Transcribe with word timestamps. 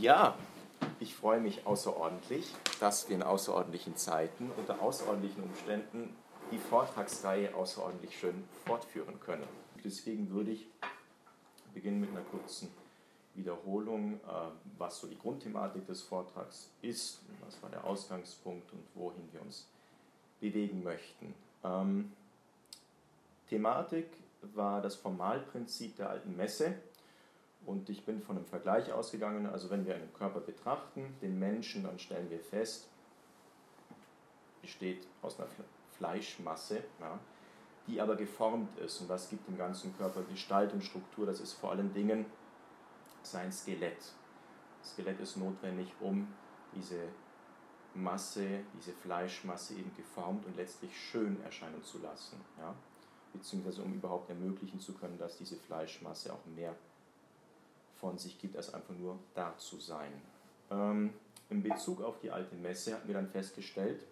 Ja, 0.00 0.34
ich 0.98 1.14
freue 1.14 1.40
mich 1.40 1.66
außerordentlich, 1.66 2.54
dass 2.80 3.10
wir 3.10 3.16
in 3.16 3.22
außerordentlichen 3.22 3.98
Zeiten 3.98 4.50
unter 4.56 4.80
außerordentlichen 4.80 5.42
Umständen 5.42 6.16
die 6.50 6.56
Vortragsreihe 6.56 7.54
außerordentlich 7.54 8.18
schön 8.18 8.42
fortführen 8.64 9.20
können. 9.20 9.44
Deswegen 9.84 10.30
würde 10.30 10.52
ich 10.52 10.66
beginnen 11.74 12.00
mit 12.00 12.08
einer 12.12 12.22
kurzen 12.22 12.70
Wiederholung, 13.34 14.14
äh, 14.14 14.18
was 14.78 15.00
so 15.00 15.06
die 15.06 15.18
Grundthematik 15.18 15.86
des 15.86 16.00
Vortrags 16.00 16.70
ist, 16.80 17.20
was 17.44 17.62
war 17.62 17.68
der 17.68 17.84
Ausgangspunkt 17.84 18.72
und 18.72 18.82
wohin 18.94 19.28
wir 19.32 19.42
uns 19.42 19.66
bewegen 20.40 20.82
möchten. 20.82 21.34
Ähm, 21.62 22.10
Thematik 23.50 24.06
war 24.54 24.80
das 24.80 24.94
Formalprinzip 24.94 25.96
der 25.98 26.08
alten 26.08 26.34
Messe 26.38 26.76
und 27.66 27.88
ich 27.88 28.04
bin 28.04 28.20
von 28.20 28.36
einem 28.36 28.46
Vergleich 28.46 28.92
ausgegangen, 28.92 29.46
also 29.46 29.70
wenn 29.70 29.86
wir 29.86 29.94
einen 29.94 30.12
Körper 30.12 30.40
betrachten, 30.40 31.14
den 31.20 31.38
Menschen, 31.38 31.84
dann 31.84 31.98
stellen 31.98 32.30
wir 32.30 32.40
fest, 32.40 32.88
besteht 34.62 35.06
aus 35.22 35.38
einer 35.38 35.48
Fleischmasse, 35.92 36.82
ja, 37.00 37.18
die 37.86 38.00
aber 38.00 38.16
geformt 38.16 38.78
ist. 38.78 39.00
Und 39.00 39.08
was 39.08 39.28
gibt 39.28 39.46
dem 39.48 39.58
ganzen 39.58 39.96
Körper 39.96 40.22
Gestalt 40.22 40.72
und 40.72 40.82
Struktur? 40.82 41.26
Das 41.26 41.40
ist 41.40 41.54
vor 41.54 41.72
allen 41.72 41.92
Dingen 41.92 42.26
sein 43.22 43.52
Skelett. 43.52 43.98
Das 44.80 44.92
Skelett 44.92 45.20
ist 45.20 45.36
notwendig, 45.36 45.92
um 46.00 46.28
diese 46.74 47.08
Masse, 47.94 48.60
diese 48.74 48.92
Fleischmasse 48.92 49.74
eben 49.74 49.94
geformt 49.96 50.46
und 50.46 50.56
letztlich 50.56 50.96
schön 50.96 51.42
erscheinen 51.42 51.82
zu 51.82 51.98
lassen. 51.98 52.40
Ja? 52.58 52.74
Beziehungsweise 53.32 53.82
um 53.82 53.92
überhaupt 53.94 54.30
ermöglichen 54.30 54.80
zu 54.80 54.94
können, 54.94 55.18
dass 55.18 55.36
diese 55.36 55.56
Fleischmasse 55.56 56.32
auch 56.32 56.44
mehr 56.46 56.74
von 58.00 58.18
sich 58.18 58.38
gibt, 58.38 58.56
als 58.56 58.72
einfach 58.72 58.94
nur 58.94 59.18
da 59.34 59.56
zu 59.58 59.78
sein. 59.78 60.12
Ähm, 60.70 61.12
in 61.48 61.62
Bezug 61.62 62.02
auf 62.02 62.18
die 62.20 62.30
alte 62.30 62.54
Messe 62.54 62.94
hatten 62.94 63.08
wir 63.08 63.14
dann 63.14 63.28
festgestellt, 63.28 64.04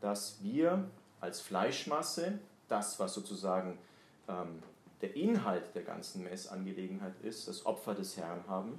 dass 0.00 0.42
wir 0.42 0.88
als 1.20 1.40
Fleischmasse, 1.40 2.38
das 2.68 3.00
was 3.00 3.14
sozusagen 3.14 3.78
ähm, 4.28 4.62
der 5.00 5.14
Inhalt 5.16 5.74
der 5.74 5.82
ganzen 5.82 6.24
Messangelegenheit 6.24 7.14
ist, 7.22 7.48
das 7.48 7.64
Opfer 7.66 7.94
des 7.94 8.16
Herrn 8.16 8.44
haben. 8.48 8.78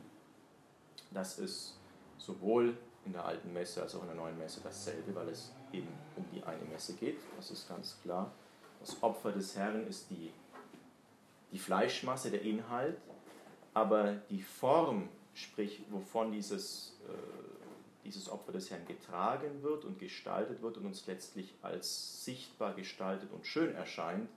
Das 1.11 1.39
ist 1.39 1.77
sowohl 2.17 2.77
in 3.05 3.13
der 3.13 3.25
alten 3.25 3.51
Messe 3.53 3.81
als 3.81 3.95
auch 3.95 4.01
in 4.01 4.07
der 4.07 4.17
neuen 4.17 4.37
Messe 4.37 4.61
dasselbe, 4.63 5.15
weil 5.15 5.29
es 5.29 5.51
eben 5.71 5.87
um 6.15 6.25
die 6.31 6.43
eine 6.43 6.63
Messe 6.65 6.93
geht. 6.93 7.17
Das 7.37 7.49
ist 7.51 7.67
ganz 7.67 7.97
klar. 8.03 8.31
Das 8.79 9.01
Opfer 9.01 9.31
des 9.31 9.55
Herrn 9.55 9.87
ist 9.87 10.09
die, 10.09 10.31
die 11.51 11.59
Fleischmasse, 11.59 12.29
der 12.29 12.41
Inhalt, 12.41 12.97
aber 13.73 14.15
die 14.29 14.41
Form, 14.41 15.09
sprich 15.33 15.81
wovon 15.89 16.31
dieses, 16.31 16.97
äh, 17.07 18.05
dieses 18.05 18.29
Opfer 18.29 18.51
des 18.51 18.69
Herrn 18.71 18.85
getragen 18.85 19.61
wird 19.61 19.85
und 19.85 19.99
gestaltet 19.99 20.61
wird 20.61 20.77
und 20.77 20.85
uns 20.85 21.05
letztlich 21.07 21.53
als 21.61 22.25
sichtbar 22.25 22.73
gestaltet 22.73 23.31
und 23.31 23.45
schön 23.45 23.73
erscheint, 23.75 24.29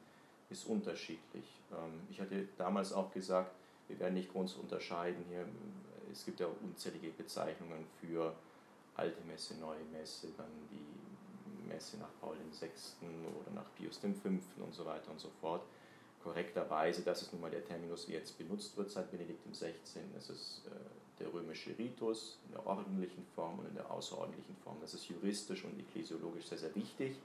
ist 0.50 0.66
unterschiedlich. 0.66 1.44
Ähm, 1.72 2.00
ich 2.10 2.20
hatte 2.20 2.48
damals 2.58 2.92
auch 2.92 3.12
gesagt, 3.12 3.52
wir 3.88 3.98
werden 3.98 4.14
nicht 4.14 4.32
groß 4.32 4.54
unterscheiden 4.54 5.24
hier. 5.28 5.46
Es 6.10 6.24
gibt 6.24 6.40
ja 6.40 6.46
unzählige 6.62 7.08
Bezeichnungen 7.08 7.86
für 8.00 8.34
alte 8.94 9.20
Messe, 9.22 9.54
neue 9.58 9.82
Messe, 9.92 10.28
dann 10.36 10.50
die 10.70 11.68
Messe 11.68 11.96
nach 11.98 12.10
Paul 12.20 12.36
VI. 12.60 12.68
oder 13.40 13.54
nach 13.54 13.74
Pius 13.74 13.98
V. 13.98 14.08
und 14.62 14.74
so 14.74 14.84
weiter 14.84 15.10
und 15.10 15.20
so 15.20 15.30
fort 15.40 15.62
korrekterweise, 16.22 17.02
das 17.02 17.22
ist 17.22 17.32
nun 17.32 17.42
mal 17.42 17.50
der 17.50 17.64
Terminus, 17.64 18.08
wie 18.08 18.12
jetzt 18.12 18.36
benutzt 18.38 18.76
wird 18.76 18.90
seit 18.90 19.10
Benedikt 19.10 19.44
XVI. 19.50 19.72
Es 20.16 20.30
ist 20.30 20.62
äh, 20.66 20.70
der 21.22 21.32
römische 21.32 21.76
Ritus 21.78 22.38
in 22.46 22.52
der 22.52 22.66
ordentlichen 22.66 23.24
Form 23.34 23.58
und 23.58 23.68
in 23.68 23.74
der 23.74 23.90
außerordentlichen 23.90 24.56
Form. 24.64 24.76
Das 24.80 24.94
ist 24.94 25.08
juristisch 25.08 25.64
und 25.64 25.78
ekklesiologisch 25.78 26.46
sehr, 26.46 26.58
sehr 26.58 26.74
wichtig, 26.74 27.16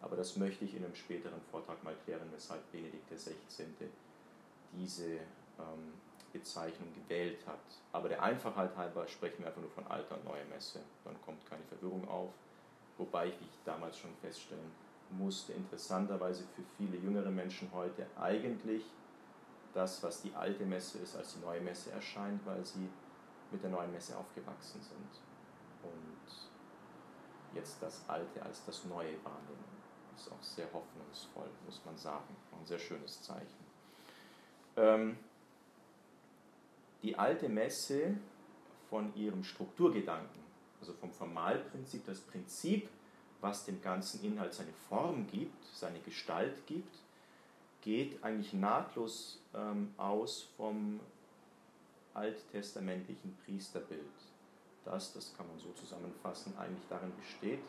aber 0.00 0.16
das 0.16 0.36
möchte 0.36 0.64
ich 0.64 0.74
in 0.74 0.84
einem 0.84 0.94
späteren 0.94 1.40
Vortrag 1.50 1.82
mal 1.84 1.94
klären, 2.04 2.28
weshalb 2.32 2.70
Benedikt 2.72 3.08
XVI. 3.10 3.64
diese 4.72 5.06
ähm, 5.06 5.92
Bezeichnung 6.32 6.88
gewählt 6.94 7.38
hat. 7.46 7.60
Aber 7.92 8.08
der 8.08 8.22
Einfachheit 8.22 8.76
halber 8.76 9.06
sprechen 9.08 9.40
wir 9.40 9.48
einfach 9.48 9.60
nur 9.60 9.70
von 9.70 9.86
alter 9.86 10.16
und 10.16 10.24
neuer 10.24 10.44
Messe. 10.50 10.80
Dann 11.04 11.16
kommt 11.24 11.44
keine 11.48 11.62
Verwirrung 11.64 12.06
auf, 12.08 12.30
wobei 12.98 13.28
ich, 13.28 13.40
wie 13.40 13.44
ich 13.44 13.58
damals 13.64 13.98
schon 13.98 14.10
feststellen 14.20 14.85
musste 15.10 15.52
interessanterweise 15.52 16.44
für 16.54 16.62
viele 16.76 16.96
jüngere 16.96 17.30
Menschen 17.30 17.70
heute 17.72 18.06
eigentlich 18.18 18.84
das, 19.72 20.02
was 20.02 20.22
die 20.22 20.34
alte 20.34 20.64
Messe 20.64 20.98
ist, 20.98 21.16
als 21.16 21.34
die 21.34 21.40
neue 21.40 21.60
Messe 21.60 21.90
erscheint, 21.92 22.44
weil 22.46 22.64
sie 22.64 22.88
mit 23.50 23.62
der 23.62 23.70
neuen 23.70 23.92
Messe 23.92 24.16
aufgewachsen 24.16 24.80
sind 24.80 25.20
und 25.82 27.54
jetzt 27.54 27.82
das 27.82 28.02
Alte 28.08 28.42
als 28.42 28.64
das 28.64 28.84
Neue 28.84 29.22
wahrnehmen. 29.24 29.64
Das 30.12 30.26
ist 30.26 30.32
auch 30.32 30.42
sehr 30.42 30.66
hoffnungsvoll, 30.72 31.48
muss 31.64 31.80
man 31.84 31.96
sagen. 31.96 32.36
Ein 32.58 32.66
sehr 32.66 32.78
schönes 32.78 33.22
Zeichen. 33.22 33.66
Ähm, 34.76 35.18
die 37.02 37.16
alte 37.18 37.48
Messe 37.48 38.16
von 38.88 39.14
ihrem 39.14 39.44
Strukturgedanken, 39.44 40.42
also 40.80 40.92
vom 40.94 41.12
Formalprinzip, 41.12 42.04
das 42.06 42.20
Prinzip 42.20 42.88
was 43.40 43.64
dem 43.64 43.80
ganzen 43.82 44.24
Inhalt 44.24 44.54
seine 44.54 44.72
Form 44.88 45.26
gibt, 45.26 45.64
seine 45.74 46.00
Gestalt 46.00 46.66
gibt, 46.66 46.96
geht 47.82 48.22
eigentlich 48.24 48.52
nahtlos 48.52 49.40
ähm, 49.54 49.92
aus 49.96 50.48
vom 50.56 51.00
alttestamentlichen 52.14 53.36
Priesterbild. 53.44 54.00
Das, 54.84 55.12
das 55.12 55.36
kann 55.36 55.46
man 55.48 55.58
so 55.58 55.72
zusammenfassen, 55.72 56.56
eigentlich 56.58 56.86
darin 56.88 57.12
besteht, 57.16 57.62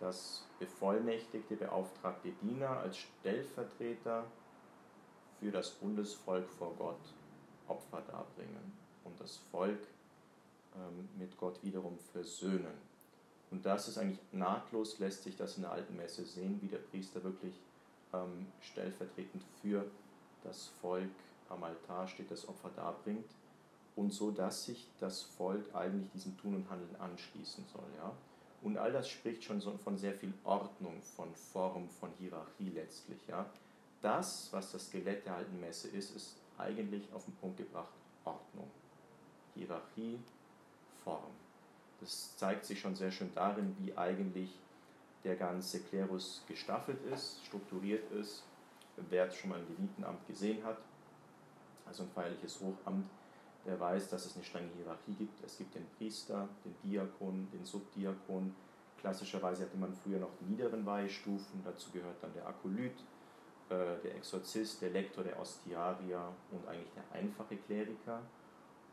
dass 0.00 0.46
bevollmächtigte, 0.58 1.56
beauftragte 1.56 2.32
Diener 2.42 2.70
als 2.70 2.98
Stellvertreter 2.98 4.24
für 5.38 5.50
das 5.50 5.70
Bundesvolk 5.70 6.48
vor 6.50 6.74
Gott 6.76 7.00
Opfer 7.68 8.02
darbringen 8.02 8.72
und 9.04 9.18
das 9.20 9.36
Volk 9.50 9.80
ähm, 10.74 11.08
mit 11.18 11.36
Gott 11.38 11.62
wiederum 11.62 11.98
versöhnen. 11.98 12.93
Und 13.54 13.64
das 13.64 13.86
ist 13.86 13.98
eigentlich 13.98 14.18
nahtlos, 14.32 14.98
lässt 14.98 15.22
sich 15.22 15.36
das 15.36 15.54
in 15.54 15.62
der 15.62 15.70
alten 15.70 15.96
Messe 15.96 16.24
sehen, 16.24 16.58
wie 16.60 16.66
der 16.66 16.78
Priester 16.78 17.22
wirklich 17.22 17.54
ähm, 18.12 18.48
stellvertretend 18.60 19.44
für 19.62 19.84
das 20.42 20.72
Volk 20.82 21.08
am 21.48 21.62
Altar 21.62 22.08
steht, 22.08 22.32
das 22.32 22.48
Opfer 22.48 22.70
darbringt 22.74 23.30
und 23.94 24.12
so, 24.12 24.32
dass 24.32 24.64
sich 24.64 24.88
das 24.98 25.22
Volk 25.22 25.72
eigentlich 25.72 26.10
diesem 26.10 26.36
Tun 26.36 26.56
und 26.56 26.68
Handeln 26.68 26.96
anschließen 26.96 27.64
soll. 27.72 27.86
Ja? 27.96 28.12
Und 28.62 28.76
all 28.76 28.90
das 28.90 29.08
spricht 29.08 29.44
schon 29.44 29.60
von 29.60 29.96
sehr 29.96 30.14
viel 30.14 30.34
Ordnung, 30.42 31.00
von 31.00 31.32
Form, 31.36 31.88
von 31.88 32.10
Hierarchie 32.18 32.70
letztlich. 32.70 33.24
Ja? 33.28 33.46
Das, 34.02 34.48
was 34.50 34.72
das 34.72 34.88
Skelett 34.88 35.26
der 35.26 35.36
alten 35.36 35.60
Messe 35.60 35.86
ist, 35.86 36.16
ist 36.16 36.38
eigentlich 36.58 37.04
auf 37.12 37.24
den 37.24 37.36
Punkt 37.36 37.58
gebracht 37.58 37.94
Ordnung. 38.24 38.68
Hierarchie, 39.54 40.18
Form. 41.04 41.43
Das 42.00 42.36
zeigt 42.36 42.64
sich 42.64 42.80
schon 42.80 42.94
sehr 42.94 43.10
schön 43.10 43.30
darin, 43.34 43.76
wie 43.78 43.96
eigentlich 43.96 44.58
der 45.24 45.36
ganze 45.36 45.80
Klerus 45.80 46.44
gestaffelt 46.46 47.02
ist, 47.12 47.44
strukturiert 47.46 48.10
ist. 48.12 48.44
Wer 49.08 49.30
schon 49.30 49.50
mal 49.50 49.58
ein 49.58 49.66
Levitenamt 49.68 50.26
gesehen 50.26 50.62
hat, 50.64 50.78
also 51.86 52.04
ein 52.04 52.10
feierliches 52.10 52.60
Hochamt, 52.60 53.08
der 53.66 53.80
weiß, 53.80 54.10
dass 54.10 54.26
es 54.26 54.36
eine 54.36 54.44
strenge 54.44 54.68
Hierarchie 54.76 55.14
gibt. 55.14 55.42
Es 55.44 55.56
gibt 55.56 55.74
den 55.74 55.86
Priester, 55.96 56.48
den 56.64 56.74
Diakon, 56.84 57.48
den 57.52 57.64
Subdiakon. 57.64 58.54
Klassischerweise 59.00 59.64
hatte 59.64 59.76
man 59.76 59.92
früher 59.94 60.18
noch 60.18 60.30
die 60.40 60.44
niederen 60.44 60.84
Weihestufen. 60.84 61.62
Dazu 61.64 61.90
gehört 61.90 62.22
dann 62.22 62.32
der 62.34 62.46
Akolyt, 62.46 62.98
äh, 63.70 63.96
der 64.02 64.16
Exorzist, 64.16 64.82
der 64.82 64.90
Lektor, 64.90 65.24
der 65.24 65.40
Ostiarier 65.40 66.32
und 66.50 66.68
eigentlich 66.68 66.92
der 66.92 67.18
einfache 67.18 67.56
Kleriker. 67.56 68.20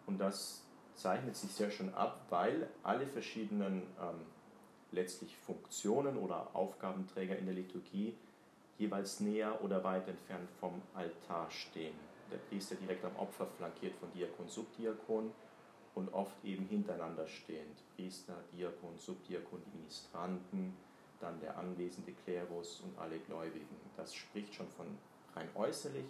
Und 0.05 0.17
das 0.17 0.63
zeichnet 1.01 1.35
sich 1.35 1.51
sehr 1.51 1.71
schön 1.71 1.93
ab, 1.93 2.25
weil 2.29 2.69
alle 2.83 3.07
verschiedenen 3.07 3.83
ähm, 3.99 4.25
letztlich 4.91 5.35
Funktionen 5.37 6.17
oder 6.17 6.49
Aufgabenträger 6.53 7.37
in 7.37 7.45
der 7.45 7.55
Liturgie 7.55 8.13
jeweils 8.77 9.19
näher 9.19 9.63
oder 9.63 9.83
weit 9.83 10.07
entfernt 10.07 10.49
vom 10.59 10.81
Altar 10.93 11.49
stehen. 11.49 11.95
Der 12.31 12.37
Priester 12.37 12.75
direkt 12.75 13.03
am 13.05 13.15
Opfer 13.17 13.45
flankiert 13.57 13.95
von 13.95 14.11
Diakon, 14.13 14.47
Subdiakon 14.47 15.31
und 15.95 16.13
oft 16.13 16.43
eben 16.43 16.65
hintereinander 16.65 17.27
stehend. 17.27 17.77
Priester, 17.95 18.35
Diakon, 18.53 18.97
Subdiakon, 18.97 19.61
die 19.65 19.77
Ministranten, 19.77 20.73
dann 21.19 21.39
der 21.39 21.57
anwesende 21.57 22.13
Klerus 22.23 22.81
und 22.81 22.97
alle 22.97 23.19
Gläubigen. 23.19 23.75
Das 23.97 24.13
spricht 24.13 24.55
schon 24.55 24.67
von 24.69 24.87
rein 25.35 25.49
äußerlich 25.55 26.05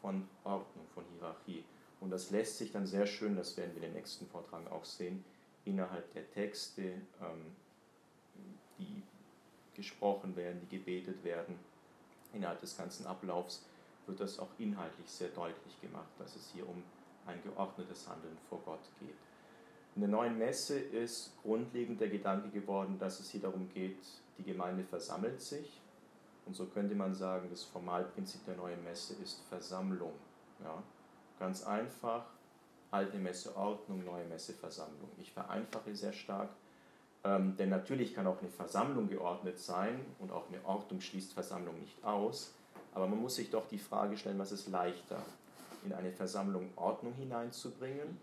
von 0.00 0.28
Ordnung, 0.44 0.86
von 0.94 1.04
Hierarchie. 1.12 1.64
Und 2.00 2.10
das 2.10 2.30
lässt 2.30 2.58
sich 2.58 2.70
dann 2.72 2.86
sehr 2.86 3.06
schön, 3.06 3.36
das 3.36 3.56
werden 3.56 3.74
wir 3.74 3.82
in 3.82 3.92
den 3.92 3.94
nächsten 3.94 4.26
Vortragen 4.26 4.68
auch 4.68 4.84
sehen, 4.84 5.24
innerhalb 5.64 6.12
der 6.12 6.30
Texte, 6.30 6.82
ähm, 6.82 7.56
die 8.78 9.02
gesprochen 9.74 10.36
werden, 10.36 10.60
die 10.60 10.78
gebetet 10.78 11.22
werden, 11.24 11.58
innerhalb 12.32 12.60
des 12.60 12.76
ganzen 12.76 13.06
Ablaufs 13.06 13.64
wird 14.06 14.20
das 14.20 14.38
auch 14.38 14.48
inhaltlich 14.58 15.08
sehr 15.08 15.28
deutlich 15.28 15.80
gemacht, 15.80 16.08
dass 16.18 16.34
es 16.34 16.50
hier 16.52 16.68
um 16.68 16.82
ein 17.26 17.42
geordnetes 17.42 18.08
Handeln 18.08 18.36
vor 18.48 18.60
Gott 18.64 18.80
geht. 18.98 19.14
In 19.94 20.00
der 20.02 20.10
neuen 20.10 20.38
Messe 20.38 20.78
ist 20.78 21.32
grundlegend 21.42 22.00
der 22.00 22.08
Gedanke 22.08 22.48
geworden, 22.48 22.98
dass 22.98 23.20
es 23.20 23.30
hier 23.30 23.40
darum 23.40 23.68
geht, 23.74 23.98
die 24.38 24.44
Gemeinde 24.44 24.84
versammelt 24.84 25.40
sich. 25.40 25.80
Und 26.46 26.54
so 26.54 26.66
könnte 26.66 26.94
man 26.94 27.14
sagen, 27.14 27.48
das 27.50 27.64
Formalprinzip 27.64 28.44
der 28.46 28.56
neuen 28.56 28.82
Messe 28.84 29.14
ist 29.22 29.42
Versammlung. 29.48 30.14
Ja? 30.62 30.82
Ganz 31.38 31.64
einfach, 31.64 32.24
alte 32.90 33.18
Messe 33.18 33.56
Ordnung, 33.56 34.04
neue 34.04 34.24
Messe 34.24 34.52
Versammlung. 34.54 35.10
Ich 35.20 35.32
vereinfache 35.32 35.94
sehr 35.94 36.12
stark, 36.12 36.50
ähm, 37.24 37.56
denn 37.56 37.68
natürlich 37.68 38.14
kann 38.14 38.26
auch 38.26 38.40
eine 38.40 38.50
Versammlung 38.50 39.08
geordnet 39.08 39.58
sein 39.58 40.00
und 40.18 40.32
auch 40.32 40.48
eine 40.48 40.64
Ordnung 40.64 41.00
schließt 41.00 41.32
Versammlung 41.32 41.78
nicht 41.80 42.02
aus. 42.04 42.54
Aber 42.94 43.06
man 43.06 43.20
muss 43.20 43.36
sich 43.36 43.50
doch 43.50 43.68
die 43.68 43.78
Frage 43.78 44.16
stellen, 44.16 44.38
was 44.38 44.52
ist 44.52 44.68
leichter, 44.68 45.22
in 45.84 45.92
eine 45.92 46.10
Versammlung 46.10 46.70
Ordnung 46.76 47.12
hineinzubringen 47.14 48.18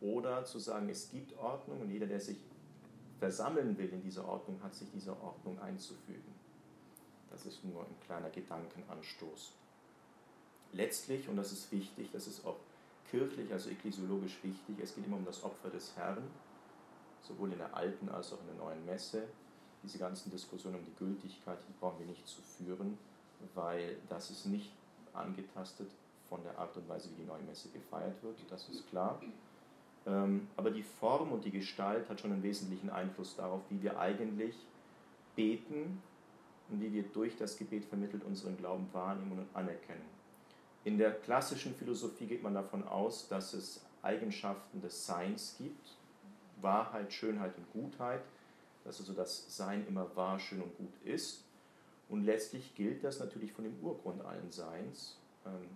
oder 0.00 0.44
zu 0.44 0.58
sagen, 0.58 0.88
es 0.88 1.10
gibt 1.10 1.36
Ordnung 1.38 1.82
und 1.82 1.90
jeder, 1.90 2.06
der 2.06 2.20
sich 2.20 2.38
versammeln 3.18 3.76
will 3.76 3.90
in 3.92 4.02
dieser 4.02 4.26
Ordnung, 4.26 4.60
hat 4.62 4.74
sich 4.74 4.90
dieser 4.90 5.12
Ordnung 5.22 5.60
einzufügen. 5.60 6.34
Das 7.30 7.46
ist 7.46 7.64
nur 7.64 7.82
ein 7.82 8.00
kleiner 8.04 8.30
Gedankenanstoß. 8.30 9.52
Letztlich, 10.72 11.28
und 11.28 11.36
das 11.36 11.52
ist 11.52 11.70
wichtig, 11.72 12.10
das 12.12 12.26
ist 12.26 12.46
auch 12.46 12.56
kirchlich, 13.10 13.52
also 13.52 13.70
ekklesiologisch 13.70 14.38
wichtig, 14.42 14.76
es 14.80 14.94
geht 14.94 15.06
immer 15.06 15.16
um 15.16 15.24
das 15.24 15.42
Opfer 15.42 15.68
des 15.68 15.96
Herrn, 15.96 16.22
sowohl 17.22 17.52
in 17.52 17.58
der 17.58 17.74
alten 17.74 18.08
als 18.08 18.32
auch 18.32 18.40
in 18.40 18.46
der 18.46 18.64
neuen 18.64 18.84
Messe. 18.86 19.24
Diese 19.82 19.98
ganzen 19.98 20.30
Diskussionen 20.30 20.76
um 20.76 20.84
die 20.84 20.94
Gültigkeit, 20.96 21.58
die 21.66 21.72
brauchen 21.80 21.98
wir 21.98 22.06
nicht 22.06 22.26
zu 22.26 22.40
führen, 22.42 22.98
weil 23.54 23.96
das 24.08 24.30
ist 24.30 24.46
nicht 24.46 24.70
angetastet 25.12 25.90
von 26.28 26.42
der 26.44 26.56
Art 26.58 26.76
und 26.76 26.88
Weise, 26.88 27.08
wie 27.10 27.22
die 27.22 27.26
neue 27.26 27.42
Messe 27.42 27.68
gefeiert 27.70 28.22
wird, 28.22 28.38
das 28.50 28.68
ist 28.68 28.88
klar. 28.88 29.20
Ähm, 30.06 30.48
aber 30.56 30.70
die 30.70 30.82
Form 30.82 31.32
und 31.32 31.44
die 31.44 31.50
Gestalt 31.50 32.08
hat 32.08 32.20
schon 32.20 32.32
einen 32.32 32.42
wesentlichen 32.42 32.90
Einfluss 32.90 33.36
darauf, 33.36 33.62
wie 33.68 33.82
wir 33.82 33.98
eigentlich 33.98 34.54
beten 35.34 36.00
und 36.70 36.80
wie 36.80 36.92
wir 36.92 37.02
durch 37.02 37.36
das 37.36 37.58
Gebet 37.58 37.84
vermittelt 37.84 38.24
unseren 38.24 38.56
Glauben 38.56 38.88
wahrnehmen 38.92 39.40
und 39.40 39.48
anerkennen. 39.54 40.19
In 40.84 40.96
der 40.96 41.12
klassischen 41.12 41.74
Philosophie 41.74 42.26
geht 42.26 42.42
man 42.42 42.54
davon 42.54 42.86
aus, 42.86 43.28
dass 43.28 43.52
es 43.52 43.80
Eigenschaften 44.02 44.80
des 44.80 45.04
Seins 45.06 45.56
gibt, 45.58 45.96
Wahrheit, 46.62 47.12
Schönheit 47.12 47.52
und 47.56 47.72
Gutheit, 47.72 48.22
dass 48.84 48.98
also 49.00 49.12
das 49.12 49.56
Sein 49.56 49.86
immer 49.86 50.14
wahr, 50.16 50.38
schön 50.38 50.62
und 50.62 50.76
gut 50.78 50.92
ist. 51.04 51.44
Und 52.08 52.24
letztlich 52.24 52.74
gilt 52.74 53.04
das 53.04 53.20
natürlich 53.20 53.52
von 53.52 53.64
dem 53.64 53.78
Urgrund 53.82 54.24
allen 54.24 54.50
Seins, 54.50 55.16
ähm, 55.46 55.68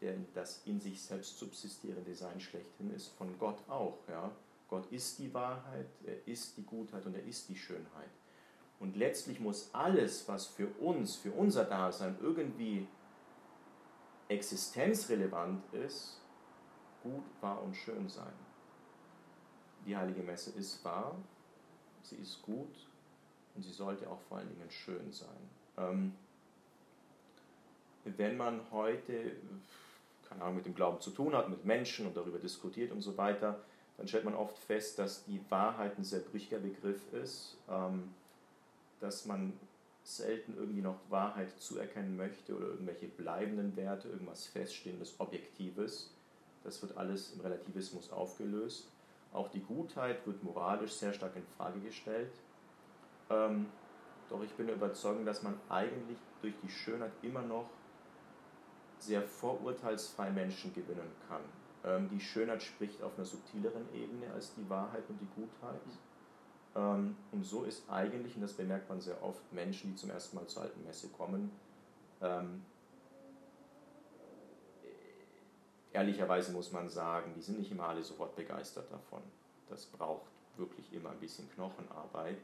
der 0.00 0.14
das 0.32 0.62
in 0.64 0.80
sich 0.80 1.02
selbst 1.02 1.38
subsistierende 1.38 2.14
Sein 2.14 2.40
schlechthin 2.40 2.94
ist, 2.94 3.08
von 3.18 3.36
Gott 3.38 3.58
auch. 3.68 3.98
Ja? 4.08 4.30
Gott 4.68 4.90
ist 4.92 5.18
die 5.18 5.34
Wahrheit, 5.34 5.88
er 6.06 6.26
ist 6.26 6.56
die 6.56 6.62
Gutheit 6.62 7.04
und 7.04 7.14
er 7.14 7.24
ist 7.24 7.48
die 7.48 7.56
Schönheit. 7.56 8.08
Und 8.78 8.96
letztlich 8.96 9.40
muss 9.40 9.68
alles, 9.74 10.26
was 10.28 10.46
für 10.46 10.68
uns, 10.80 11.16
für 11.16 11.32
unser 11.32 11.64
Dasein 11.64 12.16
irgendwie 12.22 12.86
existenzrelevant 14.30 15.62
ist, 15.74 16.20
gut, 17.02 17.24
wahr 17.40 17.62
und 17.62 17.74
schön 17.74 18.08
sein. 18.08 18.32
Die 19.86 19.96
heilige 19.96 20.22
Messe 20.22 20.50
ist 20.58 20.84
wahr, 20.84 21.16
sie 22.02 22.16
ist 22.16 22.40
gut 22.42 22.86
und 23.54 23.62
sie 23.62 23.72
sollte 23.72 24.08
auch 24.08 24.20
vor 24.28 24.38
allen 24.38 24.48
Dingen 24.48 24.70
schön 24.70 25.10
sein. 25.12 25.50
Ähm, 25.76 26.14
wenn 28.04 28.36
man 28.36 28.60
heute 28.70 29.36
keine 30.30 30.42
Ahnung, 30.42 30.56
mit 30.56 30.66
dem 30.66 30.74
Glauben 30.74 31.00
zu 31.00 31.10
tun 31.10 31.34
hat, 31.34 31.48
mit 31.50 31.64
Menschen 31.64 32.06
und 32.06 32.16
darüber 32.16 32.38
diskutiert 32.38 32.92
und 32.92 33.00
so 33.00 33.16
weiter, 33.16 33.60
dann 33.96 34.06
stellt 34.06 34.24
man 34.24 34.34
oft 34.34 34.56
fest, 34.56 34.98
dass 34.98 35.24
die 35.24 35.40
Wahrheit 35.50 35.98
ein 35.98 36.04
sehr 36.04 36.20
brüchiger 36.20 36.58
Begriff 36.58 37.00
ist, 37.12 37.56
ähm, 37.68 38.14
dass 39.00 39.26
man 39.26 39.52
selten 40.16 40.56
irgendwie 40.56 40.82
noch 40.82 40.98
Wahrheit 41.08 41.50
zuerkennen 41.60 42.16
möchte 42.16 42.56
oder 42.56 42.66
irgendwelche 42.66 43.06
bleibenden 43.06 43.76
Werte, 43.76 44.08
irgendwas 44.08 44.46
Feststehendes, 44.46 45.14
Objektives. 45.18 46.12
Das 46.64 46.82
wird 46.82 46.96
alles 46.96 47.32
im 47.32 47.40
Relativismus 47.40 48.10
aufgelöst. 48.12 48.88
Auch 49.32 49.48
die 49.48 49.60
Gutheit 49.60 50.26
wird 50.26 50.42
moralisch 50.42 50.92
sehr 50.92 51.12
stark 51.12 51.36
in 51.36 51.46
Frage 51.56 51.80
gestellt. 51.80 52.32
Ähm, 53.30 53.66
doch 54.28 54.42
ich 54.42 54.50
bin 54.52 54.66
der 54.66 54.76
Überzeugung, 54.76 55.24
dass 55.24 55.42
man 55.42 55.54
eigentlich 55.68 56.18
durch 56.42 56.54
die 56.62 56.68
Schönheit 56.68 57.12
immer 57.22 57.42
noch 57.42 57.68
sehr 58.98 59.22
vorurteilsfrei 59.22 60.30
Menschen 60.30 60.74
gewinnen 60.74 61.10
kann. 61.28 61.42
Ähm, 61.84 62.08
die 62.10 62.20
Schönheit 62.20 62.62
spricht 62.62 63.02
auf 63.02 63.16
einer 63.16 63.24
subtileren 63.24 63.86
Ebene 63.94 64.32
als 64.32 64.54
die 64.54 64.68
Wahrheit 64.68 65.04
und 65.08 65.18
die 65.20 65.28
Gutheit. 65.34 65.80
Ähm, 66.76 67.16
und 67.32 67.44
so 67.44 67.64
ist 67.64 67.88
eigentlich, 67.90 68.36
und 68.36 68.42
das 68.42 68.52
bemerkt 68.52 68.88
man 68.88 69.00
sehr 69.00 69.22
oft, 69.22 69.40
Menschen, 69.52 69.90
die 69.90 69.96
zum 69.96 70.10
ersten 70.10 70.36
Mal 70.36 70.46
zur 70.46 70.62
alten 70.62 70.84
Messe 70.84 71.08
kommen, 71.08 71.50
ähm, 72.20 72.62
ehrlicherweise 75.92 76.52
muss 76.52 76.72
man 76.72 76.88
sagen, 76.88 77.32
die 77.36 77.42
sind 77.42 77.58
nicht 77.58 77.70
immer 77.70 77.88
alle 77.88 78.02
sofort 78.02 78.36
begeistert 78.36 78.90
davon. 78.90 79.22
Das 79.68 79.86
braucht 79.86 80.26
wirklich 80.56 80.92
immer 80.92 81.10
ein 81.10 81.18
bisschen 81.18 81.50
Knochenarbeit. 81.50 82.38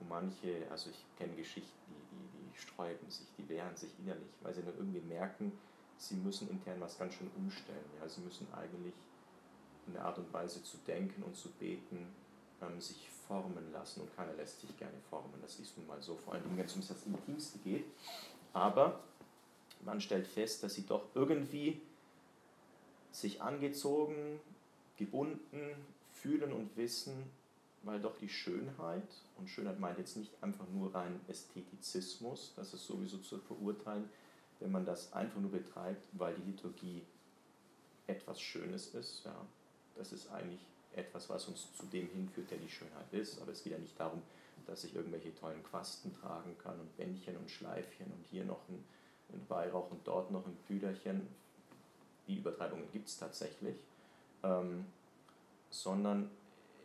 Und 0.00 0.08
manche, 0.08 0.66
also 0.70 0.90
ich 0.90 1.04
kenne 1.16 1.34
Geschichten, 1.34 1.70
die, 1.88 2.16
die, 2.16 2.50
die 2.50 2.58
sträuben 2.58 3.08
sich, 3.08 3.26
die 3.38 3.48
wehren 3.48 3.76
sich 3.76 3.90
innerlich, 4.00 4.32
weil 4.42 4.52
sie 4.52 4.62
dann 4.62 4.76
irgendwie 4.76 5.00
merken, 5.00 5.52
sie 5.96 6.16
müssen 6.16 6.50
intern 6.50 6.80
was 6.80 6.98
ganz 6.98 7.14
schön 7.14 7.30
umstellen. 7.36 7.84
Ja? 8.00 8.08
Sie 8.08 8.20
müssen 8.20 8.46
eigentlich 8.52 8.94
in 9.86 9.94
der 9.94 10.04
Art 10.04 10.18
und 10.18 10.32
Weise 10.32 10.62
zu 10.62 10.76
denken 10.86 11.22
und 11.22 11.36
zu 11.36 11.50
beten 11.52 12.06
ähm, 12.60 12.80
sich 12.80 13.08
formen 13.32 13.72
lassen 13.72 14.02
und 14.02 14.14
keiner 14.14 14.34
lässt 14.34 14.60
sich 14.60 14.76
gerne 14.78 14.98
formen. 15.08 15.32
Das 15.40 15.58
ist 15.58 15.78
nun 15.78 15.86
mal 15.86 16.02
so, 16.02 16.16
vor 16.16 16.34
allem 16.34 16.44
wenn 16.54 16.64
es 16.64 16.74
um 16.74 16.82
das 16.86 17.06
Intimste 17.06 17.58
geht. 17.60 17.86
Aber 18.52 19.00
man 19.84 20.00
stellt 20.00 20.26
fest, 20.26 20.62
dass 20.62 20.74
sie 20.74 20.84
doch 20.86 21.06
irgendwie 21.14 21.80
sich 23.10 23.40
angezogen, 23.40 24.38
gebunden 24.96 25.74
fühlen 26.12 26.52
und 26.52 26.76
wissen, 26.76 27.30
weil 27.82 28.00
doch 28.00 28.16
die 28.18 28.28
Schönheit, 28.28 29.08
und 29.38 29.48
Schönheit 29.48 29.80
meint 29.80 29.98
jetzt 29.98 30.16
nicht 30.16 30.30
einfach 30.42 30.66
nur 30.68 30.94
rein 30.94 31.18
Ästhetizismus, 31.26 32.52
das 32.54 32.74
ist 32.74 32.86
sowieso 32.86 33.18
zu 33.18 33.38
verurteilen, 33.38 34.08
wenn 34.60 34.70
man 34.70 34.84
das 34.84 35.12
einfach 35.12 35.40
nur 35.40 35.50
betreibt, 35.50 36.06
weil 36.12 36.34
die 36.34 36.50
Liturgie 36.50 37.02
etwas 38.06 38.40
Schönes 38.40 38.94
ist. 38.94 39.24
Ja. 39.24 39.34
Das 39.96 40.12
ist 40.12 40.30
eigentlich 40.30 40.60
etwas, 40.94 41.28
was 41.28 41.48
uns 41.48 41.74
zu 41.76 41.86
dem 41.86 42.08
hinführt, 42.08 42.50
der 42.50 42.58
die 42.58 42.68
Schönheit 42.68 43.12
ist. 43.12 43.40
Aber 43.40 43.52
es 43.52 43.62
geht 43.62 43.72
ja 43.72 43.78
nicht 43.78 43.98
darum, 43.98 44.22
dass 44.66 44.84
ich 44.84 44.94
irgendwelche 44.94 45.34
tollen 45.34 45.62
Quasten 45.62 46.14
tragen 46.14 46.56
kann 46.58 46.78
und 46.78 46.96
Bändchen 46.96 47.36
und 47.36 47.50
Schleifchen 47.50 48.06
und 48.06 48.24
hier 48.30 48.44
noch 48.44 48.60
ein, 48.68 48.84
ein 49.32 49.44
Weihrauch 49.48 49.90
und 49.90 50.06
dort 50.06 50.30
noch 50.30 50.46
ein 50.46 50.56
Püderchen. 50.66 51.26
Die 52.28 52.36
Übertreibungen 52.36 52.90
gibt 52.92 53.08
es 53.08 53.18
tatsächlich. 53.18 53.76
Ähm, 54.42 54.86
sondern 55.70 56.30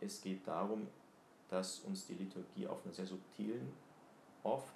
es 0.00 0.20
geht 0.20 0.46
darum, 0.46 0.88
dass 1.50 1.80
uns 1.80 2.06
die 2.06 2.14
Liturgie 2.14 2.66
auf 2.66 2.84
einer 2.84 2.94
sehr 2.94 3.06
subtilen, 3.06 3.72
oft, 4.42 4.74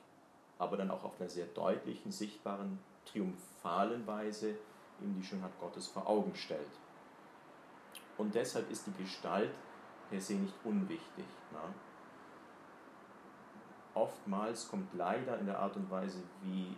aber 0.59 0.77
dann 0.77 0.91
auch 0.91 1.05
auf 1.05 1.21
einer 1.21 1.29
sehr 1.29 1.47
deutlichen, 1.47 2.13
sichtbaren 2.13 2.79
triumphalen 3.07 4.07
Weise 4.07 4.57
ihm 5.01 5.17
die 5.21 5.27
Schönheit 5.27 5.53
Gottes 5.61 5.87
vor 5.89 6.07
Augen 6.07 6.35
stellt. 6.35 6.61
Und 8.23 8.37
deshalb 8.37 8.71
ist 8.71 8.87
die 8.87 9.03
Gestalt 9.03 9.51
per 10.09 10.21
se 10.21 10.35
nicht 10.35 10.55
unwichtig. 10.63 11.25
Na? 11.53 11.75
Oftmals 13.95 14.69
kommt 14.69 14.95
leider 14.95 15.41
in 15.41 15.47
der 15.47 15.59
Art 15.59 15.75
und 15.75 15.91
Weise, 15.91 16.23
wie 16.41 16.69
äh, 16.69 16.75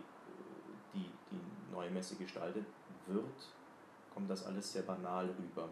die, 0.95 1.07
die 1.29 1.71
neue 1.71 1.91
Messe 1.91 2.15
gestaltet 2.15 2.65
wird, 3.05 3.53
kommt 4.11 4.27
das 4.27 4.43
alles 4.43 4.73
sehr 4.73 4.81
banal 4.81 5.29
rüber. 5.37 5.69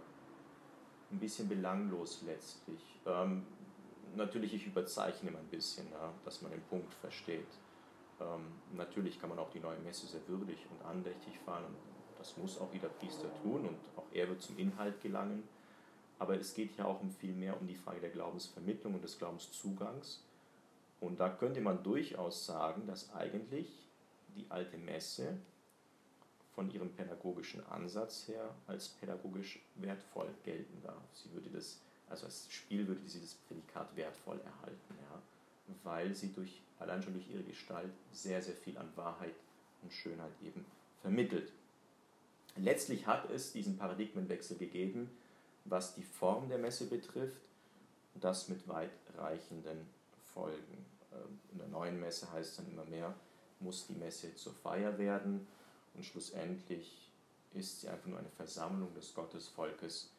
Ein 1.11 1.17
bisschen 1.17 1.49
belanglos 1.49 2.21
letztlich. 2.21 2.99
Ähm, 3.07 3.43
natürlich, 4.15 4.53
ich 4.53 4.67
überzeichne 4.67 5.31
ein 5.31 5.47
bisschen, 5.47 5.89
ja, 5.89 6.13
dass 6.23 6.43
man 6.43 6.51
den 6.51 6.61
Punkt 6.65 6.93
versteht. 6.93 7.49
Ähm, 8.21 8.45
natürlich 8.73 9.19
kann 9.19 9.29
man 9.29 9.39
auch 9.39 9.49
die 9.49 9.59
neue 9.59 9.79
Messe 9.79 10.05
sehr 10.05 10.21
würdig 10.27 10.67
und 10.69 10.85
andächtig 10.85 11.39
fahren 11.39 11.65
und 11.65 11.77
das 12.19 12.37
muss 12.37 12.61
auch 12.61 12.71
jeder 12.71 12.89
Priester 12.89 13.27
tun 13.41 13.65
und 13.65 13.79
auch 13.97 14.05
er 14.13 14.29
wird 14.29 14.39
zum 14.39 14.55
Inhalt 14.59 15.01
gelangen. 15.01 15.43
Aber 16.23 16.39
es 16.39 16.53
geht 16.53 16.77
ja 16.77 16.85
auch 16.85 17.01
um 17.01 17.11
viel 17.11 17.33
mehr 17.33 17.59
um 17.59 17.67
die 17.67 17.75
Frage 17.75 17.99
der 17.99 18.09
Glaubensvermittlung 18.09 18.93
und 18.93 19.03
des 19.03 19.17
Glaubenszugangs. 19.17 20.23
Und 21.01 21.19
da 21.19 21.27
könnte 21.27 21.59
man 21.59 21.83
durchaus 21.83 22.45
sagen, 22.45 22.87
dass 22.87 23.13
eigentlich 23.13 23.67
die 24.37 24.45
alte 24.47 24.77
Messe 24.77 25.35
von 26.55 26.71
ihrem 26.71 26.93
pädagogischen 26.93 27.61
Ansatz 27.67 28.25
her 28.29 28.55
als 28.67 28.87
pädagogisch 28.87 29.59
wertvoll 29.75 30.29
gelten 30.45 30.81
darf. 30.81 31.03
Sie 31.11 31.29
würde 31.33 31.49
das, 31.49 31.81
also 32.09 32.25
als 32.25 32.49
Spiel 32.49 32.87
würde 32.87 33.05
sie 33.05 33.19
das 33.19 33.33
Prädikat 33.33 33.93
wertvoll 33.97 34.39
erhalten, 34.45 34.95
ja, 35.01 35.21
weil 35.83 36.15
sie 36.15 36.31
durch 36.31 36.61
allein 36.79 37.03
schon 37.03 37.15
durch 37.15 37.29
ihre 37.29 37.43
Gestalt 37.43 37.91
sehr, 38.13 38.41
sehr 38.41 38.55
viel 38.55 38.77
an 38.77 38.87
Wahrheit 38.95 39.35
und 39.81 39.91
Schönheit 39.91 40.31
eben 40.41 40.65
vermittelt. 41.01 41.51
Letztlich 42.55 43.07
hat 43.07 43.29
es 43.29 43.51
diesen 43.51 43.77
Paradigmenwechsel 43.77 44.57
gegeben, 44.57 45.09
was 45.65 45.95
die 45.95 46.03
Form 46.03 46.49
der 46.49 46.57
Messe 46.57 46.85
betrifft, 46.85 47.41
das 48.15 48.49
mit 48.49 48.67
weitreichenden 48.67 49.87
Folgen. 50.33 50.85
Ähm, 51.13 51.39
in 51.51 51.57
der 51.59 51.67
neuen 51.67 51.99
Messe 51.99 52.31
heißt 52.31 52.51
es 52.51 52.55
dann 52.57 52.71
immer 52.71 52.85
mehr, 52.85 53.13
muss 53.59 53.87
die 53.87 53.95
Messe 53.95 54.35
zur 54.35 54.53
Feier 54.53 54.97
werden 54.97 55.47
und 55.93 56.05
schlussendlich 56.05 57.09
ist 57.53 57.81
sie 57.81 57.89
einfach 57.89 58.07
nur 58.07 58.19
eine 58.19 58.29
Versammlung 58.29 58.93
des 58.93 59.13
Gottesvolkes 59.13 60.09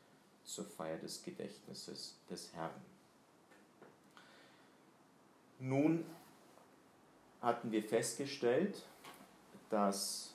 zur 0.44 0.64
Feier 0.64 0.98
des 0.98 1.22
Gedächtnisses 1.22 2.16
des 2.30 2.52
Herrn. 2.54 2.70
Nun 5.58 6.04
hatten 7.40 7.72
wir 7.72 7.82
festgestellt, 7.82 8.82
dass 9.70 10.33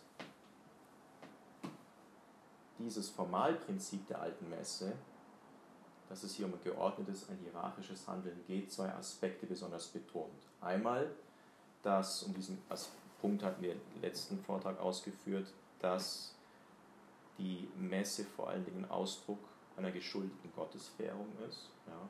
dieses 2.79 3.09
Formalprinzip 3.09 4.07
der 4.07 4.21
alten 4.21 4.49
Messe, 4.49 4.93
dass 6.07 6.23
es 6.23 6.35
hier 6.35 6.47
um 6.47 6.53
ein 6.53 6.63
geordnetes, 6.63 7.29
ein 7.29 7.37
hierarchisches 7.37 8.07
Handeln 8.07 8.43
geht, 8.47 8.71
zwei 8.71 8.89
Aspekte 8.93 9.45
besonders 9.45 9.87
betont. 9.87 10.47
Einmal, 10.59 11.09
dass, 11.83 12.23
um 12.23 12.33
diesen 12.33 12.57
Punkt 13.21 13.43
hatten 13.43 13.61
wir 13.61 13.73
im 13.73 14.01
letzten 14.01 14.39
Vortrag 14.39 14.79
ausgeführt, 14.79 15.47
dass 15.79 16.33
die 17.37 17.69
Messe 17.77 18.25
vor 18.25 18.49
allen 18.49 18.65
Dingen 18.65 18.89
Ausdruck 18.89 19.39
einer 19.77 19.91
geschuldeten 19.91 20.51
Gottesverehrung 20.55 21.27
ist. 21.47 21.69
Ja. 21.87 22.09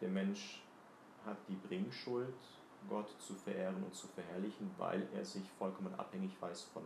Der 0.00 0.08
Mensch 0.08 0.62
hat 1.24 1.38
die 1.48 1.54
Bringschuld, 1.54 2.34
Gott 2.88 3.08
zu 3.20 3.34
verehren 3.34 3.82
und 3.82 3.94
zu 3.94 4.06
verherrlichen, 4.08 4.70
weil 4.78 5.06
er 5.14 5.24
sich 5.24 5.44
vollkommen 5.58 5.94
abhängig 5.98 6.32
weiß 6.40 6.62
von 6.62 6.82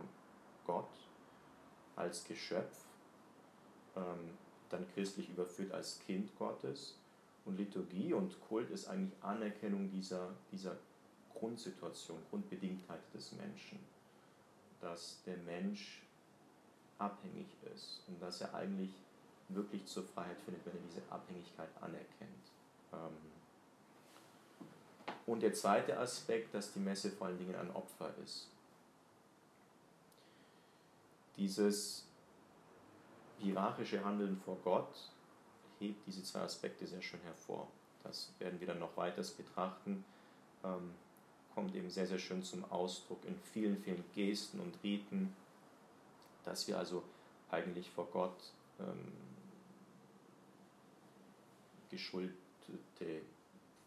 Gott 0.65 0.89
als 1.95 2.25
Geschöpf, 2.25 2.84
dann 3.95 4.85
christlich 4.93 5.29
überführt 5.29 5.71
als 5.71 5.99
Kind 6.05 6.35
Gottes. 6.37 6.95
Und 7.45 7.57
Liturgie 7.57 8.13
und 8.13 8.39
Kult 8.47 8.69
ist 8.71 8.87
eigentlich 8.87 9.13
Anerkennung 9.21 9.89
dieser, 9.91 10.29
dieser 10.51 10.75
Grundsituation, 11.33 12.17
Grundbedingtheit 12.29 13.01
des 13.13 13.33
Menschen. 13.33 13.79
Dass 14.81 15.21
der 15.25 15.37
Mensch 15.37 16.01
abhängig 16.97 17.47
ist 17.73 18.01
und 18.07 18.21
dass 18.21 18.41
er 18.41 18.53
eigentlich 18.53 18.91
wirklich 19.49 19.85
zur 19.85 20.03
Freiheit 20.03 20.39
findet, 20.41 20.65
wenn 20.65 20.73
er 20.73 20.81
diese 20.87 21.01
Abhängigkeit 21.09 21.69
anerkennt. 21.81 22.51
Ähm, 22.93 23.31
und 25.27 25.41
der 25.41 25.53
zweite 25.53 25.97
Aspekt, 25.97 26.53
dass 26.53 26.73
die 26.73 26.79
Messe 26.79 27.11
vor 27.11 27.27
allen 27.27 27.37
Dingen 27.37 27.55
ein 27.55 27.75
Opfer 27.75 28.13
ist. 28.23 28.47
Dieses 31.37 32.04
hierarchische 33.39 34.03
Handeln 34.03 34.37
vor 34.37 34.57
Gott 34.63 35.09
hebt 35.79 36.05
diese 36.07 36.23
zwei 36.23 36.41
Aspekte 36.41 36.87
sehr 36.87 37.01
schön 37.01 37.19
hervor. 37.21 37.67
Das 38.03 38.31
werden 38.39 38.59
wir 38.59 38.67
dann 38.67 38.79
noch 38.79 38.95
weiters 38.97 39.31
betrachten. 39.31 40.05
Ähm, 40.63 40.91
kommt 41.53 41.73
eben 41.75 41.89
sehr, 41.89 42.05
sehr 42.05 42.19
schön 42.19 42.43
zum 42.43 42.69
Ausdruck 42.71 43.23
in 43.25 43.35
vielen, 43.53 43.77
vielen 43.77 44.03
Gesten 44.13 44.59
und 44.59 44.77
Riten, 44.83 45.33
dass 46.43 46.67
wir 46.67 46.77
also 46.77 47.03
eigentlich 47.49 47.89
vor 47.89 48.07
Gott 48.11 48.51
ähm, 48.79 49.13
geschuldete 51.89 53.21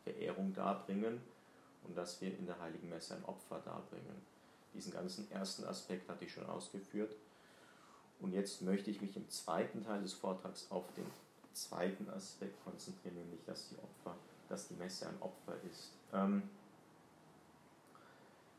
Verehrung 0.05 0.55
darbringen 0.55 1.21
und 1.85 1.97
dass 1.97 2.21
wir 2.21 2.37
in 2.37 2.47
der 2.47 2.59
Heiligen 2.59 2.89
Messe 2.89 3.15
ein 3.15 3.25
Opfer 3.25 3.61
darbringen. 3.65 4.23
Diesen 4.75 4.93
ganzen 4.93 5.31
ersten 5.31 5.65
Aspekt 5.65 6.09
hatte 6.09 6.25
ich 6.25 6.33
schon 6.33 6.47
ausgeführt. 6.47 7.15
Und 8.21 8.33
jetzt 8.33 8.63
möchte 8.63 8.91
ich 8.91 9.01
mich 9.01 9.17
im 9.17 9.29
zweiten 9.29 9.85
Teil 9.85 10.03
des 10.03 10.13
Vortrags 10.13 10.67
auf 10.71 10.85
den 10.97 11.07
zweiten 11.53 12.09
Aspekt 12.11 12.63
konzentrieren, 12.65 13.17
nämlich 13.17 13.45
dass 13.45 13.69
die 13.69 13.77
Opfer, 13.77 14.17
dass 14.49 14.69
die 14.69 14.75
Messe 14.75 15.09
ein 15.09 15.21
Opfer 15.21 15.55
ist. 15.71 15.93
Ähm, 16.13 16.43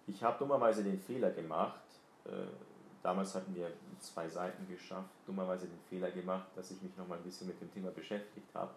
ich 0.08 0.24
habe 0.24 0.40
dummerweise 0.40 0.84
den 0.84 1.00
Fehler 1.00 1.32
gemacht, 1.32 1.82
äh, 2.26 2.32
damals 3.04 3.36
hatten 3.36 3.54
wir 3.56 3.72
zwei 4.00 4.28
Seiten 4.28 4.68
geschafft, 4.68 5.10
dummerweise 5.26 5.68
den 5.68 5.80
Fehler 5.90 6.12
gemacht, 6.12 6.48
dass 6.56 6.72
ich 6.72 6.82
mich 6.82 6.96
noch 6.98 7.08
mal 7.08 7.18
ein 7.18 7.24
bisschen 7.24 7.48
mit 7.48 7.60
dem 7.62 7.72
Thema 7.74 7.92
beschäftigt 7.92 8.48
habe 8.54 8.72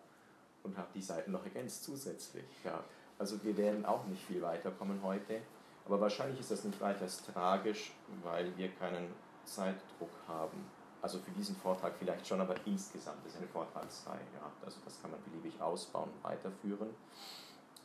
und 0.62 0.76
habe 0.76 0.88
die 0.94 1.02
Seiten 1.02 1.32
noch 1.32 1.44
ergänzt 1.44 1.84
zusätzlich. 1.84 2.44
Ja. 2.64 2.82
Also 3.18 3.42
wir 3.42 3.56
werden 3.56 3.84
auch 3.84 4.04
nicht 4.06 4.22
viel 4.24 4.42
weiterkommen 4.42 5.00
heute, 5.02 5.40
aber 5.84 6.00
wahrscheinlich 6.00 6.40
ist 6.40 6.50
das 6.50 6.64
nicht 6.64 6.80
weiter 6.80 7.06
tragisch, 7.32 7.92
weil 8.22 8.56
wir 8.56 8.68
keinen 8.72 9.12
Zeitdruck 9.44 10.10
haben. 10.28 10.64
Also 11.00 11.18
für 11.18 11.32
diesen 11.32 11.56
Vortrag 11.56 11.94
vielleicht 11.98 12.26
schon, 12.26 12.40
aber 12.40 12.54
insgesamt 12.64 13.26
ist 13.26 13.36
eine 13.36 13.48
Vortragsreihe. 13.48 14.20
Ja. 14.34 14.50
Also 14.64 14.78
das 14.84 15.00
kann 15.02 15.10
man 15.10 15.20
beliebig 15.24 15.60
ausbauen 15.60 16.10
und 16.10 16.24
weiterführen. 16.24 16.90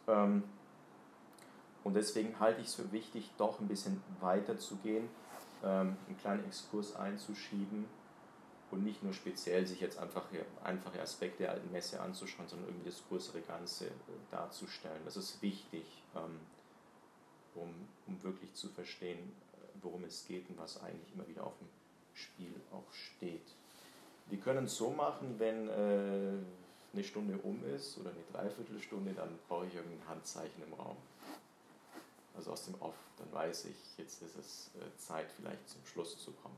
Ähm, 0.08 0.44
und 1.84 1.94
deswegen 1.94 2.40
halte 2.40 2.62
ich 2.62 2.68
es 2.68 2.76
für 2.76 2.92
wichtig, 2.92 3.32
doch 3.38 3.60
ein 3.60 3.68
bisschen 3.68 4.04
weiter 4.20 4.60
zu 4.60 4.76
gehen, 4.78 5.10
ähm, 5.64 5.98
einen 6.08 6.18
kleinen 6.20 6.46
Exkurs 6.46 6.96
einzuschieben 6.96 7.86
und 8.72 8.84
nicht 8.84 9.04
nur 9.04 9.14
speziell 9.14 9.66
sich 9.66 9.80
jetzt 9.80 9.98
einfach 9.98 10.26
einfache 10.64 11.02
Aspekte 11.02 11.44
der 11.44 11.52
alten 11.52 11.72
Messe 11.72 12.02
anzuschauen, 12.02 12.48
sondern 12.48 12.70
irgendwie 12.70 12.90
das 12.90 13.02
größere 13.08 13.42
Ganze 13.42 13.86
äh, 13.86 13.92
darzustellen. 14.30 15.02
Das 15.06 15.18
ist 15.18 15.42
wichtig, 15.42 16.04
ähm, 16.16 16.40
um, 17.56 17.74
um 18.06 18.22
wirklich 18.24 18.54
zu 18.54 18.70
verstehen, 18.70 19.32
worum 19.82 20.04
es 20.04 20.26
geht 20.28 20.50
und 20.50 20.58
was 20.58 20.82
eigentlich 20.82 21.14
immer 21.14 21.28
wieder 21.28 21.46
auf 21.46 21.58
dem 21.60 21.68
Spiel 22.14 22.54
auch 22.72 22.92
steht. 22.92 23.46
Wir 24.28 24.40
können 24.40 24.66
es 24.66 24.76
so 24.76 24.90
machen, 24.92 25.36
wenn 25.38 25.70
äh, 25.70 26.34
eine 26.94 27.04
Stunde 27.04 27.38
um 27.38 27.64
ist 27.66 27.98
oder 27.98 28.10
eine 28.10 28.24
Dreiviertelstunde, 28.32 29.14
dann 29.14 29.38
brauche 29.48 29.68
ich 29.68 29.76
irgendein 29.76 30.08
Handzeichen 30.08 30.64
im 30.64 30.74
Raum. 30.74 30.98
Also 32.36 32.52
aus 32.52 32.66
dem 32.66 32.76
Off, 32.82 32.96
dann 33.18 33.32
weiß 33.32 33.66
ich, 33.66 33.98
jetzt 33.98 34.22
ist 34.22 34.36
es 34.38 34.72
Zeit, 34.98 35.28
vielleicht 35.32 35.68
zum 35.70 35.84
Schluss 35.86 36.24
zu 36.24 36.32
kommen. 36.32 36.56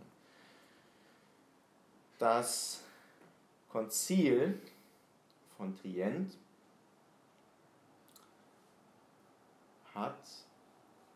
Das 2.18 2.84
Konzil 3.70 4.60
von 5.56 5.76
Trient 5.78 6.36
hat 9.94 10.20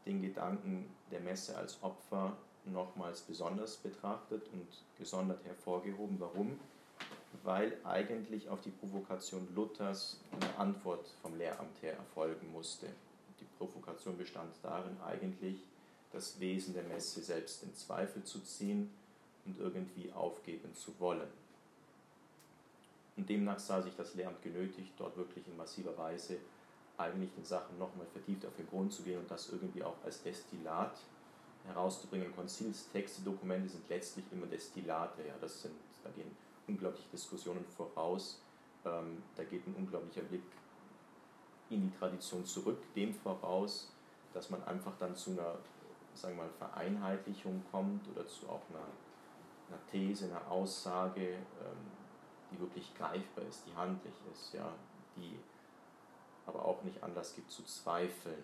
den 0.06 0.22
Gedanken 0.22 0.90
der 1.14 1.22
Messe 1.22 1.56
als 1.56 1.82
Opfer 1.82 2.36
nochmals 2.66 3.22
besonders 3.22 3.78
betrachtet 3.78 4.44
und 4.54 4.68
gesondert 4.98 5.44
hervorgehoben. 5.46 6.20
Warum? 6.20 6.60
Weil 7.44 7.78
eigentlich 7.84 8.50
auf 8.50 8.62
die 8.62 8.70
Provokation 8.70 9.48
Luthers 9.56 10.18
eine 10.32 10.58
Antwort 10.58 11.06
vom 11.22 11.38
Lehramt 11.38 11.82
her 11.82 11.94
erfolgen 11.94 12.52
musste. 12.52 12.88
Die 13.40 13.46
Provokation 13.58 14.18
bestand 14.18 14.54
darin, 14.62 14.98
eigentlich 15.06 15.58
das 16.12 16.40
Wesen 16.40 16.74
der 16.74 16.84
Messe 16.84 17.22
selbst 17.22 17.64
in 17.64 17.74
Zweifel 17.76 18.24
zu 18.24 18.40
ziehen 18.40 18.90
und 19.46 19.60
irgendwie 19.60 20.12
aufgeben 20.14 20.74
zu 20.76 20.94
wollen. 21.00 21.28
Und 23.18 23.30
demnach 23.30 23.60
sah 23.60 23.82
sich 23.82 23.96
das 23.96 24.16
Lehramt 24.16 24.42
genötigt, 24.42 24.94
dort 24.98 25.18
wirklich 25.18 25.48
in 25.48 25.58
massiver 25.58 25.96
Weise 25.98 26.38
eigentlich 27.04 27.34
den 27.34 27.46
Sachen 27.46 27.78
nochmal 27.78 28.08
vertieft 28.08 28.46
auf 28.46 28.56
den 28.56 28.68
Grund 28.68 28.92
zu 28.92 29.04
gehen 29.04 29.20
und 29.20 29.30
das 29.30 29.50
irgendwie 29.50 29.84
auch 29.84 29.96
als 30.04 30.22
Destillat 30.24 30.98
herauszubringen. 31.66 32.36
Konzilstexte, 32.36 33.22
Dokumente 33.22 33.70
sind 33.70 33.88
letztlich 33.90 34.26
immer 34.32 34.48
Destillate. 34.48 35.26
Ja, 35.28 35.34
das 35.40 35.62
sind, 35.62 35.74
da 36.04 36.10
gehen 36.12 36.36
unglaubliche 36.68 37.10
Diskussionen 37.10 37.66
voraus. 37.66 38.42
Ähm, 38.86 39.24
da 39.36 39.44
geht 39.44 39.66
ein 39.68 39.76
unglaublicher 39.76 40.22
Blick 40.22 40.44
in 41.70 41.90
die 41.90 41.98
Tradition 41.98 42.46
zurück, 42.46 42.80
dem 42.96 43.14
voraus, 43.14 43.90
dass 44.34 44.50
man 44.50 44.64
einfach 44.64 44.94
dann 45.00 45.16
zu 45.16 45.32
einer 45.32 45.56
sagen 46.16 46.36
wir 46.36 46.44
mal, 46.44 46.52
Vereinheitlichung 46.60 47.64
kommt 47.72 48.08
oder 48.10 48.28
zu 48.28 48.48
auch 48.48 48.62
einer 48.70 48.86
einer 49.70 49.80
These, 49.92 50.26
einer 50.26 50.52
Aussage, 50.52 51.30
ähm, 51.30 51.92
die 52.52 52.60
wirklich 52.60 52.94
greifbar 52.96 53.46
ist, 53.46 53.64
die 53.66 53.76
handlich 53.76 54.14
ist, 54.32 54.54
ja, 54.54 54.72
die 55.16 55.40
aber 56.46 56.66
auch 56.66 56.84
nicht 56.84 57.02
Anlass 57.04 57.36
gibt 57.36 57.52
zu 57.52 57.64
zweifeln, 57.64 58.44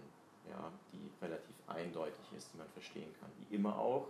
ja, 0.49 0.71
die 0.93 1.09
relativ 1.21 1.55
eindeutig 1.67 2.25
ist, 2.35 2.53
die 2.53 2.57
man 2.57 2.67
verstehen 2.69 3.13
kann, 3.19 3.29
die 3.39 3.55
immer 3.55 3.77
auch 3.77 4.07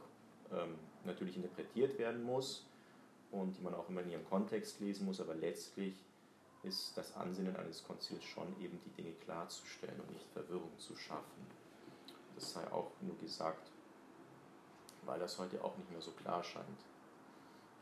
ähm, 0.51 0.75
natürlich 1.05 1.35
interpretiert 1.35 1.97
werden 1.97 2.23
muss 2.23 2.65
und 3.31 3.57
die 3.57 3.61
man 3.61 3.73
auch 3.73 3.89
immer 3.89 4.01
in 4.01 4.11
ihrem 4.11 4.25
Kontext 4.29 4.79
lesen 4.79 5.05
muss, 5.05 5.19
aber 5.19 5.35
letztlich 5.35 5.95
ist 6.63 6.97
das 6.97 7.15
Ansinnen 7.15 7.55
eines 7.55 7.83
Konzils 7.83 8.23
schon 8.23 8.47
eben 8.61 8.79
die 8.85 9.01
Dinge 9.01 9.13
klarzustellen 9.23 9.99
und 9.99 10.11
nicht 10.11 10.25
Verwirrung 10.33 10.77
zu 10.77 10.95
schaffen. 10.95 11.47
Das 12.35 12.51
sei 12.51 12.71
auch 12.71 12.91
nur 13.01 13.17
gesagt, 13.17 13.71
weil 15.05 15.19
das 15.19 15.37
heute 15.39 15.63
auch 15.63 15.77
nicht 15.77 15.89
mehr 15.91 16.01
so 16.01 16.11
klar 16.11 16.43
scheint 16.43 16.65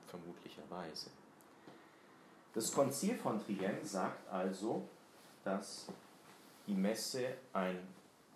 vermutlicherweise. 0.07 1.09
Das 2.53 2.71
Konzil 2.71 3.15
von 3.17 3.43
Trient 3.43 3.85
sagt 3.85 4.27
also, 4.29 4.87
dass 5.47 5.87
die 6.67 6.73
Messe 6.73 7.37
ein 7.53 7.79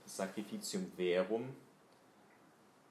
Sacrificium 0.06 0.90
verum 0.96 1.54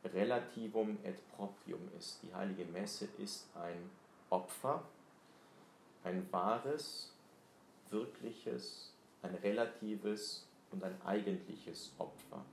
relativum 0.05 0.99
et 1.03 1.19
proprium 1.35 1.89
ist. 1.99 2.23
Die 2.23 2.35
heilige 2.35 2.67
Messe 2.67 3.09
ist 3.17 3.47
ein 3.55 3.91
Opfer, 4.29 4.85
ein 6.05 6.31
wahres, 6.31 7.15
wirkliches, 7.89 8.93
ein 9.23 9.35
relatives 9.37 10.47
und 10.71 10.85
ein 10.85 11.00
eigentliches 11.03 11.91
Opfer. 11.99 12.45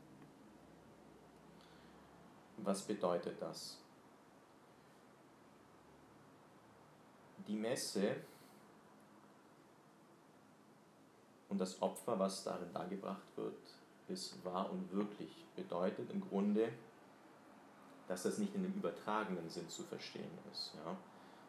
Was 2.60 2.82
bedeutet 2.82 3.42
das? 3.42 3.78
Die 7.46 7.56
Messe 7.56 8.16
und 11.58 11.62
das 11.62 11.82
Opfer, 11.82 12.20
was 12.20 12.44
darin 12.44 12.72
dargebracht 12.72 13.36
wird, 13.36 13.58
ist 14.10 14.46
wahr 14.46 14.72
und 14.72 14.92
wirklich. 14.92 15.44
Bedeutet 15.56 16.12
im 16.12 16.22
Grunde, 16.22 16.70
dass 18.08 18.22
das 18.22 18.38
nicht 18.38 18.54
in 18.54 18.62
dem 18.62 18.76
übertragenen 18.76 19.50
Sinn 19.50 19.68
zu 19.68 19.82
verstehen 19.82 20.30
ist. 20.52 20.76
Ja? 20.76 20.96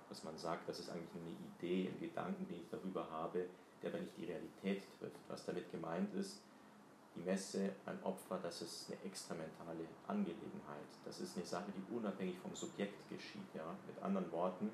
Dass 0.08 0.24
man 0.24 0.34
sagt, 0.38 0.66
das 0.66 0.78
ist 0.78 0.88
eigentlich 0.88 1.10
eine 1.14 1.36
Idee, 1.58 1.90
ein 1.90 2.00
Gedanken, 2.00 2.48
den 2.48 2.62
ich 2.62 2.70
darüber 2.70 3.06
habe, 3.10 3.44
der 3.82 3.90
aber 3.90 4.00
nicht 4.00 4.16
die 4.16 4.24
Realität 4.24 4.82
trifft. 4.98 5.20
Was 5.28 5.44
damit 5.44 5.70
gemeint 5.70 6.14
ist, 6.14 6.40
die 7.14 7.20
Messe, 7.20 7.72
ein 7.84 8.02
Opfer, 8.02 8.38
das 8.42 8.62
ist 8.62 8.90
eine 8.90 9.02
extramentale 9.04 9.84
Angelegenheit. 10.06 10.88
Das 11.04 11.20
ist 11.20 11.36
eine 11.36 11.44
Sache, 11.44 11.70
die 11.76 11.94
unabhängig 11.94 12.38
vom 12.38 12.54
Subjekt 12.54 13.10
geschieht. 13.10 13.54
Ja? 13.54 13.76
Mit 13.86 14.02
anderen 14.02 14.32
Worten, 14.32 14.70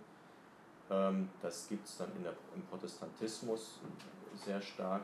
ähm, 0.90 1.28
das 1.42 1.66
gibt 1.68 1.88
es 1.88 1.96
dann 1.96 2.12
der, 2.22 2.34
im 2.54 2.62
Protestantismus 2.62 3.80
sehr 4.36 4.60
stark, 4.60 5.02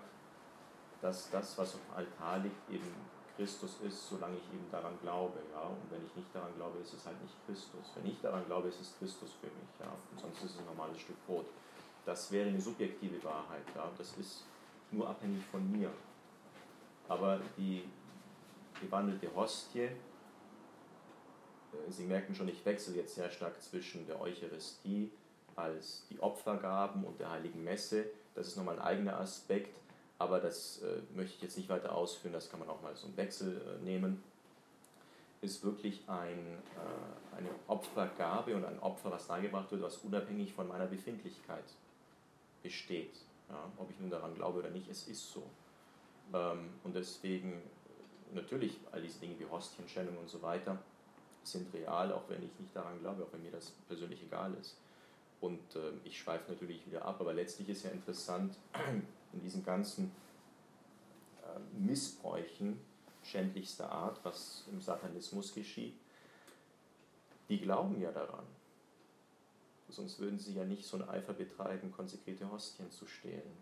dass 1.01 1.31
das, 1.31 1.57
was 1.59 1.75
auf 1.75 1.81
dem 1.81 1.97
Altar 1.97 2.39
liegt, 2.39 2.71
eben 2.71 2.95
Christus 3.37 3.79
ist, 3.81 4.09
solange 4.09 4.37
ich 4.37 4.45
eben 4.53 4.71
daran 4.71 4.99
glaube. 5.01 5.39
Ja? 5.53 5.63
Und 5.63 5.91
wenn 5.91 6.05
ich 6.05 6.15
nicht 6.15 6.35
daran 6.35 6.55
glaube, 6.57 6.79
ist 6.79 6.93
es 6.93 7.07
halt 7.07 7.21
nicht 7.23 7.35
Christus. 7.47 7.93
Wenn 7.95 8.11
ich 8.11 8.21
daran 8.21 8.45
glaube, 8.45 8.69
ist 8.69 8.81
es 8.81 8.95
Christus 8.99 9.33
für 9.41 9.47
mich. 9.47 9.71
Ja? 9.79 9.87
Und 10.11 10.21
sonst 10.21 10.45
ist 10.45 10.53
es 10.53 10.59
ein 10.59 10.67
normales 10.67 11.01
Stück 11.01 11.17
Brot. 11.27 11.47
Das 12.05 12.31
wäre 12.31 12.49
eine 12.49 12.61
subjektive 12.61 13.23
Wahrheit. 13.25 13.65
Ja? 13.75 13.91
Das 13.97 14.17
ist 14.19 14.45
nur 14.91 15.09
abhängig 15.09 15.43
von 15.47 15.71
mir. 15.73 15.91
Aber 17.09 17.41
die 17.57 17.85
gewandelte 18.81 19.35
Hostie, 19.35 19.81
äh, 19.81 19.91
Sie 21.89 22.05
merken 22.05 22.35
schon, 22.35 22.49
ich 22.49 22.65
wechsle 22.65 22.95
jetzt 22.97 23.15
sehr 23.15 23.31
stark 23.31 23.61
zwischen 23.63 24.07
der 24.07 24.21
Eucharistie 24.21 25.11
als 25.57 26.07
die 26.11 26.21
Opfergaben 26.21 27.05
und 27.05 27.19
der 27.19 27.31
Heiligen 27.31 27.65
Messe. 27.65 28.07
Das 28.35 28.47
ist 28.47 28.57
nochmal 28.57 28.79
ein 28.79 28.85
eigener 28.85 29.19
Aspekt, 29.19 29.75
aber 30.21 30.39
das 30.39 30.83
äh, 30.83 31.01
möchte 31.17 31.37
ich 31.37 31.43
jetzt 31.43 31.57
nicht 31.57 31.71
weiter 31.71 31.95
ausführen, 31.95 32.35
das 32.35 32.51
kann 32.51 32.61
man 32.61 32.69
auch 32.69 32.83
mal 32.83 32.95
so 32.95 33.07
einen 33.07 33.17
Wechsel 33.17 33.59
äh, 33.59 33.83
nehmen. 33.83 34.23
Ist 35.41 35.65
wirklich 35.65 36.03
ein, 36.07 36.59
äh, 36.77 37.37
eine 37.37 37.49
Opfergabe 37.67 38.55
und 38.55 38.67
ein 38.67 38.79
Opfer, 38.81 39.11
was 39.11 39.27
dargebracht 39.27 39.73
wird, 39.73 39.81
was 39.81 39.97
unabhängig 39.97 40.53
von 40.53 40.69
meiner 40.69 40.85
Befindlichkeit 40.85 41.65
besteht. 42.63 43.15
Ja, 43.49 43.65
ob 43.79 43.91
ich 43.91 43.99
nun 43.99 44.11
daran 44.11 44.35
glaube 44.35 44.59
oder 44.59 44.69
nicht, 44.69 44.91
es 44.91 45.09
ist 45.09 45.33
so. 45.33 45.43
Ähm, 46.35 46.69
und 46.85 46.95
deswegen, 46.95 47.63
natürlich, 48.35 48.79
all 48.93 49.01
diese 49.01 49.21
Dinge 49.21 49.39
wie 49.39 49.47
Hostienstellung 49.47 50.19
und 50.19 50.29
so 50.29 50.43
weiter 50.43 50.77
sind 51.45 51.73
real, 51.73 52.13
auch 52.13 52.29
wenn 52.29 52.43
ich 52.43 52.61
nicht 52.61 52.77
daran 52.77 53.01
glaube, 53.01 53.25
auch 53.25 53.33
wenn 53.33 53.43
mir 53.43 53.53
das 53.53 53.71
persönlich 53.89 54.23
egal 54.23 54.53
ist. 54.61 54.77
Und 55.41 55.77
äh, 55.77 55.93
ich 56.05 56.19
schweife 56.19 56.53
natürlich 56.53 56.87
wieder 56.87 57.07
ab, 57.07 57.17
aber 57.21 57.33
letztlich 57.33 57.71
ist 57.71 57.85
ja 57.85 57.91
interessant, 57.91 58.59
in 59.33 59.41
diesen 59.41 59.65
ganzen 59.65 60.11
äh, 61.43 61.79
Missbräuchen 61.79 62.79
schändlichster 63.23 63.91
Art, 63.91 64.19
was 64.25 64.65
im 64.71 64.81
Satanismus 64.81 65.55
geschieht, 65.55 65.95
die 67.49 67.61
glauben 67.61 68.01
ja 68.01 68.11
daran. 68.13 68.45
Sonst 69.89 70.21
würden 70.21 70.39
sie 70.39 70.55
ja 70.55 70.65
nicht 70.65 70.87
so 70.87 70.97
einen 70.97 71.09
Eifer 71.09 71.33
betreiben, 71.33 71.93
konsekrete 71.93 72.51
Hostien 72.51 72.91
zu 72.91 73.07
stehlen 73.07 73.53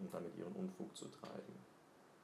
und 0.00 0.12
damit 0.12 0.36
ihren 0.36 0.52
Unfug 0.52 0.96
zu 0.96 1.06
treiben. 1.06 1.54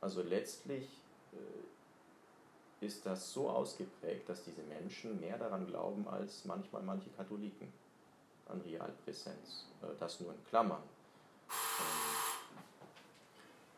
Also 0.01 0.23
letztlich 0.23 0.89
äh, 1.33 2.85
ist 2.85 3.07
das 3.07 3.33
so 3.33 3.49
ausgeprägt, 3.49 4.29
dass 4.29 4.43
diese 4.45 4.63
Menschen 4.63 5.21
mehr 5.21 5.39
daran 5.39 5.67
glauben 5.67 6.09
als 6.09 6.45
manchmal 6.45 6.83
manche 6.83 7.11
Katholiken 7.11 7.73
an 8.47 8.61
Realpräsenz. 8.63 9.67
Äh, 9.83 9.87
das 10.01 10.21
nur 10.21 10.33
in 10.33 10.45
Klammern. 10.47 10.83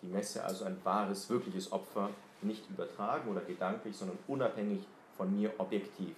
Die 0.05 0.11
Messe 0.11 0.45
also 0.45 0.67
ein 0.67 0.77
wahres, 0.85 1.31
wirkliches 1.31 1.73
Opfer, 1.73 2.11
nicht 2.43 2.69
übertragen 2.69 3.31
oder 3.31 3.41
gedanklich, 3.41 3.97
sondern 3.97 4.19
unabhängig 4.29 4.87
von 5.17 5.35
mir 5.35 5.51
objektiv. 5.57 6.15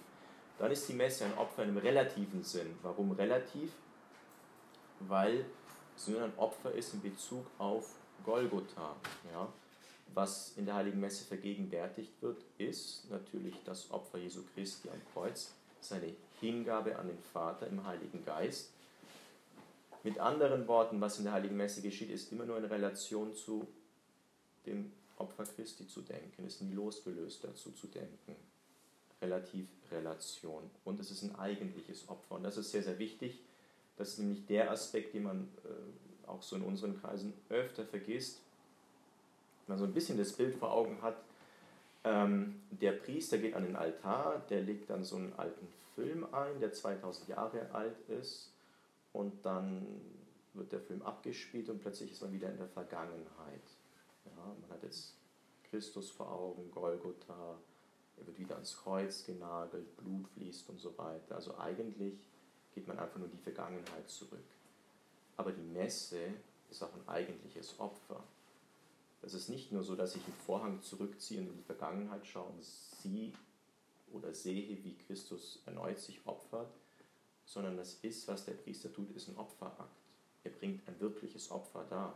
Dann 0.59 0.71
ist 0.71 0.89
die 0.89 0.93
Messe 0.93 1.23
ein 1.23 1.37
Opfer 1.37 1.63
im 1.63 1.77
relativen 1.77 2.43
Sinn. 2.43 2.77
Warum 2.83 3.11
relativ? 3.11 3.71
Weil 4.99 5.45
nur 6.07 6.21
ein 6.21 6.33
Opfer 6.35 6.71
ist 6.73 6.93
in 6.95 7.01
Bezug 7.01 7.45
auf 7.57 7.95
Golgotha. 8.25 8.95
Ja? 9.31 9.47
Was 10.13 10.53
in 10.57 10.65
der 10.65 10.75
Heiligen 10.75 10.99
Messe 10.99 11.23
vergegenwärtigt 11.23 12.11
wird, 12.21 12.43
ist 12.57 13.09
natürlich 13.09 13.55
das 13.63 13.89
Opfer 13.89 14.17
Jesu 14.17 14.41
Christi 14.53 14.89
am 14.89 15.01
Kreuz, 15.13 15.53
seine 15.79 16.13
Hingabe 16.41 16.97
an 16.97 17.07
den 17.07 17.19
Vater 17.19 17.67
im 17.67 17.85
Heiligen 17.85 18.25
Geist. 18.25 18.71
Mit 20.03 20.19
anderen 20.19 20.67
Worten, 20.67 21.01
was 21.01 21.17
in 21.17 21.25
der 21.25 21.33
Heiligen 21.33 21.57
Messe 21.57 21.81
geschieht, 21.81 22.09
ist 22.09 22.31
immer 22.31 22.45
nur 22.45 22.57
in 22.57 22.65
Relation 22.65 23.33
zu 23.33 23.67
dem 24.67 24.91
Opfer 25.17 25.45
Christi 25.45 25.87
zu 25.87 26.01
denken, 26.01 26.45
ist 26.45 26.61
nie 26.61 26.73
losgelöst 26.73 27.43
dazu 27.43 27.71
zu 27.71 27.87
denken. 27.87 28.35
Relativ 29.21 29.67
Relation. 29.91 30.69
Und 30.85 30.99
es 30.99 31.09
ist 31.09 31.23
ein 31.23 31.35
eigentliches 31.35 32.07
Opfer. 32.07 32.35
Und 32.35 32.43
das 32.43 32.57
ist 32.57 32.71
sehr, 32.71 32.83
sehr 32.83 32.99
wichtig. 32.99 33.39
Das 33.97 34.09
ist 34.09 34.19
nämlich 34.19 34.45
der 34.45 34.69
Aspekt, 34.69 35.15
den 35.15 35.23
man 35.23 35.47
äh, 35.65 36.29
auch 36.29 36.43
so 36.43 36.55
in 36.55 36.61
unseren 36.61 37.01
Kreisen 37.01 37.33
öfter 37.49 37.83
vergisst 37.83 38.41
man 39.67 39.77
so 39.77 39.85
ein 39.85 39.93
bisschen 39.93 40.17
das 40.17 40.33
Bild 40.33 40.55
vor 40.55 40.71
Augen 40.71 41.01
hat, 41.01 41.17
ähm, 42.03 42.61
der 42.71 42.93
Priester 42.93 43.37
geht 43.37 43.53
an 43.53 43.63
den 43.63 43.75
Altar, 43.75 44.41
der 44.49 44.61
legt 44.61 44.89
dann 44.89 45.03
so 45.03 45.17
einen 45.17 45.33
alten 45.33 45.67
Film 45.95 46.25
ein, 46.33 46.59
der 46.59 46.73
2000 46.73 47.29
Jahre 47.29 47.69
alt 47.71 47.97
ist 48.09 48.51
und 49.13 49.45
dann 49.45 49.85
wird 50.53 50.71
der 50.71 50.79
Film 50.79 51.01
abgespielt 51.01 51.69
und 51.69 51.81
plötzlich 51.81 52.11
ist 52.11 52.21
man 52.21 52.31
wieder 52.31 52.49
in 52.49 52.57
der 52.57 52.67
Vergangenheit. 52.67 53.61
Ja, 54.35 54.55
man 54.61 54.69
hat 54.69 54.83
jetzt 54.83 55.13
Christus 55.69 56.09
vor 56.09 56.31
Augen, 56.31 56.71
Golgotha, 56.71 57.57
er 58.17 58.27
wird 58.27 58.39
wieder 58.39 58.55
ans 58.55 58.75
Kreuz 58.77 59.25
genagelt, 59.25 59.95
Blut 59.97 60.27
fließt 60.29 60.69
und 60.69 60.79
so 60.79 60.97
weiter. 60.97 61.35
Also 61.35 61.57
eigentlich 61.57 62.15
geht 62.73 62.87
man 62.87 62.97
einfach 62.99 63.17
nur 63.17 63.27
in 63.27 63.31
die 63.31 63.43
Vergangenheit 63.43 64.09
zurück. 64.09 64.43
Aber 65.35 65.51
die 65.51 65.61
Messe 65.61 66.19
ist 66.69 66.83
auch 66.83 66.93
ein 66.93 67.07
eigentliches 67.07 67.79
Opfer. 67.79 68.23
Es 69.21 69.33
ist 69.33 69.49
nicht 69.49 69.71
nur 69.71 69.83
so, 69.83 69.95
dass 69.95 70.15
ich 70.15 70.23
einen 70.23 70.33
Vorhang 70.45 70.81
zurückziehe 70.81 71.41
und 71.41 71.47
in 71.47 71.57
die 71.57 71.63
Vergangenheit 71.63 72.25
schaue 72.25 72.49
und 72.49 72.63
sehe 72.63 73.33
oder 74.11 74.33
sehe, 74.33 74.83
wie 74.83 74.95
Christus 75.05 75.59
erneut 75.65 75.99
sich 75.99 76.25
opfert, 76.25 76.71
sondern 77.45 77.77
das 77.77 77.95
ist, 78.01 78.27
was 78.27 78.45
der 78.45 78.53
Priester 78.53 78.91
tut, 78.91 79.11
ist 79.15 79.27
ein 79.27 79.37
Opferakt. 79.37 79.95
Er 80.43 80.51
bringt 80.51 80.87
ein 80.87 80.99
wirkliches 80.99 81.51
Opfer 81.51 81.85
dar. 81.89 82.15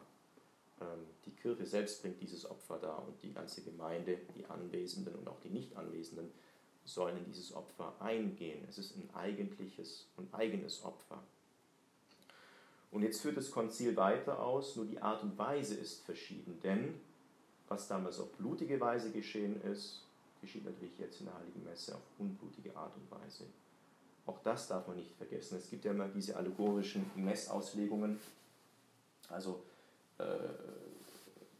Ähm, 0.82 1.06
die 1.26 1.32
Kirche 1.32 1.66
selbst 1.66 2.02
bringt 2.02 2.22
dieses 2.22 2.50
Opfer 2.50 2.78
dar 2.80 3.06
und 3.08 3.22
die 3.22 3.34
ganze 3.34 3.62
Gemeinde, 3.62 4.18
die 4.36 4.46
Anwesenden 4.46 5.16
und 5.16 5.28
auch 5.28 5.40
die 5.40 5.50
Nicht-Anwesenden 5.50 6.32
sollen 6.84 7.18
in 7.18 7.26
dieses 7.26 7.54
Opfer 7.54 7.94
eingehen. 8.00 8.66
Es 8.68 8.78
ist 8.78 8.96
ein 8.98 9.10
eigentliches 9.14 10.08
und 10.18 10.34
eigenes 10.34 10.84
Opfer. 10.84 11.22
Und 12.90 13.04
jetzt 13.04 13.22
führt 13.22 13.38
das 13.38 13.52
Konzil 13.52 13.96
weiter 13.96 14.40
aus, 14.40 14.76
nur 14.76 14.86
die 14.86 15.00
Art 15.00 15.24
und 15.24 15.38
Weise 15.38 15.76
ist 15.76 16.04
verschieden, 16.04 16.60
denn 16.62 17.00
was 17.70 17.88
damals 17.88 18.20
auf 18.20 18.30
blutige 18.34 18.80
Weise 18.82 19.12
geschehen 19.12 19.62
ist, 19.62 20.02
geschieht 20.42 20.66
natürlich 20.66 20.98
jetzt 21.00 21.22
in 21.22 21.28
der 21.28 21.36
Heiligen 21.36 21.64
Messe 21.64 21.96
auf 21.96 22.02
unblutige 22.18 22.76
Art 22.76 22.94
und 22.98 23.10
Weise. 23.10 23.46
Auch 24.26 24.40
das 24.44 24.68
darf 24.68 24.88
man 24.88 24.98
nicht 24.98 25.16
vergessen. 25.16 25.58
Es 25.58 25.70
gibt 25.70 25.86
ja 25.86 25.92
immer 25.92 26.10
diese 26.10 26.36
allegorischen 26.36 27.10
Messauslegungen, 27.16 28.20
also 29.30 29.64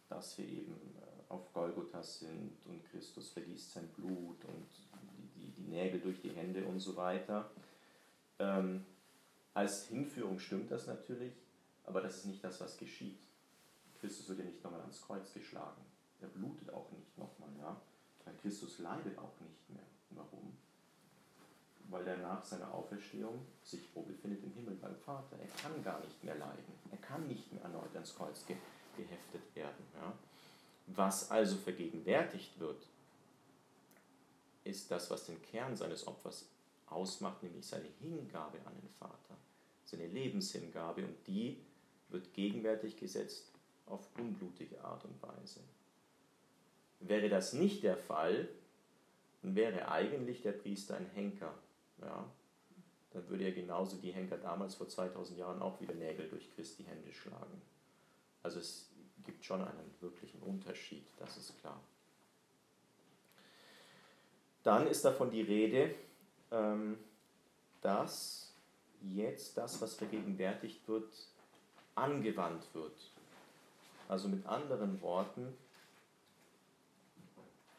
dass 0.10 0.38
wir 0.38 0.46
eben 0.46 0.74
äh, 0.74 1.32
auf 1.32 1.52
Golgotha 1.54 2.04
sind 2.04 2.58
und 2.68 2.84
Christus 2.92 3.30
vergießt 3.30 3.72
sein 3.72 3.88
Blut 3.90 4.44
und 4.46 4.68
die, 5.02 5.40
die, 5.40 5.52
die 5.52 5.70
Nägel 5.70 6.00
durch 6.00 6.22
die 6.22 6.32
Hände 6.32 6.66
und 6.66 6.80
so 6.80 6.96
weiter. 6.96 7.50
Ähm, 8.40 8.86
als 9.54 9.88
Hinführung 9.88 10.40
stimmt 10.40 10.72
das 10.72 10.88
natürlich, 10.88 11.34
aber 11.86 12.02
das 12.02 12.18
ist 12.18 12.26
nicht 12.26 12.44
das, 12.44 12.60
was 12.62 12.78
geschieht. 12.78 13.20
Christus 14.00 14.30
wird 14.30 14.40
ja 14.40 14.46
nicht 14.46 14.64
nochmal 14.64 14.82
ans 14.82 15.02
Kreuz 15.02 15.34
geschlagen. 15.34 15.82
Er 16.22 16.28
blutet 16.28 16.72
auch 16.74 16.92
nicht 16.92 17.18
nochmal, 17.18 17.50
ja. 17.60 17.80
Weil 18.26 18.36
Christus 18.36 18.80
leidet 18.80 19.18
auch 19.18 19.40
nicht 19.42 19.70
mehr. 19.70 19.84
Warum? 20.12 20.58
Weil 21.92 22.08
er 22.08 22.18
nach 22.18 22.44
seiner 22.44 22.74
Auferstehung 22.74 23.46
sich 23.64 23.82
wo 23.94 24.02
befindet 24.02 24.44
im 24.44 24.54
Himmel 24.54 24.76
beim 24.76 24.96
Vater. 24.96 25.38
Er 25.38 25.62
kann 25.62 25.84
gar 25.84 26.00
nicht 26.00 26.24
mehr 26.24 26.36
leiden. 26.36 26.74
Er 26.90 26.98
kann 26.98 27.28
nicht 27.28 27.52
mehr 27.52 27.62
erneut 27.62 27.94
ans 27.94 28.16
Kreuz 28.16 28.46
ge 28.48 28.56
geheftet 28.98 29.56
werden. 29.56 29.86
Ja. 29.96 30.14
Was 30.88 31.32
also 31.32 31.56
vergegenwärtigt 31.56 32.60
wird, 32.60 32.86
ist 34.64 34.92
das, 34.92 35.10
was 35.10 35.26
den 35.26 35.42
Kern 35.42 35.76
seines 35.76 36.08
Opfers 36.08 36.46
ausmacht, 36.88 37.42
nämlich 37.42 37.66
seine 37.66 37.88
Hingabe 38.02 38.58
an 38.66 38.76
den 38.76 38.90
Vater, 38.90 39.38
seine 39.86 40.08
Lebenshingabe 40.08 41.06
und 41.06 41.16
die 41.28 41.58
wird 42.10 42.34
gegenwärtig 42.34 42.98
gesetzt 42.98 43.52
auf 43.86 44.08
unblutige 44.18 44.84
Art 44.84 45.06
und 45.06 45.22
Weise. 45.22 45.62
Wäre 47.00 47.30
das 47.30 47.54
nicht 47.54 47.84
der 47.84 47.98
Fall, 47.98 48.48
dann 49.42 49.56
wäre 49.56 49.90
eigentlich 49.90 50.42
der 50.42 50.52
Priester 50.52 50.98
ein 50.98 51.10
Henker. 51.14 51.54
Ja? 52.02 52.26
Dann 53.12 53.30
würde 53.30 53.44
er 53.44 53.52
genauso 53.52 53.98
die 53.98 54.12
Henker 54.12 54.38
damals 54.38 54.76
vor 54.76 54.88
2000 54.88 55.38
Jahren 55.38 55.62
auch 55.62 55.80
wieder 55.82 55.94
Nägel 55.94 56.30
durch 56.30 56.54
Christi 56.56 56.84
Hände 56.84 57.12
schlagen. 57.12 57.62
Also 58.44 58.60
es 58.60 58.90
gibt 59.26 59.44
schon 59.44 59.62
einen 59.62 59.94
wirklichen 60.00 60.42
Unterschied, 60.42 61.06
das 61.20 61.38
ist 61.38 61.60
klar. 61.60 61.80
Dann 64.64 64.88
ist 64.88 65.04
davon 65.04 65.32
die 65.32 65.42
Rede, 65.42 65.96
ähm, 66.52 66.98
dass 67.82 68.54
jetzt 69.02 69.58
das, 69.58 69.82
was 69.82 69.96
vergegenwärtigt 69.96 70.88
wird, 70.88 71.12
angewandt 71.96 72.64
wird. 72.74 73.12
Also 74.08 74.28
mit 74.28 74.46
anderen 74.46 75.02
Worten, 75.02 75.58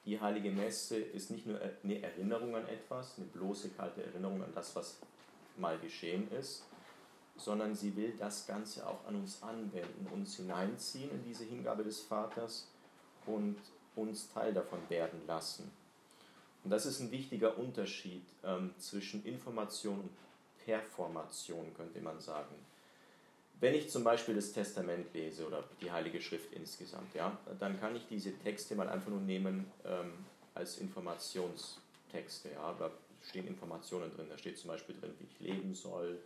die 0.04 0.20
heilige 0.20 0.50
Messe 0.50 0.98
ist 0.98 1.30
nicht 1.30 1.46
nur 1.46 1.60
eine 1.60 2.02
Erinnerung 2.02 2.56
an 2.56 2.66
etwas, 2.68 3.16
eine 3.16 3.26
bloße 3.26 3.70
kalte 3.70 4.04
Erinnerung 4.04 4.42
an 4.42 4.52
das, 4.54 4.74
was 4.74 4.98
mal 5.56 5.78
geschehen 5.78 6.30
ist, 6.32 6.64
sondern 7.36 7.74
sie 7.74 7.94
will 7.96 8.14
das 8.18 8.46
Ganze 8.46 8.86
auch 8.86 9.06
an 9.06 9.16
uns 9.16 9.42
anwenden, 9.42 10.06
uns 10.12 10.36
hineinziehen 10.36 11.10
in 11.10 11.22
diese 11.24 11.44
Hingabe 11.44 11.84
des 11.84 12.00
Vaters 12.00 12.68
und 13.26 13.56
uns 13.94 14.28
Teil 14.32 14.52
davon 14.52 14.80
werden 14.88 15.20
lassen. 15.26 15.70
Und 16.64 16.70
das 16.70 16.86
ist 16.86 17.00
ein 17.00 17.10
wichtiger 17.10 17.58
Unterschied 17.58 18.24
ähm, 18.44 18.74
zwischen 18.78 19.24
Information 19.24 20.00
und 20.00 20.10
Performation, 20.64 21.72
könnte 21.74 22.00
man 22.00 22.20
sagen. 22.20 22.54
Wenn 23.62 23.77
ich 23.77 23.88
zum 23.90 24.03
Beispiel 24.03 24.35
das 24.35 24.51
Testament 24.51 25.14
lese 25.14 25.46
oder 25.46 25.62
die 25.81 25.92
Heilige 25.92 26.20
Schrift 26.20 26.53
insgesamt, 26.53 27.14
ja, 27.14 27.38
dann 27.61 27.79
kann 27.79 27.94
ich 27.94 28.05
diese 28.09 28.37
Texte 28.37 28.75
mal 28.75 28.88
einfach 28.88 29.09
nur 29.09 29.20
nehmen 29.20 29.70
ähm, 29.85 30.14
als 30.53 30.79
Informationstexte. 30.79 32.51
Ja. 32.51 32.75
Da 32.77 32.90
stehen 33.22 33.46
Informationen 33.46 34.11
drin. 34.16 34.27
Da 34.29 34.37
steht 34.37 34.59
zum 34.59 34.66
Beispiel 34.66 34.96
drin, 34.98 35.14
wie 35.20 35.27
ich 35.27 35.38
leben 35.38 35.77
soll. 35.77 36.18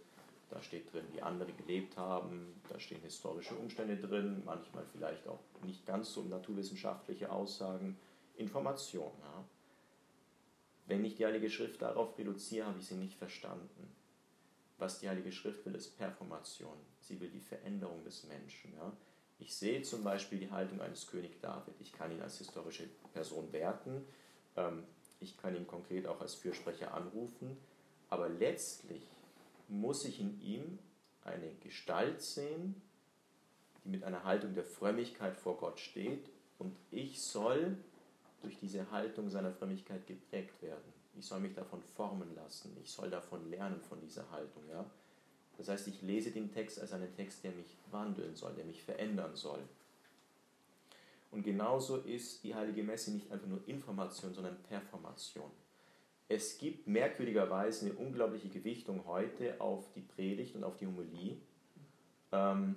Da 0.48 0.62
steht 0.62 0.90
drin, 0.90 1.04
wie 1.12 1.20
andere 1.20 1.52
gelebt 1.52 1.98
haben. 1.98 2.58
Da 2.70 2.80
stehen 2.80 3.02
historische 3.02 3.54
Umstände 3.54 3.98
drin. 3.98 4.40
Manchmal 4.46 4.84
vielleicht 4.94 5.28
auch 5.28 5.40
nicht 5.62 5.84
ganz 5.84 6.14
so 6.14 6.22
naturwissenschaftliche 6.22 7.30
Aussagen. 7.30 7.98
Information. 8.38 9.12
Ja. 9.20 9.44
Wenn 10.86 11.04
ich 11.04 11.16
die 11.16 11.26
Heilige 11.26 11.50
Schrift 11.50 11.82
darauf 11.82 12.16
reduziere, 12.16 12.64
habe 12.64 12.78
ich 12.78 12.86
sie 12.86 12.94
nicht 12.94 13.18
verstanden. 13.18 13.94
Was 14.78 15.00
die 15.00 15.08
Heilige 15.08 15.32
Schrift 15.32 15.64
will, 15.64 15.74
ist 15.74 15.96
Performation. 15.96 16.76
Sie 17.00 17.18
will 17.20 17.30
die 17.30 17.40
Veränderung 17.40 18.04
des 18.04 18.24
Menschen. 18.24 18.74
Ja. 18.74 18.92
Ich 19.38 19.54
sehe 19.54 19.82
zum 19.82 20.04
Beispiel 20.04 20.38
die 20.38 20.50
Haltung 20.50 20.80
eines 20.80 21.06
König 21.06 21.40
David. 21.40 21.74
Ich 21.80 21.92
kann 21.92 22.10
ihn 22.10 22.20
als 22.20 22.38
historische 22.38 22.88
Person 23.12 23.52
werten. 23.52 24.04
Ähm, 24.56 24.84
ich 25.20 25.36
kann 25.38 25.56
ihn 25.56 25.66
konkret 25.66 26.06
auch 26.06 26.20
als 26.20 26.34
Fürsprecher 26.34 26.92
anrufen. 26.92 27.56
Aber 28.08 28.28
letztlich 28.28 29.02
muss 29.68 30.04
ich 30.04 30.20
in 30.20 30.40
ihm 30.40 30.78
eine 31.24 31.52
Gestalt 31.62 32.22
sehen, 32.22 32.80
die 33.84 33.88
mit 33.88 34.04
einer 34.04 34.24
Haltung 34.24 34.54
der 34.54 34.64
Frömmigkeit 34.64 35.36
vor 35.36 35.56
Gott 35.56 35.80
steht. 35.80 36.28
Und 36.58 36.76
ich 36.90 37.22
soll 37.22 37.76
durch 38.42 38.58
diese 38.58 38.90
Haltung 38.90 39.30
seiner 39.30 39.52
Frömmigkeit 39.52 40.06
geprägt 40.06 40.62
werden. 40.62 40.95
Ich 41.18 41.24
soll 41.24 41.40
mich 41.40 41.54
davon 41.54 41.82
formen 41.82 42.34
lassen. 42.34 42.76
Ich 42.82 42.90
soll 42.90 43.10
davon 43.10 43.50
lernen, 43.50 43.80
von 43.80 44.00
dieser 44.00 44.30
Haltung. 44.30 44.62
Ja? 44.70 44.84
Das 45.56 45.68
heißt, 45.68 45.88
ich 45.88 46.02
lese 46.02 46.30
den 46.30 46.52
Text 46.52 46.80
als 46.80 46.92
einen 46.92 47.14
Text, 47.14 47.42
der 47.44 47.52
mich 47.52 47.76
wandeln 47.90 48.34
soll, 48.34 48.54
der 48.54 48.64
mich 48.64 48.82
verändern 48.82 49.34
soll. 49.34 49.60
Und 51.30 51.42
genauso 51.42 51.98
ist 51.98 52.44
die 52.44 52.54
Heilige 52.54 52.82
Messe 52.82 53.12
nicht 53.12 53.30
einfach 53.30 53.46
nur 53.46 53.66
Information, 53.66 54.32
sondern 54.32 54.56
Performation. 54.64 55.50
Es 56.28 56.58
gibt 56.58 56.86
merkwürdigerweise 56.86 57.86
eine 57.86 57.94
unglaubliche 57.94 58.48
Gewichtung 58.48 59.04
heute 59.06 59.60
auf 59.60 59.92
die 59.94 60.00
Predigt 60.00 60.56
und 60.56 60.64
auf 60.64 60.76
die 60.76 60.86
Homilie, 60.86 61.36
ähm, 62.32 62.76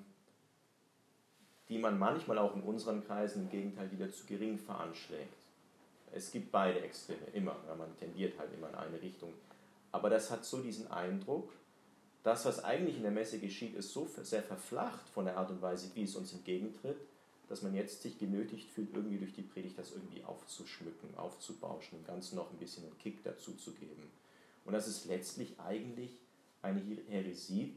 die 1.67 1.77
man 1.79 1.97
manchmal 1.97 2.37
auch 2.37 2.55
in 2.55 2.61
unseren 2.61 3.03
Kreisen 3.03 3.43
im 3.43 3.49
Gegenteil 3.49 3.91
wieder 3.91 4.11
zu 4.11 4.25
gering 4.25 4.57
veranschlägt. 4.57 5.38
Es 6.13 6.31
gibt 6.31 6.51
beide 6.51 6.81
Extreme, 6.81 7.19
immer. 7.33 7.55
Ja, 7.67 7.75
man 7.75 7.95
tendiert 7.97 8.37
halt 8.39 8.53
immer 8.53 8.69
in 8.69 8.75
eine 8.75 9.01
Richtung. 9.01 9.33
Aber 9.91 10.09
das 10.09 10.29
hat 10.29 10.45
so 10.45 10.61
diesen 10.61 10.89
Eindruck, 10.91 11.51
das, 12.23 12.45
was 12.45 12.63
eigentlich 12.63 12.97
in 12.97 13.03
der 13.03 13.11
Messe 13.11 13.39
geschieht, 13.39 13.75
ist 13.75 13.93
so 13.93 14.07
sehr 14.21 14.43
verflacht 14.43 15.07
von 15.09 15.25
der 15.25 15.37
Art 15.37 15.49
und 15.49 15.61
Weise, 15.61 15.89
wie 15.95 16.03
es 16.03 16.15
uns 16.15 16.33
entgegentritt, 16.33 16.97
dass 17.47 17.61
man 17.61 17.73
jetzt 17.73 18.01
sich 18.01 18.19
genötigt 18.19 18.69
fühlt, 18.69 18.93
irgendwie 18.93 19.17
durch 19.17 19.33
die 19.33 19.41
Predigt 19.41 19.77
das 19.79 19.91
irgendwie 19.91 20.23
aufzuschmücken, 20.23 21.17
aufzubauschen, 21.17 21.99
dem 21.99 22.05
Ganzen 22.05 22.35
noch 22.35 22.51
ein 22.51 22.57
bisschen 22.57 22.83
einen 22.83 22.97
Kick 22.99 23.23
dazu 23.23 23.53
zu 23.53 23.71
geben. 23.71 24.11
Und 24.65 24.73
das 24.73 24.87
ist 24.87 25.05
letztlich 25.05 25.59
eigentlich 25.59 26.11
eine 26.61 26.81
Häresie, 27.07 27.73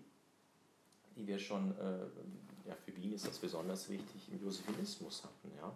die 1.16 1.27
wir 1.27 1.38
schon, 1.38 1.71
äh, 1.79 2.68
ja, 2.68 2.75
für 2.85 2.95
Wien 2.97 3.14
ist 3.14 3.27
das 3.27 3.38
besonders 3.38 3.88
wichtig, 3.88 4.29
im 4.31 4.45
Josephinismus 4.45 5.25
hatten. 5.25 5.57
Ja? 5.57 5.73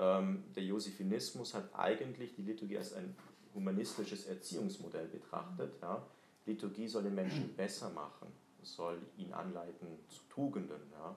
Ähm, 0.00 0.44
der 0.56 0.62
Josephinismus 0.62 1.52
hat 1.52 1.74
eigentlich 1.74 2.34
die 2.34 2.42
Liturgie 2.42 2.78
als 2.78 2.94
ein 2.94 3.14
humanistisches 3.54 4.26
Erziehungsmodell 4.26 5.06
betrachtet. 5.06 5.74
Ja. 5.82 6.02
Liturgie 6.46 6.88
soll 6.88 7.02
den 7.02 7.14
Menschen 7.14 7.54
besser 7.56 7.90
machen, 7.90 8.28
soll 8.62 8.98
ihn 9.18 9.34
anleiten 9.34 9.98
zu 10.08 10.22
Tugenden. 10.30 10.80
Ja. 10.92 11.14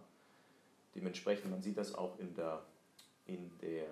Dementsprechend, 0.96 1.50
man 1.50 1.62
sieht 1.62 1.78
das 1.78 1.96
auch 1.96 2.20
in 2.20 2.36
der, 2.36 2.62
in 3.26 3.58
der 3.60 3.88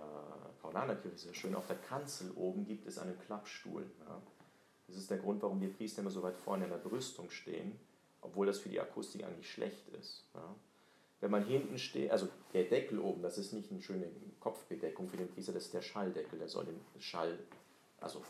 Paulanerkirche 0.62 1.18
sehr 1.18 1.34
schön, 1.34 1.56
auf 1.56 1.68
der 1.68 1.78
Kanzel 1.78 2.32
oben 2.36 2.66
gibt 2.66 2.86
es 2.86 2.98
einen 2.98 3.18
Klappstuhl. 3.18 3.90
Ja. 4.06 4.22
Das 4.88 4.98
ist 4.98 5.10
der 5.10 5.20
Grund, 5.20 5.42
warum 5.42 5.62
wir 5.62 5.74
Priester 5.74 6.02
immer 6.02 6.12
so 6.12 6.22
weit 6.22 6.36
vorne 6.36 6.66
in 6.66 6.70
der 6.70 6.78
Brüstung 6.78 7.30
stehen, 7.30 7.80
obwohl 8.20 8.46
das 8.46 8.60
für 8.60 8.68
die 8.68 8.82
Akustik 8.82 9.24
eigentlich 9.24 9.50
schlecht 9.50 9.88
ist. 9.98 10.26
Ja. 10.34 10.54
Wenn 11.22 11.32
man 11.32 11.46
hinten 11.46 11.78
steht, 11.78 12.12
also 12.12 12.28
der 12.52 12.64
Deckel 12.64 13.00
oben, 13.00 13.22
das 13.22 13.38
ist 13.38 13.54
nicht 13.54 13.72
eine 13.72 13.82
schöne 13.82 14.08
Kopfbedeckung 14.40 15.08
für 15.08 15.18
den 15.18 15.30
Priester, 15.30 15.54
das 15.54 15.66
ist 15.66 15.74
der 15.74 15.84
Schalldeckel, 15.84 16.40
der 16.40 16.50
soll 16.50 16.66
den 16.66 16.82
Schall, 17.00 17.38
also 18.00 18.24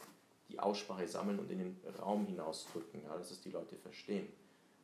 die 0.49 0.59
Aussprache 0.59 1.07
sammeln 1.07 1.39
und 1.39 1.49
in 1.49 1.59
den 1.59 1.77
Raum 1.99 2.25
hinausdrücken, 2.25 3.01
ja, 3.03 3.17
dass 3.17 3.31
es 3.31 3.41
die 3.41 3.51
Leute 3.51 3.77
verstehen. 3.77 4.27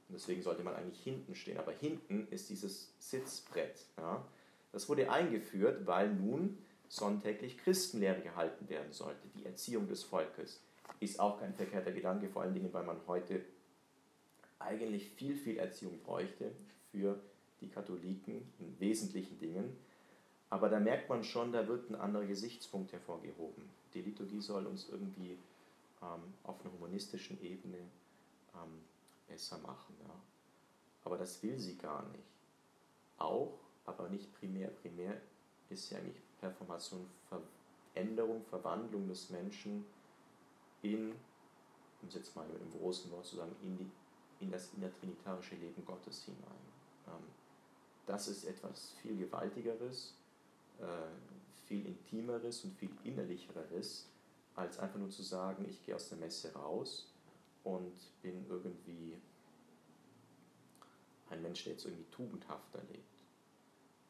Und 0.07 0.15
deswegen 0.15 0.41
sollte 0.41 0.63
man 0.63 0.73
eigentlich 0.75 1.03
hinten 1.03 1.35
stehen. 1.35 1.57
Aber 1.57 1.73
hinten 1.73 2.27
ist 2.31 2.49
dieses 2.49 2.93
Sitzbrett. 2.99 3.85
Ja. 3.97 4.25
Das 4.71 4.87
wurde 4.87 5.11
eingeführt, 5.11 5.85
weil 5.85 6.13
nun 6.13 6.57
sonntäglich 6.87 7.57
Christenlehre 7.57 8.21
gehalten 8.21 8.69
werden 8.69 8.93
sollte. 8.93 9.27
Die 9.35 9.45
Erziehung 9.45 9.87
des 9.89 10.03
Volkes 10.03 10.61
ist 11.01 11.19
auch 11.19 11.39
kein 11.39 11.53
verkehrter 11.53 11.91
Gedanke, 11.91 12.29
vor 12.29 12.43
allen 12.43 12.53
Dingen, 12.53 12.71
weil 12.71 12.85
man 12.85 12.99
heute 13.07 13.43
eigentlich 14.59 15.09
viel, 15.09 15.35
viel 15.35 15.57
Erziehung 15.57 15.99
bräuchte 15.99 16.51
für 16.91 17.19
die 17.19 17.36
Katholiken 17.65 18.53
in 18.59 18.79
wesentlichen 18.79 19.39
Dingen. 19.39 19.75
Aber 20.49 20.69
da 20.69 20.79
merkt 20.79 21.09
man 21.09 21.23
schon, 21.23 21.51
da 21.51 21.67
wird 21.67 21.89
ein 21.89 21.95
anderer 21.95 22.25
Gesichtspunkt 22.25 22.91
hervorgehoben. 22.93 23.63
Die 23.95 24.01
Liturgie 24.01 24.39
soll 24.39 24.67
uns 24.67 24.87
irgendwie 24.89 25.37
ähm, 26.01 26.21
auf 26.43 26.61
einer 26.61 26.71
humanistischen 26.73 27.41
Ebene 27.41 27.77
ähm, 28.53 28.81
besser 29.27 29.57
machen. 29.57 29.95
Ja. 30.07 30.13
Aber 31.03 31.17
das 31.17 31.41
will 31.43 31.57
sie 31.59 31.75
gar 31.77 32.07
nicht. 32.09 32.23
Auch, 33.17 33.57
aber 33.85 34.09
nicht 34.09 34.31
primär. 34.39 34.69
Primär 34.69 35.19
ist 35.69 35.89
ja 35.89 35.97
eigentlich 35.97 36.21
Performation, 36.39 37.07
Veränderung, 37.93 38.43
Verwandlung 38.43 39.07
des 39.07 39.29
Menschen 39.29 39.85
in, 40.81 41.11
um 42.01 42.07
es 42.07 42.15
jetzt 42.15 42.35
mal 42.35 42.45
einem 42.45 42.71
großen 42.79 43.11
Wort 43.11 43.25
zu 43.25 43.37
sagen, 43.37 43.55
in, 43.63 43.77
die, 43.77 43.89
in 44.39 44.51
das 44.51 44.69
innertrinitarische 44.75 45.55
Leben 45.55 45.83
Gottes 45.85 46.23
hinein. 46.25 46.41
Ähm, 47.07 47.23
das 48.07 48.27
ist 48.29 48.45
etwas 48.45 48.93
viel 49.01 49.17
Gewaltigeres, 49.17 50.15
äh, 50.79 50.85
viel 51.67 51.85
Intimeres 51.85 52.63
und 52.63 52.73
viel 52.73 52.91
Innerlicheres, 53.03 54.07
als 54.55 54.79
einfach 54.79 54.97
nur 54.97 55.09
zu 55.09 55.21
sagen, 55.21 55.65
ich 55.69 55.85
gehe 55.85 55.95
aus 55.95 56.09
der 56.09 56.17
Messe 56.17 56.51
raus 56.53 57.11
und 57.63 57.93
bin 58.21 58.45
irgendwie 58.49 59.17
ein 61.29 61.41
Mensch, 61.41 61.65
der 61.65 61.73
jetzt 61.73 61.85
irgendwie 61.85 62.09
tugendhafter 62.09 62.81
lebt. 62.91 63.03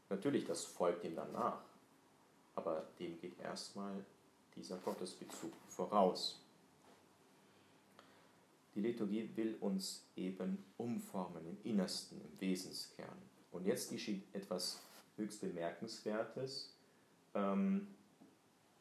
Natürlich, 0.10 0.45
das 0.45 0.63
folgt 0.63 1.03
ihm 1.03 1.15
danach, 1.15 1.63
aber 2.55 2.88
dem 2.99 3.19
geht 3.19 3.39
erstmal 3.39 4.05
dieser 4.55 4.77
Gottesbezug 4.77 5.51
voraus. 5.67 6.39
Die 8.75 8.81
Liturgie 8.81 9.29
will 9.36 9.57
uns 9.60 10.03
eben 10.15 10.63
umformen 10.77 11.45
im 11.47 11.71
Innersten, 11.71 12.21
im 12.21 12.39
Wesenskern. 12.39 13.17
Und 13.51 13.65
jetzt 13.65 13.91
geschieht 13.91 14.23
etwas 14.33 14.81
höchst 15.15 15.41
Bemerkenswertes. 15.41 16.73
Ähm, 17.33 17.88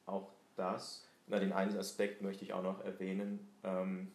auch 0.07 0.31
das, 0.57 1.07
na, 1.27 1.39
den 1.39 1.53
einen 1.53 1.77
Aspekt 1.77 2.23
möchte 2.23 2.45
ich 2.45 2.53
auch 2.53 2.63
noch 2.63 2.81
erwähnen. 2.85 3.49
Ähm, 3.65 4.13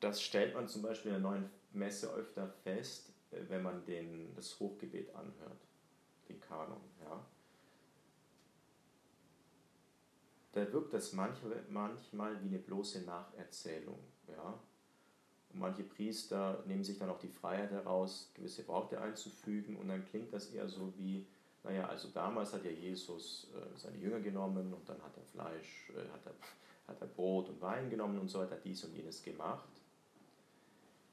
das 0.00 0.22
stellt 0.22 0.54
man 0.54 0.68
zum 0.68 0.82
Beispiel 0.82 1.12
in 1.12 1.22
der 1.22 1.30
neuen 1.30 1.50
Messe 1.72 2.12
öfter 2.12 2.48
fest, 2.64 3.10
äh, 3.30 3.40
wenn 3.48 3.62
man 3.62 3.84
den, 3.84 4.34
das 4.34 4.58
Hochgebet 4.58 5.14
anhört, 5.14 5.60
den 6.28 6.40
Kanon. 6.40 6.80
Ja. 7.04 7.24
Da 10.52 10.72
wirkt 10.72 10.92
das 10.94 11.12
manchmal, 11.12 11.62
manchmal 11.68 12.42
wie 12.42 12.48
eine 12.48 12.58
bloße 12.58 13.02
Nacherzählung. 13.02 13.98
Ja. 14.26 14.58
Und 15.52 15.60
manche 15.60 15.82
Priester 15.82 16.62
nehmen 16.66 16.84
sich 16.84 16.98
dann 16.98 17.10
auch 17.10 17.18
die 17.18 17.28
Freiheit 17.28 17.70
heraus, 17.70 18.30
gewisse 18.34 18.66
Worte 18.68 19.00
einzufügen 19.00 19.76
und 19.76 19.88
dann 19.88 20.04
klingt 20.06 20.32
das 20.32 20.46
eher 20.52 20.68
so 20.68 20.92
wie, 20.96 21.26
naja, 21.64 21.88
also 21.88 22.08
damals 22.08 22.52
hat 22.52 22.64
ja 22.64 22.70
Jesus 22.70 23.48
äh, 23.54 23.78
seine 23.78 23.98
Jünger 23.98 24.20
genommen 24.20 24.72
und 24.72 24.88
dann 24.88 25.02
hat 25.02 25.16
er 25.16 25.24
Fleisch, 25.24 25.90
äh, 25.90 26.08
hat, 26.12 26.24
er, 26.26 26.34
hat 26.88 27.00
er 27.00 27.08
Brot 27.08 27.48
und 27.48 27.60
Wein 27.60 27.90
genommen 27.90 28.18
und 28.18 28.28
so 28.28 28.40
hat 28.40 28.52
er 28.52 28.58
dies 28.58 28.84
und 28.84 28.94
jenes 28.94 29.22
gemacht. 29.22 29.68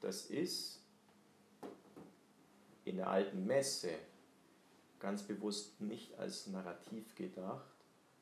Das 0.02 0.28
ist 0.28 0.80
in 2.86 2.98
der 2.98 3.10
alten 3.10 3.46
Messe 3.46 3.90
ganz 5.00 5.24
bewusst 5.24 5.82
nicht 5.82 6.18
als 6.20 6.48
Narrativ 6.48 7.16
gedacht, 7.16 7.66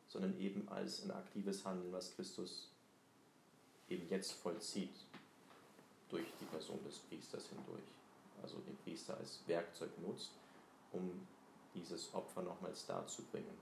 sondern 0.08 0.40
eben 0.40 0.68
als 0.70 1.04
ein 1.04 1.12
aktives 1.12 1.66
Handeln, 1.66 1.92
was 1.92 2.16
Christus 2.16 2.72
eben 3.90 4.08
jetzt 4.10 4.32
vollzieht 4.32 4.96
durch 6.10 6.26
die 6.40 6.46
Person 6.46 6.80
des 6.84 7.00
Priesters 7.00 7.48
hindurch. 7.48 7.84
Also 8.42 8.60
den 8.60 8.78
Priester 8.78 9.18
als 9.18 9.40
Werkzeug 9.48 9.90
nutzt, 10.06 10.32
um 10.92 11.28
dieses 11.74 12.14
Opfer 12.14 12.42
nochmals 12.42 12.86
darzubringen, 12.86 13.58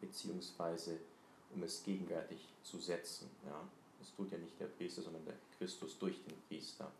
beziehungsweise 0.00 0.98
um 1.54 1.62
es 1.62 1.82
gegenwärtig 1.84 2.38
zu 2.62 2.78
setzen. 2.78 3.30
Ja. 3.46 3.60
Das 3.98 4.14
tut 4.14 4.30
ja 4.30 4.38
nicht 4.38 4.58
der 4.60 4.66
Priester, 4.66 5.02
sondern 5.02 5.24
der 5.24 5.34
Christus 5.58 5.98
durch 5.98 6.22
den 6.24 6.40
Priester. 6.48 6.90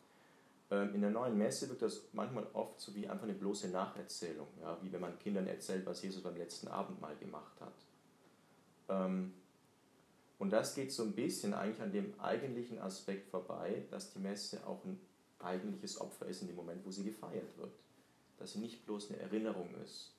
Ähm, 0.71 0.95
in 0.95 1.01
der 1.01 1.11
neuen 1.11 1.39
Messe 1.39 1.69
wird 1.69 1.83
das 1.83 2.03
manchmal 2.13 2.47
oft 2.53 2.81
so 2.81 2.95
wie 2.95 3.09
einfach 3.09 3.25
eine 3.25 3.35
bloße 3.35 3.69
Nacherzählung, 3.69 4.49
ja, 4.61 4.77
wie 4.83 4.93
wenn 4.93 5.01
man 5.01 5.19
Kindern 5.19 5.47
erzählt, 5.47 5.87
was 5.87 6.03
Jesus 6.03 6.23
beim 6.23 6.37
letzten 6.37 6.69
Abendmahl 6.69 7.17
gemacht 7.17 7.55
hat. 7.61 7.73
Und 10.39 10.51
das 10.51 10.75
geht 10.75 10.93
so 10.93 11.03
ein 11.03 11.13
bisschen 11.13 11.53
eigentlich 11.53 11.81
an 11.81 11.93
dem 11.93 12.19
eigentlichen 12.21 12.79
Aspekt 12.79 13.29
vorbei, 13.29 13.85
dass 13.91 14.13
die 14.13 14.21
Messe 14.21 14.65
auch 14.67 14.85
ein 14.85 15.01
eigentliches 15.41 16.01
Opfer 16.01 16.27
ist 16.27 16.43
in 16.43 16.49
dem 16.49 16.57
Moment, 16.57 16.85
wo 16.85 16.91
sie 16.91 17.05
gefeiert 17.05 17.57
wird. 17.57 17.73
Dass 18.39 18.53
sie 18.53 18.61
nicht 18.61 18.87
bloß 18.87 19.11
eine 19.11 19.21
Erinnerung 19.21 19.75
ist, 19.85 20.13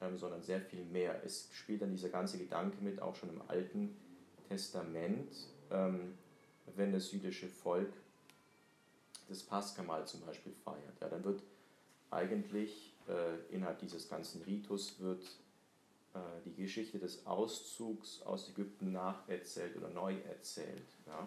ähm, 0.00 0.18
sondern 0.18 0.42
sehr 0.42 0.60
viel 0.60 0.84
mehr. 0.84 1.22
Es 1.24 1.48
spielt 1.52 1.80
dann 1.80 1.90
dieser 1.90 2.10
ganze 2.10 2.38
Gedanke 2.38 2.76
mit, 2.82 3.00
auch 3.00 3.16
schon 3.16 3.30
im 3.30 3.42
Alten 3.48 3.96
Testament, 4.48 5.34
ähm, 5.70 6.14
wenn 6.74 6.92
das 6.92 7.10
jüdische 7.12 7.48
Volk 7.48 7.92
das 9.28 9.42
Paschamahl 9.42 10.06
zum 10.06 10.20
Beispiel 10.20 10.52
feiert. 10.52 11.00
Ja, 11.00 11.08
dann 11.08 11.24
wird 11.24 11.42
eigentlich 12.10 12.94
äh, 13.08 13.54
innerhalb 13.54 13.78
dieses 13.78 14.08
ganzen 14.08 14.42
Ritus 14.42 15.00
wird 15.00 15.24
die 16.44 16.54
Geschichte 16.54 16.98
des 16.98 17.26
Auszugs 17.26 18.22
aus 18.22 18.48
Ägypten 18.48 18.92
nacherzählt 18.92 19.76
oder 19.76 19.88
neu 19.90 20.14
erzählt. 20.28 20.86
Ja? 21.06 21.26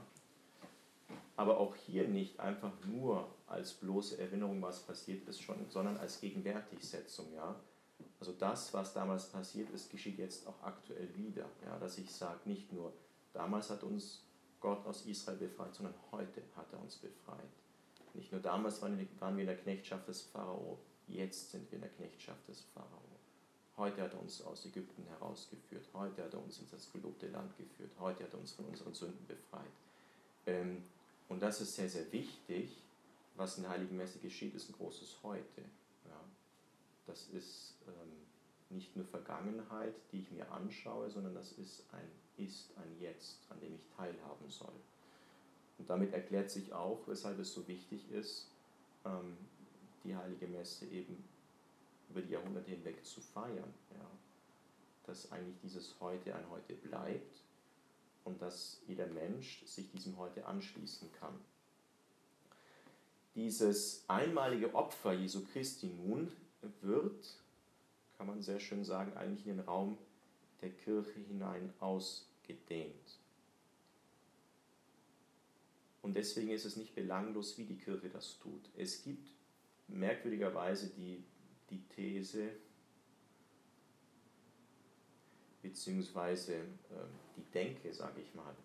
Aber 1.36 1.58
auch 1.58 1.76
hier 1.76 2.08
nicht 2.08 2.40
einfach 2.40 2.74
nur 2.86 3.28
als 3.48 3.74
bloße 3.74 4.18
Erinnerung, 4.20 4.62
was 4.62 4.82
passiert 4.82 5.28
ist, 5.28 5.42
schon, 5.42 5.58
sondern 5.70 5.98
als 5.98 6.20
Gegenwärtigsetzung. 6.22 7.34
Ja? 7.34 7.56
Also 8.20 8.34
das, 8.34 8.74
was 8.74 8.94
damals 8.94 9.30
passiert 9.30 9.70
ist, 9.72 9.90
geschieht 9.90 10.18
jetzt 10.18 10.48
auch 10.48 10.62
aktuell 10.62 11.10
wieder. 11.16 11.46
Ja? 11.66 11.78
Dass 11.80 11.98
ich 11.98 12.12
sage, 12.12 12.40
nicht 12.46 12.72
nur 12.74 12.94
damals 13.34 13.70
hat 13.70 13.84
uns 13.84 14.24
Gott 14.60 14.86
aus 14.86 15.06
Israel 15.06 15.38
befreit, 15.38 15.74
sondern 15.74 15.96
heute 16.12 16.42
hat 16.56 16.72
er 16.74 16.82
uns 16.82 16.98
befreit. 16.98 17.40
Nicht 18.14 18.32
nur 18.32 18.42
damals 18.42 18.82
waren 18.82 18.98
wir 18.98 19.42
in 19.42 19.48
der 19.48 19.58
Knechtschaft 19.58 20.08
des 20.08 20.22
Pharao, 20.24 20.80
jetzt 21.08 21.52
sind 21.52 21.72
wir 21.72 21.78
in 21.78 21.82
der 21.84 21.92
Knechtschaft 21.92 22.48
des 22.48 22.62
Pharao. 22.74 23.09
Heute 23.80 24.02
hat 24.02 24.14
er 24.14 24.22
uns 24.22 24.42
aus 24.42 24.66
Ägypten 24.66 25.06
herausgeführt. 25.06 25.86
Heute 25.94 26.24
hat 26.24 26.34
er 26.34 26.44
uns 26.44 26.60
in 26.60 26.68
das 26.70 26.92
gelobte 26.92 27.28
Land 27.30 27.58
geführt. 27.58 27.92
Heute 27.98 28.26
hat 28.26 28.34
er 28.34 28.40
uns 28.40 28.52
von 28.52 28.66
unseren 28.66 28.94
Sünden 28.94 29.26
befreit. 29.26 29.72
Ähm, 30.46 30.84
und 31.30 31.42
das 31.42 31.62
ist 31.62 31.76
sehr, 31.76 31.90
sehr 31.90 32.12
wichtig. 32.12 32.76
Was 33.36 33.56
in 33.56 33.64
der 33.64 33.72
Heiligen 33.72 33.96
Messe 33.96 34.20
geschieht, 34.20 34.54
ist 34.54 34.70
ein 34.70 34.74
großes 34.74 35.20
Heute. 35.24 35.64
Das 37.10 37.28
ist 37.30 37.74
ähm, 37.88 38.76
nicht 38.76 38.96
nur 38.96 39.06
Vergangenheit, 39.06 39.96
die 40.12 40.20
ich 40.20 40.32
mir 40.32 40.52
anschaue, 40.52 41.10
sondern 41.10 41.34
das 41.34 41.54
ist 41.54 41.84
ein 41.92 42.46
Ist, 42.46 42.70
ein 42.78 43.02
Jetzt, 43.02 43.40
an 43.50 43.60
dem 43.62 43.74
ich 43.74 43.82
teilhaben 43.98 44.50
soll. 44.50 44.76
Und 45.80 45.90
damit 45.90 46.14
erklärt 46.14 46.52
sich 46.52 46.72
auch, 46.72 47.00
weshalb 47.08 47.40
es 47.40 47.54
so 47.54 47.68
wichtig 47.68 48.12
ist, 48.12 48.48
ähm, 49.06 49.38
die 50.04 50.16
Heilige 50.16 50.48
Messe 50.48 50.86
eben 50.86 51.24
über 52.10 52.22
die 52.22 52.34
Jahrhunderte 52.34 52.72
hinweg 52.72 53.06
zu 53.06 53.22
feiern. 53.22 53.74
Ja. 53.92 54.06
Dass 55.06 55.32
eigentlich 55.32 55.60
dieses 55.62 56.00
Heute 56.00 56.36
ein 56.36 56.50
Heute 56.50 56.74
bleibt 56.74 57.44
und 58.24 58.42
dass 58.42 58.82
jeder 58.88 59.08
Mensch 59.08 59.64
sich 59.66 59.90
diesem 59.92 60.18
Heute 60.18 60.46
anschließen 60.46 61.12
kann. 61.14 61.40
Dieses 63.36 64.04
einmalige 64.08 64.74
Opfer 64.76 65.14
Jesu 65.14 65.46
Christi 65.46 65.88
nun 65.88 66.32
wird, 66.82 67.38
kann 68.18 68.28
man 68.28 68.42
sehr 68.42 68.60
schön 68.60 68.84
sagen, 68.84 69.16
eigentlich 69.16 69.48
in 69.48 69.58
den 69.58 69.66
Raum 69.66 69.98
der 70.62 70.72
Kirche 70.72 71.20
hinein 71.22 71.72
ausgedehnt. 71.80 73.20
Und 76.02 76.16
deswegen 76.16 76.52
ist 76.52 76.66
es 76.66 76.76
nicht 76.76 76.96
belanglos, 76.96 77.58
wie 77.58 77.66
die 77.66 77.78
Kirche 77.78 78.10
das 78.10 78.40
tut. 78.40 78.70
Es 78.76 79.04
gibt 79.04 79.30
merkwürdigerweise 79.88 80.90
die 80.90 81.24
die 81.70 81.82
These 81.96 82.52
beziehungsweise 85.62 86.54
äh, 86.56 86.64
die 87.36 87.44
Denke, 87.52 87.94
sage 87.94 88.22
ich 88.22 88.34
mal, 88.34 88.56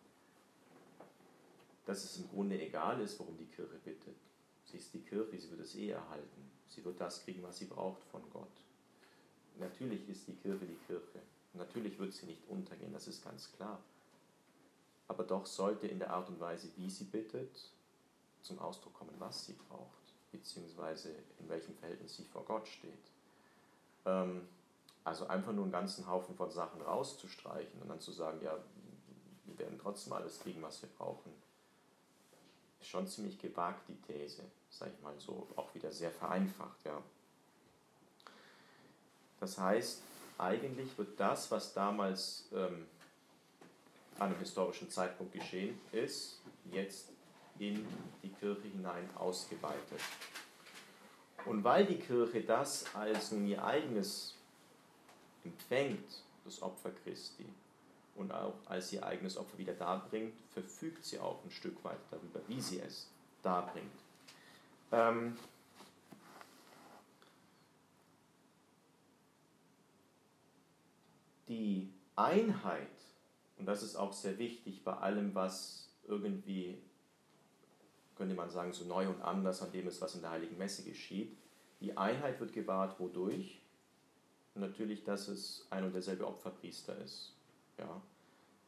dass 1.86 2.04
es 2.04 2.16
im 2.18 2.28
Grunde 2.28 2.60
egal 2.60 3.00
ist, 3.00 3.18
worum 3.18 3.36
die 3.36 3.46
Kirche 3.46 3.78
bittet. 3.84 4.16
Sie 4.64 4.78
ist 4.78 4.94
die 4.94 5.00
Kirche, 5.00 5.38
sie 5.38 5.50
wird 5.50 5.60
es 5.60 5.74
eh 5.74 5.90
erhalten. 5.90 6.50
Sie 6.68 6.84
wird 6.84 7.00
das 7.00 7.22
kriegen, 7.22 7.42
was 7.42 7.58
sie 7.58 7.66
braucht 7.66 8.02
von 8.04 8.22
Gott. 8.30 8.64
Natürlich 9.58 10.08
ist 10.08 10.26
die 10.26 10.34
Kirche 10.34 10.64
die 10.64 10.78
Kirche. 10.86 11.20
Natürlich 11.52 11.98
wird 11.98 12.12
sie 12.12 12.26
nicht 12.26 12.48
untergehen, 12.48 12.92
das 12.92 13.06
ist 13.06 13.22
ganz 13.22 13.52
klar. 13.52 13.80
Aber 15.06 15.24
doch 15.24 15.46
sollte 15.46 15.86
in 15.86 15.98
der 15.98 16.10
Art 16.10 16.28
und 16.28 16.40
Weise, 16.40 16.70
wie 16.76 16.90
sie 16.90 17.04
bittet, 17.04 17.70
zum 18.40 18.58
Ausdruck 18.58 18.94
kommen, 18.94 19.14
was 19.18 19.44
sie 19.46 19.52
braucht 19.52 20.03
beziehungsweise 20.36 21.10
in 21.38 21.48
welchem 21.48 21.74
Verhältnis 21.76 22.16
sie 22.16 22.24
vor 22.24 22.44
Gott 22.44 22.66
steht. 22.68 22.92
Ähm, 24.04 24.42
also 25.04 25.26
einfach 25.26 25.52
nur 25.52 25.64
einen 25.64 25.72
ganzen 25.72 26.06
Haufen 26.06 26.34
von 26.34 26.50
Sachen 26.50 26.80
rauszustreichen 26.80 27.80
und 27.82 27.88
dann 27.88 28.00
zu 28.00 28.12
sagen, 28.12 28.40
ja, 28.42 28.56
wir 29.44 29.58
werden 29.58 29.78
trotzdem 29.80 30.12
alles 30.14 30.40
kriegen, 30.40 30.62
was 30.62 30.80
wir 30.82 30.88
brauchen, 30.98 31.32
ist 32.80 32.88
schon 32.88 33.06
ziemlich 33.06 33.38
gewagt, 33.38 33.88
die 33.88 34.00
These, 34.12 34.42
sage 34.70 34.92
ich 34.96 35.02
mal 35.02 35.14
so, 35.18 35.46
auch 35.56 35.74
wieder 35.74 35.92
sehr 35.92 36.10
vereinfacht. 36.10 36.84
Ja. 36.84 37.02
Das 39.40 39.58
heißt, 39.58 40.02
eigentlich 40.38 40.96
wird 40.98 41.18
das, 41.20 41.50
was 41.50 41.72
damals 41.72 42.44
ähm, 42.52 42.86
an 44.18 44.30
einem 44.30 44.38
historischen 44.38 44.90
Zeitpunkt 44.90 45.32
geschehen 45.32 45.78
ist, 45.92 46.40
jetzt 46.70 47.08
in 47.58 47.86
die 48.22 48.30
Kirche 48.30 48.68
hinein 48.68 49.08
ausgeweitet. 49.16 50.00
Und 51.44 51.62
weil 51.62 51.86
die 51.86 51.98
Kirche 51.98 52.42
das 52.42 52.86
als 52.94 53.32
nun 53.32 53.46
ihr 53.46 53.64
eigenes 53.64 54.36
empfängt, 55.44 56.22
das 56.44 56.62
Opfer 56.62 56.90
Christi, 57.04 57.46
und 58.16 58.32
auch 58.32 58.54
als 58.66 58.92
ihr 58.92 59.04
eigenes 59.04 59.36
Opfer 59.36 59.58
wieder 59.58 59.74
darbringt, 59.74 60.34
verfügt 60.52 61.04
sie 61.04 61.18
auch 61.18 61.44
ein 61.44 61.50
Stück 61.50 61.82
weit 61.84 61.98
darüber, 62.10 62.40
wie 62.46 62.60
sie 62.60 62.80
es 62.80 63.08
darbringt. 63.42 63.90
Ähm, 64.92 65.36
die 71.48 71.92
Einheit, 72.14 72.88
und 73.58 73.66
das 73.66 73.82
ist 73.82 73.96
auch 73.96 74.12
sehr 74.12 74.38
wichtig 74.38 74.84
bei 74.84 74.92
allem, 74.94 75.34
was 75.34 75.88
irgendwie 76.06 76.78
könnte 78.16 78.34
man 78.34 78.50
sagen, 78.50 78.72
so 78.72 78.84
neu 78.84 79.08
und 79.08 79.20
anders 79.22 79.62
an 79.62 79.72
dem 79.72 79.88
ist, 79.88 80.00
was 80.00 80.14
in 80.14 80.22
der 80.22 80.30
Heiligen 80.30 80.56
Messe 80.58 80.82
geschieht. 80.84 81.36
Die 81.80 81.96
Einheit 81.96 82.40
wird 82.40 82.52
gewahrt, 82.52 82.98
wodurch? 83.00 83.60
Natürlich, 84.54 85.02
dass 85.04 85.28
es 85.28 85.66
ein 85.70 85.84
und 85.84 85.92
derselbe 85.92 86.26
Opferpriester 86.26 86.96
ist. 86.98 87.32
Ja? 87.78 88.00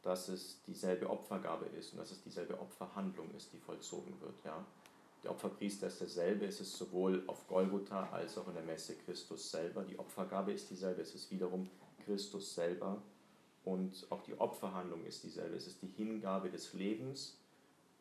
Dass 0.01 0.27
es 0.27 0.61
dieselbe 0.63 1.09
Opfergabe 1.09 1.65
ist 1.77 1.93
und 1.93 1.99
dass 1.99 2.11
es 2.11 2.21
dieselbe 2.21 2.59
Opferhandlung 2.59 3.33
ist, 3.35 3.53
die 3.53 3.57
vollzogen 3.57 4.19
wird. 4.19 4.43
Ja? 4.43 4.65
Der 5.23 5.31
Opferpriester 5.31 5.87
ist 5.87 6.01
derselbe, 6.01 6.45
es 6.45 6.59
ist 6.59 6.77
sowohl 6.77 7.23
auf 7.27 7.47
Golgotha 7.47 8.09
als 8.11 8.37
auch 8.37 8.47
in 8.49 8.53
der 8.53 8.63
Messe 8.63 8.95
Christus 8.97 9.49
selber. 9.49 9.83
Die 9.83 9.97
Opfergabe 9.97 10.51
ist 10.51 10.69
dieselbe, 10.69 11.01
es 11.01 11.15
ist 11.15 11.31
wiederum 11.31 11.69
Christus 12.05 12.53
selber. 12.53 13.01
Und 13.63 14.05
auch 14.09 14.21
die 14.21 14.39
Opferhandlung 14.39 15.05
ist 15.05 15.23
dieselbe. 15.23 15.55
Es 15.55 15.67
ist 15.67 15.81
die 15.81 15.87
Hingabe 15.87 16.49
des 16.49 16.73
Lebens 16.73 17.37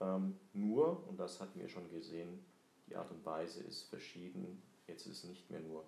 ähm, 0.01 0.39
nur, 0.53 1.07
und 1.09 1.19
das 1.19 1.41
hatten 1.41 1.59
wir 1.59 1.69
schon 1.69 1.91
gesehen, 1.91 2.45
Die 2.89 2.95
Art 2.95 3.11
und 3.11 3.25
Weise 3.25 3.65
ist 3.65 3.83
verschieden. 3.85 4.63
Jetzt 4.87 5.07
ist 5.07 5.25
es 5.25 5.25
nicht 5.25 5.51
mehr 5.51 5.61
nur 5.61 5.85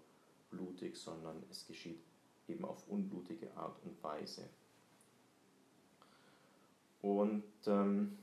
blutig, 0.50 0.96
sondern 0.96 1.44
es 1.48 1.66
geschieht 1.66 2.02
eben 2.48 2.64
auf 2.64 2.88
unblutige 2.88 3.54
Art 3.56 3.78
und 3.84 4.02
Weise. 4.02 4.48
Und 7.00 7.44
ähm, 7.66 8.18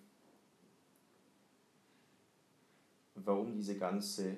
warum 3.15 3.53
diese 3.53 3.77
ganze 3.77 4.37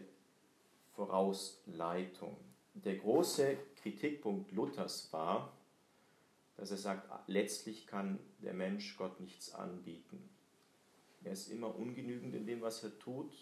Vorausleitung? 0.94 2.38
Der 2.74 2.98
große 2.98 3.58
Kritikpunkt 3.82 4.52
Luthers 4.52 5.12
war, 5.12 5.52
dass 6.58 6.72
er 6.72 6.78
sagt, 6.78 7.10
letztlich 7.28 7.88
kann 7.88 8.20
der 8.40 8.54
Mensch 8.54 8.96
Gott 8.98 9.20
nichts 9.20 9.54
anbieten. 9.54 10.30
Er 11.28 11.34
ist 11.34 11.50
immer 11.50 11.76
ungenügend 11.76 12.34
in 12.34 12.48
dem, 12.48 12.62
was 12.62 12.82
er 12.86 12.98
tut. 13.00 13.34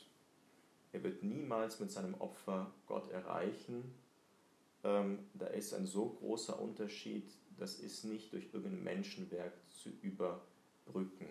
Er 0.91 1.03
wird 1.03 1.21
niemals 1.21 1.79
mit 1.79 1.91
seinem 1.91 2.15
Opfer 2.15 2.71
Gott 2.87 3.11
erreichen. 3.11 3.93
Ähm, 4.83 5.19
da 5.35 5.45
ist 5.45 5.71
ein 5.75 5.85
so 5.85 6.09
großer 6.09 6.59
Unterschied, 6.59 7.31
das 7.59 7.75
ist 7.79 8.05
nicht 8.05 8.33
durch 8.33 8.45
irgendein 8.51 8.83
Menschenwerk 8.83 9.53
zu 9.69 9.89
überbrücken. 10.01 11.27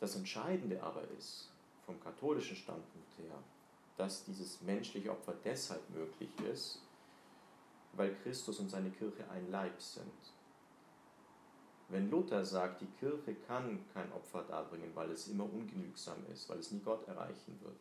Das 0.00 0.16
Entscheidende 0.16 0.82
aber 0.82 1.06
ist, 1.18 1.50
vom 1.84 2.00
katholischen 2.00 2.56
Standpunkt 2.56 3.18
her, 3.18 3.38
dass 3.98 4.24
dieses 4.24 4.62
menschliche 4.62 5.10
Opfer 5.10 5.34
deshalb 5.44 5.82
möglich 5.90 6.30
ist, 6.50 6.80
weil 7.92 8.14
Christus 8.22 8.58
und 8.58 8.70
seine 8.70 8.90
Kirche 8.90 9.28
ein 9.30 9.50
Leib 9.50 9.82
sind. 9.82 10.31
Wenn 11.92 12.10
Luther 12.10 12.44
sagt, 12.44 12.80
die 12.80 12.90
Kirche 12.98 13.34
kann 13.46 13.78
kein 13.92 14.10
Opfer 14.12 14.42
darbringen, 14.42 14.90
weil 14.94 15.10
es 15.10 15.28
immer 15.28 15.44
ungenügsam 15.44 16.24
ist, 16.32 16.48
weil 16.48 16.58
es 16.58 16.72
nie 16.72 16.80
Gott 16.80 17.06
erreichen 17.06 17.58
wird, 17.62 17.80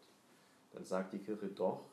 dann 0.74 0.86
sagt 0.86 1.14
die 1.14 1.20
Kirche 1.20 1.48
doch, 1.48 1.86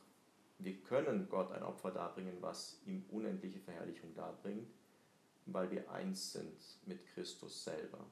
wir 0.58 0.74
können 0.82 1.28
Gott 1.30 1.52
ein 1.52 1.62
Opfer 1.62 1.92
darbringen, 1.92 2.36
was 2.40 2.80
ihm 2.86 3.04
unendliche 3.10 3.60
Verherrlichung 3.60 4.14
darbringt, 4.14 4.68
weil 5.46 5.70
wir 5.70 5.90
eins 5.90 6.32
sind 6.32 6.58
mit 6.86 7.06
Christus 7.14 7.64
selber 7.64 8.04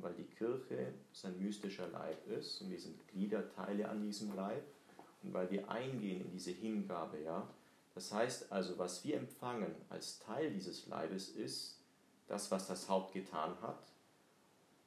weil 0.00 0.14
die 0.14 0.24
Kirche 0.24 0.94
sein 1.12 1.38
mystischer 1.40 1.88
Leib 1.88 2.26
ist 2.26 2.60
und 2.60 2.70
wir 2.70 2.80
sind 2.80 3.06
Gliederteile 3.08 3.88
an 3.88 4.02
diesem 4.02 4.34
Leib 4.34 4.64
und 5.22 5.32
weil 5.32 5.50
wir 5.50 5.68
eingehen 5.68 6.22
in 6.22 6.30
diese 6.30 6.50
Hingabe, 6.50 7.20
ja. 7.20 7.48
Das 7.94 8.12
heißt 8.12 8.50
also, 8.50 8.76
was 8.78 9.04
wir 9.04 9.16
empfangen 9.16 9.72
als 9.88 10.18
Teil 10.18 10.50
dieses 10.50 10.86
Leibes 10.88 11.28
ist 11.28 11.73
das, 12.26 12.50
was 12.50 12.66
das 12.66 12.88
Haupt 12.88 13.12
getan 13.12 13.54
hat. 13.60 13.92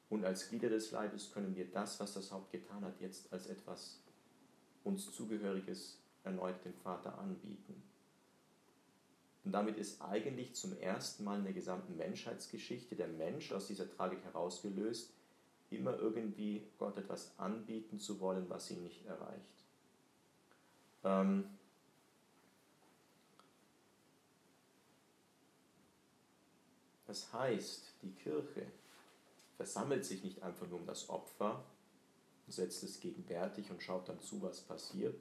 Und 0.09 0.23
als 0.25 0.49
Glieder 0.49 0.69
des 0.69 0.91
Leibes 0.91 1.31
können 1.31 1.55
wir 1.55 1.69
das, 1.69 1.99
was 1.99 2.13
das 2.13 2.31
Haupt 2.31 2.51
getan 2.51 2.83
hat, 2.83 2.99
jetzt 3.01 3.31
als 3.33 3.47
etwas 3.47 3.99
uns 4.83 5.11
Zugehöriges 5.13 5.99
erneut 6.23 6.63
dem 6.63 6.73
Vater 6.73 7.17
anbieten. 7.17 7.83
Und 9.43 9.51
damit 9.51 9.77
ist 9.77 10.01
eigentlich 10.01 10.55
zum 10.55 10.77
ersten 10.77 11.23
Mal 11.23 11.39
in 11.39 11.45
der 11.45 11.53
gesamten 11.53 11.95
Menschheitsgeschichte 11.95 12.95
der 12.95 13.07
Mensch 13.07 13.51
aus 13.51 13.67
dieser 13.67 13.89
Tragik 13.89 14.23
herausgelöst, 14.23 15.13
immer 15.69 15.97
irgendwie 15.97 16.67
Gott 16.77 16.97
etwas 16.97 17.37
anbieten 17.37 17.99
zu 17.99 18.19
wollen, 18.19 18.49
was 18.49 18.71
ihn 18.71 18.83
nicht 18.83 19.05
erreicht. 19.05 19.63
Ähm 21.03 21.45
das 27.07 27.33
heißt, 27.33 27.93
die 28.01 28.11
Kirche 28.11 28.67
versammelt 29.55 30.05
sich 30.05 30.23
nicht 30.23 30.43
einfach 30.43 30.67
nur 30.67 30.79
um 30.79 30.85
das 30.85 31.09
Opfer, 31.09 31.63
setzt 32.47 32.83
es 32.83 32.99
gegenwärtig 32.99 33.71
und 33.71 33.81
schaut 33.81 34.07
dann 34.07 34.21
zu, 34.21 34.41
was 34.41 34.61
passiert. 34.61 35.19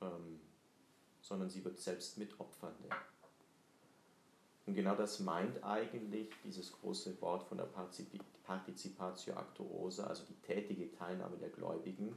Ähm 0.00 0.40
sondern 1.24 1.48
sie 1.48 1.64
wird 1.64 1.78
selbst 1.78 2.18
Mitopfernde. 2.18 2.88
Und 4.66 4.74
genau 4.74 4.94
das 4.94 5.20
meint 5.20 5.62
eigentlich 5.64 6.30
dieses 6.44 6.72
große 6.72 7.20
Wort 7.20 7.44
von 7.44 7.58
der 7.58 7.68
Participatio 8.44 9.34
Actuosa, 9.34 10.06
also 10.06 10.24
die 10.24 10.40
tätige 10.46 10.90
Teilnahme 10.92 11.36
der 11.36 11.50
Gläubigen. 11.50 12.14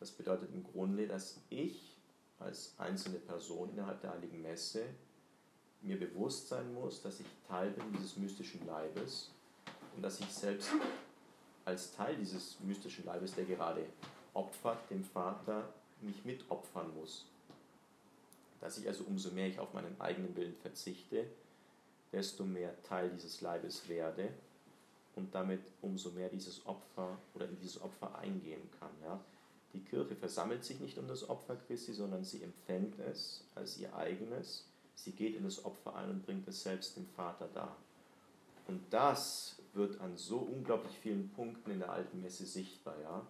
Das 0.00 0.10
bedeutet 0.10 0.52
im 0.52 0.64
Grunde, 0.64 1.06
dass 1.06 1.40
ich 1.50 1.96
als 2.38 2.74
einzelne 2.78 3.18
Person 3.18 3.70
innerhalb 3.70 4.00
der 4.00 4.12
Heiligen 4.12 4.42
Messe 4.42 4.84
mir 5.82 5.98
bewusst 5.98 6.48
sein 6.48 6.72
muss, 6.74 7.02
dass 7.02 7.20
ich 7.20 7.26
Teil 7.46 7.70
bin 7.70 7.92
dieses 7.92 8.16
mystischen 8.16 8.66
Leibes 8.66 9.30
und 9.94 10.02
dass 10.02 10.20
ich 10.20 10.30
selbst 10.32 10.70
als 11.64 11.92
Teil 11.94 12.16
dieses 12.16 12.58
mystischen 12.60 13.04
Leibes, 13.04 13.34
der 13.34 13.44
gerade 13.44 13.84
opfert, 14.34 14.90
dem 14.90 15.04
Vater, 15.04 15.72
mich 16.00 16.24
mitopfern 16.24 16.94
muss 16.94 17.26
dass 18.60 18.78
ich 18.78 18.88
also 18.88 19.04
umso 19.04 19.30
mehr 19.30 19.48
ich 19.48 19.58
auf 19.58 19.72
meinen 19.72 20.00
eigenen 20.00 20.34
Willen 20.36 20.54
verzichte, 20.56 21.26
desto 22.12 22.44
mehr 22.44 22.82
Teil 22.82 23.10
dieses 23.10 23.40
Leibes 23.40 23.88
werde 23.88 24.30
und 25.14 25.34
damit 25.34 25.60
umso 25.82 26.10
mehr 26.10 26.28
dieses 26.28 26.64
Opfer 26.66 27.18
oder 27.34 27.46
in 27.48 27.56
dieses 27.56 27.80
Opfer 27.80 28.18
eingehen 28.18 28.68
kann. 28.78 28.90
Ja. 29.02 29.20
Die 29.74 29.84
Kirche 29.84 30.16
versammelt 30.16 30.64
sich 30.64 30.80
nicht 30.80 30.98
um 30.98 31.06
das 31.06 31.28
Opfer 31.28 31.56
Christi, 31.66 31.92
sondern 31.92 32.24
sie 32.24 32.42
empfängt 32.42 32.98
es 33.00 33.44
als 33.54 33.78
ihr 33.78 33.94
eigenes. 33.94 34.64
Sie 35.04 35.12
geht 35.12 35.36
in 35.36 35.44
das 35.44 35.64
Opfer 35.64 35.94
ein 35.94 36.10
und 36.10 36.26
bringt 36.26 36.46
es 36.48 36.62
selbst 36.62 36.96
dem 36.96 37.06
Vater 37.06 37.48
dar. 37.54 37.76
Und 38.66 38.82
das 38.90 39.56
wird 39.72 40.00
an 40.00 40.16
so 40.16 40.38
unglaublich 40.38 40.98
vielen 40.98 41.30
Punkten 41.30 41.70
in 41.70 41.78
der 41.78 41.90
alten 41.90 42.20
Messe 42.20 42.44
sichtbar. 42.44 43.00
Ja. 43.00 43.26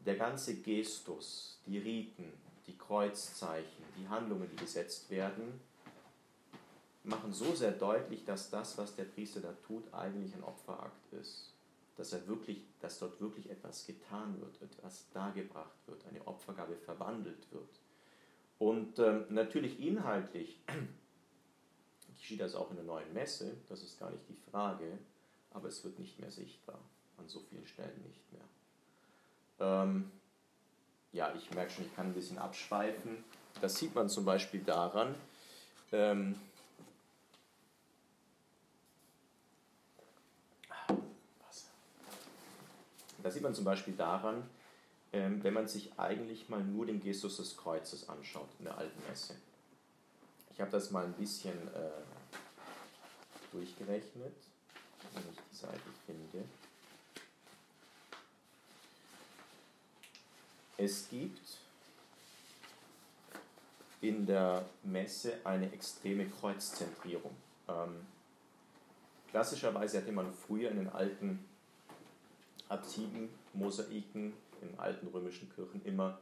Der 0.00 0.16
ganze 0.16 0.56
Gestus, 0.56 1.58
die 1.66 1.78
Riten, 1.78 2.32
die 2.66 2.76
Kreuzzeichen, 2.76 3.84
die 3.98 4.06
Handlungen, 4.06 4.48
die 4.50 4.56
gesetzt 4.56 5.08
werden, 5.10 5.60
machen 7.02 7.32
so 7.32 7.54
sehr 7.54 7.72
deutlich, 7.72 8.24
dass 8.24 8.50
das, 8.50 8.76
was 8.76 8.94
der 8.94 9.04
Priester 9.04 9.40
da 9.40 9.54
tut, 9.66 9.92
eigentlich 9.92 10.34
ein 10.34 10.44
Opferakt 10.44 11.12
ist. 11.12 11.50
Dass, 11.96 12.12
er 12.12 12.26
wirklich, 12.26 12.62
dass 12.80 12.98
dort 12.98 13.20
wirklich 13.20 13.48
etwas 13.48 13.86
getan 13.86 14.38
wird, 14.40 14.60
etwas 14.60 15.06
dargebracht 15.12 15.76
wird, 15.86 16.04
eine 16.06 16.26
Opfergabe 16.26 16.76
verwandelt 16.76 17.50
wird. 17.52 17.80
Und 18.58 18.98
ähm, 18.98 19.24
natürlich 19.30 19.80
inhaltlich 19.80 20.60
geschieht 22.18 22.40
das 22.40 22.54
auch 22.54 22.70
in 22.70 22.76
der 22.76 22.84
neuen 22.84 23.12
Messe, 23.12 23.56
das 23.68 23.82
ist 23.82 23.98
gar 23.98 24.10
nicht 24.10 24.24
die 24.28 24.50
Frage, 24.50 24.98
aber 25.50 25.68
es 25.68 25.84
wird 25.84 25.98
nicht 25.98 26.18
mehr 26.18 26.30
sichtbar, 26.30 26.78
an 27.18 27.28
so 27.28 27.40
vielen 27.40 27.66
Stellen 27.66 28.02
nicht 28.06 28.32
mehr. 28.32 28.42
Ähm, 29.60 30.10
ja, 31.12 31.32
ich 31.34 31.50
merke 31.52 31.70
schon, 31.70 31.84
ich 31.84 31.94
kann 31.94 32.06
ein 32.06 32.14
bisschen 32.14 32.38
abschweifen. 32.38 33.22
Das 33.60 33.76
sieht 33.76 33.94
man 33.94 34.08
zum 34.08 34.24
Beispiel 34.24 34.60
daran, 34.60 35.14
ähm, 35.92 36.36
Das 43.24 43.32
sieht 43.32 43.42
man 43.42 43.54
zum 43.54 43.64
Beispiel 43.64 43.94
daran, 43.94 44.42
wenn 45.14 45.54
man 45.54 45.68
sich 45.68 45.96
eigentlich 45.96 46.48
mal 46.48 46.62
nur 46.62 46.86
den 46.86 47.00
Gestus 47.00 47.36
des 47.36 47.56
Kreuzes 47.56 48.08
anschaut 48.08 48.48
in 48.58 48.64
der 48.64 48.76
alten 48.76 49.00
Messe. 49.08 49.36
Ich 50.52 50.60
habe 50.60 50.70
das 50.70 50.90
mal 50.90 51.04
ein 51.04 51.12
bisschen 51.12 51.56
äh, 51.74 51.90
durchgerechnet, 53.52 54.34
wenn 55.12 55.22
ich 55.30 55.38
die 55.52 55.56
Seite 55.56 55.80
finde. 56.06 56.44
Es 60.76 61.08
gibt 61.08 61.58
in 64.00 64.26
der 64.26 64.64
Messe 64.82 65.34
eine 65.44 65.72
extreme 65.72 66.28
Kreuzzentrierung. 66.28 67.34
Ähm, 67.68 68.04
klassischerweise 69.30 69.98
hatte 69.98 70.12
man 70.12 70.32
früher 70.34 70.70
in 70.70 70.78
den 70.78 70.88
alten 70.88 71.44
Apsiden, 72.68 73.28
Mosaiken, 73.52 74.32
in 74.64 74.78
alten 74.78 75.06
römischen 75.08 75.50
Kirchen 75.52 75.84
immer 75.84 76.18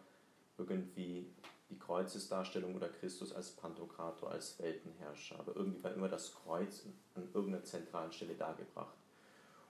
irgendwie 0.59 1.27
die 1.71 1.79
Kreuzesdarstellung 1.79 2.75
oder 2.75 2.89
Christus 2.89 3.33
als 3.33 3.51
Pantokrator, 3.51 4.31
als 4.31 4.59
Weltenherrscher. 4.61 5.39
Aber 5.39 5.57
irgendwie 5.57 5.83
war 5.83 5.95
immer 5.95 6.09
das 6.09 6.35
Kreuz 6.35 6.85
an 7.15 7.29
irgendeiner 7.33 7.65
zentralen 7.65 8.13
Stelle 8.13 8.35
dargebracht. 8.35 8.95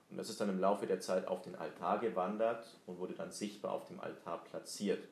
Und 0.09 0.17
das 0.17 0.29
ist 0.29 0.39
dann 0.39 0.49
im 0.49 0.59
Laufe 0.59 0.85
der 0.85 0.99
Zeit 0.99 1.27
auf 1.27 1.41
den 1.41 1.55
Altar 1.55 1.99
gewandert 1.99 2.77
und 2.85 2.99
wurde 2.99 3.13
dann 3.13 3.31
sichtbar 3.31 3.71
auf 3.71 3.87
dem 3.87 3.99
Altar 3.99 4.43
platziert. 4.43 5.07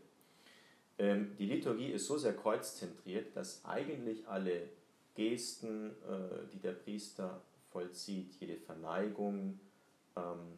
Ähm, 1.00 1.36
die 1.40 1.46
Liturgie 1.46 1.92
ist 1.92 2.06
so 2.06 2.18
sehr 2.18 2.36
kreuzzentriert, 2.36 3.36
dass 3.36 3.66
eigentlich 3.66 4.28
alle 4.28 4.70
Gesten, 5.16 5.92
äh, 6.08 6.48
die 6.54 6.60
der 6.60 6.74
Priester 6.74 7.42
vollzieht, 7.72 8.34
jede 8.40 8.58
Verneigung 8.58 9.60
ähm, 10.16 10.58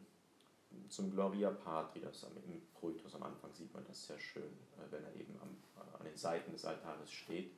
zum 0.88 1.10
Gloria 1.10 1.50
Patri, 1.50 2.00
das 2.00 2.24
im 2.46 2.62
Proitus 2.74 3.14
am 3.14 3.22
Anfang 3.22 3.52
sieht 3.52 3.72
man 3.72 3.84
das 3.86 4.06
sehr 4.06 4.18
schön, 4.18 4.42
äh, 4.42 4.90
wenn 4.90 5.04
er 5.04 5.14
eben 5.14 5.34
am, 5.40 5.56
an 5.98 6.04
den 6.04 6.16
Seiten 6.16 6.52
des 6.52 6.64
Altares 6.64 7.10
steht. 7.10 7.52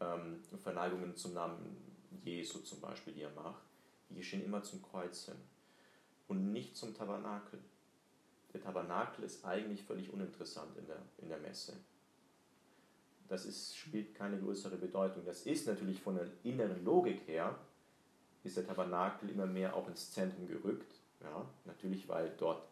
Ähm, 0.00 0.40
Verneigungen 0.62 1.16
zum 1.16 1.34
Namen 1.34 1.76
Jesu 2.22 2.60
zum 2.60 2.80
Beispiel, 2.80 3.12
die 3.14 3.22
er 3.22 3.30
macht, 3.30 3.62
die 4.10 4.16
geschehen 4.16 4.44
immer 4.44 4.62
zum 4.62 4.82
Kreuz 4.82 5.26
hin. 5.26 5.36
und 6.28 6.52
nicht 6.52 6.76
zum 6.76 6.94
Tabernakel. 6.94 7.58
Der 8.52 8.60
Tabernakel 8.60 9.24
ist 9.24 9.44
eigentlich 9.44 9.82
völlig 9.82 10.12
uninteressant 10.12 10.76
in 10.76 10.86
der, 10.86 10.98
in 11.18 11.28
der 11.28 11.38
Messe. 11.38 11.74
Das 13.28 13.44
ist, 13.44 13.76
spielt 13.76 14.14
keine 14.14 14.38
größere 14.38 14.76
Bedeutung. 14.76 15.24
Das 15.24 15.42
ist 15.42 15.66
natürlich 15.66 16.00
von 16.00 16.16
der 16.16 16.28
inneren 16.44 16.84
Logik 16.84 17.26
her, 17.26 17.58
ist 18.44 18.56
der 18.56 18.66
Tabernakel 18.66 19.30
immer 19.30 19.46
mehr 19.46 19.74
auch 19.74 19.88
ins 19.88 20.12
Zentrum 20.12 20.46
gerückt. 20.46 20.97
Ja, 21.20 21.46
natürlich, 21.64 22.08
weil 22.08 22.30
dort 22.38 22.62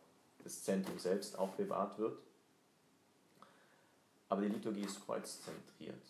das 0.44 0.62
Zentrum 0.62 0.99
selbst 0.99 1.38
auch 1.38 1.51
bewahrt 1.55 1.99
wird. 1.99 2.18
Aber 4.28 4.42
die 4.42 4.49
Liturgie 4.49 4.82
ist 4.82 5.05
kreuzzentriert 5.05 6.03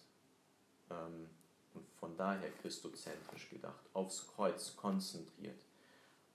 ähm, 0.91 1.29
und 1.75 1.87
von 1.99 2.17
daher 2.17 2.51
christozentrisch 2.63 3.51
gedacht, 3.51 3.81
aufs 3.93 4.27
Kreuz 4.27 4.75
konzentriert. 4.77 5.61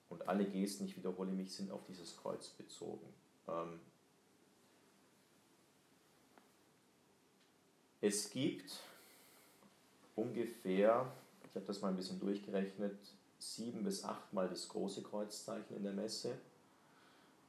Und 0.10 0.28
alle 0.28 0.46
Gesten, 0.46 0.86
ich 0.86 0.98
wiederhole 0.98 1.32
mich, 1.32 1.54
sind 1.54 1.72
auf 1.72 1.84
dieses 1.86 2.18
Kreuz 2.18 2.50
bezogen. 2.50 3.08
Ähm, 3.48 3.80
es 8.02 8.30
gibt 8.30 8.80
ungefähr, 10.16 11.12
ich 11.48 11.56
habe 11.56 11.66
das 11.66 11.82
mal 11.82 11.90
ein 11.90 11.96
bisschen 11.96 12.20
durchgerechnet, 12.20 12.98
sieben 13.42 13.84
bis 13.84 14.04
achtmal 14.04 14.48
das 14.48 14.70
große 14.70 15.02
Kreuzzeichen 15.02 15.76
in 15.76 15.84
der 15.84 15.94
Messe. 15.94 16.38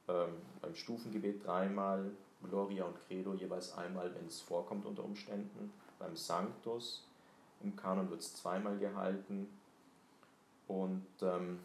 Ähm, 0.07 0.33
beim 0.59 0.75
Stufengebet 0.75 1.45
dreimal, 1.45 2.11
Gloria 2.41 2.85
und 2.85 2.99
Credo 3.07 3.33
jeweils 3.33 3.73
einmal, 3.77 4.13
wenn 4.15 4.25
es 4.25 4.41
vorkommt 4.41 4.85
unter 4.85 5.03
Umständen. 5.03 5.71
Beim 5.99 6.15
Sanctus, 6.17 7.05
im 7.61 7.75
Kanon 7.75 8.09
wird 8.09 8.21
es 8.21 8.35
zweimal 8.35 8.77
gehalten. 8.79 9.47
Und 10.67 11.05
ähm, 11.21 11.59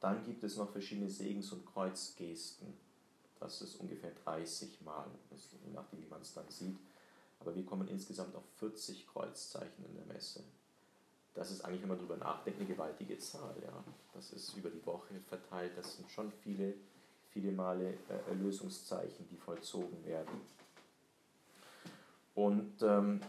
dann 0.00 0.22
gibt 0.22 0.44
es 0.44 0.56
noch 0.56 0.70
verschiedene 0.70 1.08
Segens- 1.08 1.50
und 1.52 1.64
Kreuzgesten. 1.64 2.74
Das 3.40 3.62
ist 3.62 3.76
ungefähr 3.76 4.12
30 4.24 4.82
Mal, 4.82 5.06
je 5.64 5.72
nachdem, 5.72 6.02
wie 6.02 6.08
man 6.08 6.20
es 6.20 6.34
dann 6.34 6.48
sieht. 6.50 6.76
Aber 7.40 7.54
wir 7.54 7.64
kommen 7.64 7.88
insgesamt 7.88 8.34
auf 8.36 8.44
40 8.58 9.06
Kreuzzeichen 9.06 9.84
in 9.84 9.94
der 9.94 10.04
Messe. 10.04 10.44
Das 11.34 11.50
ist 11.50 11.64
eigentlich, 11.64 11.82
wenn 11.82 11.88
man 11.88 11.98
darüber 11.98 12.16
nachdenkt, 12.16 12.60
eine 12.60 12.68
gewaltige 12.68 13.18
Zahl. 13.18 13.54
Ja. 13.62 13.84
Das 14.14 14.32
ist 14.32 14.54
über 14.56 14.70
die 14.70 14.84
Woche 14.84 15.14
verteilt. 15.28 15.72
Das 15.76 15.96
sind 15.96 16.10
schon 16.10 16.30
viele, 16.42 16.74
viele 17.30 17.52
Male 17.52 17.94
äh, 18.08 18.30
Erlösungszeichen, 18.30 19.26
die 19.30 19.36
vollzogen 19.36 20.04
werden. 20.04 20.40
Und 22.34 22.82
ähm, 22.82 23.20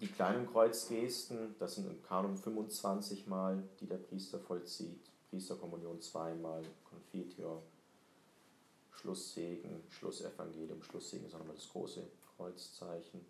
die 0.00 0.08
kleinen 0.08 0.50
Kreuzgesten, 0.50 1.54
das 1.58 1.76
sind 1.76 1.86
im 1.86 2.02
Kanon 2.02 2.36
25 2.36 3.26
Mal, 3.28 3.62
die 3.80 3.86
der 3.86 3.98
Priester 3.98 4.38
vollzieht. 4.40 5.00
Priesterkommunion 5.30 6.00
zweimal, 6.00 6.62
Confiteor, 6.90 7.62
Schlusssegen, 9.02 9.82
Schlussevangelium, 9.90 10.80
Schlusssegen 10.82 11.26
ist 11.26 11.34
auch 11.34 11.40
nochmal 11.40 11.56
das 11.56 11.68
große 11.68 12.06
Kreuzzeichen. 12.36 13.20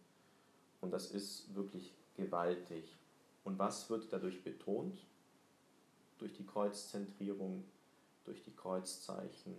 Und 0.82 0.90
das 0.90 1.10
ist 1.10 1.54
wirklich 1.54 1.94
gewaltig. 2.14 2.96
Und 3.44 3.58
was 3.58 3.88
wird 3.88 4.12
dadurch 4.12 4.44
betont? 4.44 4.98
Durch 6.18 6.34
die 6.34 6.46
Kreuzzentrierung, 6.46 7.64
durch 8.24 8.42
die 8.42 8.54
Kreuzzeichen, 8.54 9.54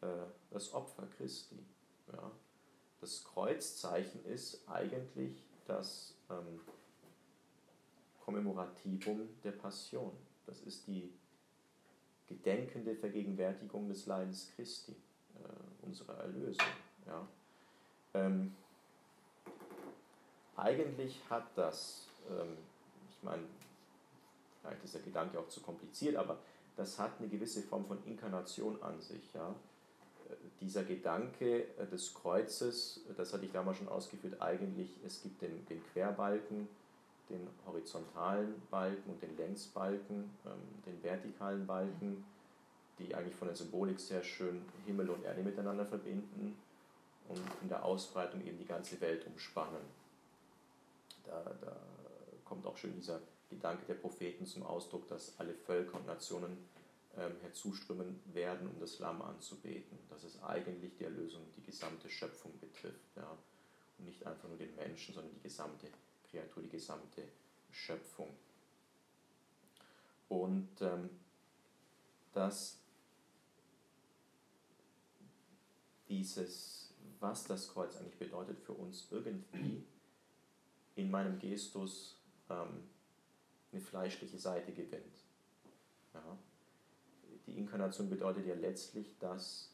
äh, 0.00 0.06
das 0.50 0.72
Opfer 0.72 1.06
Christi. 1.16 1.58
Das 3.00 3.22
Kreuzzeichen 3.24 4.24
ist 4.24 4.68
eigentlich 4.68 5.44
das 5.66 6.14
ähm, 6.28 6.60
Kommemorativum 8.24 9.28
der 9.44 9.52
Passion. 9.52 10.12
Das 10.46 10.60
ist 10.62 10.86
die 10.86 11.12
gedenkende 12.26 12.96
Vergegenwärtigung 12.96 13.88
des 13.88 14.06
Leidens 14.06 14.50
Christi, 14.54 14.96
äh, 15.44 15.86
unserer 15.86 16.18
Erlösung. 16.18 16.66
Ja. 17.06 17.26
Ähm, 18.14 18.54
eigentlich 20.56 21.20
hat 21.28 21.46
das, 21.56 22.06
ähm, 22.28 22.56
ich 23.10 23.22
meine, 23.22 23.42
vielleicht 24.60 24.84
ist 24.84 24.94
der 24.94 25.02
Gedanke 25.02 25.38
auch 25.38 25.48
zu 25.48 25.60
kompliziert, 25.60 26.16
aber 26.16 26.38
das 26.76 26.98
hat 26.98 27.12
eine 27.18 27.28
gewisse 27.28 27.62
Form 27.62 27.84
von 27.86 27.98
Inkarnation 28.04 28.82
an 28.82 29.00
sich. 29.00 29.32
Ja. 29.34 29.54
Äh, 30.28 30.34
dieser 30.60 30.84
Gedanke 30.84 31.64
äh, 31.76 31.86
des 31.86 32.14
Kreuzes, 32.14 33.00
das 33.16 33.32
hatte 33.32 33.46
ich 33.46 33.52
damals 33.52 33.78
schon 33.78 33.88
ausgeführt, 33.88 34.40
eigentlich, 34.40 34.90
es 35.06 35.22
gibt 35.22 35.40
den, 35.42 35.64
den 35.66 35.82
Querbalken, 35.92 36.68
den 37.28 37.46
horizontalen 37.66 38.60
Balken 38.70 39.10
und 39.10 39.22
den 39.22 39.36
Längsbalken, 39.36 40.30
ähm, 40.44 40.82
den 40.84 41.02
vertikalen 41.02 41.66
Balken, 41.66 42.24
die 43.00 43.14
eigentlich 43.14 43.34
von 43.34 43.48
der 43.48 43.56
Symbolik 43.56 43.98
sehr 43.98 44.22
schön 44.22 44.62
Himmel 44.86 45.10
und 45.10 45.24
Erde 45.24 45.42
miteinander 45.42 45.86
verbinden 45.86 46.56
und 47.28 47.40
in 47.62 47.68
der 47.68 47.84
Ausbreitung 47.84 48.44
eben 48.44 48.58
die 48.58 48.66
ganze 48.66 49.00
Welt 49.00 49.26
umspannen. 49.26 49.82
Da, 51.24 51.42
da 51.60 51.76
kommt 52.44 52.66
auch 52.66 52.76
schön 52.76 52.94
dieser 52.94 53.20
Gedanke 53.48 53.84
der 53.86 53.94
Propheten 53.94 54.46
zum 54.46 54.64
Ausdruck, 54.64 55.06
dass 55.08 55.38
alle 55.38 55.54
Völker 55.54 55.96
und 55.98 56.06
Nationen 56.06 56.56
ähm, 57.16 57.32
herzuströmen 57.42 58.20
werden, 58.32 58.68
um 58.68 58.78
das 58.80 58.98
Lamm 58.98 59.22
anzubeten. 59.22 59.98
Dass 60.08 60.24
es 60.24 60.42
eigentlich 60.42 60.96
die 60.96 61.04
Erlösung 61.04 61.42
die 61.56 61.62
gesamte 61.62 62.08
Schöpfung 62.08 62.52
betrifft. 62.60 63.16
Ja? 63.16 63.36
Und 63.98 64.04
nicht 64.06 64.26
einfach 64.26 64.48
nur 64.48 64.58
den 64.58 64.74
Menschen, 64.76 65.14
sondern 65.14 65.32
die 65.34 65.42
gesamte 65.42 65.88
Kreatur, 66.30 66.62
die 66.62 66.70
gesamte 66.70 67.22
Schöpfung. 67.70 68.28
Und 70.28 70.68
ähm, 70.80 71.10
dass 72.32 72.79
dieses, 76.10 76.92
was 77.20 77.44
das 77.44 77.68
Kreuz 77.68 77.96
eigentlich 77.96 78.18
bedeutet 78.18 78.58
für 78.58 78.72
uns, 78.72 79.08
irgendwie 79.10 79.86
in 80.96 81.10
meinem 81.10 81.38
Gestus 81.38 82.20
ähm, 82.50 82.82
eine 83.72 83.80
fleischliche 83.80 84.38
Seite 84.38 84.72
gewinnt. 84.72 85.24
Ja. 86.12 86.38
Die 87.46 87.56
Inkarnation 87.56 88.10
bedeutet 88.10 88.46
ja 88.46 88.54
letztlich, 88.54 89.16
dass 89.18 89.70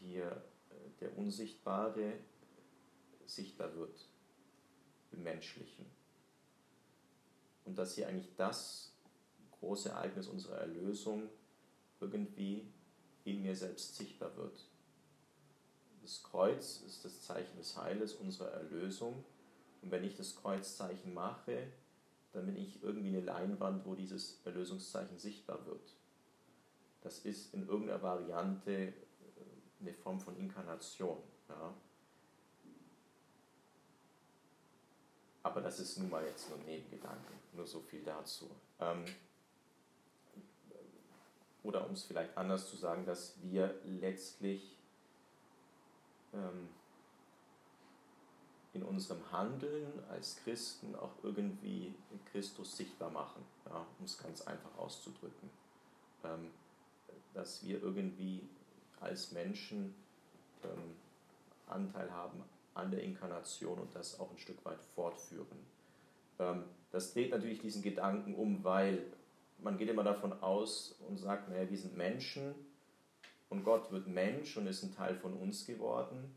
hier 0.00 0.42
äh, 0.70 0.74
der 1.00 1.16
Unsichtbare 1.16 2.14
sichtbar 3.26 3.74
wird 3.76 4.08
im 5.12 5.22
Menschlichen. 5.22 5.86
Und 7.64 7.76
dass 7.76 7.94
hier 7.94 8.08
eigentlich 8.08 8.34
das 8.36 8.92
große 9.60 9.90
Ereignis 9.90 10.28
unserer 10.28 10.58
Erlösung 10.58 11.28
irgendwie 12.00 12.72
in 13.24 13.42
mir 13.42 13.54
selbst 13.54 13.96
sichtbar 13.96 14.34
wird. 14.36 14.67
Das 16.08 16.22
Kreuz 16.22 16.80
ist 16.86 17.04
das 17.04 17.20
Zeichen 17.20 17.58
des 17.58 17.76
Heiles, 17.76 18.14
unserer 18.14 18.50
Erlösung 18.50 19.26
und 19.82 19.90
wenn 19.90 20.04
ich 20.04 20.16
das 20.16 20.36
Kreuzzeichen 20.36 21.12
mache, 21.12 21.70
dann 22.32 22.46
bin 22.46 22.56
ich 22.56 22.82
irgendwie 22.82 23.08
eine 23.08 23.20
Leinwand, 23.20 23.84
wo 23.84 23.94
dieses 23.94 24.40
Erlösungszeichen 24.46 25.18
sichtbar 25.18 25.66
wird. 25.66 25.94
Das 27.02 27.18
ist 27.26 27.52
in 27.52 27.68
irgendeiner 27.68 28.00
Variante 28.00 28.72
äh, 28.72 28.92
eine 29.80 29.92
Form 29.92 30.18
von 30.18 30.34
Inkarnation. 30.38 31.18
Ja. 31.50 31.74
Aber 35.42 35.60
das 35.60 35.78
ist 35.78 35.98
nun 35.98 36.08
mal 36.08 36.24
jetzt 36.24 36.48
nur 36.48 36.58
ein 36.58 36.64
Nebengedanke, 36.64 37.34
nur 37.52 37.66
so 37.66 37.80
viel 37.80 38.02
dazu. 38.02 38.48
Ähm, 38.80 39.04
oder 41.62 41.86
um 41.86 41.92
es 41.92 42.04
vielleicht 42.04 42.34
anders 42.34 42.70
zu 42.70 42.76
sagen, 42.76 43.04
dass 43.04 43.34
wir 43.42 43.78
letztlich 43.84 44.77
in 48.74 48.82
unserem 48.82 49.20
Handeln 49.32 49.92
als 50.10 50.36
Christen 50.36 50.94
auch 50.94 51.12
irgendwie 51.22 51.94
Christus 52.30 52.76
sichtbar 52.76 53.10
machen, 53.10 53.42
ja, 53.66 53.86
um 53.98 54.04
es 54.04 54.18
ganz 54.18 54.42
einfach 54.42 54.76
auszudrücken. 54.76 55.50
Ähm, 56.24 56.50
dass 57.34 57.64
wir 57.64 57.82
irgendwie 57.82 58.42
als 59.00 59.32
Menschen 59.32 59.94
ähm, 60.64 60.96
Anteil 61.66 62.10
haben 62.10 62.42
an 62.74 62.90
der 62.90 63.02
Inkarnation 63.02 63.78
und 63.78 63.94
das 63.94 64.18
auch 64.18 64.30
ein 64.30 64.38
Stück 64.38 64.64
weit 64.64 64.82
fortführen. 64.94 65.58
Ähm, 66.38 66.64
das 66.90 67.12
dreht 67.12 67.30
natürlich 67.30 67.60
diesen 67.60 67.82
Gedanken 67.82 68.34
um, 68.34 68.64
weil 68.64 69.04
man 69.58 69.76
geht 69.76 69.88
immer 69.88 70.04
davon 70.04 70.32
aus 70.42 70.96
und 71.08 71.18
sagt, 71.18 71.48
naja, 71.48 71.68
wir 71.68 71.76
sind 71.76 71.96
Menschen 71.96 72.54
und 73.48 73.64
Gott 73.64 73.90
wird 73.90 74.06
Mensch 74.06 74.56
und 74.56 74.66
ist 74.66 74.82
ein 74.82 74.94
Teil 74.94 75.16
von 75.16 75.34
uns 75.34 75.66
geworden 75.66 76.34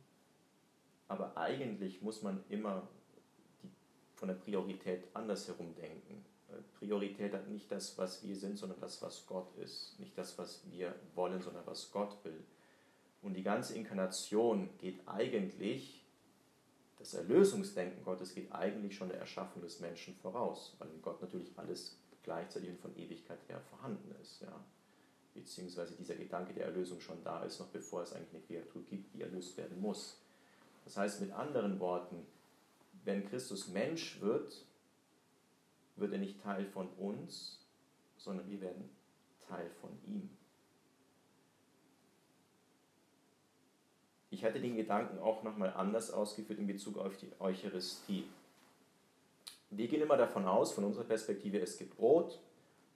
aber 1.12 1.36
eigentlich 1.36 2.02
muss 2.02 2.22
man 2.22 2.42
immer 2.48 2.88
die, 3.62 3.70
von 4.16 4.30
der 4.30 4.36
Priorität 4.36 5.04
andersherum 5.14 5.76
denken. 5.76 6.24
Priorität 6.80 7.34
hat 7.34 7.50
nicht 7.50 7.70
das, 7.70 7.98
was 7.98 8.24
wir 8.24 8.34
sind, 8.38 8.58
sondern 8.58 8.80
das, 8.80 9.02
was 9.02 9.26
Gott 9.26 9.54
ist. 9.58 10.00
Nicht 10.00 10.18
das, 10.18 10.38
was 10.38 10.62
wir 10.72 10.96
wollen, 11.14 11.42
sondern 11.42 11.66
was 11.66 11.92
Gott 11.92 12.18
will. 12.24 12.42
Und 13.22 13.34
die 13.34 13.44
ganze 13.44 13.76
Inkarnation 13.76 14.70
geht 14.78 15.06
eigentlich 15.06 16.06
das 16.98 17.14
Erlösungsdenken 17.14 18.06
Gottes 18.06 18.34
geht 18.34 18.52
eigentlich 18.54 18.96
schon 18.96 19.10
der 19.10 19.20
Erschaffung 19.20 19.62
des 19.64 19.80
Menschen 19.80 20.16
voraus, 20.16 20.76
weil 20.78 20.88
in 20.92 21.02
Gott 21.02 21.22
natürlich 21.22 21.52
alles 21.58 21.98
gleichzeitig 22.24 22.70
und 22.70 22.80
von 22.80 22.96
Ewigkeit 22.96 23.40
her 23.50 23.60
vorhanden 23.60 24.16
ist. 24.22 24.42
Ja. 24.42 24.64
Beziehungsweise 25.34 25.96
dieser 25.96 26.16
Gedanke 26.16 26.54
der 26.54 26.66
Erlösung 26.66 27.00
schon 27.00 27.24
da 27.24 27.44
ist, 27.44 27.60
noch 27.60 27.68
bevor 27.68 28.04
es 28.04 28.14
eigentlich 28.14 28.34
eine 28.34 28.44
Kreatur 28.44 28.84
gibt, 28.84 29.14
die 29.14 29.22
erlöst 29.22 29.58
werden 29.58 29.80
muss. 29.80 30.18
Das 30.86 30.98
heißt 30.98 31.22
mit 31.22 31.32
anderen 31.32 31.80
Worten, 31.80 32.26
wenn 33.06 33.28
Christus 33.28 33.68
Mensch 33.70 34.20
wird, 34.20 34.66
wird 35.96 36.14
er 36.14 36.20
nicht 36.20 36.42
Teil 36.42 36.66
von 36.66 36.90
uns, 36.98 37.60
sondern 38.18 38.50
wir 38.50 38.62
werden 38.62 38.90
Teil 39.48 39.70
von 39.82 39.90
ihm. 40.06 40.30
Ich 44.30 44.46
hatte 44.46 44.62
den 44.62 44.78
Gedanken 44.78 45.20
auch 45.20 45.44
nochmal 45.44 45.74
anders 45.74 46.12
ausgeführt 46.12 46.60
in 46.60 46.68
Bezug 46.68 46.98
auf 46.98 47.18
die 47.18 47.30
Eucharistie. 47.40 48.26
Wir 49.70 49.88
gehen 49.88 50.02
immer 50.02 50.18
davon 50.18 50.48
aus, 50.48 50.74
von 50.74 50.86
unserer 50.86 51.04
Perspektive, 51.04 51.60
es 51.60 51.78
gibt 51.78 51.98
Brot. 51.98 52.40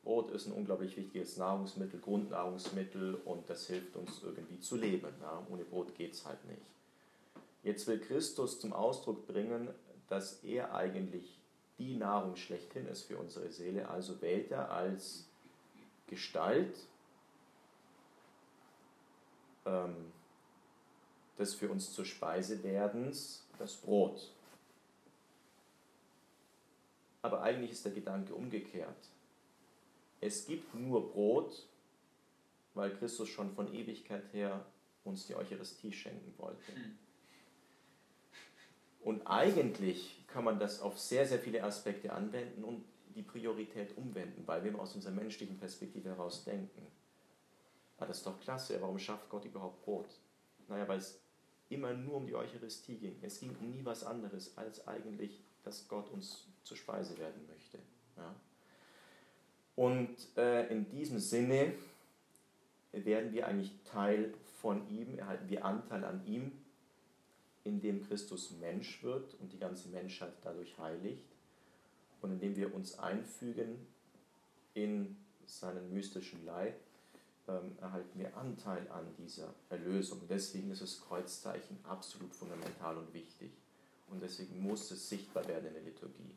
Brot 0.05 0.29
ist 0.31 0.45
ein 0.45 0.53
unglaublich 0.53 0.95
wichtiges 0.95 1.35
Nahrungsmittel, 1.35 1.99
Grundnahrungsmittel 1.99 3.15
und 3.25 3.49
das 3.49 3.65
hilft 3.65 3.97
uns 3.97 4.21
irgendwie 4.23 4.59
zu 4.59 4.77
leben. 4.77 5.09
Ja, 5.19 5.45
ohne 5.49 5.65
Brot 5.65 5.95
geht 5.95 6.13
es 6.13 6.25
halt 6.25 6.45
nicht. 6.45 6.61
Jetzt 7.63 7.87
will 7.87 7.99
Christus 7.99 8.59
zum 8.59 8.71
Ausdruck 8.71 9.25
bringen, 9.25 9.67
dass 10.07 10.43
er 10.43 10.75
eigentlich 10.75 11.39
die 11.79 11.95
Nahrung 11.95 12.35
schlechthin 12.35 12.85
ist 12.85 13.03
für 13.03 13.17
unsere 13.17 13.51
Seele, 13.51 13.89
also 13.89 14.21
wählt 14.21 14.51
er 14.51 14.71
als 14.71 15.25
Gestalt 16.07 16.77
ähm, 19.65 20.11
des 21.39 21.55
für 21.55 21.69
uns 21.69 21.91
zur 21.91 22.05
Speise 22.05 22.63
werdens 22.63 23.43
das 23.57 23.73
Brot. 23.73 24.31
Aber 27.23 27.41
eigentlich 27.41 27.71
ist 27.71 27.83
der 27.83 27.91
Gedanke 27.91 28.35
umgekehrt. 28.35 29.09
Es 30.25 30.47
gibt 30.47 30.73
nur 30.73 31.11
Brot, 31.11 31.67
weil 32.73 32.95
Christus 32.97 33.29
schon 33.29 33.51
von 33.51 33.71
Ewigkeit 33.71 34.33
her 34.33 34.65
uns 35.03 35.27
die 35.27 35.35
Eucharistie 35.35 35.93
schenken 35.93 36.33
wollte. 36.37 36.73
Hm. 36.73 36.97
Und 39.01 39.27
eigentlich 39.27 40.25
kann 40.27 40.43
man 40.43 40.57
das 40.57 40.81
auf 40.81 40.99
sehr, 40.99 41.27
sehr 41.27 41.37
viele 41.37 41.63
Aspekte 41.63 42.11
anwenden 42.11 42.63
und 42.63 42.83
die 43.13 43.21
Priorität 43.21 43.95
umwenden, 43.97 44.41
weil 44.47 44.63
wir 44.63 44.77
aus 44.79 44.95
unserer 44.95 45.13
menschlichen 45.13 45.59
Perspektive 45.59 46.09
heraus 46.09 46.43
denken. 46.43 46.87
Ah, 47.99 48.07
das 48.07 48.17
ist 48.17 48.25
doch 48.25 48.39
klasse, 48.41 48.81
warum 48.81 48.97
schafft 48.97 49.29
Gott 49.29 49.45
überhaupt 49.45 49.85
Brot? 49.85 50.09
Naja, 50.67 50.87
weil 50.87 50.97
es 50.97 51.21
immer 51.69 51.93
nur 51.93 52.15
um 52.15 52.25
die 52.25 52.35
Eucharistie 52.35 52.97
ging. 52.97 53.19
Es 53.21 53.39
ging 53.39 53.55
um 53.61 53.69
nie 53.69 53.85
was 53.85 54.03
anderes, 54.03 54.57
als 54.57 54.87
eigentlich, 54.87 55.43
dass 55.63 55.87
Gott 55.87 56.09
uns 56.09 56.47
zur 56.63 56.77
Speise 56.77 57.15
werden 57.19 57.45
möchte. 57.47 57.77
Ja? 58.17 58.35
Und 59.75 60.15
äh, 60.37 60.67
in 60.67 60.89
diesem 60.89 61.19
Sinne 61.19 61.73
werden 62.91 63.33
wir 63.33 63.47
eigentlich 63.47 63.73
Teil 63.83 64.33
von 64.61 64.87
ihm, 64.89 65.17
erhalten 65.19 65.49
wir 65.49 65.65
Anteil 65.65 66.05
an 66.05 66.25
ihm, 66.25 66.51
indem 67.65 68.07
Christus 68.07 68.51
Mensch 68.61 69.03
wird 69.03 69.35
und 69.39 69.51
die 69.51 69.59
ganze 69.59 69.89
Menschheit 69.89 70.33
dadurch 70.43 70.77
heiligt 70.77 71.25
und 72.21 72.31
indem 72.31 72.55
wir 72.55 72.73
uns 72.73 72.97
einfügen 72.99 73.85
in 74.73 75.17
seinen 75.45 75.93
mystischen 75.93 76.45
Leib 76.45 76.75
ähm, 77.47 77.77
erhalten 77.79 78.19
wir 78.19 78.35
Anteil 78.37 78.87
an 78.89 79.05
dieser 79.17 79.53
Erlösung. 79.69 80.21
Deswegen 80.29 80.71
ist 80.71 80.81
das 80.81 81.01
Kreuzzeichen 81.01 81.77
absolut 81.83 82.33
fundamental 82.33 82.97
und 82.97 83.13
wichtig. 83.13 83.51
Und 84.09 84.21
deswegen 84.21 84.61
muss 84.61 84.89
es 84.91 85.09
sichtbar 85.09 85.47
werden 85.47 85.67
in 85.67 85.73
der 85.73 85.83
Liturgie. 85.83 86.31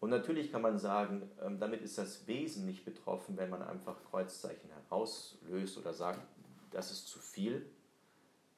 Und 0.00 0.10
natürlich 0.10 0.50
kann 0.50 0.62
man 0.62 0.78
sagen, 0.78 1.30
ähm, 1.42 1.60
damit 1.60 1.82
ist 1.82 1.98
das 1.98 2.26
Wesen 2.26 2.64
nicht 2.66 2.84
betroffen, 2.84 3.36
wenn 3.36 3.50
man 3.50 3.62
einfach 3.62 4.02
Kreuzzeichen 4.10 4.70
herauslöst 4.70 5.76
oder 5.78 5.92
sagt, 5.92 6.20
das 6.70 6.90
ist 6.90 7.08
zu 7.08 7.18
viel. 7.18 7.66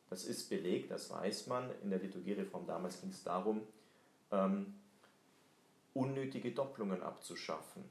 Das 0.08 0.24
ist 0.24 0.48
belegt, 0.48 0.90
das 0.90 1.10
weiß 1.10 1.46
man. 1.48 1.70
In 1.82 1.90
der 1.90 1.98
Liturgiereform 1.98 2.66
damals 2.66 3.00
ging 3.00 3.10
es 3.10 3.24
darum, 3.24 3.62
ähm, 4.30 4.74
unnötige 5.94 6.52
Doppelungen 6.52 7.02
abzuschaffen 7.02 7.84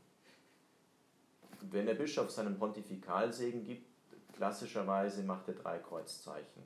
wenn 1.69 1.85
der 1.85 1.93
Bischof 1.93 2.31
seinen 2.31 2.57
Pontifikalsegen 2.57 3.63
gibt, 3.63 3.87
klassischerweise 4.33 5.23
macht 5.23 5.47
er 5.47 5.53
drei 5.55 5.79
Kreuzzeichen 5.79 6.63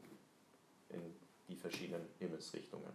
in 0.90 1.02
die 1.48 1.56
verschiedenen 1.56 2.08
Himmelsrichtungen. 2.20 2.92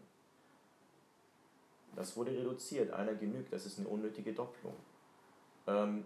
Das 1.96 2.16
wurde 2.16 2.30
reduziert, 2.30 2.92
einer 2.92 3.14
genügt, 3.14 3.52
das 3.52 3.66
ist 3.66 3.78
eine 3.78 3.88
unnötige 3.88 4.32
Doppelung. 4.32 4.76
Ähm, 5.66 6.04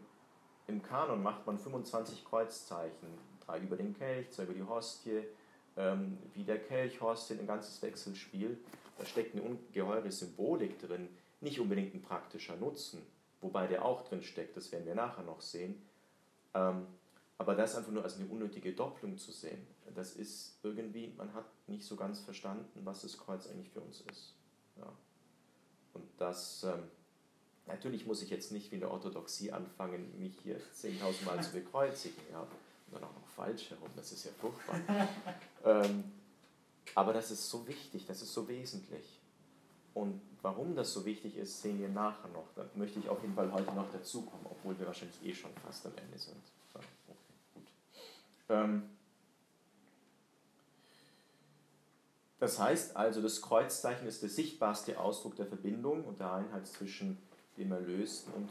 Im 0.67 0.83
Kanon 0.83 1.23
macht 1.23 1.47
man 1.47 1.59
25 1.59 2.25
Kreuzzeichen, 2.25 3.09
drei 3.45 3.61
über 3.61 3.77
den 3.77 3.95
Kelch, 3.95 4.31
zwei 4.31 4.45
über 4.45 4.55
die 4.55 4.63
Hostie, 4.63 5.23
ähm, 5.77 6.19
wie 6.33 6.45
der 6.45 6.59
Kelch, 6.59 7.01
Hostie, 7.01 7.35
ein 7.35 7.47
ganzes 7.47 7.83
Wechselspiel. 7.83 8.59
Da 8.99 9.05
steckt 9.05 9.35
eine 9.35 9.43
ungeheure 9.43 10.11
Symbolik 10.11 10.81
drin, 10.81 11.09
nicht 11.41 11.61
unbedingt 11.61 11.95
ein 11.95 12.03
praktischer 12.03 12.57
Nutzen, 12.57 13.03
wobei 13.41 13.67
der 13.67 13.85
auch 13.85 14.05
drin 14.05 14.23
steckt, 14.23 14.57
das 14.57 14.73
werden 14.73 14.87
wir 14.87 14.95
nachher 14.95 15.25
noch 15.25 15.41
sehen. 15.41 15.83
Ähm, 16.55 16.87
aber 17.37 17.55
das 17.57 17.75
einfach 17.77 17.91
nur 17.91 18.05
als 18.05 18.17
eine 18.17 18.27
unnötige 18.27 18.73
Doppelung 18.73 19.19
zu 19.19 19.33
sehen, 19.33 19.67
das 19.95 20.15
ist 20.15 20.59
irgendwie, 20.63 21.13
man 21.17 21.33
hat 21.35 21.47
nicht 21.67 21.85
so 21.85 21.97
ganz 21.97 22.21
verstanden, 22.21 22.81
was 22.85 23.03
das 23.03 23.19
Kreuz 23.19 23.49
eigentlich 23.49 23.71
für 23.71 23.81
uns 23.81 24.03
ist. 24.03 24.35
Ja. 24.77 24.93
Und 25.95 26.05
das, 26.19 26.65
ähm, 26.65 26.83
natürlich 27.67 28.07
muss 28.07 28.23
ich 28.23 28.31
jetzt 28.31 28.53
nicht 28.53 28.71
wie 28.71 28.77
in 28.77 28.81
der 28.81 28.91
Orthodoxie 28.91 29.53
anfangen, 29.53 30.19
mich 30.19 30.37
hier 30.43 30.61
10.000 30.75 31.25
Mal 31.25 31.43
zu 31.43 31.53
bekreuzigen. 31.53 32.23
Ja. 32.31 32.41
Und 32.41 32.49
dann 32.93 33.05
auch 33.05 33.15
noch 33.15 33.27
falsch 33.35 33.71
herum, 33.71 33.89
das 33.97 34.13
ist 34.13 34.25
ja 34.25 34.31
furchtbar. 34.39 34.81
ähm, 35.65 36.05
aber 36.95 37.13
das 37.13 37.31
ist 37.31 37.49
so 37.49 37.67
wichtig, 37.67 38.07
das 38.07 38.23
ist 38.23 38.33
so 38.33 38.47
wesentlich. 38.47 39.21
Und 39.95 40.21
warum 40.43 40.75
das 40.75 40.93
so 40.93 41.05
wichtig 41.05 41.37
ist, 41.37 41.63
sehen 41.63 41.81
wir 41.81 41.89
nachher 41.89 42.29
noch. 42.29 42.47
Da 42.55 42.67
möchte 42.75 42.99
ich 42.99 43.09
auf 43.09 43.23
jeden 43.23 43.35
Fall 43.35 43.51
heute 43.53 43.73
noch 43.73 43.91
dazukommen, 43.91 44.45
obwohl 44.51 44.79
wir 44.79 44.87
wahrscheinlich 44.87 45.25
eh 45.25 45.35
schon 45.35 45.51
fast 45.65 45.87
am 45.87 45.93
Ende 45.97 46.19
sind. 46.19 46.43
So, 46.73 46.79
okay, 46.81 47.17
gut. 47.55 47.65
Ähm, 48.49 48.83
das 52.45 52.59
heißt 52.59 52.95
also, 52.95 53.23
das 53.23 53.41
Kreuzzeichen 53.41 54.07
ist 54.07 54.23
der 54.23 54.29
sichtbarste 54.29 55.01
Ausdruck 55.01 55.35
der 55.35 55.47
Verbindung 55.47 56.05
und 56.05 56.21
der 56.21 56.31
Einheit 56.31 56.67
zwischen 56.67 57.17
dem 57.57 57.73
Erlösten 57.73 58.35
und 58.35 58.51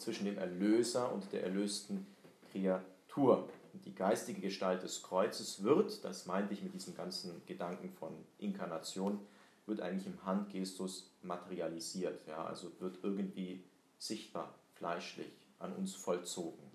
zwischen 0.00 0.24
dem 0.24 0.38
Erlöser 0.38 1.12
und 1.12 1.32
der 1.32 1.44
erlösten 1.44 2.04
Kreatur. 2.50 3.48
Und 3.72 3.84
die 3.84 3.94
geistige 3.94 4.40
Gestalt 4.40 4.82
des 4.82 5.04
Kreuzes 5.04 5.62
wird, 5.62 6.04
das 6.04 6.26
meinte 6.26 6.52
ich 6.52 6.64
mit 6.64 6.74
diesem 6.74 6.96
ganzen 6.96 7.40
Gedanken 7.46 7.92
von 7.92 8.12
Inkarnation, 8.38 9.20
wird 9.66 9.82
eigentlich 9.82 10.06
im 10.06 10.24
Handgestus 10.24 11.12
materialisiert, 11.22 12.26
ja, 12.26 12.44
also 12.44 12.72
wird 12.80 12.98
irgendwie 13.04 13.62
sichtbar, 14.00 14.52
fleischlich 14.74 15.30
an 15.60 15.72
uns 15.74 15.94
vollzogen. 15.94 16.72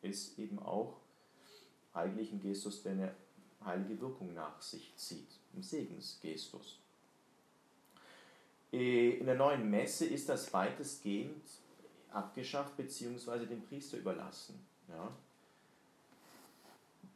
Ist 0.00 0.38
eben 0.38 0.58
auch 0.60 0.96
eigentlich 1.92 2.32
ein 2.32 2.40
Gestus, 2.40 2.82
der 2.82 2.92
eine 2.92 3.14
heilige 3.62 4.00
Wirkung 4.00 4.32
nach 4.32 4.62
sich 4.62 4.96
zieht, 4.96 5.28
Segensgestus. 5.62 6.78
Äh, 8.72 9.18
in 9.18 9.26
der 9.26 9.36
neuen 9.36 9.68
Messe 9.70 10.06
ist 10.06 10.28
das 10.28 10.52
weitestgehend 10.52 11.42
abgeschafft 12.10 12.76
bzw. 12.76 13.46
dem 13.46 13.62
Priester 13.62 13.98
überlassen. 13.98 14.64
Ja. 14.88 15.10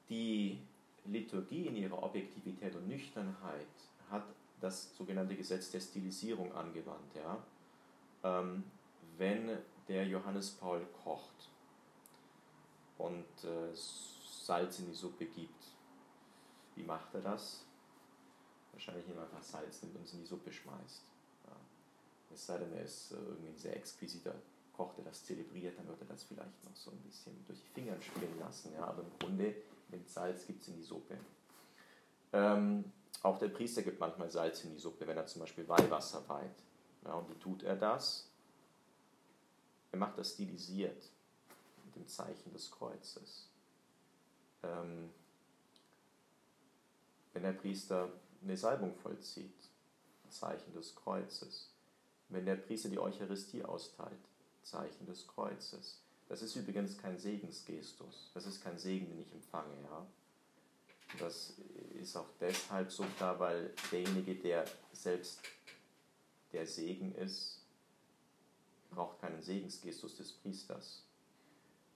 Die 0.09 0.59
Liturgie 1.07 1.67
in 1.67 1.77
ihrer 1.77 2.03
Objektivität 2.03 2.75
und 2.75 2.89
Nüchternheit 2.89 3.67
hat 4.11 4.25
das 4.61 4.95
sogenannte 4.97 5.35
Gesetz 5.35 5.71
der 5.71 5.81
Stilisierung 5.81 6.53
angewandt. 6.53 7.15
Ja? 7.15 7.39
Ähm, 8.23 8.65
wenn 9.17 9.59
der 9.89 10.07
Johannes 10.07 10.51
Paul 10.51 10.87
kocht 11.05 11.49
und 12.99 13.45
äh, 13.45 13.75
Salz 13.75 14.79
in 14.81 14.87
die 14.87 14.95
Suppe 14.95 15.27
gibt, 15.27 15.65
wie 16.75 16.83
macht 16.83 17.15
er 17.15 17.21
das? 17.21 17.65
Wahrscheinlich 18.73 19.05
er 19.09 19.23
einfach 19.23 19.43
Salz 19.43 19.83
nimmt 19.83 19.97
und 19.97 20.05
es 20.05 20.13
in 20.13 20.21
die 20.21 20.27
Suppe 20.27 20.53
schmeißt. 20.53 21.03
Ja. 21.47 21.57
Es 22.33 22.47
sei 22.47 22.59
denn, 22.59 22.73
er 22.73 22.85
ist 22.85 23.13
äh, 23.13 23.17
irgendwie 23.17 23.49
ein 23.49 23.59
sehr 23.59 23.77
exquisiter 23.77 24.35
Koch, 24.77 24.95
der 24.95 25.05
das 25.05 25.25
zelebriert, 25.25 25.79
dann 25.79 25.87
wird 25.89 26.01
er 26.01 26.07
das 26.07 26.23
vielleicht 26.23 26.65
noch 26.65 26.75
so 26.75 26.91
ein 26.91 26.99
bisschen 26.99 27.45
durch 27.47 27.61
die 27.61 27.81
Finger 27.81 28.01
spielen 28.01 28.39
lassen. 28.39 28.73
Ja? 28.75 28.87
Aber 28.87 29.03
im 29.03 29.11
Grunde, 29.19 29.55
mit 29.91 30.09
Salz 30.09 30.47
gibt 30.47 30.63
es 30.63 30.69
in 30.69 30.77
die 30.77 30.83
Suppe. 30.83 31.19
Ähm, 32.33 32.91
auch 33.23 33.39
der 33.39 33.49
Priester 33.49 33.83
gibt 33.83 34.01
manchmal 34.01 34.31
Salz 34.31 34.65
in 34.65 34.73
die 34.73 34.79
Suppe, 34.79 35.07
wenn 35.07 35.17
er 35.17 35.27
zum 35.27 35.41
Beispiel 35.41 35.69
Weihwasser 35.69 36.27
weiht. 36.29 36.57
Ja, 37.05 37.15
und 37.15 37.29
wie 37.29 37.39
tut 37.39 37.63
er 37.63 37.77
das? 37.77 38.29
Er 39.93 39.99
macht 39.99 40.17
das 40.19 40.33
stilisiert 40.33 41.11
mit 41.85 41.97
dem 41.97 42.07
Zeichen 42.09 42.53
des 42.53 42.71
Kreuzes. 42.71 43.49
Ähm, 44.63 45.11
wenn 47.33 47.43
der 47.43 47.53
Priester 47.53 48.11
eine 48.43 48.57
Salbung 48.57 48.95
vollzieht, 48.95 49.55
Zeichen 50.29 50.73
des 50.73 50.95
Kreuzes. 50.95 51.71
Wenn 52.29 52.47
der 52.47 52.57
Priester 52.57 52.89
die 52.89 52.99
Eucharistie 52.99 53.65
austeilt, 53.65 54.21
Zeichen 54.63 55.07
des 55.07 55.27
Kreuzes. 55.27 56.01
Das 56.29 56.43
ist 56.43 56.55
übrigens 56.55 56.97
kein 56.97 57.19
Segensgestus, 57.19 58.31
das 58.35 58.47
ist 58.47 58.63
kein 58.63 58.79
Segen, 58.79 59.09
den 59.09 59.21
ich 59.21 59.33
empfange. 59.33 59.75
Ja? 59.83 60.07
Das 61.19 61.55
ist 61.99 62.17
auch 62.17 62.29
deshalb 62.39 62.93
so 62.93 63.05
da, 63.19 63.39
weil 63.41 63.75
derjenige, 63.91 64.37
der 64.37 64.65
selbst 64.93 65.41
der 66.53 66.67
Segen 66.67 67.15
ist, 67.17 67.59
braucht 68.91 69.21
keinen 69.21 69.43
Segensgestus 69.43 70.17
des 70.17 70.33
Priesters. 70.33 71.03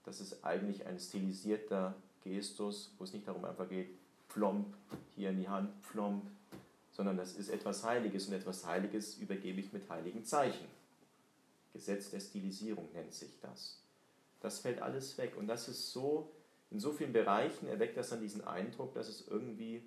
Das 0.03 0.19
ist 0.19 0.43
eigentlich 0.43 0.85
ein 0.85 0.99
stilisierter 0.99 1.95
Gestus, 2.21 2.91
wo 2.97 3.03
es 3.03 3.13
nicht 3.13 3.27
darum 3.27 3.45
einfach 3.45 3.69
geht, 3.69 3.97
plomp, 4.35 4.75
hier 5.15 5.29
in 5.29 5.39
die 5.39 5.47
Hand, 5.47 5.81
plomp, 5.83 6.25
sondern 6.91 7.17
das 7.17 7.35
ist 7.35 7.49
etwas 7.49 7.83
Heiliges 7.83 8.27
und 8.27 8.33
etwas 8.33 8.65
Heiliges 8.65 9.17
übergebe 9.17 9.61
ich 9.61 9.71
mit 9.71 9.89
heiligen 9.89 10.23
Zeichen. 10.25 10.67
Gesetz 11.73 12.09
der 12.11 12.19
Stilisierung 12.19 12.91
nennt 12.93 13.13
sich 13.13 13.39
das. 13.41 13.79
Das 14.41 14.59
fällt 14.59 14.81
alles 14.81 15.17
weg 15.17 15.35
und 15.37 15.47
das 15.47 15.67
ist 15.67 15.91
so, 15.91 16.29
in 16.69 16.79
so 16.79 16.91
vielen 16.91 17.13
Bereichen 17.13 17.67
erweckt 17.67 17.97
das 17.97 18.09
dann 18.09 18.21
diesen 18.21 18.45
Eindruck, 18.45 18.93
dass 18.93 19.07
es 19.07 19.27
irgendwie 19.27 19.81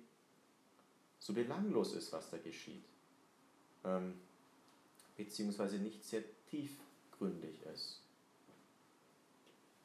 so 1.19 1.33
belanglos 1.33 1.93
ist, 1.93 2.11
was 2.11 2.29
da 2.29 2.37
geschieht. 2.37 2.83
Ähm, 3.83 4.15
beziehungsweise 5.15 5.77
nicht 5.77 6.03
sehr 6.03 6.23
tiefgründig 6.49 7.61
ist. 7.73 8.01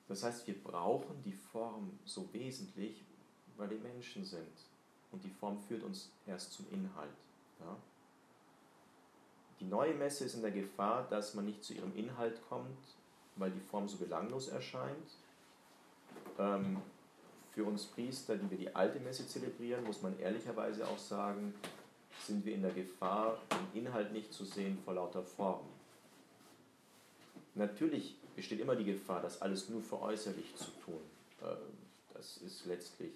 Das 0.09 0.23
heißt, 0.23 0.47
wir 0.47 0.63
brauchen 0.63 1.23
die 1.23 1.33
Form 1.33 1.99
so 2.05 2.33
wesentlich, 2.33 3.04
weil 3.57 3.69
die 3.69 3.77
Menschen 3.77 4.25
sind. 4.25 4.53
Und 5.13 5.23
die 5.25 5.31
Form 5.31 5.59
führt 5.59 5.83
uns 5.83 6.11
erst 6.27 6.53
zum 6.53 6.67
Inhalt. 6.71 7.11
Ja? 7.61 7.77
Die 9.61 9.67
neue 9.67 9.95
Messe 9.95 10.25
ist 10.25 10.35
in 10.35 10.43
der 10.43 10.51
Gefahr, 10.51 11.07
dass 11.09 11.35
man 11.35 11.47
nicht 11.47 11.63
zu 11.63 11.75
ihrem 11.75 11.95
Inhalt 11.97 12.41
kommt, 12.49 12.77
weil 13.37 13.51
die 13.51 13.61
Form 13.61 13.89
so 13.89 13.97
belanglos 13.97 14.49
erscheint. 14.49 15.11
Ähm, 16.39 16.81
für 17.53 17.65
uns 17.65 17.85
Priester, 17.85 18.37
die 18.37 18.51
wir 18.51 18.59
die 18.59 18.75
alte 18.75 18.99
Messe 18.99 19.27
zelebrieren, 19.27 19.85
muss 19.85 20.03
man 20.03 20.19
ehrlicherweise 20.19 20.87
auch 20.89 20.99
sagen, 20.99 21.55
sind 22.21 22.45
wir 22.45 22.55
in 22.55 22.63
der 22.63 22.73
Gefahr, 22.73 23.39
den 23.51 23.85
Inhalt 23.85 24.13
nicht 24.13 24.33
zu 24.33 24.45
sehen 24.45 24.79
vor 24.85 24.95
lauter 24.95 25.23
Form. 25.23 25.61
Natürlich 27.55 28.17
besteht 28.35 28.61
immer 28.61 28.75
die 28.75 28.85
Gefahr, 28.85 29.23
das 29.23 29.41
alles 29.41 29.69
nur 29.69 29.81
für 29.81 30.01
äußerlich 30.01 30.57
zu 30.57 30.71
tun. 30.85 31.01
Äh, 31.43 31.55
das 32.13 32.39
ist 32.39 32.67
letztlich, 32.67 33.13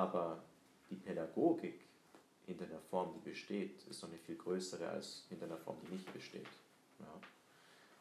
aber 0.00 0.42
die 0.88 0.96
Pädagogik 0.96 1.80
hinter 2.46 2.66
der 2.66 2.80
Form, 2.80 3.12
die 3.14 3.30
besteht, 3.30 3.82
ist 3.88 4.02
noch 4.02 4.08
eine 4.08 4.18
viel 4.18 4.36
größere 4.36 4.88
als 4.88 5.24
hinter 5.28 5.44
einer 5.44 5.58
Form, 5.58 5.76
die 5.82 5.92
nicht 5.92 6.10
besteht. 6.12 6.48
Ja. 6.98 7.20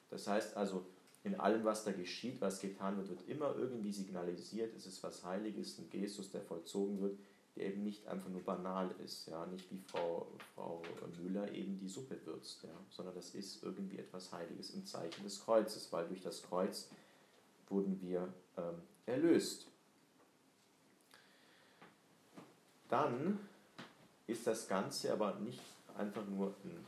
Das 0.10 0.28
heißt 0.28 0.56
also, 0.56 0.86
in 1.24 1.36
allem, 1.36 1.66
was 1.66 1.84
da 1.84 1.92
geschieht, 1.92 2.40
was 2.40 2.62
getan 2.62 2.96
wird, 2.98 3.10
wird 3.10 3.28
immer 3.28 3.54
irgendwie 3.58 3.92
signalisiert, 3.92 4.74
es 4.76 4.86
ist 4.86 5.04
was 5.04 5.26
Heiliges, 5.26 5.78
ein 5.78 5.90
Gestus, 5.90 6.32
der 6.32 6.42
vollzogen 6.42 7.02
wird, 7.02 7.20
der 7.58 7.66
eben 7.66 7.84
nicht 7.84 8.08
einfach 8.08 8.30
nur 8.30 8.42
banal 8.42 8.90
ist, 9.04 9.28
ja, 9.28 9.46
nicht 9.48 9.70
wie 9.70 9.80
Frau, 9.80 10.28
Frau 10.56 10.82
Müller 11.22 11.52
eben 11.52 11.78
die 11.78 11.90
Suppe 11.90 12.18
würzt, 12.26 12.64
ja, 12.64 12.70
sondern 12.90 13.16
das 13.16 13.36
ist 13.36 13.62
irgendwie 13.62 13.98
etwas 13.98 14.32
Heiliges 14.32 14.72
im 14.72 14.86
Zeichen 14.86 15.24
des 15.24 15.42
Kreuzes, 15.44 15.92
weil 15.92 16.08
durch 16.08 16.22
das 16.22 16.42
Kreuz 16.44 16.90
wurden 17.68 18.00
wir 18.02 18.34
ähm, 18.58 18.82
erlöst. 19.06 19.68
Dann 22.90 23.40
ist 24.28 24.46
das 24.46 24.68
Ganze 24.68 25.14
aber 25.14 25.36
nicht 25.36 25.62
einfach 25.98 26.26
nur 26.26 26.54
ein 26.64 26.86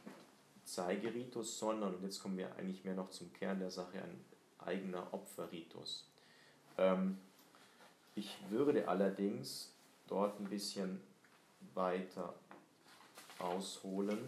Zeigeritus, 0.66 1.58
sondern, 1.58 1.96
und 1.96 2.04
jetzt 2.04 2.22
kommen 2.22 2.38
wir 2.38 2.56
eigentlich 2.56 2.84
mehr 2.84 2.96
noch 2.96 3.10
zum 3.10 3.32
Kern 3.34 3.60
der 3.60 3.72
Sache, 3.72 4.02
ein 4.02 4.26
eigener 4.66 5.14
Opferritus. 5.14 6.08
Ähm, 6.78 7.18
ich 8.16 8.38
würde 8.50 8.88
allerdings 8.88 9.72
dort 10.08 10.40
ein 10.40 10.50
bisschen 10.50 11.02
weiter 11.74 12.34
ausholen. 13.40 14.20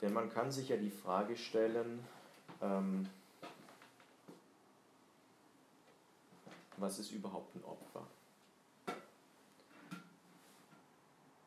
Denn 0.00 0.12
man 0.12 0.30
kann 0.30 0.50
sich 0.50 0.70
ja 0.70 0.76
die 0.76 0.90
Frage 0.90 1.36
stellen, 1.36 2.04
ähm, 2.62 3.06
was 6.80 6.98
ist 6.98 7.12
überhaupt 7.12 7.54
ein 7.54 7.64
Opfer? 7.64 8.06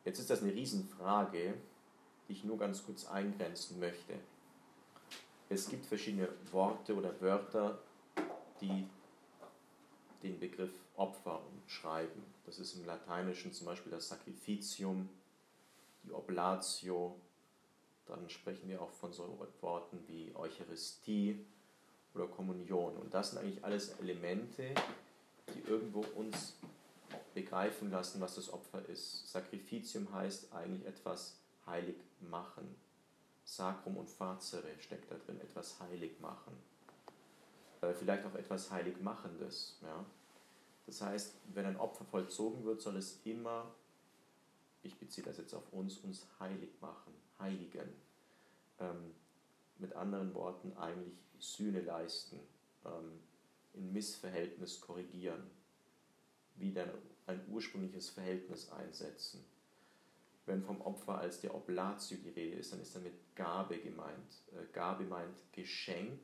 Jetzt 0.04 0.18
ist 0.18 0.30
das 0.30 0.42
eine 0.42 0.52
Riesenfrage, 0.52 1.54
die 2.28 2.32
ich 2.32 2.44
nur 2.44 2.58
ganz 2.58 2.84
kurz 2.84 3.06
eingrenzen 3.06 3.80
möchte. 3.80 4.14
Es 5.48 5.68
gibt 5.68 5.86
verschiedene 5.86 6.28
Worte 6.52 6.94
oder 6.94 7.18
Wörter, 7.20 7.78
die 8.60 8.86
den 10.22 10.38
Begriff 10.38 10.72
Opfer 10.96 11.40
umschreiben. 11.46 12.22
Das 12.46 12.58
ist 12.58 12.74
im 12.76 12.84
Lateinischen 12.84 13.52
zum 13.52 13.66
Beispiel 13.66 13.92
das 13.92 14.08
Sacrificium, 14.08 15.08
die 16.02 16.12
Oblatio, 16.12 17.16
dann 18.06 18.28
sprechen 18.28 18.68
wir 18.68 18.82
auch 18.82 18.90
von 18.90 19.12
so 19.12 19.46
Worten 19.60 19.98
wie 20.06 20.34
Eucharistie 20.34 21.44
oder 22.14 22.26
Kommunion. 22.26 22.96
Und 22.96 23.12
das 23.14 23.30
sind 23.30 23.40
eigentlich 23.40 23.64
alles 23.64 23.98
Elemente, 24.00 24.74
die 25.54 25.68
irgendwo 25.68 26.00
uns 26.14 26.54
begreifen 27.34 27.90
lassen, 27.90 28.20
was 28.20 28.36
das 28.36 28.52
Opfer 28.52 28.88
ist. 28.88 29.30
Sacrificium 29.30 30.12
heißt 30.12 30.52
eigentlich 30.52 30.86
etwas 30.86 31.36
heilig 31.66 31.96
machen. 32.20 32.76
Sacrum 33.44 33.96
und 33.96 34.08
Facere 34.08 34.78
steckt 34.78 35.10
da 35.10 35.16
drin, 35.16 35.40
etwas 35.40 35.78
heilig 35.80 36.18
machen. 36.20 36.56
Äh, 37.82 37.92
vielleicht 37.92 38.24
auch 38.24 38.34
etwas 38.34 38.70
heilig 38.70 39.00
machendes. 39.00 39.78
Ja? 39.82 40.04
Das 40.86 41.02
heißt, 41.02 41.34
wenn 41.52 41.66
ein 41.66 41.76
Opfer 41.76 42.04
vollzogen 42.04 42.64
wird, 42.64 42.80
soll 42.80 42.96
es 42.96 43.20
immer, 43.24 43.74
ich 44.82 44.98
beziehe 44.98 45.26
das 45.26 45.38
jetzt 45.38 45.54
auf 45.54 45.72
uns, 45.72 45.98
uns 45.98 46.26
heilig 46.40 46.70
machen, 46.80 47.12
heiligen. 47.38 47.92
Ähm, 48.78 49.14
mit 49.78 49.94
anderen 49.94 50.34
Worten 50.34 50.76
eigentlich 50.76 51.14
Sühne 51.38 51.80
leisten, 51.80 52.38
ähm, 52.84 53.20
in 53.74 53.92
Missverhältnis 53.92 54.80
korrigieren, 54.80 55.50
wieder 56.56 56.86
ein 57.26 57.40
ursprüngliches 57.48 58.10
Verhältnis 58.10 58.70
einsetzen. 58.70 59.44
Wenn 60.46 60.62
vom 60.62 60.80
Opfer 60.82 61.18
als 61.18 61.40
der 61.40 61.54
Oblatio 61.54 62.18
die 62.18 62.28
Rede 62.28 62.56
ist, 62.56 62.72
dann 62.72 62.80
ist 62.80 62.94
damit 62.94 63.14
Gabe 63.34 63.78
gemeint. 63.78 64.42
Äh, 64.52 64.72
Gabe 64.72 65.04
meint 65.04 65.36
Geschenk, 65.52 66.20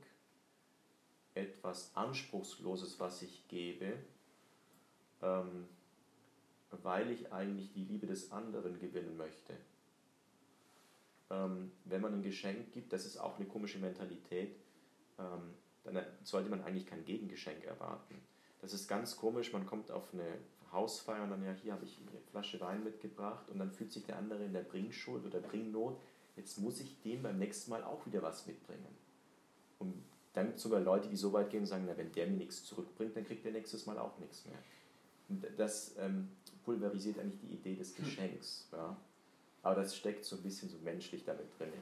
etwas 1.35 1.95
Anspruchsloses, 1.95 3.01
was 3.01 3.23
ich 3.23 3.49
gebe, 3.49 3.95
ähm, 5.23 5.69
weil 6.71 7.11
ich 7.11 7.33
eigentlich 7.33 7.73
die 7.73 7.85
Liebe 7.85 8.07
des 8.07 8.31
anderen 8.31 8.79
gewinnen 8.79 9.17
möchte. 9.17 9.57
Ähm, 11.31 11.73
wenn 11.85 12.01
man 12.01 12.15
ein 12.15 12.23
Geschenk 12.23 12.73
gibt, 12.73 12.93
das 12.93 13.07
ist 13.07 13.17
auch 13.17 13.37
eine 13.37 13.47
komische 13.47 13.79
Mentalität, 13.79 14.57
ähm, 15.19 15.55
dann 15.85 16.05
sollte 16.23 16.51
man 16.51 16.63
eigentlich 16.63 16.87
kein 16.87 17.05
Gegengeschenk 17.05 17.65
erwarten. 17.65 18.17
Das 18.61 18.75
ist 18.75 18.89
ganz 18.89 19.17
komisch, 19.17 19.53
man 19.53 19.67
kommt 19.67 19.91
auf 19.91 20.13
eine 20.13 20.39
Hausfeier 20.73 21.25
und 21.25 21.31
dann, 21.31 21.45
ja, 21.45 21.53
hier 21.53 21.73
habe 21.73 21.85
ich 21.85 21.99
eine 21.99 22.21
Flasche 22.31 22.61
Wein 22.61 22.85
mitgebracht 22.85 23.49
und 23.51 23.59
dann 23.59 23.73
fühlt 23.73 23.93
sich 23.93 24.05
der 24.05 24.19
andere 24.19 24.45
in 24.45 24.53
der 24.53 24.63
Bringschuld 24.63 25.25
oder 25.25 25.41
Bringnot, 25.41 25.99
jetzt 26.37 26.59
muss 26.59 26.81
ich 26.81 27.01
dem 27.03 27.23
beim 27.23 27.39
nächsten 27.39 27.71
Mal 27.71 27.83
auch 27.83 28.05
wieder 28.07 28.23
was 28.23 28.47
mitbringen. 28.47 28.95
Und 29.79 29.95
dann 30.33 30.47
gibt 30.47 30.59
es 30.59 30.63
sogar 30.63 30.81
Leute, 30.81 31.09
die 31.09 31.17
so 31.17 31.33
weit 31.33 31.51
gehen 31.51 31.61
und 31.61 31.67
sagen, 31.67 31.85
na, 31.87 31.97
wenn 31.97 32.13
der 32.13 32.27
mir 32.27 32.37
nichts 32.37 32.65
zurückbringt, 32.65 33.17
dann 33.17 33.25
kriegt 33.25 33.45
der 33.45 33.53
nächstes 33.53 33.87
Mal 33.87 33.99
auch 33.99 34.17
nichts 34.19 34.45
mehr. 34.47 34.59
Und 35.29 35.47
das 35.59 35.97
ähm, 35.99 36.29
pulverisiert 36.65 37.19
eigentlich 37.19 37.41
die 37.41 37.55
Idee 37.55 37.75
des 37.75 37.95
Geschenks. 37.95 38.69
Ja? 38.73 38.97
Aber 39.63 39.75
das 39.77 39.97
steckt 39.97 40.25
so 40.25 40.37
ein 40.37 40.43
bisschen 40.43 40.69
so 40.69 40.77
menschlich 40.79 41.25
damit 41.25 41.47
drin. 41.59 41.73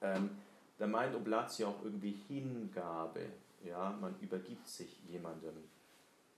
Ähm, 0.00 0.30
da 0.78 0.86
meint 0.86 1.14
Oblatio 1.14 1.68
auch 1.68 1.84
irgendwie 1.84 2.12
Hingabe. 2.28 3.26
Ja, 3.64 3.96
man 4.00 4.18
übergibt 4.20 4.68
sich 4.68 5.00
jemandem. 5.08 5.54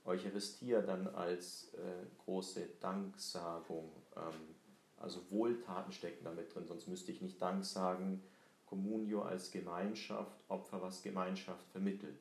Eucharistia 0.05 0.81
dann 0.83 1.09
als 1.09 1.73
äh, 1.75 2.07
große 2.25 2.69
Danksagung. 2.81 3.91
Ähm, 4.17 4.55
also 4.99 5.21
Wohltaten 5.31 5.93
stecken 5.93 6.25
damit 6.25 6.55
drin, 6.55 6.67
sonst 6.67 6.87
müsste 6.87 7.13
ich 7.13 7.21
nicht 7.21 7.41
Dank 7.43 7.65
sagen. 7.65 8.23
Communio 8.67 9.23
als 9.23 9.51
Gemeinschaft, 9.51 10.33
Opfer, 10.49 10.83
was 10.83 11.03
Gemeinschaft 11.03 11.67
vermittelt. 11.71 12.19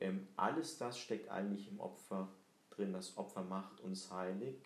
Ähm, 0.00 0.26
alles 0.36 0.78
das 0.78 0.98
steckt 0.98 1.28
eigentlich 1.30 1.68
im 1.68 1.80
Opfer 1.80 2.28
drin. 2.70 2.92
Das 2.92 3.16
Opfer 3.16 3.42
macht 3.42 3.80
uns 3.80 4.10
heilig, 4.10 4.56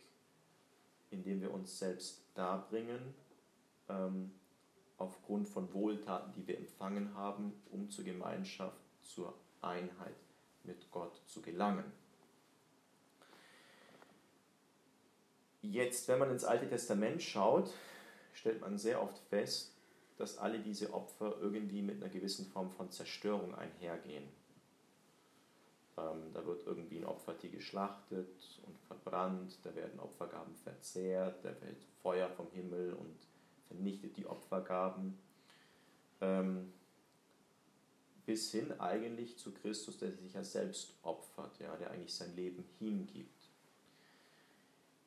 indem 1.11 1.41
wir 1.41 1.53
uns 1.53 1.79
selbst 1.79 2.23
darbringen. 2.35 3.15
Ähm, 3.89 4.33
aufgrund 4.99 5.49
von 5.49 5.73
Wohltaten, 5.73 6.33
die 6.33 6.47
wir 6.47 6.59
empfangen 6.59 7.15
haben, 7.15 7.53
um 7.71 7.91
zur 7.91 8.05
Gemeinschaft, 8.05 8.79
zur 9.03 9.35
Einheit 9.61 10.17
mit 10.65 10.91
Gott 10.91 11.21
zu 11.27 11.43
gelangen. 11.43 11.85
Jetzt, 15.63 16.09
wenn 16.09 16.19
man 16.19 16.31
ins 16.31 16.45
Alte 16.45 16.69
Testament 16.69 17.23
schaut, 17.23 17.73
stellt 18.35 18.61
man 18.61 18.79
sehr 18.79 19.01
oft 19.01 19.19
fest, 19.29 19.73
dass 20.19 20.39
alle 20.39 20.59
diese 20.59 20.93
Opfer 20.93 21.37
irgendwie 21.41 21.83
mit 21.83 22.03
einer 22.03 22.13
gewissen 22.13 22.47
Form 22.47 22.71
von 22.71 22.91
Zerstörung 22.91 23.55
einhergehen. 23.55 24.29
Ähm, 25.97 26.33
da 26.33 26.45
wird 26.47 26.67
irgendwie 26.67 26.99
ein 26.99 27.05
Opfertier 27.05 27.51
geschlachtet 27.51 28.61
und 28.67 28.79
verbrannt, 28.81 29.59
da 29.63 29.75
werden 29.75 30.01
Opfergaben 30.01 30.55
verzehrt, 30.57 31.45
da 31.45 31.53
fällt 31.53 31.85
Feuer 32.03 32.29
vom 32.31 32.51
Himmel 32.53 32.95
und 32.95 33.17
vernichtet 33.73 34.17
die 34.17 34.27
Opfergaben. 34.27 35.19
Ähm, 36.21 36.73
bis 38.25 38.53
hin 38.53 38.79
eigentlich 38.81 39.37
zu 39.37 39.53
Christus, 39.53 39.99
der 39.99 40.13
sich 40.13 40.33
ja 40.33 40.45
selbst 40.45 40.95
opfert, 41.03 41.59
ja, 41.59 41.75
der 41.77 41.91
eigentlich 41.91 42.15
sein 42.15 42.35
Leben 42.37 42.65
hingibt. 42.79 43.49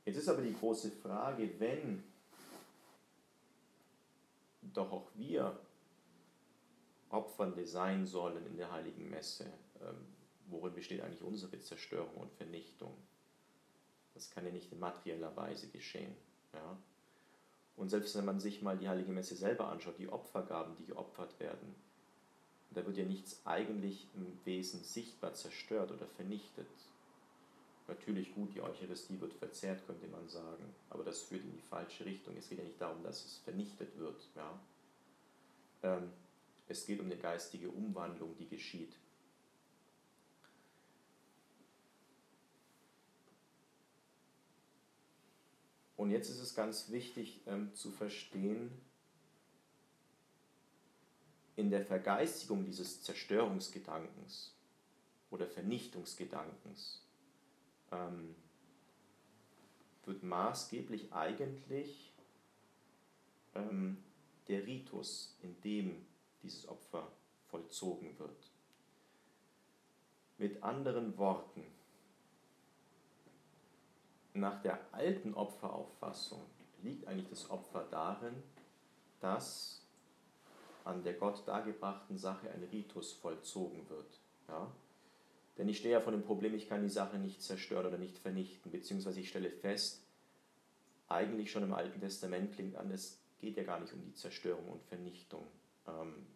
Jetzt 0.04 0.18
ist 0.18 0.28
aber 0.28 0.42
die 0.42 0.54
große 0.54 0.92
Frage, 0.92 1.50
wenn 1.60 2.04
doch 4.62 4.92
auch 4.92 5.08
wir 5.16 5.58
Opfernde 7.10 7.66
sein 7.66 8.06
sollen 8.06 8.46
in 8.46 8.58
der 8.58 8.72
heiligen 8.72 9.10
Messe, 9.10 9.46
ähm, 9.82 10.06
worin 10.48 10.74
besteht 10.74 11.02
eigentlich 11.02 11.24
unsere 11.24 11.60
Zerstörung 11.60 12.16
und 12.16 12.34
Vernichtung? 12.34 12.96
Das 14.14 14.30
kann 14.30 14.46
ja 14.46 14.52
nicht 14.52 14.72
in 14.72 14.80
materieller 14.80 15.36
Weise 15.36 15.68
geschehen. 15.70 16.16
Ja? 16.54 16.78
Und 17.78 17.90
selbst 17.90 18.16
wenn 18.16 18.26
man 18.26 18.40
sich 18.40 18.62
mal 18.62 18.78
die 18.78 18.88
heilige 18.88 19.12
Messe 19.12 19.36
selber 19.36 19.68
anschaut, 19.70 20.00
die 20.00 20.08
Opfergaben, 20.08 20.76
die 20.78 20.86
geopfert 20.86 21.40
werden, 21.40 21.76
da 22.72 22.86
wird 22.86 22.98
ja 22.98 23.06
nichts 23.06 23.42
eigentlich 23.46 24.08
im 24.16 24.38
Wesen 24.46 24.84
sichtbar 24.84 25.34
zerstört 25.34 25.92
oder 25.92 26.08
vernichtet. 26.08 26.68
Natürlich 27.88 28.34
gut, 28.34 28.54
die 28.56 28.62
Eucharistie 28.62 29.20
wird 29.22 29.34
verzehrt, 29.34 29.86
könnte 29.86 30.08
man 30.08 30.28
sagen, 30.28 30.74
aber 30.90 31.04
das 31.04 31.22
führt 31.22 31.44
in 31.44 31.54
die 31.54 31.62
falsche 31.62 32.06
Richtung. 32.06 32.36
Es 32.38 32.50
geht 32.50 32.58
ja 32.58 32.64
nicht 32.64 32.82
darum, 32.82 33.04
dass 33.04 33.24
es 33.26 33.38
vernichtet 33.38 33.98
wird. 33.98 34.20
Ja? 34.36 34.60
Ähm, 35.84 36.12
es 36.68 36.86
geht 36.86 37.00
um 37.00 37.06
eine 37.06 37.18
geistige 37.18 37.70
Umwandlung, 37.70 38.36
die 38.38 38.48
geschieht. 38.48 38.94
Und 46.06 46.12
jetzt 46.12 46.30
ist 46.30 46.40
es 46.40 46.54
ganz 46.54 46.92
wichtig 46.92 47.42
ähm, 47.48 47.74
zu 47.74 47.90
verstehen, 47.90 48.70
in 51.56 51.72
der 51.72 51.84
Vergeistigung 51.84 52.64
dieses 52.64 53.02
Zerstörungsgedankens 53.02 54.54
oder 55.32 55.48
Vernichtungsgedankens 55.48 57.02
ähm, 57.92 58.36
wird 60.06 60.22
maßgeblich 60.22 61.12
eigentlich 61.12 62.14
ähm, 63.56 63.98
der 64.48 64.64
Ritus, 64.68 65.36
in 65.42 65.60
dem 65.62 66.06
dieses 66.44 66.68
Opfer 66.68 67.12
vollzogen 67.48 68.20
wird. 68.20 68.52
Mit 70.38 70.62
anderen 70.62 71.18
Worten, 71.18 71.64
nach 74.36 74.62
der 74.62 74.80
alten 74.92 75.34
Opferauffassung 75.34 76.42
liegt 76.84 77.08
eigentlich 77.08 77.30
das 77.30 77.50
Opfer 77.50 77.86
darin, 77.90 78.44
dass 79.20 79.82
an 80.84 81.04
der 81.04 81.14
Gott 81.14 81.48
dargebrachten 81.48 82.18
Sache 82.18 82.50
ein 82.52 82.64
Ritus 82.72 83.14
vollzogen 83.14 83.90
wird. 83.90 84.20
Ja? 84.48 84.72
Denn 85.58 85.68
ich 85.70 85.78
stehe 85.80 85.94
ja 85.94 86.02
vor 86.02 86.12
dem 86.12 86.24
Problem, 86.24 86.54
ich 86.54 86.70
kann 86.70 86.84
die 86.84 86.90
Sache 86.90 87.18
nicht 87.18 87.42
zerstören 87.42 87.88
oder 87.88 87.98
nicht 87.98 88.18
vernichten, 88.18 88.72
beziehungsweise 88.72 89.20
ich 89.20 89.30
stelle 89.30 89.50
fest, 89.50 90.06
eigentlich 91.08 91.52
schon 91.52 91.64
im 91.64 91.74
Alten 91.74 92.00
Testament 92.00 92.54
klingt 92.54 92.76
an, 92.76 92.92
es 92.92 93.20
geht 93.40 93.58
ja 93.58 93.64
gar 93.64 93.80
nicht 93.80 93.94
um 93.94 94.02
die 94.04 94.14
Zerstörung 94.14 94.68
und 94.68 94.84
Vernichtung. 94.84 95.46
Ähm, 95.88 96.28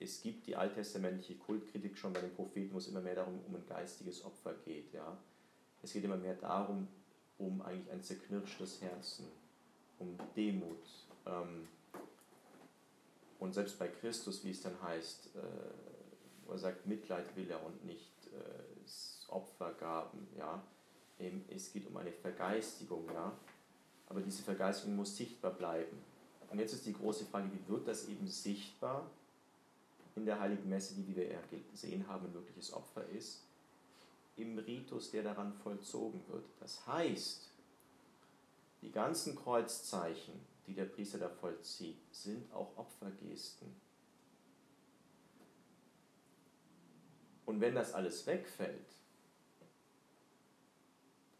es 0.00 0.22
gibt 0.22 0.46
die 0.46 0.56
alttestamentliche 0.56 1.36
Kultkritik 1.36 1.96
schon 1.96 2.12
bei 2.12 2.20
den 2.20 2.34
Propheten, 2.34 2.74
wo 2.74 2.78
es 2.78 2.88
immer 2.88 3.00
mehr 3.00 3.14
darum 3.14 3.40
um 3.46 3.54
ein 3.54 3.66
geistiges 3.66 4.24
Opfer 4.24 4.54
geht. 4.64 4.92
Ja? 4.92 5.16
Es 5.82 5.92
geht 5.92 6.04
immer 6.04 6.16
mehr 6.16 6.34
darum, 6.34 6.88
um 7.38 7.62
eigentlich 7.62 7.90
ein 7.90 8.02
zerknirschtes 8.02 8.80
Herzen, 8.82 9.26
um 9.98 10.16
Demut. 10.36 10.86
Ähm, 11.26 11.68
und 13.38 13.52
selbst 13.52 13.78
bei 13.78 13.88
Christus, 13.88 14.44
wie 14.44 14.50
es 14.50 14.62
dann 14.62 14.80
heißt, 14.82 15.30
äh, 15.36 16.50
er 16.50 16.58
sagt, 16.58 16.86
Mitleid 16.86 17.34
will 17.36 17.50
er 17.50 17.64
und 17.64 17.84
nicht 17.84 18.12
äh, 18.26 19.30
Opfergaben, 19.34 20.28
ja. 20.38 20.62
Es 21.48 21.72
geht 21.72 21.86
um 21.86 21.96
eine 21.96 22.12
Vergeistigung, 22.12 23.06
ja. 23.12 23.32
Aber 24.08 24.20
diese 24.20 24.42
Vergeistigung 24.42 24.96
muss 24.96 25.16
sichtbar 25.16 25.52
bleiben. 25.52 25.98
Und 26.50 26.58
jetzt 26.58 26.72
ist 26.72 26.86
die 26.86 26.92
große 26.92 27.24
Frage, 27.26 27.50
wie 27.52 27.72
wird 27.72 27.88
das 27.88 28.08
eben 28.08 28.26
sichtbar 28.26 29.10
in 30.16 30.26
der 30.26 30.38
Heiligen 30.38 30.68
Messe, 30.68 30.94
die, 30.94 31.06
wie 31.08 31.16
wir 31.16 31.28
gesehen 31.70 32.06
haben, 32.06 32.26
ein 32.26 32.34
wirkliches 32.34 32.72
Opfer 32.72 33.08
ist, 33.08 33.43
im 34.36 34.58
Ritus, 34.58 35.10
der 35.10 35.22
daran 35.22 35.52
vollzogen 35.52 36.26
wird. 36.28 36.44
Das 36.60 36.86
heißt, 36.86 37.50
die 38.82 38.90
ganzen 38.90 39.36
Kreuzzeichen, 39.36 40.34
die 40.66 40.74
der 40.74 40.86
Priester 40.86 41.18
da 41.18 41.28
vollzieht, 41.28 41.98
sind 42.10 42.52
auch 42.52 42.76
Opfergesten. 42.76 43.74
Und 47.46 47.60
wenn 47.60 47.74
das 47.74 47.92
alles 47.92 48.26
wegfällt, 48.26 48.94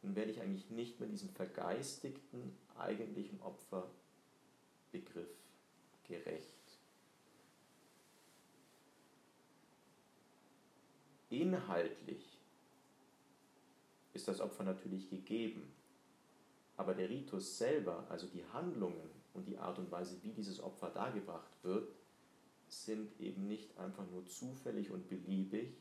dann 0.03 0.15
werde 0.15 0.31
ich 0.31 0.41
eigentlich 0.41 0.71
nicht 0.71 1.01
mehr 1.01 1.09
diesem 1.09 1.31
vergeistigten 1.31 2.57
eigentlichen 2.77 3.41
Opferbegriff 3.41 3.95
gerecht. 6.07 6.49
Inhaltlich 11.31 12.24
ist 14.15 14.29
das 14.29 14.41
Opfer 14.41 14.65
natürlich 14.65 15.11
gegeben, 15.11 15.73
aber 16.77 16.95
der 16.95 17.11
Ritus 17.11 17.59
selber, 17.59 18.07
also 18.09 18.27
die 18.27 18.45
Handlungen 18.53 19.11
und 19.35 19.47
die 19.47 19.59
Art 19.59 19.79
und 19.79 19.91
Weise, 19.91 20.17
wie 20.23 20.33
dieses 20.33 20.61
Opfer 20.61 20.91
dargebracht 20.91 21.51
wird, 21.63 21.89
sind 22.69 23.21
eben 23.21 23.47
nicht 23.47 23.77
einfach 23.79 24.09
nur 24.11 24.27
zufällig 24.27 24.91
und 24.91 25.09
beliebig, 25.09 25.77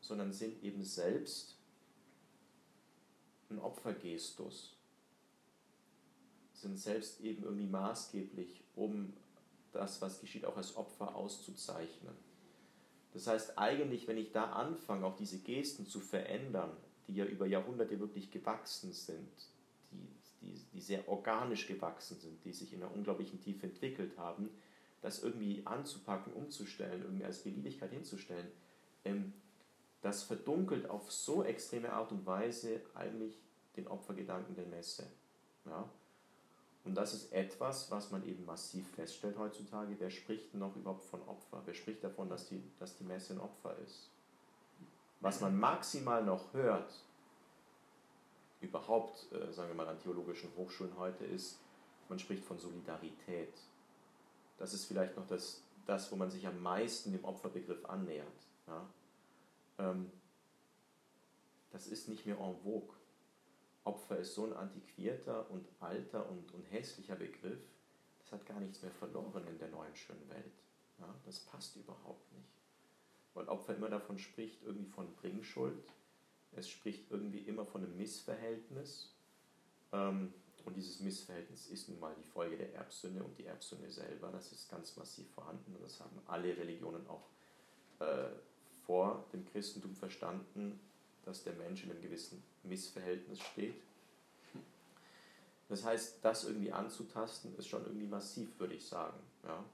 sondern 0.00 0.32
sind 0.32 0.62
eben 0.62 0.82
selbst 0.82 1.56
ein 3.50 3.58
Opfergestus, 3.58 4.76
sind 6.52 6.78
selbst 6.78 7.20
eben 7.20 7.44
irgendwie 7.44 7.66
maßgeblich, 7.66 8.62
um 8.74 9.12
das, 9.72 10.00
was 10.00 10.20
geschieht, 10.20 10.44
auch 10.44 10.56
als 10.56 10.76
Opfer 10.76 11.14
auszuzeichnen. 11.14 12.14
Das 13.12 13.26
heißt, 13.26 13.58
eigentlich, 13.58 14.08
wenn 14.08 14.18
ich 14.18 14.32
da 14.32 14.52
anfange, 14.52 15.06
auch 15.06 15.16
diese 15.16 15.38
Gesten 15.38 15.86
zu 15.86 16.00
verändern, 16.00 16.76
die 17.06 17.14
ja 17.14 17.24
über 17.24 17.46
Jahrhunderte 17.46 17.98
wirklich 18.00 18.30
gewachsen 18.30 18.92
sind, 18.92 19.50
die, 19.92 20.08
die, 20.40 20.60
die 20.72 20.80
sehr 20.80 21.08
organisch 21.08 21.66
gewachsen 21.66 22.18
sind, 22.18 22.44
die 22.44 22.52
sich 22.52 22.72
in 22.72 22.82
einer 22.82 22.94
unglaublichen 22.94 23.40
Tiefe 23.40 23.66
entwickelt 23.66 24.16
haben, 24.18 24.50
das 25.02 25.22
irgendwie 25.22 25.62
anzupacken, 25.66 26.32
umzustellen, 26.32 27.02
irgendwie 27.02 27.24
als 27.24 27.42
Beliebigkeit 27.42 27.90
hinzustellen, 27.90 28.48
ähm, 29.04 29.32
das 30.00 30.22
verdunkelt 30.22 30.88
auf 30.88 31.10
so 31.10 31.44
extreme 31.44 31.92
Art 31.92 32.12
und 32.12 32.26
Weise 32.26 32.80
eigentlich 32.94 33.40
den 33.76 33.88
Opfergedanken 33.88 34.54
der 34.54 34.66
Messe. 34.66 35.06
Ja? 35.64 35.88
Und 36.84 36.94
das 36.94 37.14
ist 37.14 37.32
etwas, 37.32 37.90
was 37.90 38.10
man 38.10 38.26
eben 38.26 38.44
massiv 38.44 38.86
feststellt 38.90 39.38
heutzutage. 39.38 39.96
Wer 39.98 40.10
spricht 40.10 40.54
noch 40.54 40.76
überhaupt 40.76 41.04
von 41.04 41.22
Opfer? 41.22 41.62
Wer 41.64 41.72
spricht 41.72 42.04
davon, 42.04 42.28
dass 42.28 42.48
die, 42.48 42.62
dass 42.78 42.96
die 42.96 43.04
Messe 43.04 43.32
ein 43.32 43.40
Opfer 43.40 43.76
ist? 43.78 44.10
Was 45.24 45.40
man 45.40 45.58
maximal 45.58 46.22
noch 46.22 46.52
hört, 46.52 47.00
überhaupt, 48.60 49.32
äh, 49.32 49.50
sagen 49.54 49.70
wir 49.70 49.74
mal, 49.74 49.88
an 49.88 49.98
theologischen 49.98 50.54
Hochschulen 50.54 50.98
heute 50.98 51.24
ist, 51.24 51.60
man 52.10 52.18
spricht 52.18 52.44
von 52.44 52.58
Solidarität. 52.58 53.54
Das 54.58 54.74
ist 54.74 54.84
vielleicht 54.84 55.16
noch 55.16 55.26
das, 55.26 55.62
das 55.86 56.12
wo 56.12 56.16
man 56.16 56.30
sich 56.30 56.46
am 56.46 56.62
meisten 56.62 57.12
dem 57.12 57.24
Opferbegriff 57.24 57.86
annähert. 57.86 58.26
Ja? 58.66 58.86
Ähm, 59.78 60.12
das 61.70 61.86
ist 61.86 62.10
nicht 62.10 62.26
mehr 62.26 62.38
en 62.38 62.58
vogue. 62.62 62.94
Opfer 63.84 64.18
ist 64.18 64.34
so 64.34 64.44
ein 64.44 64.52
antiquierter 64.52 65.50
und 65.50 65.66
alter 65.80 66.28
und, 66.28 66.52
und 66.52 66.70
hässlicher 66.70 67.16
Begriff, 67.16 67.62
das 68.18 68.32
hat 68.32 68.44
gar 68.44 68.60
nichts 68.60 68.82
mehr 68.82 68.92
verloren 68.92 69.46
in 69.46 69.56
der 69.56 69.68
neuen 69.68 69.96
schönen 69.96 70.28
Welt. 70.28 70.52
Ja? 70.98 71.08
Das 71.24 71.40
passt 71.40 71.76
überhaupt 71.76 72.30
nicht. 72.34 72.63
Weil 73.34 73.48
Opfer 73.48 73.76
immer 73.76 73.88
davon 73.88 74.18
spricht, 74.18 74.62
irgendwie 74.62 74.90
von 74.90 75.12
Bringschuld, 75.16 75.82
es 76.52 76.68
spricht 76.68 77.10
irgendwie 77.10 77.40
immer 77.40 77.66
von 77.66 77.82
einem 77.82 77.96
Missverhältnis. 77.96 79.12
Ähm, 79.92 80.32
und 80.64 80.76
dieses 80.76 81.00
Missverhältnis 81.00 81.66
ist 81.66 81.88
nun 81.88 82.00
mal 82.00 82.14
die 82.18 82.28
Folge 82.28 82.56
der 82.56 82.74
Erbsünde 82.74 83.22
und 83.22 83.36
die 83.38 83.44
Erbsünde 83.44 83.90
selber, 83.90 84.30
das 84.32 84.50
ist 84.52 84.70
ganz 84.70 84.96
massiv 84.96 85.28
vorhanden 85.34 85.74
und 85.74 85.82
das 85.82 86.00
haben 86.00 86.18
alle 86.26 86.56
Religionen 86.56 87.06
auch 87.06 87.28
äh, 88.00 88.28
vor 88.86 89.26
dem 89.32 89.44
Christentum 89.46 89.94
verstanden, 89.94 90.80
dass 91.24 91.44
der 91.44 91.54
Mensch 91.54 91.84
in 91.84 91.90
einem 91.90 92.02
gewissen 92.02 92.42
Missverhältnis 92.62 93.40
steht. 93.40 93.74
Das 95.68 95.84
heißt, 95.84 96.18
das 96.22 96.44
irgendwie 96.44 96.72
anzutasten, 96.72 97.56
ist 97.56 97.68
schon 97.68 97.84
irgendwie 97.84 98.06
massiv, 98.06 98.58
würde 98.58 98.74
ich 98.74 98.86
sagen. 98.86 99.18
Ja. 99.44 99.64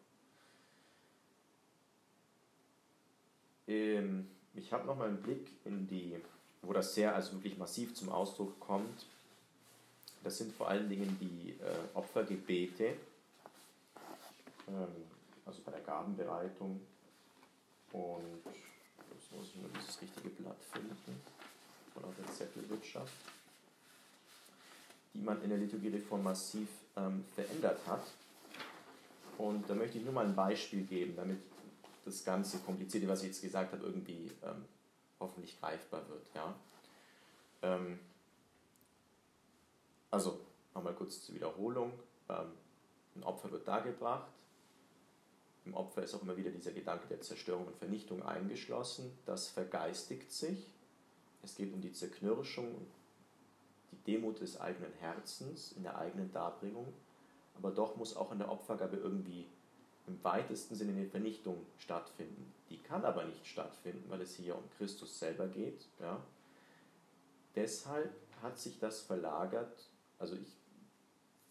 Ähm, 3.70 4.26
ich 4.54 4.72
habe 4.72 4.86
nochmal 4.86 5.08
einen 5.08 5.22
Blick 5.22 5.48
in 5.64 5.86
die, 5.86 6.16
wo 6.62 6.72
das 6.72 6.94
sehr 6.94 7.14
also 7.14 7.34
wirklich 7.34 7.56
massiv 7.56 7.94
zum 7.94 8.08
Ausdruck 8.08 8.58
kommt. 8.58 9.06
Das 10.24 10.36
sind 10.36 10.52
vor 10.52 10.68
allen 10.68 10.88
Dingen 10.88 11.16
die 11.20 11.52
äh, 11.62 11.78
Opfergebete, 11.94 12.96
ähm, 14.68 14.88
also 15.46 15.62
bei 15.64 15.70
der 15.70 15.80
Gabenbereitung. 15.80 16.80
Und 17.92 18.42
jetzt 18.44 19.32
muss 19.32 19.46
ich 19.46 19.56
nur 19.56 19.70
dieses 19.78 20.00
richtige 20.02 20.28
Blatt 20.30 20.62
finden 20.72 21.20
von 21.94 22.02
der 22.18 22.32
Zettelwirtschaft, 22.32 23.12
die 25.14 25.20
man 25.20 25.42
in 25.42 25.48
der 25.48 25.58
Liturgiereform 25.58 26.24
massiv 26.24 26.68
ähm, 26.96 27.24
verändert 27.34 27.80
hat. 27.86 28.04
Und 29.38 29.68
da 29.70 29.74
möchte 29.74 29.98
ich 29.98 30.04
nur 30.04 30.12
mal 30.12 30.26
ein 30.26 30.34
Beispiel 30.34 30.82
geben, 30.84 31.14
damit 31.16 31.38
das 32.04 32.24
ganze 32.24 32.58
Komplizierte, 32.60 33.08
was 33.08 33.20
ich 33.20 33.28
jetzt 33.28 33.42
gesagt 33.42 33.72
habe, 33.72 33.84
irgendwie 33.84 34.30
ähm, 34.42 34.64
hoffentlich 35.18 35.60
greifbar 35.60 36.08
wird. 36.08 36.26
Ja? 36.34 36.54
Ähm, 37.62 37.98
also, 40.10 40.40
nochmal 40.74 40.94
kurz 40.94 41.24
zur 41.24 41.34
Wiederholung. 41.34 41.92
Ähm, 42.28 42.52
ein 43.16 43.22
Opfer 43.24 43.50
wird 43.50 43.66
dargebracht. 43.66 44.32
Im 45.64 45.74
Opfer 45.74 46.02
ist 46.02 46.14
auch 46.14 46.22
immer 46.22 46.36
wieder 46.36 46.50
dieser 46.50 46.72
Gedanke 46.72 47.06
der 47.08 47.20
Zerstörung 47.20 47.66
und 47.66 47.76
Vernichtung 47.76 48.22
eingeschlossen. 48.22 49.16
Das 49.26 49.48
vergeistigt 49.48 50.32
sich. 50.32 50.70
Es 51.42 51.54
geht 51.54 51.72
um 51.72 51.80
die 51.80 51.92
Zerknirschung 51.92 52.74
und 52.74 52.86
die 53.92 54.12
Demut 54.12 54.40
des 54.40 54.60
eigenen 54.60 54.92
Herzens 54.94 55.72
in 55.72 55.82
der 55.82 55.98
eigenen 55.98 56.32
Darbringung. 56.32 56.92
Aber 57.56 57.70
doch 57.70 57.96
muss 57.96 58.16
auch 58.16 58.32
in 58.32 58.38
der 58.38 58.50
Opfergabe 58.50 58.96
irgendwie 58.96 59.46
im 60.10 60.24
weitesten 60.24 60.74
Sinne 60.74 60.92
eine 60.92 61.06
Vernichtung 61.06 61.66
stattfinden. 61.78 62.52
Die 62.68 62.78
kann 62.78 63.04
aber 63.04 63.24
nicht 63.24 63.46
stattfinden, 63.46 64.04
weil 64.10 64.20
es 64.20 64.34
hier 64.34 64.56
um 64.56 64.64
Christus 64.76 65.18
selber 65.18 65.46
geht. 65.46 65.86
Ja. 66.00 66.20
Deshalb 67.54 68.12
hat 68.42 68.58
sich 68.58 68.78
das 68.78 69.00
verlagert, 69.02 69.88
also 70.18 70.34
ich 70.34 70.56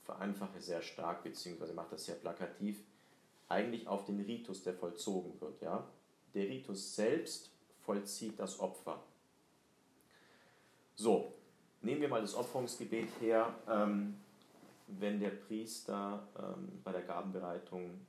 vereinfache 0.04 0.60
sehr 0.60 0.82
stark, 0.82 1.24
beziehungsweise 1.24 1.74
mache 1.74 1.92
das 1.92 2.06
sehr 2.06 2.16
plakativ, 2.16 2.84
eigentlich 3.48 3.88
auf 3.88 4.06
den 4.06 4.20
Ritus, 4.20 4.64
der 4.64 4.74
vollzogen 4.74 5.40
wird. 5.40 5.62
Ja. 5.62 5.88
Der 6.34 6.48
Ritus 6.48 6.96
selbst 6.96 7.52
vollzieht 7.86 8.40
das 8.40 8.60
Opfer. 8.60 9.02
So, 10.96 11.34
nehmen 11.82 12.02
wir 12.02 12.10
mal 12.10 12.22
das 12.22 12.36
Opferungsgebet 12.36 13.10
her. 13.22 13.56
Ähm, 13.68 14.16
wenn 14.88 15.20
der 15.20 15.30
Priester 15.30 16.28
ähm, 16.38 16.82
bei 16.84 16.92
der 16.92 17.04
Gabenbereitung 17.04 18.02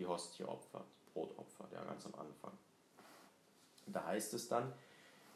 die 0.00 0.06
Hostie 0.06 0.44
opfert, 0.44 0.86
Brot 1.12 1.36
opfert, 1.38 1.72
ja, 1.72 1.84
ganz 1.84 2.06
am 2.06 2.14
Anfang. 2.14 2.52
Da 3.86 4.06
heißt 4.06 4.34
es 4.34 4.48
dann, 4.48 4.72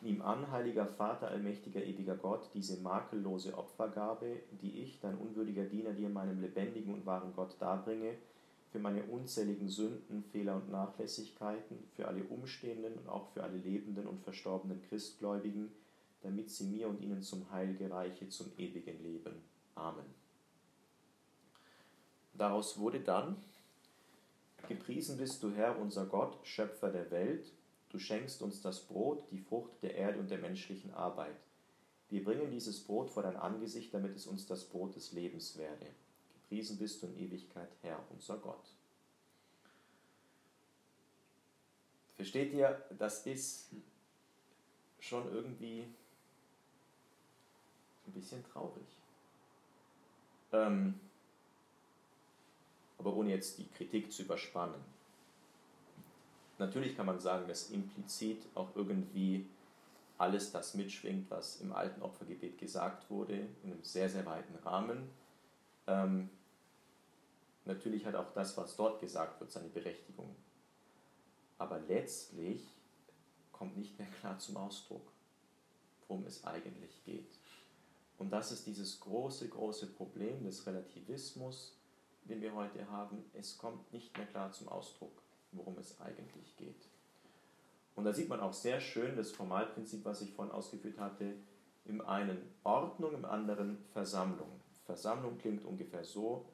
Nimm 0.01 0.21
an, 0.21 0.51
heiliger 0.51 0.87
Vater, 0.87 1.29
allmächtiger, 1.29 1.83
ewiger 1.83 2.15
Gott, 2.17 2.51
diese 2.53 2.79
makellose 2.83 3.57
Opfergabe, 3.57 4.43
die 4.61 4.83
ich, 4.83 5.01
dein 5.01 5.17
unwürdiger 5.17 5.65
Diener, 5.65 5.93
dir 5.93 6.11
meinem 6.11 6.43
lebendigen 6.43 6.93
und 6.93 7.07
wahren 7.07 7.33
Gott 7.35 7.57
darbringe, 7.59 8.15
für 8.71 8.81
meine 8.81 9.03
unzähligen 9.05 9.69
Sünden, 9.69 10.23
Fehler 10.25 10.57
und 10.57 10.71
Nachlässigkeiten, 10.71 11.79
für 11.95 12.07
alle 12.07 12.23
Umstehenden 12.25 12.99
und 12.99 13.09
auch 13.09 13.29
für 13.29 13.45
alle 13.45 13.57
lebenden 13.57 14.07
und 14.07 14.21
verstorbenen 14.21 14.83
Christgläubigen, 14.83 15.73
damit 16.21 16.51
sie 16.51 16.65
mir 16.65 16.89
und 16.89 17.01
ihnen 17.01 17.23
zum 17.23 17.51
Heil 17.51 17.75
gereiche, 17.75 18.29
zum 18.29 18.53
ewigen 18.59 19.03
Leben. 19.03 19.37
Amen. 19.75 20.05
Daraus 22.35 22.79
wurde 22.79 23.01
dann 23.01 23.37
Gepriesen 24.69 25.17
bist 25.17 25.43
du, 25.43 25.51
Herr, 25.51 25.79
unser 25.79 26.07
Gott, 26.07 26.39
Schöpfer 26.47 26.91
der 26.91 27.11
Welt. 27.11 27.53
Du 27.91 27.99
schenkst 27.99 28.43
uns 28.43 28.61
das 28.61 28.81
Brot, 28.81 29.31
die 29.31 29.39
Frucht 29.39 29.83
der 29.83 29.95
Erde 29.95 30.19
und 30.19 30.31
der 30.31 30.39
menschlichen 30.39 30.93
Arbeit. 30.95 31.37
Wir 32.11 32.25
bringen 32.25 32.51
dieses 32.51 32.83
Brot 32.85 33.11
vor 33.11 33.23
dein 33.23 33.37
Angesicht, 33.37 33.93
damit 33.95 34.15
es 34.17 34.27
uns 34.27 34.47
das 34.47 34.65
Brot 34.65 34.95
des 34.97 35.13
Lebens 35.13 35.57
werde. 35.57 35.87
Gepriesen 36.35 36.79
bist 36.79 37.03
du 37.03 37.07
in 37.07 37.19
Ewigkeit, 37.19 37.71
Herr, 37.83 38.05
unser 38.11 38.37
Gott. 38.39 38.75
Versteht 42.17 42.53
ihr, 42.53 42.83
das 42.99 43.27
ist 43.27 43.71
schon 45.01 45.33
irgendwie 45.33 45.87
ein 48.07 48.13
bisschen 48.13 48.45
traurig. 48.45 48.87
Ähm, 50.53 51.01
aber 52.99 53.15
ohne 53.15 53.31
jetzt 53.31 53.59
die 53.59 53.69
Kritik 53.69 54.13
zu 54.13 54.23
überspannen. 54.23 54.81
Natürlich 56.59 56.97
kann 56.97 57.07
man 57.07 57.19
sagen, 57.19 57.49
dass 57.49 57.71
implizit 57.71 58.47
auch 58.55 58.69
irgendwie 58.75 59.47
alles 60.19 60.53
das 60.53 60.75
mitschwingt, 60.75 61.31
was 61.31 61.61
im 61.61 61.73
alten 61.73 62.01
Opfergebet 62.03 62.59
gesagt 62.59 63.11
wurde, 63.11 63.35
in 63.63 63.73
einem 63.73 63.83
sehr, 63.83 64.09
sehr 64.09 64.25
weiten 64.25 64.55
Rahmen. 64.65 65.11
Ähm, 65.87 66.31
natürlich 67.65 68.07
hat 68.07 68.15
auch 68.15 68.33
das, 68.33 68.57
was 68.57 68.77
dort 68.77 69.01
gesagt 69.01 69.41
wird, 69.41 69.51
seine 69.51 69.69
Berechtigung. 69.69 70.35
Aber 71.59 71.81
letztlich 71.81 72.63
kommt 73.53 73.77
nicht 73.77 73.99
mehr 73.99 74.09
klar 74.21 74.39
zum 74.39 74.57
Ausdruck, 74.57 75.07
worum 76.07 76.25
es 76.27 76.45
eigentlich 76.45 77.05
geht. 77.05 77.39
Und 78.19 78.31
das 78.31 78.53
ist 78.53 78.67
dieses 78.67 79.01
große, 79.01 79.49
große 79.49 79.89
Problem 79.89 80.45
des 80.45 80.67
Relativismus, 80.67 81.77
den 82.25 82.41
wir 82.41 82.55
heute 82.55 82.89
haben, 82.91 83.25
es 83.35 83.59
kommt 83.59 83.93
nicht 83.93 84.17
mehr 84.17 84.27
klar 84.27 84.53
zum 84.53 84.69
Ausdruck, 84.69 85.23
worum 85.53 85.79
es 85.79 86.01
eigentlich 86.01 86.57
geht. 86.57 86.89
Und 87.95 88.05
da 88.05 88.13
sieht 88.13 88.29
man 88.29 88.41
auch 88.41 88.53
sehr 88.53 88.81
schön 88.81 89.17
das 89.17 89.31
Formalprinzip, 89.31 90.05
was 90.05 90.23
ich 90.23 90.33
vorhin 90.33 90.53
ausgeführt 90.53 90.99
hatte, 90.99 91.35
im 91.85 92.01
einen 92.01 92.39
Ordnung, 92.65 93.15
im 93.15 93.25
anderen 93.25 93.79
Versammlung. 93.93 94.49
Versammlung 94.85 95.39
klingt 95.39 95.65
ungefähr 95.65 96.05
so, 96.05 96.47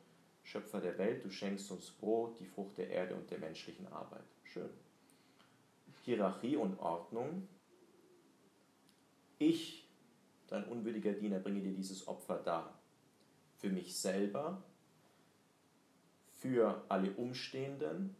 Schöpfer 0.42 0.80
der 0.80 0.98
Welt, 0.98 1.24
du 1.24 1.30
schenkst 1.30 1.70
uns 1.70 1.90
Brot, 1.90 2.40
die 2.40 2.46
Frucht 2.46 2.78
der 2.78 2.90
Erde 2.90 3.14
und 3.14 3.30
der 3.30 3.38
menschlichen 3.38 3.86
Arbeit. 3.88 4.24
Schön. 4.44 4.70
Hierarchie 6.02 6.56
und 6.56 6.78
Ordnung. 6.80 7.46
Ich, 9.38 9.88
dein 10.48 10.64
unwürdiger 10.64 11.12
Diener, 11.12 11.38
bringe 11.38 11.60
dir 11.60 11.72
dieses 11.72 12.08
Opfer 12.08 12.38
dar. 12.38 12.74
Für 13.58 13.68
mich 13.68 13.96
selber 13.96 14.62
für 16.40 16.82
alle 16.88 17.12
Umstehenden, 17.12 18.16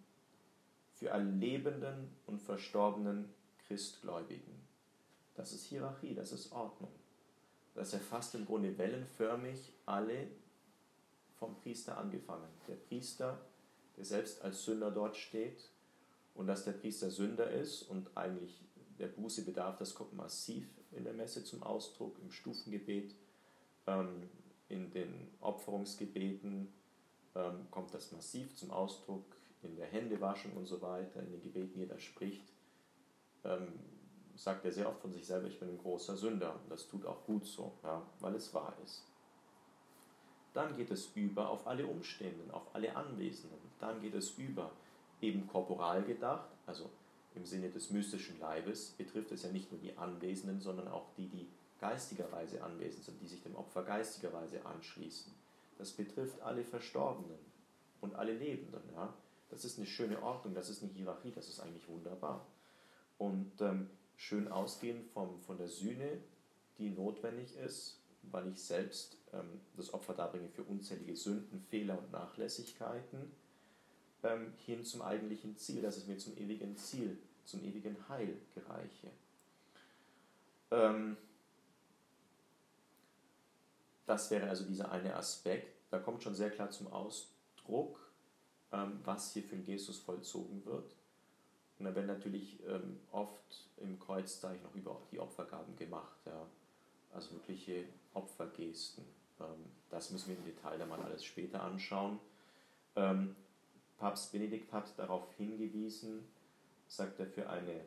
für 0.95 1.12
alle 1.12 1.31
lebenden 1.31 2.11
und 2.27 2.41
verstorbenen 2.41 3.33
Christgläubigen. 3.66 4.61
Das 5.35 5.53
ist 5.53 5.64
Hierarchie, 5.64 6.14
das 6.14 6.33
ist 6.33 6.53
Ordnung. 6.53 6.93
Das 7.75 7.95
erfasst 7.95 8.35
im 8.35 8.45
Grunde 8.45 8.77
wellenförmig 8.77 9.73
alle 9.87 10.29
vom 11.39 11.57
Priester 11.57 11.97
angefangen. 11.97 12.49
Der 12.68 12.75
Priester, 12.75 13.41
der 13.97 14.05
selbst 14.05 14.43
als 14.43 14.64
Sünder 14.64 14.91
dort 14.91 15.16
steht 15.16 15.71
und 16.35 16.47
dass 16.47 16.64
der 16.66 16.73
Priester 16.73 17.11
Sünder 17.11 17.51
ist 17.51 17.85
und 17.85 18.14
eigentlich 18.14 18.61
der 18.99 19.07
Buße 19.07 19.47
bedarf, 19.47 19.79
das 19.79 19.95
kommt 19.95 20.12
massiv 20.12 20.68
in 20.93 21.05
der 21.05 21.14
Messe 21.14 21.43
zum 21.43 21.62
Ausdruck, 21.62 22.18
im 22.21 22.31
Stufengebet, 22.31 23.14
ähm, 23.87 24.29
in 24.68 24.91
den 24.91 25.29
Opferungsgebeten, 25.41 26.68
ähm, 27.35 27.66
kommt 27.70 27.95
das 27.95 28.12
massiv 28.12 28.55
zum 28.57 28.70
Ausdruck 28.70 29.24
in 29.62 29.76
der 29.76 29.87
Händewaschung 29.87 30.53
und 30.53 30.66
so 30.66 30.81
weiter, 30.81 31.20
in 31.20 31.31
den 31.31 31.43
Gebeten, 31.43 31.78
jeder 31.78 31.99
spricht, 31.99 32.53
ähm, 33.45 33.78
sagt 34.35 34.64
er 34.64 34.72
sehr 34.72 34.89
oft 34.89 35.01
von 35.01 35.12
sich 35.12 35.26
selber, 35.26 35.49
ich 35.49 35.59
bin 35.59 35.68
ein 35.68 35.78
großer 35.78 36.16
Sünder. 36.16 36.55
Und 36.55 36.70
das 36.70 36.89
tut 36.89 37.05
auch 37.05 37.24
gut 37.24 37.47
so, 37.47 37.72
ja, 37.83 38.03
weil 38.20 38.35
es 38.35 38.53
wahr 38.55 38.74
ist. 38.85 39.05
Dann 40.55 40.76
geht 40.76 40.91
es 40.91 41.11
über 41.14 41.49
auf 41.51 41.66
alle 41.66 41.87
Umstehenden, 41.87 42.51
auf 42.51 42.74
alle 42.74 42.97
Anwesenden. 42.97 43.59
Dann 43.78 44.01
geht 44.01 44.14
es 44.14 44.31
über, 44.31 44.72
eben 45.20 45.47
korporal 45.47 46.03
gedacht, 46.03 46.49
also 46.66 46.91
im 47.35 47.45
Sinne 47.45 47.70
des 47.70 47.91
mystischen 47.91 48.41
Leibes, 48.41 48.91
betrifft 48.99 49.31
es 49.31 49.43
ja 49.43 49.51
nicht 49.51 49.70
nur 49.70 49.81
die 49.81 49.97
Anwesenden, 49.97 50.61
sondern 50.61 50.89
auch 50.89 51.14
die, 51.16 51.28
die 51.28 51.47
geistigerweise 51.78 52.62
anwesend 52.62 53.05
sind, 53.05 53.20
die 53.20 53.26
sich 53.26 53.43
dem 53.43 53.55
Opfer 53.55 53.85
geistigerweise 53.85 54.64
anschließen. 54.66 55.33
Das 55.81 55.93
betrifft 55.93 56.43
alle 56.43 56.62
Verstorbenen 56.62 57.39
und 58.03 58.14
alle 58.14 58.35
Lebenden. 58.35 58.83
Ja? 58.95 59.14
Das 59.49 59.64
ist 59.64 59.78
eine 59.78 59.87
schöne 59.87 60.22
Ordnung, 60.22 60.53
das 60.55 60.68
ist 60.68 60.83
eine 60.83 60.93
Hierarchie, 60.93 61.33
das 61.33 61.49
ist 61.49 61.59
eigentlich 61.59 61.89
wunderbar. 61.89 62.47
Und 63.16 63.62
ähm, 63.62 63.89
schön 64.14 64.49
ausgehend 64.49 65.11
vom, 65.11 65.41
von 65.41 65.57
der 65.57 65.68
Sühne, 65.68 66.18
die 66.76 66.91
notwendig 66.91 67.57
ist, 67.57 67.99
weil 68.24 68.49
ich 68.49 68.62
selbst 68.62 69.16
ähm, 69.33 69.62
das 69.74 69.95
Opfer 69.95 70.12
darbringe 70.12 70.51
für 70.51 70.64
unzählige 70.64 71.16
Sünden, 71.16 71.62
Fehler 71.70 71.99
und 71.99 72.12
Nachlässigkeiten, 72.12 73.33
ähm, 74.22 74.53
hin 74.66 74.85
zum 74.85 75.01
eigentlichen 75.01 75.57
Ziel, 75.57 75.81
dass 75.81 75.97
es 75.97 76.07
mir 76.07 76.18
zum 76.18 76.37
ewigen 76.37 76.76
Ziel, 76.76 77.16
zum 77.47 77.64
ewigen 77.64 77.97
Heil 78.11 78.37
gereiche. 78.55 79.11
Ähm, 80.72 81.16
das 84.11 84.29
wäre 84.33 84.49
also 84.49 84.65
dieser 84.65 84.91
eine 84.91 85.15
Aspekt. 85.15 85.73
Da 85.91 86.01
kommt 86.01 86.25
schon 86.25 86.35
sehr 86.35 86.51
klar 86.51 86.69
zum 86.71 86.93
Ausdruck, 86.93 88.01
ähm, 88.73 88.99
was 89.05 89.33
hier 89.33 89.45
für 89.45 89.55
ein 89.55 89.65
Gestus 89.65 89.99
vollzogen 89.99 90.65
wird. 90.67 90.97
Und 91.79 91.85
da 91.85 91.95
werden 91.95 92.09
natürlich 92.09 92.59
ähm, 92.67 92.99
oft 93.13 93.69
im 93.77 94.01
Kreuzzeichen 94.01 94.65
noch 94.65 94.75
über 94.75 95.01
die 95.13 95.21
Opfergaben 95.21 95.77
gemacht, 95.77 96.19
ja. 96.27 96.45
also 97.13 97.31
wirkliche 97.35 97.85
Opfergesten. 98.13 99.05
Ähm, 99.39 99.71
das 99.91 100.11
müssen 100.11 100.31
wir 100.31 100.37
im 100.39 100.45
Detail 100.45 100.77
dann 100.77 100.89
mal 100.89 101.01
alles 101.01 101.25
später 101.25 101.63
anschauen. 101.63 102.19
Papst 103.99 104.33
Benedikt 104.33 104.73
hat 104.73 104.99
darauf 104.99 105.33
hingewiesen, 105.37 106.27
sagt 106.89 107.21
er, 107.21 107.27
für 107.27 107.49
eine 107.49 107.83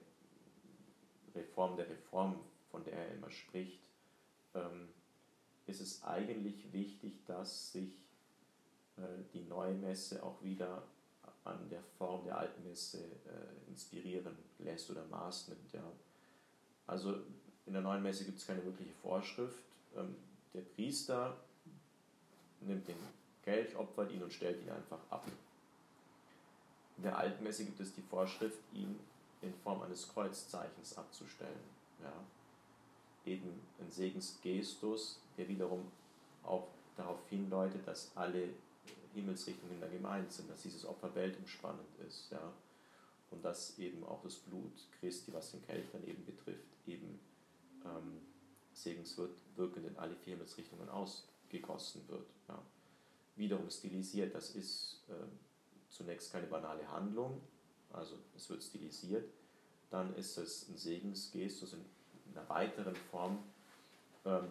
Reform 1.36 1.76
der 1.76 1.90
Reform, 1.90 2.40
von 2.72 2.84
der 2.86 2.94
er 2.94 3.12
immer 3.14 3.30
spricht, 3.30 3.82
ähm, 4.56 4.88
ist 5.66 5.82
es 5.82 6.04
eigentlich 6.04 6.72
wichtig, 6.72 7.14
dass 7.26 7.72
sich 7.72 7.94
äh, 8.98 9.02
die 9.34 9.44
neue 9.44 9.74
Messe 9.74 10.22
auch 10.24 10.42
wieder 10.44 10.84
an 11.46 11.70
der 11.70 11.84
Form 11.98 12.24
der 12.26 12.38
alten 12.38 12.64
Messe 12.64 13.00
äh, 13.00 13.70
inspirieren 13.70 14.38
lässt 14.60 14.90
oder 14.90 15.06
Maß 15.06 15.50
nimmt. 15.50 15.84
Also 16.88 17.16
in 17.66 17.74
der 17.74 17.82
neuen 17.82 18.04
Messe 18.04 18.26
gibt 18.26 18.40
es 18.40 18.48
keine 18.48 18.64
wirkliche 18.64 18.94
Vorschrift. 19.02 19.64
Ähm, 19.96 20.16
der 20.54 20.62
Priester 20.62 21.38
nimmt 22.62 22.88
den 22.88 22.96
Kelch, 23.44 23.76
opfert 23.76 24.12
ihn 24.12 24.24
und 24.24 24.32
stellt 24.32 24.62
ihn 24.62 24.70
einfach 24.70 25.00
ab. 25.10 25.26
In 26.98 27.04
der 27.04 27.18
alten 27.18 27.44
Messe 27.44 27.66
gibt 27.66 27.80
es 27.80 27.94
die 27.94 28.02
Vorschrift, 28.02 28.60
ihn 28.74 29.00
in 29.42 29.54
Form 29.64 29.82
eines 29.82 30.08
Kreuzzeichens 30.08 30.98
abzustellen. 30.98 31.60
Ja. 32.02 32.14
Eben 33.26 33.62
ein 33.80 33.90
Segensgestus, 33.90 35.20
der 35.38 35.48
wiederum 35.48 35.92
auch 36.44 36.68
darauf 36.96 37.20
hindeutet, 37.30 37.88
dass 37.88 38.12
alle 38.16 38.50
Himmelsrichtungen 39.14 39.80
da 39.80 39.88
gemeint 39.88 40.32
sind, 40.32 40.50
dass 40.50 40.62
dieses 40.62 40.86
Opfer 40.86 41.14
weltumspannend 41.16 41.88
ist. 42.08 42.32
Ja. 42.32 42.54
Und 43.32 43.44
dass 43.44 43.78
eben 43.80 44.04
auch 44.04 44.22
das 44.22 44.36
Blut 44.36 44.72
Christi, 45.00 45.34
was 45.34 45.52
den 45.52 45.66
Kelch 45.66 45.86
dann 45.92 46.06
eben 46.08 46.24
betrifft, 46.26 46.68
eben 46.86 47.20
ähm, 47.84 48.22
segenswirkend 48.74 49.88
in 49.88 49.98
alle 49.98 50.16
vier 50.16 50.34
Himmelsrichtungen 50.34 50.90
ausgegossen 50.90 52.08
wird. 52.08 52.28
Ja. 52.48 52.62
Wiederum 53.36 53.70
stilisiert, 53.70 54.36
das 54.36 54.52
ist 54.56 55.04
äh, 55.10 55.14
zunächst 55.90 56.32
keine 56.32 56.48
banale 56.48 56.88
Handlung, 56.92 57.42
also 57.92 58.16
es 58.36 58.50
wird 58.50 58.64
stilisiert, 58.64 59.30
dann 59.90 60.16
ist 60.16 60.38
es 60.38 60.68
ein 60.70 60.78
Segensgestus 60.78 61.74
in 61.74 61.86
einer 62.36 62.48
weiteren 62.50 62.96
Form, 62.96 63.40
ähm, 64.26 64.48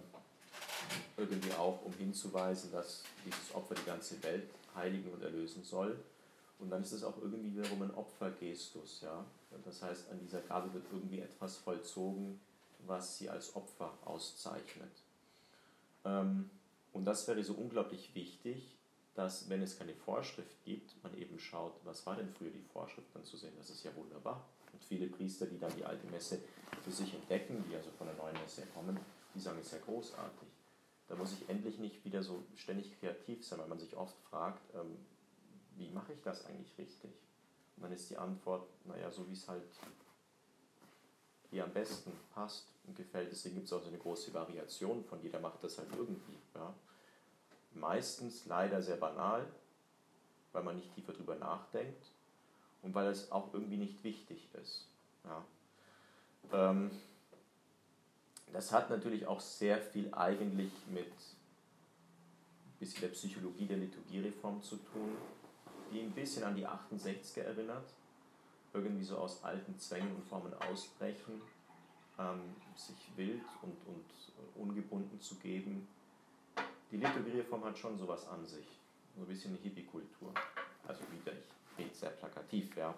irgendwie 1.17 1.53
auch, 1.53 1.83
um 1.85 1.93
hinzuweisen, 1.95 2.73
dass 2.73 3.03
dieses 3.25 3.55
Opfer 3.55 3.75
die 3.75 3.85
ganze 3.85 4.23
Welt 4.23 4.49
heiligen 4.75 5.11
und 5.13 5.23
erlösen 5.23 5.63
soll. 5.63 5.99
Und 6.59 6.71
dann 6.71 6.83
ist 6.83 6.93
es 6.93 7.05
auch 7.05 7.17
irgendwie 7.21 7.57
wiederum 7.57 7.83
ein 7.83 7.95
Opfergestus. 7.95 9.01
Ja? 9.03 9.25
Das 9.65 9.83
heißt, 9.83 10.11
an 10.11 10.19
dieser 10.21 10.41
Gabe 10.41 10.73
wird 10.73 10.85
irgendwie 10.93 11.21
etwas 11.21 11.57
vollzogen, 11.57 12.41
was 12.87 13.19
sie 13.19 13.29
als 13.29 13.55
Opfer 13.55 13.93
auszeichnet. 14.05 14.91
Ähm, 16.05 16.51
und 16.93 17.05
das 17.05 17.27
wäre 17.29 17.43
so 17.43 17.55
unglaublich 17.55 18.15
wichtig, 18.15 18.77
dass, 19.15 19.49
wenn 19.49 19.63
es 19.63 19.79
keine 19.79 19.95
Vorschrift 19.95 20.65
gibt, 20.65 21.03
man 21.03 21.17
eben 21.19 21.39
schaut, 21.39 21.75
was 21.85 22.05
war 22.07 22.17
denn 22.17 22.29
früher 22.29 22.51
die 22.51 22.65
Vorschrift, 22.73 23.09
dann 23.15 23.25
zu 23.25 23.37
sehen, 23.37 23.53
das 23.59 23.71
ist 23.71 23.85
ja 23.85 23.95
wunderbar. 23.95 24.45
Und 24.73 24.83
viele 24.85 25.07
Priester, 25.07 25.47
die 25.47 25.59
dann 25.59 25.75
die 25.77 25.85
alte 25.85 26.07
Messe 26.07 26.39
für 26.83 26.91
sich 26.91 27.13
entdecken, 27.15 27.63
die 27.69 27.77
also 27.77 27.91
von 27.91 28.07
der 28.07 28.17
neuen 28.17 28.41
Messe 28.41 28.63
kommen, 28.75 28.99
die 29.35 29.41
sagen, 29.41 29.59
es 29.61 29.67
ist 29.67 29.73
ja 29.73 29.79
großartig. 29.85 30.49
Da 31.13 31.19
muss 31.19 31.33
ich 31.33 31.49
endlich 31.49 31.79
nicht 31.79 32.05
wieder 32.05 32.23
so 32.23 32.43
ständig 32.57 32.99
kreativ 32.99 33.47
sein, 33.47 33.59
weil 33.59 33.69
man 33.69 33.79
sich 33.79 33.97
oft 33.97 34.17
fragt, 34.31 34.63
ähm, 34.75 34.97
wie 35.77 35.91
mache 35.91 36.13
ich 36.15 36.23
das 36.23 36.47
eigentlich 36.47 36.77
richtig? 36.79 37.11
Und 37.77 37.85
dann 37.85 37.93
ist 37.93 38.09
die 38.11 38.17
Antwort, 38.17 38.67
naja, 38.85 39.11
so 39.11 39.29
wie 39.29 39.35
es 39.35 39.47
halt 39.47 39.63
dir 41.51 41.65
am 41.65 41.73
besten 41.73 42.13
passt 42.35 42.67
und 42.87 42.97
gefällt. 42.97 43.31
Deswegen 43.31 43.57
gibt 43.57 43.67
es 43.67 43.73
auch 43.73 43.83
so 43.83 43.89
eine 43.89 43.99
große 43.99 44.33
Variation 44.33 45.05
von 45.05 45.21
jeder 45.23 45.39
macht 45.39 45.63
das 45.63 45.79
halt 45.79 45.89
irgendwie. 45.95 46.39
Ja 46.55 46.75
meistens 47.75 48.47
leider 48.47 48.83
sehr 48.83 48.97
banal, 48.97 49.47
weil 50.53 50.63
man 50.63 50.77
nicht 50.77 50.95
tiefer 50.95 51.13
drüber 51.13 51.37
nachdenkt 51.37 52.07
und 52.83 52.95
weil 52.95 53.07
es 53.09 53.31
auch 53.33 53.53
irgendwie 53.53 53.77
nicht 53.77 54.03
wichtig 54.05 54.49
ist. 54.55 54.87
Ja. 55.25 55.45
Ähm, 56.53 56.91
das 58.53 58.73
hat 58.73 58.91
natürlich 58.91 59.27
auch 59.27 59.41
sehr 59.41 59.81
viel 59.81 60.13
eigentlich 60.13 60.73
mit 60.91 61.07
ein 61.07 62.79
bisschen 62.79 63.03
der 63.03 63.09
Psychologie 63.09 63.67
der 63.67 63.79
Liturgiereform 63.79 64.63
zu 64.63 64.77
tun, 64.77 65.17
die 65.93 66.01
ein 66.01 66.13
bisschen 66.13 66.45
an 66.45 66.57
die 66.57 66.67
68er 66.67 67.43
erinnert, 67.43 67.89
irgendwie 68.73 69.05
so 69.05 69.19
aus 69.19 69.43
alten 69.45 69.79
Zwängen 69.79 70.15
und 70.15 70.25
Formen 70.25 70.53
ausbrechen, 70.55 71.41
ähm, 72.19 72.41
sich 72.77 72.97
wild 73.17 73.45
und, 73.63 73.77
und 73.87 74.63
ungebunden 74.63 75.21
zu 75.21 75.37
geben, 75.37 75.89
die 76.93 76.99
Liturgiereform 76.99 77.65
hat 77.65 77.79
schon 77.79 77.97
sowas 77.97 78.29
an 78.29 78.45
sich. 78.45 78.67
So 79.17 79.23
ein 79.23 79.27
bisschen 79.27 79.53
eine 79.53 79.63
Hippie-Kultur. 79.63 80.35
Also 80.87 81.01
wieder, 81.11 81.33
ich 81.33 81.79
rede 81.85 81.95
sehr 81.95 82.11
plakativ, 82.11 82.77
ja. 82.77 82.95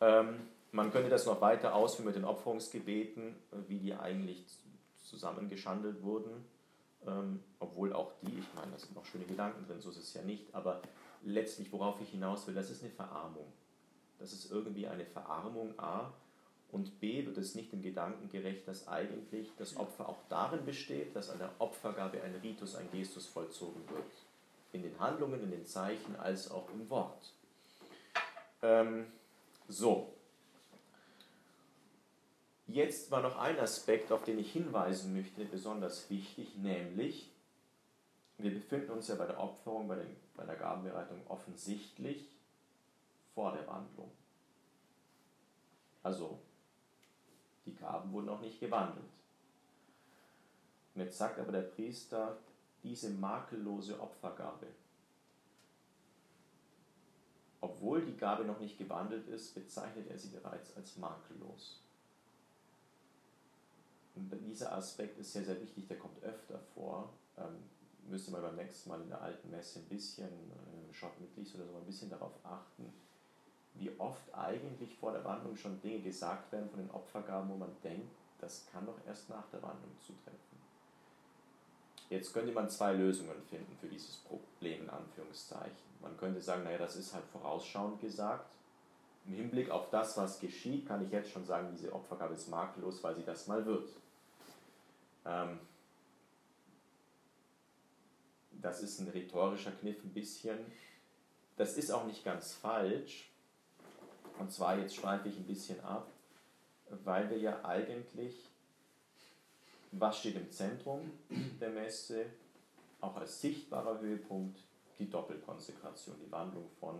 Ähm, 0.00 0.48
man 0.72 0.92
könnte 0.92 1.08
das 1.08 1.26
noch 1.26 1.40
weiter 1.40 1.74
ausführen 1.74 2.06
mit 2.06 2.16
den 2.16 2.24
Opferungsgebeten, 2.24 3.34
wie 3.68 3.78
die 3.78 3.94
eigentlich 3.94 4.44
zusammengeschandelt 5.02 6.02
wurden. 6.02 6.44
Ähm, 7.06 7.40
obwohl 7.60 7.92
auch 7.92 8.12
die, 8.22 8.38
ich 8.38 8.54
meine, 8.54 8.72
da 8.72 8.78
sind 8.78 8.94
noch 8.94 9.04
schöne 9.04 9.24
Gedanken 9.24 9.64
drin, 9.66 9.80
so 9.80 9.90
ist 9.90 9.98
es 9.98 10.14
ja 10.14 10.22
nicht, 10.22 10.52
aber 10.52 10.82
letztlich, 11.22 11.72
worauf 11.72 12.00
ich 12.00 12.10
hinaus 12.10 12.46
will, 12.46 12.54
das 12.54 12.70
ist 12.70 12.82
eine 12.82 12.90
Verarmung. 12.90 13.46
Das 14.18 14.32
ist 14.32 14.50
irgendwie 14.50 14.88
eine 14.88 15.04
Verarmung 15.04 15.78
A 15.78 16.12
und 16.70 17.00
B 17.00 17.24
wird 17.24 17.38
es 17.38 17.54
nicht 17.54 17.72
dem 17.72 17.82
Gedanken 17.82 18.28
gerecht, 18.28 18.66
dass 18.66 18.88
eigentlich 18.88 19.48
das 19.56 19.76
Opfer 19.76 20.08
auch 20.08 20.18
darin 20.28 20.64
besteht, 20.66 21.14
dass 21.14 21.30
an 21.30 21.38
der 21.38 21.50
Opfergabe 21.58 22.20
ein 22.22 22.34
Ritus, 22.42 22.74
ein 22.74 22.90
Gestus 22.90 23.26
vollzogen 23.26 23.80
wird. 23.88 24.04
In 24.72 24.82
den 24.82 24.98
Handlungen, 24.98 25.42
in 25.42 25.50
den 25.50 25.66
Zeichen, 25.66 26.16
als 26.16 26.50
auch 26.50 26.68
im 26.70 26.90
Wort. 26.90 27.32
Ähm, 28.62 29.06
so. 29.68 30.12
Jetzt 32.68 33.10
war 33.10 33.22
noch 33.22 33.38
ein 33.38 33.58
Aspekt, 33.58 34.12
auf 34.12 34.24
den 34.24 34.38
ich 34.38 34.52
hinweisen 34.52 35.14
möchte, 35.14 35.42
besonders 35.46 36.10
wichtig, 36.10 36.54
nämlich, 36.56 37.32
wir 38.36 38.52
befinden 38.52 38.90
uns 38.90 39.08
ja 39.08 39.14
bei 39.14 39.24
der 39.24 39.40
Opferung, 39.40 39.88
bei, 39.88 39.96
den, 39.96 40.14
bei 40.36 40.44
der 40.44 40.56
Gabenbereitung 40.56 41.26
offensichtlich 41.28 42.28
vor 43.34 43.52
der 43.52 43.66
Wandlung. 43.66 44.10
Also 46.02 46.38
die 47.64 47.74
Gaben 47.74 48.12
wurden 48.12 48.28
auch 48.28 48.40
nicht 48.42 48.60
gewandelt. 48.60 49.08
Und 50.94 51.00
jetzt 51.00 51.16
sagt 51.16 51.38
aber 51.38 51.52
der 51.52 51.62
Priester, 51.62 52.36
diese 52.82 53.08
makellose 53.08 53.98
Opfergabe, 53.98 54.66
obwohl 57.62 58.04
die 58.04 58.16
Gabe 58.16 58.44
noch 58.44 58.60
nicht 58.60 58.76
gewandelt 58.76 59.26
ist, 59.28 59.54
bezeichnet 59.54 60.10
er 60.10 60.18
sie 60.18 60.28
bereits 60.28 60.76
als 60.76 60.98
makellos. 60.98 61.80
Und 64.18 64.46
dieser 64.46 64.72
Aspekt 64.72 65.18
ist 65.18 65.32
sehr, 65.32 65.44
sehr 65.44 65.60
wichtig, 65.60 65.86
der 65.86 65.98
kommt 65.98 66.22
öfter 66.22 66.58
vor. 66.74 67.10
Ähm, 67.36 67.56
müsste 68.08 68.30
man 68.32 68.42
beim 68.42 68.56
nächsten 68.56 68.88
Mal 68.88 69.00
in 69.00 69.08
der 69.08 69.20
alten 69.20 69.50
Messe 69.50 69.80
ein 69.80 69.84
bisschen, 69.84 70.26
äh, 70.26 70.92
Schottmitglied 70.92 71.54
oder 71.54 71.66
so, 71.66 71.76
ein 71.76 71.86
bisschen 71.86 72.10
darauf 72.10 72.32
achten, 72.44 72.92
wie 73.74 73.90
oft 73.98 74.34
eigentlich 74.34 74.96
vor 74.96 75.12
der 75.12 75.24
Wandlung 75.24 75.56
schon 75.56 75.80
Dinge 75.80 76.00
gesagt 76.00 76.50
werden 76.52 76.68
von 76.68 76.80
den 76.80 76.90
Opfergaben, 76.90 77.48
wo 77.48 77.56
man 77.56 77.70
denkt, 77.84 78.10
das 78.40 78.66
kann 78.72 78.86
doch 78.86 78.98
erst 79.06 79.28
nach 79.28 79.46
der 79.50 79.62
Wandlung 79.62 79.92
zutreffen. 79.98 80.38
Jetzt 82.10 82.32
könnte 82.32 82.52
man 82.52 82.70
zwei 82.70 82.94
Lösungen 82.94 83.40
finden 83.50 83.76
für 83.76 83.86
dieses 83.86 84.16
Problem 84.16 84.82
in 84.82 84.90
Anführungszeichen. 84.90 85.88
Man 86.00 86.16
könnte 86.16 86.40
sagen, 86.40 86.64
naja, 86.64 86.78
das 86.78 86.96
ist 86.96 87.12
halt 87.12 87.24
vorausschauend 87.26 88.00
gesagt. 88.00 88.46
Im 89.26 89.34
Hinblick 89.34 89.70
auf 89.70 89.90
das, 89.90 90.16
was 90.16 90.40
geschieht, 90.40 90.86
kann 90.88 91.04
ich 91.04 91.12
jetzt 91.12 91.30
schon 91.30 91.44
sagen, 91.44 91.68
diese 91.70 91.92
Opfergabe 91.92 92.34
ist 92.34 92.48
makellos, 92.48 93.02
weil 93.04 93.14
sie 93.14 93.24
das 93.24 93.46
mal 93.46 93.64
wird. 93.66 93.90
Ähm, 95.24 95.58
das 98.52 98.82
ist 98.82 99.00
ein 99.00 99.08
rhetorischer 99.08 99.72
Kniff 99.72 100.02
ein 100.02 100.12
bisschen. 100.12 100.58
Das 101.56 101.76
ist 101.76 101.90
auch 101.90 102.04
nicht 102.04 102.24
ganz 102.24 102.54
falsch, 102.54 103.28
und 104.38 104.52
zwar, 104.52 104.78
jetzt 104.78 104.94
schweife 104.94 105.28
ich 105.28 105.36
ein 105.36 105.46
bisschen 105.46 105.80
ab, 105.80 106.06
weil 107.04 107.28
wir 107.28 107.38
ja 107.38 107.64
eigentlich, 107.64 108.46
was 109.92 110.18
steht 110.18 110.36
im 110.36 110.50
Zentrum 110.50 111.10
der 111.60 111.70
Messe, 111.70 112.26
auch 113.00 113.16
als 113.16 113.40
sichtbarer 113.40 114.00
Höhepunkt 114.00 114.60
die 114.98 115.10
Doppelkonsekration, 115.10 116.16
die 116.24 116.30
Wandlung 116.30 116.68
von 116.80 116.98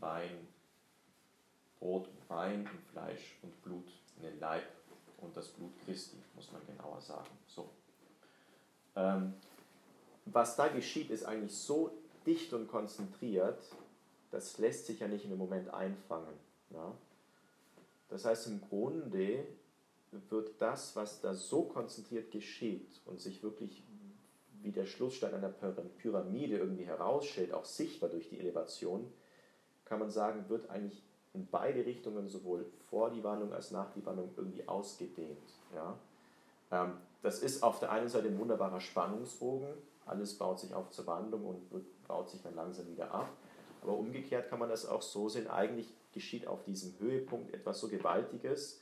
Wein, 0.00 0.48
Brot 1.78 2.08
und 2.08 2.30
Wein 2.30 2.60
in 2.60 2.82
Fleisch 2.92 3.36
und 3.42 3.62
Blut 3.62 3.88
in 4.16 4.22
den 4.22 4.40
Leib 4.40 4.64
und 5.18 5.36
das 5.36 5.48
Blut 5.48 5.72
Christi, 5.84 6.16
muss 6.34 6.50
man 6.52 6.64
genauer 6.66 7.00
sagen. 7.00 7.30
So. 7.46 7.68
Ähm, 8.96 9.34
was 10.26 10.56
da 10.56 10.68
geschieht, 10.68 11.10
ist 11.10 11.24
eigentlich 11.24 11.56
so 11.56 11.90
dicht 12.26 12.52
und 12.52 12.68
konzentriert, 12.68 13.62
das 14.30 14.58
lässt 14.58 14.86
sich 14.86 15.00
ja 15.00 15.08
nicht 15.08 15.24
in 15.24 15.30
einem 15.30 15.38
Moment 15.38 15.72
einfangen. 15.72 16.34
Ja? 16.70 16.92
Das 18.08 18.24
heißt, 18.24 18.46
im 18.48 18.60
Grunde 18.60 19.46
wird 20.30 20.50
das, 20.58 20.96
was 20.96 21.20
da 21.20 21.34
so 21.34 21.64
konzentriert 21.64 22.30
geschieht 22.30 23.00
und 23.04 23.20
sich 23.20 23.42
wirklich 23.42 23.82
wie 24.62 24.72
der 24.72 24.86
Schlussstein 24.86 25.34
einer 25.34 25.50
Pyramide 25.50 26.58
irgendwie 26.58 26.84
herausstellt, 26.84 27.52
auch 27.52 27.64
sichtbar 27.64 28.10
durch 28.10 28.28
die 28.28 28.40
Elevation, 28.40 29.12
kann 29.84 30.00
man 30.00 30.10
sagen, 30.10 30.48
wird 30.48 30.68
eigentlich 30.68 31.02
in 31.38 31.46
beide 31.50 31.86
Richtungen, 31.86 32.28
sowohl 32.28 32.66
vor 32.90 33.10
die 33.10 33.22
Wandlung 33.22 33.52
als 33.52 33.70
nach 33.70 33.92
die 33.92 34.04
Wandlung, 34.04 34.30
irgendwie 34.36 34.66
ausgedehnt. 34.68 35.38
Ja? 35.74 35.94
Ähm, 36.72 36.94
das 37.22 37.40
ist 37.40 37.62
auf 37.62 37.78
der 37.78 37.92
einen 37.92 38.08
Seite 38.08 38.28
ein 38.28 38.38
wunderbarer 38.38 38.80
Spannungsbogen, 38.80 39.68
alles 40.06 40.34
baut 40.34 40.58
sich 40.58 40.74
auf 40.74 40.90
zur 40.90 41.06
Wandlung 41.06 41.44
und 41.70 42.06
baut 42.06 42.28
sich 42.28 42.42
dann 42.42 42.54
langsam 42.54 42.88
wieder 42.88 43.12
ab. 43.12 43.28
Aber 43.82 43.96
umgekehrt 43.96 44.48
kann 44.50 44.58
man 44.58 44.68
das 44.68 44.86
auch 44.86 45.02
so 45.02 45.28
sehen, 45.28 45.48
eigentlich 45.48 45.94
geschieht 46.12 46.46
auf 46.46 46.64
diesem 46.64 46.98
Höhepunkt 46.98 47.54
etwas 47.54 47.80
so 47.80 47.88
Gewaltiges, 47.88 48.80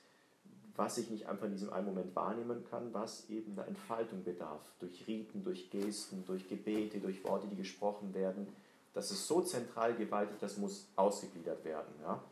was 0.77 0.99
ich 0.99 1.11
nicht 1.11 1.27
einfach 1.27 1.47
in 1.47 1.53
diesem 1.53 1.73
einen 1.73 1.87
Moment 1.87 2.15
wahrnehmen 2.15 2.65
kann, 2.71 2.93
was 2.95 3.29
eben 3.29 3.55
der 3.55 3.67
Entfaltung 3.67 4.25
bedarf, 4.25 4.61
durch 4.79 5.07
Riten, 5.07 5.43
durch 5.43 5.71
Gesten, 5.71 6.25
durch 6.27 6.49
Gebete, 6.49 7.01
durch 7.01 7.25
Worte, 7.25 7.47
die 7.49 7.57
gesprochen 7.57 8.15
werden. 8.15 8.47
Das 8.95 9.11
ist 9.11 9.27
so 9.27 9.43
zentral 9.43 9.95
gewaltig, 9.95 10.37
das 10.41 10.57
muss 10.57 10.89
ausgegliedert 10.97 11.65
werden. 11.65 11.93
Ja? 12.03 12.23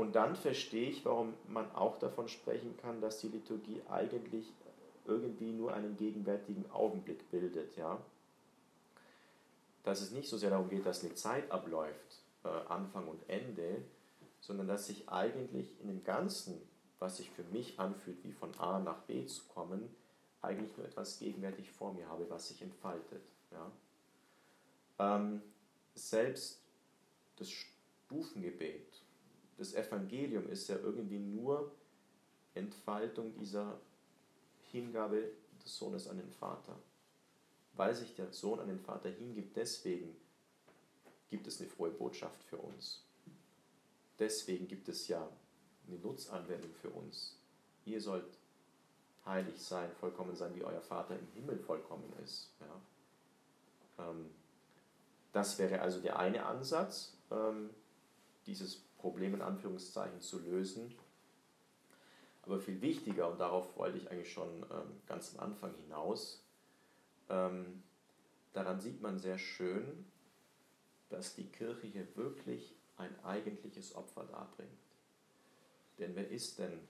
Und 0.00 0.16
dann 0.16 0.34
verstehe 0.34 0.88
ich, 0.88 1.04
warum 1.04 1.34
man 1.46 1.70
auch 1.74 1.98
davon 1.98 2.26
sprechen 2.26 2.74
kann, 2.78 3.02
dass 3.02 3.20
die 3.20 3.28
Liturgie 3.28 3.82
eigentlich 3.90 4.46
irgendwie 5.04 5.52
nur 5.52 5.74
einen 5.74 5.94
gegenwärtigen 5.98 6.64
Augenblick 6.70 7.30
bildet. 7.30 7.76
Ja? 7.76 8.00
Dass 9.82 10.00
es 10.00 10.10
nicht 10.10 10.30
so 10.30 10.38
sehr 10.38 10.48
darum 10.48 10.70
geht, 10.70 10.86
dass 10.86 11.04
eine 11.04 11.12
Zeit 11.16 11.50
abläuft, 11.50 12.22
äh, 12.44 12.48
Anfang 12.48 13.08
und 13.08 13.28
Ende, 13.28 13.82
sondern 14.40 14.68
dass 14.68 14.86
sich 14.86 15.06
eigentlich 15.10 15.78
in 15.82 15.88
dem 15.88 16.02
Ganzen, 16.02 16.62
was 16.98 17.18
sich 17.18 17.28
für 17.28 17.44
mich 17.52 17.78
anfühlt, 17.78 18.24
wie 18.24 18.32
von 18.32 18.58
A 18.58 18.78
nach 18.78 19.02
B 19.02 19.26
zu 19.26 19.42
kommen, 19.48 19.94
eigentlich 20.40 20.74
nur 20.78 20.86
etwas 20.86 21.18
gegenwärtig 21.18 21.70
vor 21.70 21.92
mir 21.92 22.08
habe, 22.08 22.24
was 22.30 22.48
sich 22.48 22.62
entfaltet. 22.62 23.26
Ja? 23.50 23.70
Ähm, 24.98 25.42
selbst 25.94 26.58
das 27.36 27.50
Stufengebet, 27.50 29.02
das 29.60 29.74
Evangelium 29.74 30.48
ist 30.48 30.68
ja 30.68 30.76
irgendwie 30.76 31.18
nur 31.18 31.70
Entfaltung 32.54 33.34
dieser 33.34 33.78
Hingabe 34.72 35.32
des 35.62 35.76
Sohnes 35.76 36.08
an 36.08 36.16
den 36.16 36.30
Vater. 36.30 36.78
Weil 37.74 37.94
sich 37.94 38.14
der 38.14 38.32
Sohn 38.32 38.58
an 38.58 38.68
den 38.68 38.80
Vater 38.80 39.10
hingibt, 39.10 39.54
deswegen 39.54 40.16
gibt 41.28 41.46
es 41.46 41.60
eine 41.60 41.68
frohe 41.68 41.90
Botschaft 41.90 42.42
für 42.44 42.56
uns. 42.56 43.04
Deswegen 44.18 44.66
gibt 44.66 44.88
es 44.88 45.08
ja 45.08 45.28
eine 45.86 45.98
Nutzanwendung 45.98 46.72
für 46.72 46.90
uns. 46.90 47.36
Ihr 47.84 48.00
sollt 48.00 48.38
heilig 49.26 49.60
sein, 49.60 49.90
vollkommen 50.00 50.34
sein, 50.36 50.54
wie 50.56 50.64
euer 50.64 50.80
Vater 50.80 51.18
im 51.18 51.26
Himmel 51.34 51.58
vollkommen 51.58 52.10
ist. 52.24 52.48
Ja. 52.60 54.08
Ähm, 54.08 54.30
das 55.32 55.58
wäre 55.58 55.82
also 55.82 56.00
der 56.00 56.18
eine 56.18 56.46
Ansatz, 56.46 57.12
ähm, 57.30 57.68
dieses 58.46 58.82
Problem 59.00 59.34
in 59.34 59.42
Anführungszeichen 59.42 60.20
zu 60.20 60.38
lösen. 60.38 60.94
Aber 62.42 62.60
viel 62.60 62.80
wichtiger, 62.80 63.30
und 63.30 63.38
darauf 63.38 63.76
wollte 63.76 63.98
ich 63.98 64.10
eigentlich 64.10 64.32
schon 64.32 64.62
ähm, 64.70 65.00
ganz 65.06 65.34
am 65.34 65.40
Anfang 65.50 65.74
hinaus, 65.74 66.44
ähm, 67.28 67.82
daran 68.52 68.80
sieht 68.80 69.00
man 69.00 69.18
sehr 69.18 69.38
schön, 69.38 70.06
dass 71.10 71.34
die 71.34 71.46
Kirche 71.48 71.86
hier 71.86 72.16
wirklich 72.16 72.74
ein 72.96 73.24
eigentliches 73.24 73.94
Opfer 73.94 74.24
darbringt. 74.24 74.70
Denn 75.98 76.14
wer 76.14 76.28
ist 76.30 76.58
denn 76.58 76.80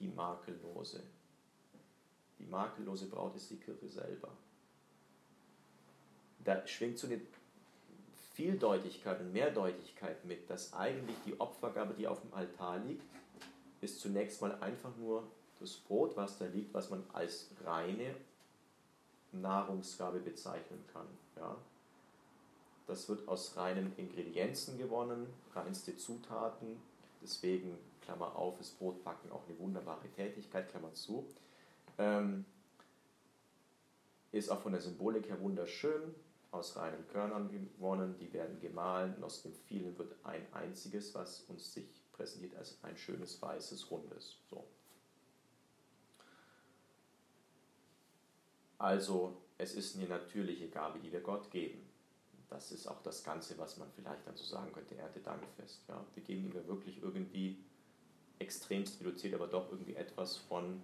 die 0.00 0.08
makellose? 0.08 1.02
Die 2.38 2.46
makellose 2.46 3.06
Braut 3.06 3.36
ist 3.36 3.50
die 3.50 3.58
Kirche 3.58 3.88
selber. 3.88 4.30
Da 6.44 6.66
schwingt 6.66 6.98
so 6.98 7.06
eine 7.06 7.20
Vieldeutigkeit 8.38 9.18
und 9.18 9.32
Mehrdeutigkeit 9.32 10.24
mit, 10.24 10.48
dass 10.48 10.72
eigentlich 10.72 11.16
die 11.26 11.40
Opfergabe, 11.40 11.92
die 11.94 12.06
auf 12.06 12.20
dem 12.20 12.32
Altar 12.32 12.78
liegt, 12.78 13.02
ist 13.80 13.98
zunächst 13.98 14.40
mal 14.40 14.54
einfach 14.60 14.96
nur 14.96 15.24
das 15.58 15.74
Brot, 15.74 16.16
was 16.16 16.38
da 16.38 16.46
liegt, 16.46 16.72
was 16.72 16.88
man 16.88 17.02
als 17.12 17.50
reine 17.64 18.14
Nahrungsgabe 19.32 20.20
bezeichnen 20.20 20.84
kann. 20.92 21.08
Ja? 21.36 21.56
Das 22.86 23.08
wird 23.08 23.26
aus 23.26 23.56
reinen 23.56 23.92
Ingredienzen 23.96 24.78
gewonnen, 24.78 25.26
reinste 25.56 25.96
Zutaten. 25.96 26.80
Deswegen, 27.20 27.76
Klammer 28.02 28.36
auf, 28.36 28.60
ist 28.60 28.78
Brotbacken 28.78 29.32
auch 29.32 29.42
eine 29.48 29.58
wunderbare 29.58 30.08
Tätigkeit, 30.14 30.68
Klammer 30.70 30.94
zu. 30.94 31.26
Ähm, 31.98 32.44
ist 34.30 34.48
auch 34.48 34.60
von 34.60 34.70
der 34.70 34.80
Symbolik 34.80 35.28
her 35.28 35.40
wunderschön, 35.40 36.14
aus 36.50 36.76
reinen 36.76 37.06
Körnern 37.08 37.50
gewonnen, 37.50 38.16
die 38.18 38.32
werden 38.32 38.58
gemahlen 38.60 39.14
und 39.16 39.24
aus 39.24 39.42
dem 39.42 39.52
vielen 39.52 39.96
wird 39.98 40.14
ein 40.24 40.46
einziges, 40.52 41.14
was 41.14 41.40
uns 41.42 41.72
sich 41.72 42.02
präsentiert 42.12 42.56
als 42.56 42.78
ein 42.82 42.96
schönes, 42.96 43.40
weißes, 43.40 43.90
rundes. 43.90 44.38
So. 44.50 44.64
Also 48.78 49.42
es 49.58 49.74
ist 49.74 49.96
eine 49.96 50.08
natürliche 50.08 50.68
Gabe, 50.68 51.00
die 51.00 51.12
wir 51.12 51.20
Gott 51.20 51.50
geben. 51.50 51.86
Das 52.48 52.72
ist 52.72 52.86
auch 52.86 53.02
das 53.02 53.22
Ganze, 53.24 53.58
was 53.58 53.76
man 53.76 53.90
vielleicht 53.92 54.26
dann 54.26 54.36
so 54.36 54.44
sagen 54.44 54.72
könnte, 54.72 54.96
Erntedankfest. 54.96 55.82
Ja. 55.88 56.02
Wir 56.14 56.22
geben 56.22 56.46
ihm 56.46 56.54
ja 56.54 56.66
wirklich 56.66 57.02
irgendwie 57.02 57.62
extremst 58.38 59.00
reduziert, 59.00 59.34
aber 59.34 59.48
doch 59.48 59.70
irgendwie 59.70 59.96
etwas 59.96 60.36
von 60.36 60.82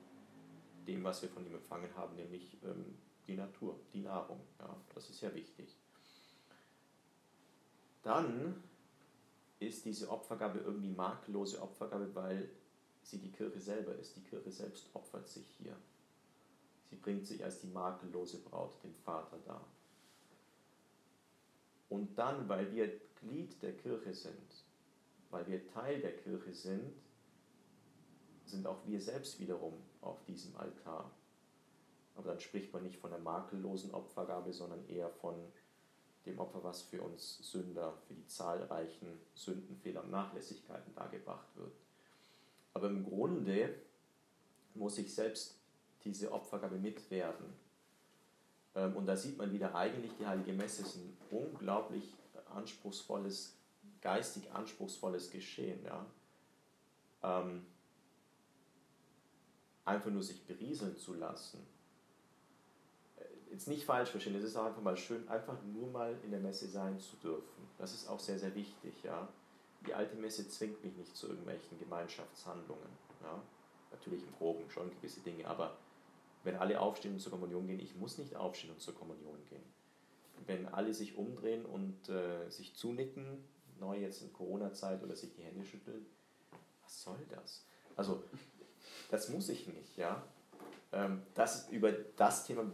dem, 0.86 1.02
was 1.04 1.22
wir 1.22 1.30
von 1.30 1.46
ihm 1.46 1.54
empfangen 1.54 1.94
haben, 1.96 2.16
nämlich 2.16 2.58
ähm, 2.64 2.98
die 3.26 3.36
Natur, 3.36 3.78
die 3.92 4.00
Nahrung. 4.00 4.40
Ja, 4.58 4.76
das 4.94 5.10
ist 5.10 5.20
ja 5.20 5.34
wichtig. 5.34 5.76
Dann 8.02 8.62
ist 9.60 9.84
diese 9.84 10.10
Opfergabe 10.10 10.58
irgendwie 10.58 10.90
makellose 10.90 11.60
Opfergabe, 11.60 12.14
weil 12.14 12.50
sie 13.02 13.18
die 13.18 13.32
Kirche 13.32 13.60
selber 13.60 13.94
ist. 13.94 14.16
Die 14.16 14.22
Kirche 14.22 14.50
selbst 14.50 14.88
opfert 14.94 15.28
sich 15.28 15.46
hier. 15.58 15.76
Sie 16.90 16.96
bringt 16.96 17.26
sich 17.26 17.42
als 17.42 17.60
die 17.60 17.68
makellose 17.68 18.38
Braut 18.38 18.82
dem 18.82 18.94
Vater 18.94 19.38
dar. 19.46 19.66
Und 21.88 22.18
dann, 22.18 22.48
weil 22.48 22.70
wir 22.72 23.00
Glied 23.20 23.60
der 23.62 23.76
Kirche 23.76 24.14
sind, 24.14 24.64
weil 25.30 25.46
wir 25.46 25.66
Teil 25.72 26.00
der 26.00 26.16
Kirche 26.16 26.52
sind, 26.52 26.92
sind 28.44 28.66
auch 28.66 28.86
wir 28.86 29.00
selbst 29.00 29.40
wiederum 29.40 29.74
auf 30.00 30.22
diesem 30.24 30.54
Altar. 30.56 31.10
Aber 32.16 32.30
dann 32.30 32.40
spricht 32.40 32.72
man 32.72 32.82
nicht 32.82 32.98
von 32.98 33.10
der 33.10 33.18
makellosen 33.18 33.92
Opfergabe, 33.92 34.52
sondern 34.52 34.88
eher 34.88 35.10
von 35.10 35.34
dem 36.26 36.38
Opfer, 36.38 36.62
was 36.62 36.82
für 36.82 37.02
uns 37.02 37.38
Sünder, 37.50 37.94
für 38.06 38.14
die 38.14 38.26
zahlreichen 38.26 39.20
Sünden, 39.34 39.76
Fehler 39.76 40.02
und 40.04 40.10
Nachlässigkeiten 40.10 40.94
dargebracht 40.94 41.54
wird. 41.56 41.72
Aber 42.72 42.88
im 42.88 43.04
Grunde 43.04 43.74
muss 44.74 44.98
ich 44.98 45.14
selbst 45.14 45.58
diese 46.04 46.32
Opfergabe 46.32 46.76
mitwerden. 46.76 47.46
Ähm, 48.74 48.96
und 48.96 49.06
da 49.06 49.16
sieht 49.16 49.36
man 49.36 49.52
wieder, 49.52 49.74
eigentlich 49.74 50.12
die 50.18 50.26
Heilige 50.26 50.52
Messe 50.52 50.82
ist 50.82 50.96
ein 50.96 51.16
unglaublich 51.30 52.14
anspruchsvolles, 52.54 53.56
geistig 54.00 54.50
anspruchsvolles 54.52 55.30
Geschehen. 55.30 55.84
Ja? 55.84 56.06
Ähm, 57.22 57.66
einfach 59.84 60.10
nur 60.10 60.22
sich 60.22 60.44
berieseln 60.46 60.96
zu 60.96 61.14
lassen 61.14 61.74
jetzt 63.54 63.68
nicht 63.68 63.84
falsch 63.84 64.10
verstehen, 64.10 64.34
es 64.34 64.42
ist 64.42 64.56
auch 64.56 64.64
einfach 64.64 64.82
mal 64.82 64.96
schön, 64.96 65.28
einfach 65.28 65.56
nur 65.62 65.88
mal 65.88 66.16
in 66.24 66.32
der 66.32 66.40
Messe 66.40 66.66
sein 66.66 66.98
zu 66.98 67.14
dürfen. 67.16 67.68
Das 67.78 67.94
ist 67.94 68.08
auch 68.08 68.18
sehr, 68.18 68.38
sehr 68.38 68.52
wichtig, 68.54 68.92
ja. 69.04 69.28
Die 69.86 69.94
alte 69.94 70.16
Messe 70.16 70.48
zwingt 70.48 70.82
mich 70.82 70.96
nicht 70.96 71.16
zu 71.16 71.28
irgendwelchen 71.28 71.78
Gemeinschaftshandlungen, 71.78 72.88
ja. 73.22 73.40
Natürlich 73.92 74.24
im 74.24 74.32
Groben 74.38 74.68
schon 74.70 74.90
gewisse 74.90 75.20
Dinge, 75.20 75.46
aber 75.46 75.76
wenn 76.42 76.56
alle 76.56 76.80
aufstehen 76.80 77.14
und 77.14 77.20
zur 77.20 77.30
Kommunion 77.30 77.66
gehen, 77.68 77.78
ich 77.78 77.94
muss 77.94 78.18
nicht 78.18 78.34
aufstehen 78.34 78.72
und 78.72 78.80
zur 78.80 78.94
Kommunion 78.94 79.38
gehen. 79.48 79.62
Wenn 80.46 80.66
alle 80.66 80.92
sich 80.92 81.16
umdrehen 81.16 81.64
und 81.64 82.08
äh, 82.08 82.50
sich 82.50 82.74
zunicken, 82.74 83.44
neu 83.78 83.98
jetzt 83.98 84.20
in 84.22 84.32
Corona-Zeit 84.32 85.00
oder 85.02 85.14
sich 85.14 85.32
die 85.32 85.42
Hände 85.42 85.64
schütteln, 85.64 86.04
was 86.82 87.04
soll 87.04 87.24
das? 87.30 87.64
Also, 87.94 88.24
das 89.12 89.28
muss 89.28 89.48
ich 89.48 89.68
nicht, 89.68 89.96
ja. 89.96 90.24
Ähm, 90.92 91.22
das, 91.34 91.68
über 91.70 91.92
das 91.92 92.46
Thema 92.46 92.64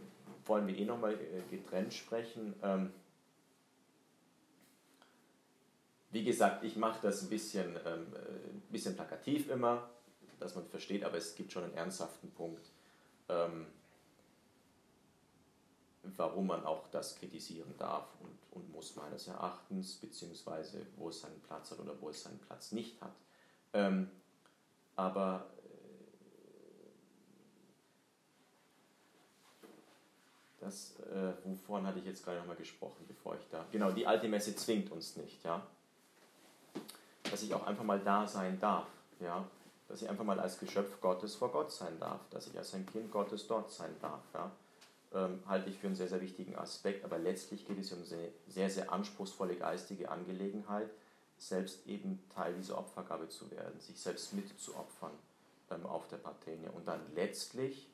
wollen 0.45 0.67
wir 0.67 0.77
eh 0.77 0.85
nochmal 0.85 1.13
äh, 1.13 1.41
getrennt 1.49 1.93
sprechen. 1.93 2.53
Ähm, 2.63 2.91
wie 6.11 6.23
gesagt, 6.23 6.63
ich 6.63 6.75
mache 6.75 6.99
das 7.01 7.23
ein 7.23 7.29
bisschen, 7.29 7.77
ähm, 7.85 8.07
äh, 8.13 8.49
ein 8.49 8.61
bisschen 8.69 8.95
plakativ 8.95 9.49
immer, 9.49 9.89
dass 10.39 10.55
man 10.55 10.65
versteht, 10.65 11.03
aber 11.03 11.17
es 11.17 11.35
gibt 11.35 11.51
schon 11.51 11.63
einen 11.63 11.75
ernsthaften 11.75 12.31
Punkt. 12.31 12.69
Ähm, 13.29 13.67
warum 16.17 16.47
man 16.47 16.65
auch 16.65 16.87
das 16.89 17.15
kritisieren 17.15 17.73
darf 17.77 18.07
und, 18.21 18.37
und 18.51 18.71
muss 18.71 18.95
meines 18.95 19.27
Erachtens, 19.27 19.95
beziehungsweise 19.95 20.85
wo 20.97 21.09
es 21.09 21.21
seinen 21.21 21.39
Platz 21.41 21.71
hat 21.71 21.79
oder 21.79 21.99
wo 22.01 22.09
es 22.09 22.23
seinen 22.23 22.39
Platz 22.39 22.71
nicht 22.71 22.99
hat. 23.01 23.13
Ähm, 23.73 24.09
aber 24.95 25.47
das, 30.61 30.93
äh, 31.11 31.33
wovon 31.43 31.85
hatte 31.85 31.99
ich 31.99 32.05
jetzt 32.05 32.23
gerade 32.23 32.39
nochmal 32.39 32.55
gesprochen, 32.55 33.05
bevor 33.07 33.35
ich 33.35 33.47
da. 33.51 33.65
Genau, 33.71 33.91
die 33.91 34.07
alte 34.07 34.27
Messe 34.27 34.55
zwingt 34.55 34.91
uns 34.91 35.17
nicht, 35.17 35.43
ja. 35.43 35.61
Dass 37.23 37.43
ich 37.43 37.53
auch 37.53 37.65
einfach 37.67 37.83
mal 37.83 37.99
da 37.99 38.27
sein 38.27 38.59
darf, 38.59 38.87
ja. 39.19 39.43
Dass 39.87 40.01
ich 40.01 40.09
einfach 40.09 40.23
mal 40.23 40.39
als 40.39 40.57
Geschöpf 40.59 41.01
Gottes 41.01 41.35
vor 41.35 41.51
Gott 41.51 41.71
sein 41.71 41.99
darf, 41.99 42.21
dass 42.29 42.47
ich 42.47 42.57
als 42.57 42.73
ein 42.73 42.85
Kind 42.85 43.11
Gottes 43.11 43.47
dort 43.47 43.71
sein 43.71 43.93
darf, 44.01 44.21
ja 44.33 44.51
ähm, 45.13 45.41
halte 45.47 45.69
ich 45.69 45.77
für 45.77 45.87
einen 45.87 45.95
sehr, 45.95 46.07
sehr 46.07 46.21
wichtigen 46.21 46.55
Aspekt. 46.55 47.03
Aber 47.03 47.17
letztlich 47.17 47.67
geht 47.67 47.79
es 47.79 47.91
um 47.91 47.99
eine 47.99 48.31
sehr, 48.47 48.69
sehr 48.69 48.91
anspruchsvolle 48.91 49.55
geistige 49.55 50.09
Angelegenheit, 50.09 50.89
selbst 51.37 51.85
eben 51.87 52.23
Teil 52.33 52.53
dieser 52.53 52.77
Opfergabe 52.77 53.27
zu 53.29 53.49
werden, 53.51 53.79
sich 53.79 53.99
selbst 53.99 54.33
mitzuopfern 54.33 55.11
ähm, 55.71 55.85
auf 55.85 56.07
der 56.07 56.17
Parthenie. 56.17 56.67
Und 56.73 56.87
dann 56.87 57.01
letztlich, 57.15 57.89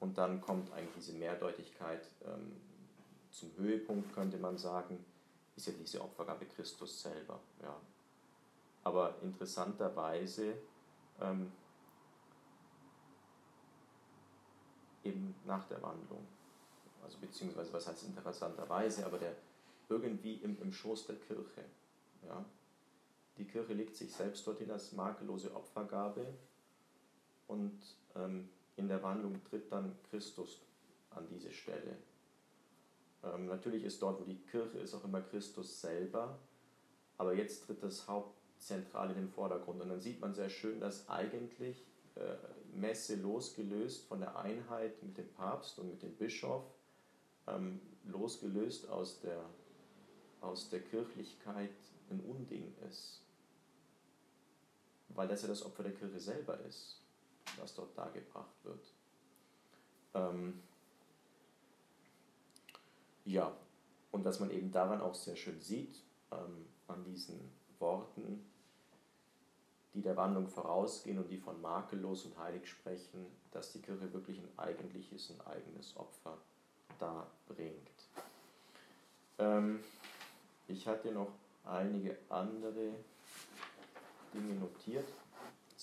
und 0.00 0.16
dann 0.16 0.40
kommt 0.40 0.72
eigentlich 0.72 0.94
diese 0.96 1.12
Mehrdeutigkeit 1.12 2.06
ähm, 2.24 2.56
zum 3.30 3.50
Höhepunkt, 3.56 4.12
könnte 4.14 4.38
man 4.38 4.58
sagen, 4.58 5.04
ist 5.54 5.66
ja 5.66 5.72
diese 5.78 6.00
Opfergabe 6.00 6.46
Christus 6.46 7.02
selber. 7.02 7.38
Ja. 7.62 7.76
Aber 8.82 9.14
interessanterweise 9.22 10.54
ähm, 11.20 11.52
eben 15.04 15.34
nach 15.44 15.66
der 15.68 15.82
Wandlung. 15.82 16.26
Also 17.04 17.18
beziehungsweise 17.18 17.72
was 17.72 17.86
heißt 17.86 18.04
interessanterweise, 18.04 19.04
aber 19.04 19.18
der 19.18 19.34
irgendwie 19.88 20.34
im, 20.36 20.60
im 20.62 20.72
Schoß 20.72 21.06
der 21.06 21.16
Kirche. 21.16 21.64
Ja. 22.26 22.44
Die 23.36 23.44
Kirche 23.44 23.74
legt 23.74 23.96
sich 23.96 24.12
selbst 24.12 24.46
dorthin 24.46 24.70
als 24.70 24.92
makellose 24.92 25.54
Opfergabe 25.54 26.26
und 27.48 27.80
ähm, 28.14 28.48
in 28.76 28.88
der 28.88 29.02
Wandlung 29.02 29.42
tritt 29.44 29.70
dann 29.70 29.96
Christus 30.08 30.60
an 31.10 31.26
diese 31.28 31.50
Stelle. 31.50 31.96
Ähm, 33.22 33.46
natürlich 33.46 33.84
ist 33.84 34.00
dort, 34.00 34.20
wo 34.20 34.24
die 34.24 34.38
Kirche 34.50 34.78
ist, 34.78 34.94
auch 34.94 35.04
immer 35.04 35.20
Christus 35.20 35.80
selber, 35.80 36.38
aber 37.18 37.34
jetzt 37.34 37.66
tritt 37.66 37.82
das 37.82 38.08
Hauptzentrale 38.08 39.12
in 39.12 39.20
den 39.20 39.28
Vordergrund 39.28 39.82
und 39.82 39.88
dann 39.88 40.00
sieht 40.00 40.20
man 40.20 40.34
sehr 40.34 40.48
schön, 40.48 40.80
dass 40.80 41.08
eigentlich 41.08 41.84
äh, 42.14 42.36
Messe 42.72 43.16
losgelöst 43.16 44.06
von 44.06 44.20
der 44.20 44.38
Einheit 44.38 45.02
mit 45.02 45.18
dem 45.18 45.28
Papst 45.34 45.78
und 45.78 45.90
mit 45.90 46.02
dem 46.02 46.14
Bischof, 46.14 46.64
ähm, 47.46 47.80
losgelöst 48.04 48.88
aus 48.88 49.20
der, 49.20 49.44
aus 50.40 50.70
der 50.70 50.80
Kirchlichkeit 50.80 51.74
ein 52.10 52.20
Unding 52.20 52.74
ist. 52.88 53.22
Weil 55.08 55.28
das 55.28 55.42
ja 55.42 55.48
das 55.48 55.64
Opfer 55.64 55.82
der 55.82 55.92
Kirche 55.92 56.20
selber 56.20 56.58
ist, 56.60 56.99
was 57.58 57.74
dort 57.74 57.96
dargebracht 57.96 58.64
wird. 58.64 58.92
Ähm, 60.14 60.62
ja, 63.24 63.54
und 64.10 64.24
dass 64.24 64.40
man 64.40 64.50
eben 64.50 64.72
daran 64.72 65.00
auch 65.00 65.14
sehr 65.14 65.36
schön 65.36 65.60
sieht, 65.60 66.02
ähm, 66.32 66.66
an 66.88 67.04
diesen 67.04 67.52
Worten, 67.78 68.44
die 69.94 70.02
der 70.02 70.16
Wandlung 70.16 70.48
vorausgehen 70.48 71.18
und 71.18 71.28
die 71.28 71.38
von 71.38 71.60
makellos 71.60 72.24
und 72.24 72.38
heilig 72.38 72.68
sprechen, 72.68 73.26
dass 73.50 73.72
die 73.72 73.80
Kirche 73.80 74.12
wirklich 74.12 74.38
ein 74.38 74.58
eigentliches, 74.58 75.30
ein 75.30 75.40
eigenes 75.46 75.96
Opfer 75.96 76.38
darbringt. 76.98 77.90
Ähm, 79.38 79.80
ich 80.68 80.86
hatte 80.86 81.10
noch 81.12 81.32
einige 81.64 82.16
andere 82.28 82.94
Dinge 84.32 84.54
notiert. 84.54 85.08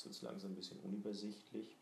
Jetzt 0.07 0.23
wird 0.23 0.31
es 0.31 0.41
langsam 0.41 0.51
ein 0.51 0.55
bisschen 0.55 0.79
unübersichtlich. 0.79 1.75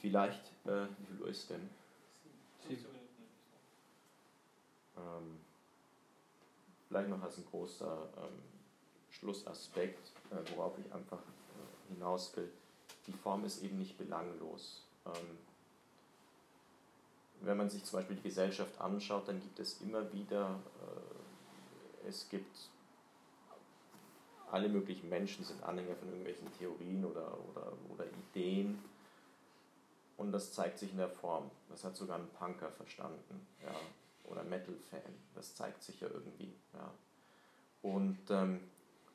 Vielleicht, 0.00 0.46
äh, 0.64 0.86
wie 0.98 1.04
viel 1.04 1.20
Uhr 1.20 1.28
ist 1.28 1.50
denn? 1.50 1.68
Sieben. 2.66 2.86
Ähm, 4.96 5.40
vielleicht 6.88 7.10
noch 7.10 7.22
als 7.22 7.36
ein 7.36 7.44
großer 7.50 8.08
ähm, 8.16 8.42
Schlussaspekt, 9.10 10.10
äh, 10.30 10.56
worauf 10.56 10.78
ich 10.78 10.90
einfach 10.90 11.18
äh, 11.18 11.92
hinaus 11.92 12.34
will. 12.36 12.50
Die 13.06 13.12
Form 13.12 13.44
ist 13.44 13.62
eben 13.62 13.78
nicht 13.78 13.98
belanglos. 13.98 14.84
Ähm, 15.04 15.38
wenn 17.42 17.58
man 17.58 17.68
sich 17.68 17.84
zum 17.84 17.98
Beispiel 17.98 18.16
die 18.16 18.22
Gesellschaft 18.22 18.80
anschaut, 18.80 19.28
dann 19.28 19.38
gibt 19.38 19.58
es 19.58 19.82
immer 19.82 20.10
wieder, 20.14 20.58
äh, 22.04 22.08
es 22.08 22.26
gibt 22.30 22.70
alle 24.52 24.68
möglichen 24.68 25.08
Menschen 25.08 25.44
sind 25.44 25.62
Anhänger 25.62 25.94
von 25.96 26.08
irgendwelchen 26.08 26.52
Theorien 26.58 27.04
oder, 27.04 27.36
oder, 27.48 27.72
oder 27.92 28.04
Ideen. 28.06 28.78
Und 30.16 30.32
das 30.32 30.52
zeigt 30.52 30.78
sich 30.78 30.90
in 30.90 30.98
der 30.98 31.08
Form. 31.08 31.50
Das 31.68 31.84
hat 31.84 31.96
sogar 31.96 32.18
ein 32.18 32.28
Punker 32.38 32.70
verstanden. 32.70 33.46
Ja. 33.62 33.74
Oder 34.30 34.44
Metal-Fan. 34.44 35.14
Das 35.34 35.54
zeigt 35.54 35.82
sich 35.82 36.00
ja 36.00 36.08
irgendwie. 36.08 36.52
Ja. 36.74 36.92
Und 37.82 38.18
ähm, 38.30 38.60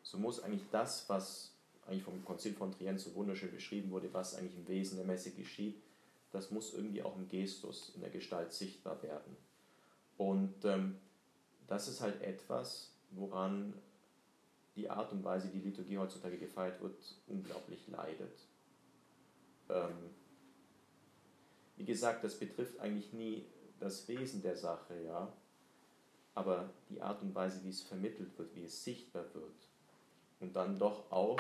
so 0.02 0.18
muss 0.18 0.44
eigentlich 0.44 0.66
das, 0.72 1.08
was 1.10 1.52
eigentlich 1.88 2.04
vom 2.04 2.24
Konzil 2.26 2.54
von 2.54 2.72
Trient 2.72 3.00
so 3.00 3.14
wunderschön 3.16 3.52
beschrieben 3.52 3.92
wurde, 3.92 4.12
was 4.14 4.36
eigentlich 4.36 4.56
im 4.56 4.68
Wesen 4.68 4.98
der 4.98 5.06
Messe 5.06 5.32
geschieht, 5.32 5.82
das 6.32 6.52
muss 6.52 6.74
irgendwie 6.74 7.04
auch 7.04 7.16
im 7.16 7.30
Gestus, 7.30 7.92
in 7.96 8.02
der 8.02 8.10
Gestalt 8.10 8.52
sichtbar 8.52 9.02
werden. 9.04 9.38
Und 10.18 10.66
ähm, 10.66 10.98
das 11.68 11.88
ist 11.88 12.02
halt 12.02 12.22
etwas, 12.22 12.92
woran 13.12 13.74
die 14.76 14.90
Art 14.90 15.12
und 15.12 15.24
Weise, 15.24 15.48
die 15.50 15.60
Liturgie 15.60 15.98
heutzutage 15.98 16.38
gefeiert 16.38 16.82
wird, 16.82 16.98
unglaublich 17.28 17.88
leidet. 17.88 18.38
Ähm, 19.70 19.96
wie 21.78 21.86
gesagt, 21.86 22.24
das 22.24 22.38
betrifft 22.38 22.80
eigentlich 22.80 23.14
nie 23.14 23.46
das 23.80 24.08
Wesen 24.08 24.42
der 24.42 24.56
Sache, 24.56 25.02
ja, 25.04 25.32
aber 26.34 26.70
die 26.90 27.02
Art 27.02 27.22
und 27.22 27.34
Weise, 27.34 27.64
wie 27.64 27.70
es 27.70 27.82
vermittelt 27.82 28.38
wird, 28.38 28.56
wie 28.56 28.64
es 28.64 28.84
sichtbar 28.84 29.26
wird, 29.34 29.70
und 30.40 30.56
dann 30.56 30.78
doch 30.78 31.10
auch, 31.12 31.40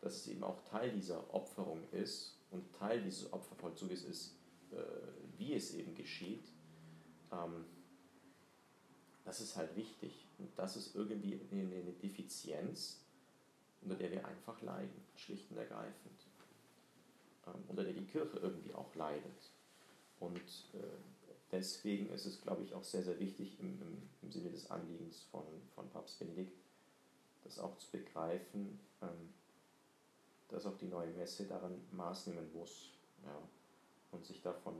dass 0.00 0.16
es 0.16 0.28
eben 0.28 0.44
auch 0.44 0.62
Teil 0.70 0.90
dieser 0.90 1.32
Opferung 1.32 1.80
ist 1.92 2.36
und 2.50 2.64
Teil 2.74 3.02
dieses 3.02 3.32
Opfervollzuges 3.32 4.04
ist, 4.04 4.34
äh, 4.70 4.76
wie 5.38 5.54
es 5.54 5.74
eben 5.74 5.94
geschieht, 5.94 6.44
ähm, 7.32 7.64
das 9.24 9.40
ist 9.40 9.56
halt 9.56 9.74
wichtig. 9.76 10.26
Und 10.38 10.50
das 10.56 10.76
ist 10.76 10.94
irgendwie 10.94 11.40
eine, 11.50 11.92
Defizienz, 12.02 13.00
unter 13.82 13.96
der 13.96 14.10
wir 14.10 14.26
einfach 14.26 14.60
leiden, 14.62 15.02
schlicht 15.16 15.50
und 15.50 15.58
ergreifend. 15.58 16.26
Ähm, 17.46 17.64
unter 17.68 17.84
der 17.84 17.92
die 17.92 18.04
Kirche 18.04 18.38
irgendwie 18.38 18.74
auch 18.74 18.94
leidet. 18.94 19.50
Und 20.20 20.38
äh, 20.74 20.78
deswegen 21.50 22.10
ist 22.10 22.26
es, 22.26 22.40
glaube 22.40 22.62
ich, 22.62 22.74
auch 22.74 22.84
sehr, 22.84 23.02
sehr 23.02 23.18
wichtig 23.18 23.58
im, 23.60 23.80
im, 23.80 24.02
im 24.22 24.30
Sinne 24.30 24.50
des 24.50 24.70
Anliegens 24.70 25.22
von, 25.30 25.44
von 25.74 25.88
Papst 25.90 26.18
Benedikt, 26.18 26.58
das 27.44 27.58
auch 27.58 27.76
zu 27.78 27.90
begreifen, 27.90 28.78
ähm, 29.02 29.32
dass 30.48 30.66
auch 30.66 30.76
die 30.78 30.86
neue 30.86 31.12
Messe 31.12 31.46
daran 31.46 31.80
Maß 31.92 32.28
nehmen 32.28 32.52
muss 32.52 32.90
ja, 33.24 33.36
und 34.12 34.24
sich 34.24 34.40
davon 34.42 34.74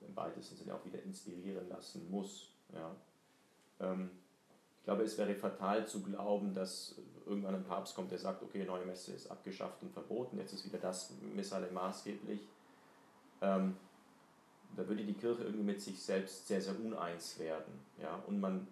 im 0.00 0.16
weitesten 0.16 0.56
Sinne 0.56 0.74
auch 0.74 0.84
wieder 0.84 1.02
inspirieren 1.02 1.68
lassen 1.68 2.10
muss. 2.10 2.50
Ja. 2.72 2.96
Ähm, 3.82 4.10
ich 4.78 4.84
glaube, 4.84 5.02
es 5.02 5.16
wäre 5.16 5.34
fatal 5.34 5.86
zu 5.86 6.02
glauben, 6.02 6.54
dass 6.54 6.96
irgendwann 7.26 7.54
ein 7.54 7.64
Papst 7.64 7.94
kommt, 7.94 8.10
der 8.10 8.18
sagt, 8.18 8.42
okay, 8.42 8.64
neue 8.64 8.84
Messe 8.84 9.12
ist 9.12 9.30
abgeschafft 9.30 9.82
und 9.82 9.92
verboten, 9.92 10.38
jetzt 10.38 10.52
ist 10.52 10.64
wieder 10.64 10.78
das 10.78 11.12
Missale 11.34 11.70
maßgeblich. 11.70 12.40
Ähm, 13.40 13.76
da 14.76 14.88
würde 14.88 15.04
die 15.04 15.14
Kirche 15.14 15.44
irgendwie 15.44 15.64
mit 15.64 15.80
sich 15.80 16.00
selbst 16.02 16.48
sehr, 16.48 16.60
sehr 16.60 16.78
uneins 16.78 17.38
werden. 17.38 17.74
Ja? 18.00 18.22
Und 18.26 18.40
man 18.40 18.66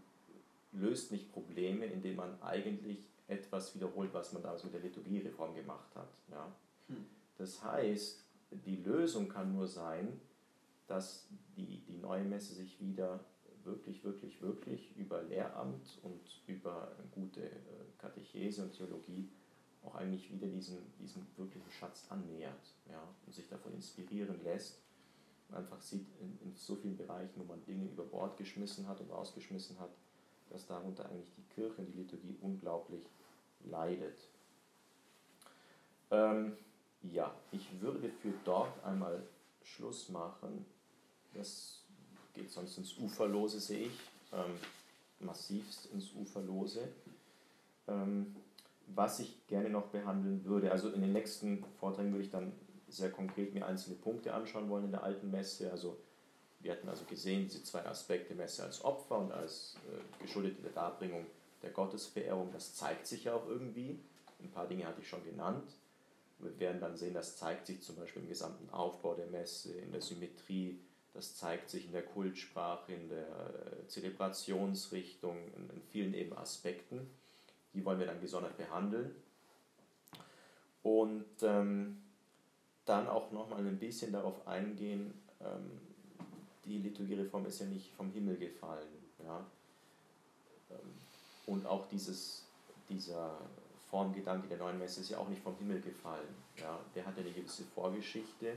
löst 0.72 1.12
nicht 1.12 1.32
Probleme, 1.32 1.86
indem 1.86 2.16
man 2.16 2.42
eigentlich 2.42 3.08
etwas 3.28 3.74
wiederholt, 3.74 4.12
was 4.12 4.32
man 4.32 4.42
damals 4.42 4.64
mit 4.64 4.72
der 4.72 4.80
Liturgiereform 4.80 5.54
gemacht 5.54 5.94
hat. 5.94 6.08
Ja? 6.30 6.46
Hm. 6.88 7.06
Das 7.38 7.62
heißt, 7.62 8.24
die 8.50 8.76
Lösung 8.76 9.28
kann 9.28 9.54
nur 9.54 9.66
sein, 9.66 10.20
dass 10.86 11.28
die, 11.56 11.82
die 11.86 11.98
neue 11.98 12.24
Messe 12.24 12.54
sich 12.54 12.80
wieder 12.80 13.20
wirklich, 13.64 14.02
wirklich, 14.04 14.40
wirklich 14.42 14.96
über 14.96 15.22
Lehramt 15.22 15.98
und 16.02 16.20
über 16.46 16.92
gute 17.12 17.42
äh, 17.42 17.52
Katechese 17.98 18.62
und 18.62 18.72
Theologie 18.72 19.28
auch 19.84 19.94
eigentlich 19.94 20.30
wieder 20.30 20.46
diesen, 20.46 20.78
diesem 20.98 21.26
wirklichen 21.36 21.70
Schatz 21.70 22.06
annähert 22.10 22.74
ja, 22.90 23.02
und 23.26 23.34
sich 23.34 23.48
davon 23.48 23.72
inspirieren 23.74 24.42
lässt. 24.44 24.78
Und 25.48 25.56
einfach 25.56 25.80
sieht, 25.80 26.06
in, 26.20 26.38
in 26.42 26.54
so 26.54 26.76
vielen 26.76 26.96
Bereichen, 26.96 27.32
wo 27.36 27.44
man 27.44 27.64
Dinge 27.64 27.86
über 27.86 28.04
Bord 28.04 28.36
geschmissen 28.36 28.86
hat 28.86 29.00
und 29.00 29.10
rausgeschmissen 29.10 29.78
hat, 29.80 29.90
dass 30.50 30.66
darunter 30.66 31.06
eigentlich 31.06 31.32
die 31.36 31.54
Kirche 31.54 31.80
und 31.80 31.86
die 31.86 31.98
Liturgie 31.98 32.36
unglaublich 32.40 33.08
leidet. 33.64 34.28
Ähm, 36.10 36.56
ja, 37.02 37.34
ich 37.52 37.80
würde 37.80 38.10
für 38.10 38.32
dort 38.44 38.84
einmal 38.84 39.22
Schluss 39.62 40.08
machen. 40.08 40.66
Das 41.34 41.79
geht 42.34 42.50
sonst 42.50 42.78
ins 42.78 42.96
Uferlose, 42.98 43.60
sehe 43.60 43.86
ich. 43.86 43.98
Ähm, 44.32 44.58
massivst 45.20 45.86
ins 45.92 46.12
Uferlose. 46.14 46.88
Ähm, 47.88 48.34
was 48.86 49.20
ich 49.20 49.46
gerne 49.46 49.70
noch 49.70 49.86
behandeln 49.86 50.44
würde, 50.44 50.72
also 50.72 50.90
in 50.90 51.00
den 51.00 51.12
nächsten 51.12 51.64
Vorträgen 51.78 52.12
würde 52.12 52.24
ich 52.24 52.30
dann 52.30 52.52
sehr 52.88 53.10
konkret 53.10 53.54
mir 53.54 53.66
einzelne 53.66 53.96
Punkte 53.96 54.34
anschauen 54.34 54.68
wollen 54.68 54.86
in 54.86 54.90
der 54.90 55.04
alten 55.04 55.30
Messe. 55.30 55.70
Also 55.70 55.96
wir 56.60 56.72
hatten 56.72 56.88
also 56.88 57.04
gesehen, 57.04 57.44
diese 57.44 57.62
zwei 57.62 57.84
Aspekte, 57.86 58.34
Messe 58.34 58.64
als 58.64 58.84
Opfer 58.84 59.18
und 59.18 59.32
als 59.32 59.76
äh, 59.88 60.22
geschuldete 60.22 60.68
Darbringung 60.70 61.24
der 61.62 61.70
Gottesverehrung, 61.70 62.50
das 62.52 62.74
zeigt 62.74 63.06
sich 63.06 63.24
ja 63.24 63.34
auch 63.34 63.46
irgendwie. 63.46 63.98
Ein 64.42 64.50
paar 64.50 64.66
Dinge 64.66 64.86
hatte 64.86 65.02
ich 65.02 65.08
schon 65.08 65.24
genannt. 65.24 65.70
Wir 66.38 66.58
werden 66.58 66.80
dann 66.80 66.96
sehen, 66.96 67.14
das 67.14 67.36
zeigt 67.36 67.66
sich 67.66 67.82
zum 67.82 67.96
Beispiel 67.96 68.22
im 68.22 68.28
gesamten 68.28 68.70
Aufbau 68.70 69.14
der 69.14 69.26
Messe, 69.26 69.72
in 69.72 69.92
der 69.92 70.00
Symmetrie, 70.00 70.78
das 71.14 71.36
zeigt 71.36 71.70
sich 71.70 71.86
in 71.86 71.92
der 71.92 72.04
Kultsprache, 72.04 72.92
in 72.92 73.08
der 73.08 73.26
äh, 73.26 73.86
Zelebrationsrichtung, 73.88 75.36
in, 75.56 75.82
vielen 75.90 76.14
eben 76.14 76.36
Aspekten. 76.36 77.10
Die 77.74 77.84
wollen 77.84 77.98
wir 77.98 78.06
dann 78.06 78.20
gesondert 78.20 78.56
behandeln. 78.56 79.14
Und 80.82 81.42
ähm, 81.42 82.02
dann 82.84 83.08
auch 83.08 83.30
nochmal 83.32 83.60
ein 83.60 83.78
bisschen 83.78 84.12
darauf 84.12 84.46
eingehen, 84.46 85.12
ähm, 85.40 85.80
die 86.64 86.78
Liturgiereform 86.78 87.46
ist 87.46 87.60
ja 87.60 87.66
nicht 87.66 87.92
vom 87.92 88.10
Himmel 88.12 88.36
gefallen. 88.36 88.88
Ja? 89.24 89.44
Ähm, 90.70 90.94
und 91.46 91.66
auch 91.66 91.88
dieses, 91.88 92.44
dieser 92.88 93.38
Formgedanke 93.90 94.48
der 94.48 94.58
neuen 94.58 94.78
Messe 94.78 95.00
ist 95.00 95.10
ja 95.10 95.18
auch 95.18 95.28
nicht 95.28 95.42
vom 95.42 95.56
Himmel 95.56 95.80
gefallen. 95.80 96.34
Ja? 96.56 96.78
Der 96.94 97.04
hat 97.04 97.16
ja 97.16 97.22
eine 97.22 97.32
gewisse 97.32 97.64
Vorgeschichte 97.64 98.54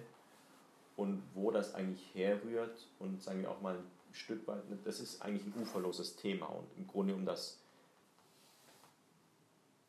und 0.96 1.24
wo 1.34 1.52
das 1.52 1.74
eigentlich 1.74 2.14
herrührt 2.14 2.88
und 3.00 3.22
sagen 3.22 3.42
wir 3.42 3.52
auch 3.52 3.62
mal 3.62 3.76
ein 3.76 4.14
Stück 4.14 4.48
weit, 4.48 4.64
das 4.84 5.00
ist 5.00 5.22
eigentlich 5.22 5.46
ein 5.46 5.62
uferloses 5.62 6.16
Thema 6.16 6.46
und 6.48 6.68
im 6.78 6.88
Grunde 6.88 7.16
um 7.16 7.26
das 7.26 7.60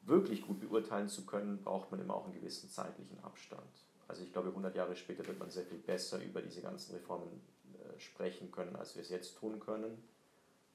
wirklich 0.02 0.42
gut 0.42 0.60
beurteilen 0.60 1.08
zu 1.08 1.24
können, 1.24 1.62
braucht 1.62 1.90
man 1.90 2.00
immer 2.00 2.14
auch 2.14 2.24
einen 2.24 2.34
gewissen 2.34 2.68
zeitlichen 2.68 3.18
Abstand. 3.22 3.62
Also 4.06 4.22
ich 4.22 4.32
glaube, 4.32 4.48
100 4.48 4.74
Jahre 4.74 4.96
später 4.96 5.26
wird 5.26 5.38
man 5.38 5.50
sehr 5.50 5.64
viel 5.64 5.78
besser 5.78 6.22
über 6.22 6.42
diese 6.42 6.60
ganzen 6.60 6.94
Reformen 6.94 7.40
äh, 7.72 7.98
sprechen 7.98 8.50
können, 8.50 8.76
als 8.76 8.94
wir 8.94 9.02
es 9.02 9.08
jetzt 9.08 9.38
tun 9.38 9.60
können, 9.60 10.02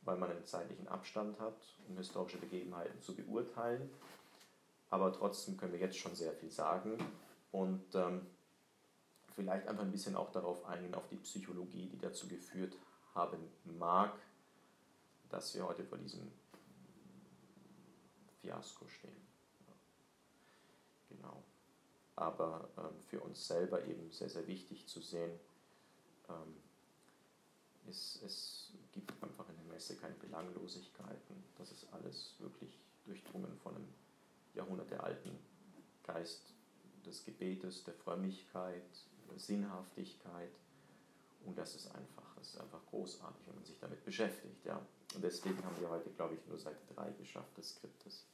weil 0.01 0.17
man 0.17 0.31
einen 0.31 0.45
zeitlichen 0.45 0.87
Abstand 0.87 1.39
hat, 1.39 1.77
um 1.87 1.97
historische 1.97 2.37
Begebenheiten 2.37 3.01
zu 3.01 3.15
beurteilen. 3.15 3.89
Aber 4.89 5.13
trotzdem 5.13 5.57
können 5.57 5.73
wir 5.73 5.79
jetzt 5.79 5.97
schon 5.97 6.15
sehr 6.15 6.33
viel 6.33 6.49
sagen 6.49 6.97
und 7.51 7.83
ähm, 7.93 8.21
vielleicht 9.39 9.69
einfach 9.69 9.83
ein 9.83 9.91
bisschen 9.91 10.17
auch 10.17 10.33
darauf 10.33 10.65
eingehen, 10.65 10.93
auf 10.95 11.07
die 11.07 11.15
Psychologie, 11.15 11.87
die 11.87 11.97
dazu 11.97 12.27
geführt 12.27 12.75
haben 13.15 13.39
mag, 13.63 14.13
dass 15.29 15.55
wir 15.55 15.65
heute 15.65 15.85
vor 15.85 15.97
diesem 15.97 16.29
Fiasko 18.41 18.85
stehen. 18.89 19.27
Genau. 21.07 21.41
Aber 22.17 22.69
ähm, 22.77 23.01
für 23.07 23.21
uns 23.21 23.47
selber 23.47 23.85
eben 23.85 24.11
sehr, 24.11 24.29
sehr 24.29 24.45
wichtig 24.45 24.85
zu 24.87 24.99
sehen, 24.99 25.39
ähm, 26.27 26.57
es, 27.87 28.21
es 28.21 28.73
gibt 28.91 29.11
einfach 29.23 29.47
in 29.47 29.55
der 29.55 29.73
Messe 29.73 29.95
keine 29.95 30.15
Belanglosigkeiten. 30.15 31.45
Das 31.57 31.71
ist 31.71 31.87
alles 31.93 32.35
wirklich 32.39 32.77
durchdrungen 33.05 33.57
von 33.59 33.77
einem 33.77 33.87
jahrhundertealten 34.53 35.31
Geist 36.03 36.53
des 37.05 37.23
Gebetes, 37.23 37.85
der 37.85 37.93
Frömmigkeit, 37.93 38.83
Sinnhaftigkeit. 39.37 40.51
Und 41.45 41.57
das 41.57 41.75
ist 41.75 41.87
einfach, 41.87 42.35
das 42.35 42.49
ist 42.49 42.59
einfach 42.59 42.81
großartig, 42.89 43.47
wenn 43.47 43.55
man 43.55 43.65
sich 43.65 43.79
damit 43.79 44.03
beschäftigt. 44.03 44.65
Ja. 44.65 44.81
Und 45.15 45.23
deswegen 45.23 45.63
haben 45.63 45.79
wir 45.79 45.89
heute, 45.89 46.09
glaube 46.11 46.35
ich, 46.35 46.45
nur 46.47 46.57
Seite 46.57 46.79
3 46.95 47.11
geschafft 47.11 47.57
des 47.57 47.69
Skriptes. 47.71 48.25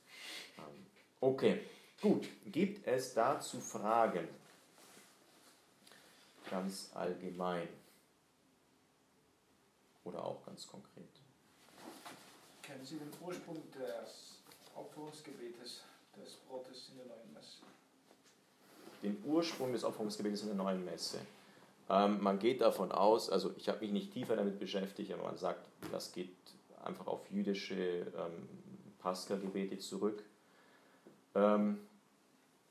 Ähm, 0.57 0.85
okay, 1.21 1.65
gut. 2.01 2.27
Gibt 2.45 2.85
es 2.87 3.13
dazu 3.13 3.59
Fragen? 3.59 4.27
Ganz 6.49 6.91
allgemein. 6.93 7.67
Oder 10.03 10.23
auch 10.23 10.45
ganz 10.45 10.67
konkret. 10.67 11.09
Kennen 12.61 12.85
Sie 12.85 12.97
den 12.97 13.11
Ursprung 13.21 13.61
des 13.71 14.39
Opferungsgebetes 14.75 15.83
des 16.15 16.35
Brotes 16.47 16.89
in 16.89 16.97
der 16.97 17.07
neuen 17.07 17.33
Messe? 17.33 17.64
Den 19.05 19.23
Ursprung 19.23 19.71
des 19.71 19.83
Opferungsgebetes 19.83 20.41
in 20.41 20.47
der 20.47 20.57
neuen 20.57 20.83
Messe. 20.83 21.19
Ähm, 21.89 22.21
man 22.21 22.39
geht 22.39 22.61
davon 22.61 22.91
aus, 22.91 23.29
also 23.29 23.53
ich 23.55 23.69
habe 23.69 23.81
mich 23.81 23.91
nicht 23.91 24.11
tiefer 24.11 24.35
damit 24.35 24.59
beschäftigt, 24.59 25.13
aber 25.13 25.23
man 25.23 25.37
sagt, 25.37 25.63
das 25.91 26.11
geht 26.11 26.35
einfach 26.83 27.05
auf 27.05 27.29
jüdische 27.29 27.75
ähm, 27.75 28.49
Pascha-Gebete 28.97 29.77
zurück. 29.77 30.23
Ähm, 31.35 31.77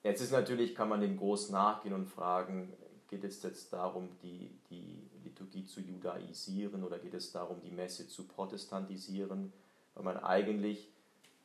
jetzt 0.02 0.20
ist 0.22 0.32
natürlich, 0.32 0.74
kann 0.74 0.88
man 0.88 1.00
dem 1.00 1.16
groß 1.16 1.50
nachgehen 1.50 1.94
und 1.94 2.06
fragen, 2.06 2.72
geht 3.08 3.22
es 3.22 3.40
jetzt 3.44 3.72
darum, 3.72 4.08
die, 4.20 4.50
die 4.70 5.08
Liturgie 5.22 5.64
zu 5.64 5.80
judaisieren 5.80 6.82
oder 6.82 6.98
geht 6.98 7.14
es 7.14 7.30
darum, 7.30 7.60
die 7.60 7.70
Messe 7.70 8.08
zu 8.08 8.24
protestantisieren? 8.24 9.52
Weil 9.94 10.04
man 10.04 10.16
eigentlich, 10.16 10.88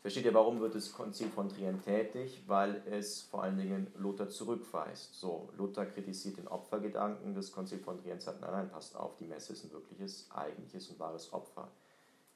versteht 0.01 0.26
ihr, 0.26 0.34
warum 0.34 0.59
wird 0.59 0.76
das 0.76 0.91
Konzil 0.93 1.30
von 1.30 1.49
Trient 1.49 1.84
tätig? 1.84 2.43
Weil 2.47 2.81
es 2.89 3.21
vor 3.21 3.43
allen 3.43 3.57
Dingen 3.57 3.88
Luther 3.97 4.30
zurückweist. 4.30 5.15
So, 5.15 5.49
Luther 5.57 5.85
kritisiert 5.85 6.38
den 6.38 6.47
Opfergedanken, 6.47 7.35
das 7.35 7.51
Konzil 7.51 7.80
von 7.80 8.01
Trient 8.01 8.21
sagt, 8.21 8.41
nein, 8.41 8.51
nein, 8.51 8.69
passt 8.69 8.95
auf, 8.95 9.17
die 9.17 9.26
Messe 9.26 9.53
ist 9.53 9.65
ein 9.65 9.71
wirkliches, 9.71 10.30
eigentliches 10.31 10.89
und 10.89 10.99
wahres 10.99 11.34
Opfer. 11.34 11.69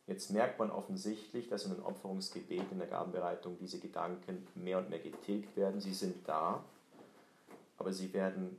Jetzt 0.06 0.32
merkt 0.32 0.60
man 0.60 0.70
offensichtlich, 0.70 1.48
dass 1.48 1.64
in 1.66 1.74
den 1.74 1.84
Opferungsgebeten, 1.84 2.72
in 2.72 2.80
der 2.80 2.88
Gabenbereitung 2.88 3.58
diese 3.58 3.80
Gedanken 3.80 4.46
mehr 4.54 4.80
und 4.80 4.90
mehr 4.90 5.00
getilgt 5.00 5.56
werden. 5.56 5.80
Sie 5.80 5.94
sind 5.94 6.28
da, 6.28 6.64
aber 7.78 7.94
sie 7.94 8.14
werden 8.14 8.58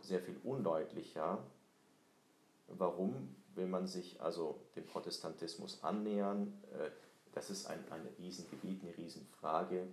sehr 0.00 0.20
viel 0.20 0.36
undeutlicher. 0.42 1.38
Warum 2.66 3.36
will 3.54 3.66
man 3.66 3.86
sich 3.86 4.20
also 4.20 4.60
dem 4.74 4.84
Protestantismus 4.84 5.84
annähern? 5.84 6.60
Äh, 6.72 6.90
das 7.34 7.50
ist 7.50 7.66
ein, 7.66 7.84
ein 7.90 8.06
Riesengebiet, 8.18 8.82
eine 8.82 8.96
Riesenfrage. 8.96 9.86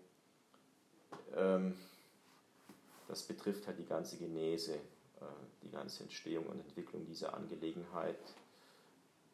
Ähm, 1.35 1.75
das 3.07 3.23
betrifft 3.23 3.67
halt 3.67 3.79
die 3.79 3.85
ganze 3.85 4.17
Genese, 4.17 4.75
äh, 4.75 5.25
die 5.63 5.71
ganze 5.71 6.03
Entstehung 6.03 6.45
und 6.45 6.59
Entwicklung 6.59 7.05
dieser 7.05 7.33
Angelegenheit. 7.33 8.17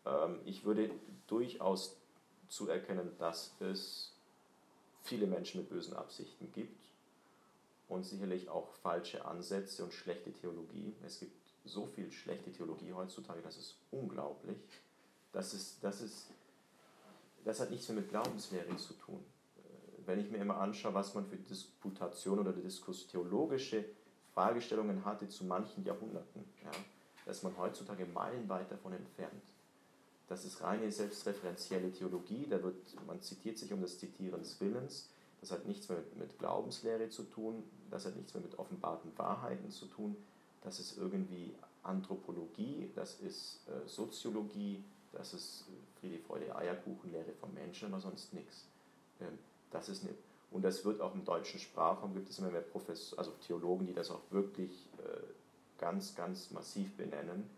Ähm, 0.06 0.40
ich 0.46 0.64
würde 0.64 0.90
durchaus 1.28 1.96
zuerkennen, 2.48 3.12
dass 3.20 3.52
es 3.60 4.14
viele 5.04 5.28
Menschen 5.28 5.62
mit 5.62 5.70
bösen 5.70 5.96
Absichten 5.96 6.52
gibt 6.54 6.84
und 7.90 8.06
sicherlich 8.06 8.50
auch 8.50 8.72
falsche 8.82 9.26
Ansätze 9.26 9.84
und 9.84 9.94
schlechte 9.94 10.32
Theologie. 10.32 10.94
Es 11.06 11.20
gibt 11.20 11.36
so 11.66 11.86
viel 11.86 12.12
schlechte 12.12 12.52
Theologie 12.52 12.94
heutzutage, 12.94 13.42
das 13.42 13.58
ist 13.58 13.76
unglaublich. 13.92 14.58
Das, 15.34 15.54
ist, 15.54 15.84
das, 15.84 16.02
ist, 16.02 16.28
das 17.48 17.62
hat 17.62 17.72
nichts 17.72 17.88
mehr 17.88 18.02
mit 18.02 18.10
Glaubenslehre 18.10 18.76
zu 18.76 18.94
tun. 18.94 19.24
Wenn 20.06 20.20
ich 20.20 20.30
mir 20.30 20.40
immer 20.40 20.58
anschaue, 20.58 20.94
was 20.94 21.16
man 21.16 21.26
für 21.26 21.38
Disputation 21.38 22.40
oder 22.40 22.52
Diskus 22.52 23.08
theologische 23.08 23.86
Fragestellungen 24.34 25.06
hatte 25.06 25.30
zu 25.30 25.46
manchen 25.46 25.86
Jahrhunderten, 25.86 26.44
ja, 26.64 26.72
da 27.26 27.34
man 27.44 27.58
heutzutage 27.58 28.06
meilenweit 28.06 28.70
davon 28.70 28.94
entfernt. 28.94 29.44
Das 30.28 30.44
ist 30.44 30.62
reine 30.62 30.92
selbstreferenzielle 30.92 31.92
Theologie, 31.94 32.48
da 32.50 32.62
wird, 32.62 32.76
man 33.06 33.22
zitiert 33.22 33.58
sich 33.58 33.72
um 33.72 33.82
des 33.82 33.98
Zitierens 33.98 34.60
Willens, 34.60 35.10
das 35.40 35.52
hat 35.52 35.66
nichts 35.66 35.88
mehr 35.88 36.00
mit, 36.00 36.18
mit 36.18 36.40
Glaubenslehre 36.40 37.08
zu 37.10 37.24
tun, 37.24 37.64
das 37.90 38.06
hat 38.06 38.18
nichts 38.18 38.34
mehr 38.34 38.44
mit 38.44 38.60
offenbarten 38.60 39.18
Wahrheiten 39.18 39.72
zu 39.72 39.86
tun, 39.86 40.18
das 40.64 40.82
ist 40.82 40.98
irgendwie 40.98 41.56
Anthropologie, 41.84 42.92
das 42.94 43.22
ist 43.22 43.62
äh, 43.70 43.88
Soziologie, 43.88 44.84
das 45.14 45.34
ist 45.34 45.66
Friede, 46.00 46.20
Freude, 46.20 46.56
Eierkuchenlehre 46.56 47.34
vom 47.40 47.54
Menschen, 47.54 47.92
aber 47.92 48.02
sonst 48.02 48.34
nichts. 48.34 48.66
Ähm, 49.22 49.38
das 49.72 49.90
ist 49.90 50.04
eine, 50.04 50.14
und 50.52 50.64
das 50.64 50.86
wird 50.86 51.02
auch 51.02 51.14
im 51.14 51.26
deutschen 51.26 51.60
Sprachraum, 51.60 52.14
gibt 52.14 52.30
es 52.30 52.40
immer 52.40 52.50
mehr 52.50 52.62
Professor, 52.62 53.20
also 53.20 53.32
Theologen, 53.46 53.86
die 53.86 53.94
das 53.94 54.10
auch 54.12 54.22
wirklich 54.30 54.72
äh, 55.00 55.80
ganz, 55.80 56.16
ganz 56.16 56.52
massiv 56.52 56.96
benennen. 56.96 57.50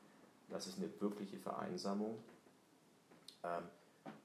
Das 0.49 0.67
ist 0.67 0.77
eine 0.77 0.89
wirkliche 0.99 1.37
Vereinsamung. 1.37 2.17
Ähm, 3.43 3.63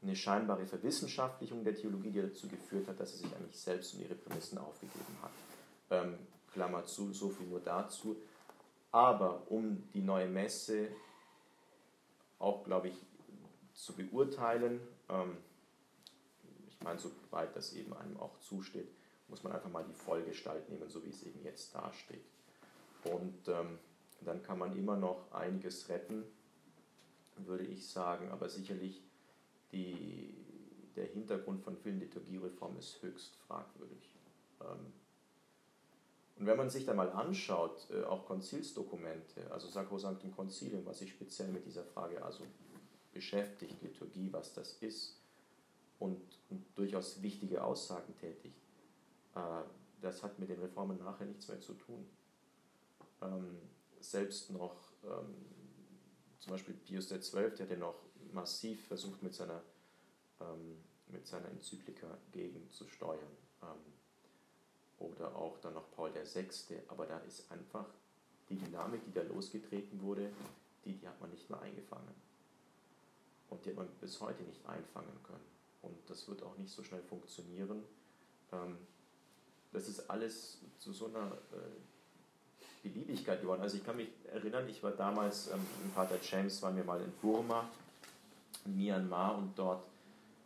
eine 0.02 0.16
scheinbare 0.16 0.66
Verwissenschaftlichung 0.66 1.64
der 1.64 1.74
Theologie, 1.74 2.10
die 2.10 2.22
dazu 2.22 2.48
geführt 2.48 2.88
hat, 2.88 3.00
dass 3.00 3.12
sie 3.12 3.24
sich 3.24 3.34
eigentlich 3.34 3.58
selbst 3.58 3.94
und 3.94 4.00
ihre 4.00 4.14
Prämissen 4.14 4.58
aufgegeben 4.58 5.16
hat. 5.22 5.30
Ähm, 5.90 6.18
Klammer 6.52 6.84
zu, 6.86 7.12
so 7.12 7.28
viel 7.28 7.46
nur 7.46 7.60
dazu. 7.60 8.16
Aber 8.92 9.42
um 9.48 9.82
die 9.92 10.00
neue 10.00 10.28
Messe 10.28 10.88
auch, 12.38 12.64
glaube 12.64 12.88
ich, 12.88 12.94
zu 13.74 13.94
beurteilen, 13.94 14.80
ähm, 15.08 15.36
ich 16.66 16.80
meine, 16.80 16.98
soweit 16.98 17.54
das 17.54 17.72
eben 17.74 17.92
einem 17.94 18.16
auch 18.18 18.38
zusteht, 18.40 18.88
muss 19.28 19.42
man 19.42 19.52
einfach 19.52 19.70
mal 19.70 19.84
die 19.84 19.94
Vollgestalt 19.94 20.68
nehmen, 20.68 20.88
so 20.88 21.04
wie 21.04 21.10
es 21.10 21.22
eben 21.22 21.42
jetzt 21.42 21.74
dasteht. 21.74 22.24
Und 23.04 23.48
ähm, 23.48 23.78
dann 24.22 24.42
kann 24.42 24.58
man 24.58 24.76
immer 24.76 24.96
noch 24.96 25.30
einiges 25.32 25.88
retten 25.88 26.24
würde 27.36 27.64
ich 27.64 27.86
sagen, 27.86 28.30
aber 28.30 28.48
sicherlich 28.48 29.02
die, 29.72 30.34
der 30.96 31.06
Hintergrund 31.06 31.62
von 31.62 31.76
vielen 31.76 32.00
Liturgiereformen 32.00 32.78
ist 32.78 33.02
höchst 33.02 33.36
fragwürdig. 33.46 34.10
Ähm, 34.60 34.92
und 36.36 36.46
wenn 36.46 36.56
man 36.56 36.70
sich 36.70 36.84
da 36.84 36.94
mal 36.94 37.10
anschaut, 37.10 37.88
äh, 37.90 38.04
auch 38.04 38.26
Konzilsdokumente, 38.26 39.50
also 39.52 39.68
Sacrosanctum 39.68 40.34
Concilium, 40.34 40.84
was 40.84 40.98
sich 40.98 41.10
speziell 41.10 41.48
mit 41.48 41.64
dieser 41.64 41.84
Frage 41.84 42.24
also 42.24 42.44
beschäftigt, 43.14 43.80
Liturgie, 43.82 44.32
was 44.32 44.52
das 44.52 44.74
ist, 44.82 45.16
und, 45.98 46.20
und 46.50 46.66
durchaus 46.74 47.22
wichtige 47.22 47.64
Aussagen 47.64 48.14
tätigt, 48.18 48.60
äh, 49.34 49.62
das 50.02 50.22
hat 50.22 50.38
mit 50.38 50.50
den 50.50 50.60
Reformen 50.60 50.98
nachher 50.98 51.24
nichts 51.24 51.48
mehr 51.48 51.60
zu 51.60 51.72
tun. 51.74 52.06
Ähm, 53.22 53.56
selbst 54.00 54.50
noch, 54.50 54.76
ähm, 55.04 55.34
zum 56.40 56.52
Beispiel 56.52 56.74
Pius 56.74 57.08
XII, 57.08 57.50
der 57.56 57.60
hat 57.60 57.70
ja 57.70 57.76
noch 57.76 58.02
massiv 58.32 58.86
versucht, 58.88 59.22
mit 59.22 59.34
seiner, 59.34 59.62
mit 61.06 61.26
seiner 61.26 61.48
Enzyklika 61.48 62.18
gegenzusteuern 62.32 63.20
oder 64.98 65.34
auch 65.36 65.58
dann 65.58 65.74
noch 65.74 65.90
Paul 65.92 66.12
VI. 66.12 66.48
Aber 66.88 67.06
da 67.06 67.18
ist 67.18 67.50
einfach 67.50 67.86
die 68.48 68.56
Dynamik, 68.56 69.04
die 69.04 69.12
da 69.12 69.22
losgetreten 69.22 70.02
wurde, 70.02 70.30
die, 70.84 70.94
die 70.94 71.08
hat 71.08 71.20
man 71.20 71.30
nicht 71.30 71.48
mehr 71.48 71.60
eingefangen. 71.60 72.14
Und 73.50 73.64
die 73.64 73.70
hat 73.70 73.76
man 73.76 73.88
bis 74.00 74.20
heute 74.20 74.42
nicht 74.42 74.64
einfangen 74.66 75.16
können. 75.22 75.44
Und 75.82 75.96
das 76.08 76.26
wird 76.28 76.42
auch 76.42 76.56
nicht 76.56 76.70
so 76.70 76.82
schnell 76.82 77.02
funktionieren. 77.02 77.82
Ähm, 78.52 78.78
das 79.72 79.88
ist 79.88 80.08
alles 80.08 80.58
zu 80.78 80.92
so 80.92 81.06
einer 81.06 81.32
äh, 81.52 82.88
Beliebigkeit 82.88 83.40
geworden. 83.40 83.62
Also 83.62 83.76
ich 83.76 83.84
kann 83.84 83.96
mich 83.96 84.08
erinnern, 84.32 84.68
ich 84.68 84.82
war 84.82 84.92
damals, 84.92 85.48
ähm, 85.48 85.60
mit 85.82 85.92
Vater 85.92 86.18
James 86.22 86.60
waren 86.62 86.76
wir 86.76 86.84
mal 86.84 87.00
in 87.00 87.12
Burma, 87.20 87.68
in 88.64 88.76
Myanmar 88.76 89.36
und 89.38 89.58
dort 89.58 89.84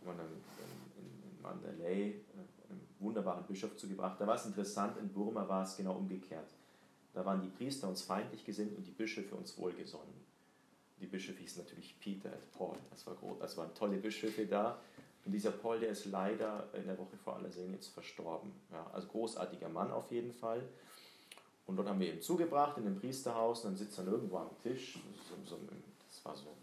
in, 0.05 0.11
in 0.11 1.43
Mandalay, 1.43 2.11
äh, 2.11 2.15
wunderbaren 3.01 3.45
Bischof 3.45 3.77
zugebracht. 3.77 4.21
Da 4.21 4.27
war 4.27 4.37
es 4.37 4.47
interessant, 4.47 4.97
in 4.99 5.09
Burma 5.09 5.49
war 5.49 5.65
es 5.65 5.77
genau 5.77 5.95
umgekehrt. 5.95 6.49
Da 7.15 7.25
waren 7.25 7.43
die 7.43 7.49
Priester 7.49 7.89
uns 7.89 8.03
feindlich 8.03 8.45
gesinnt 8.45 8.77
und 8.77 8.87
die 8.87 8.93
Bischöfe 8.93 9.35
uns 9.35 9.57
wohlgesonnen. 9.59 10.18
Die 11.01 11.07
Bischöfe 11.07 11.41
hießen 11.41 11.63
natürlich 11.63 11.99
Peter 12.01 12.31
und 12.33 12.53
Paul. 12.53 12.77
Das 12.91 13.07
war 13.07 13.17
waren 13.57 13.75
tolle 13.75 13.97
Bischöfe 13.99 14.47
da. 14.47 14.81
Und 15.25 15.33
dieser 15.33 15.51
Paul, 15.51 15.79
der 15.79 15.91
ist 15.91 16.07
leider 16.07 16.69
in 16.73 16.87
der 16.87 16.99
Woche 16.99 17.17
vor 17.17 17.37
aller 17.37 17.51
Seen 17.51 17.73
jetzt 17.73 17.89
verstorben. 17.89 18.53
Ja, 18.73 18.87
also 18.93 19.09
großartiger 19.09 19.69
Mann 19.69 19.91
auf 19.91 20.11
jeden 20.11 20.33
Fall. 20.33 20.67
Und 21.67 21.77
dort 21.77 21.89
haben 21.89 22.01
wir 22.01 22.13
ihn 22.13 22.23
zugebracht 22.23 22.79
in 22.79 22.85
dem 22.85 22.97
Priesterhaus 22.97 23.65
und 23.65 23.73
dann 23.73 23.77
sitzt 23.77 23.99
er 23.99 24.07
irgendwo 24.07 24.39
am 24.39 24.51
Tisch. 24.63 24.99
Das 26.09 26.25
war 26.25 26.35
so 26.35 26.57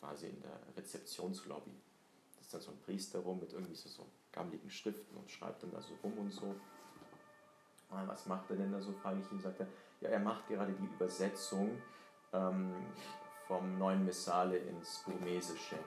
quasi 0.00 0.28
in 0.28 0.40
der 0.40 0.58
Rezeptionslobby. 0.76 1.72
Das 2.36 2.46
ist 2.46 2.54
dann 2.54 2.60
so 2.62 2.70
ein 2.70 2.78
Priester 2.78 3.18
rum 3.18 3.40
mit 3.40 3.52
irgendwie 3.52 3.74
so, 3.74 3.88
so 3.90 4.06
gammeligen 4.32 4.70
Schriften 4.70 5.16
und 5.16 5.30
schreibt 5.30 5.62
dann 5.62 5.72
da 5.72 5.82
so 5.82 5.92
rum 6.02 6.16
und 6.16 6.32
so. 6.32 6.54
Ah, 7.90 8.04
was 8.06 8.26
macht 8.26 8.50
er 8.50 8.56
denn 8.56 8.72
da 8.72 8.80
so, 8.80 8.92
frage 8.92 9.20
ich 9.20 9.32
ihn, 9.32 9.40
sagt 9.40 9.60
er, 9.60 9.66
ja, 10.00 10.08
er 10.08 10.20
macht 10.20 10.46
gerade 10.48 10.72
die 10.72 10.84
Übersetzung 10.84 11.70
ähm, 12.32 12.74
vom 13.48 13.78
neuen 13.78 14.04
Missale 14.04 14.58
ins 14.58 15.02
Burmesische. 15.04 15.78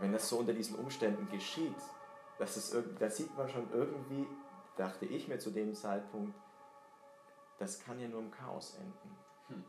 Wenn 0.00 0.12
das 0.12 0.28
so 0.28 0.38
unter 0.38 0.52
diesen 0.52 0.76
Umständen 0.76 1.28
geschieht, 1.30 1.74
das 2.38 2.56
ist, 2.56 2.76
da 2.98 3.08
sieht 3.08 3.34
man 3.36 3.48
schon 3.48 3.68
irgendwie, 3.72 4.26
dachte 4.76 5.06
ich 5.06 5.26
mir 5.26 5.38
zu 5.38 5.50
dem 5.50 5.74
Zeitpunkt, 5.74 6.34
das 7.58 7.80
kann 7.80 7.98
ja 7.98 8.08
nur 8.08 8.20
im 8.20 8.30
Chaos 8.30 8.76
enden. 8.76 9.16
Hm. 9.48 9.64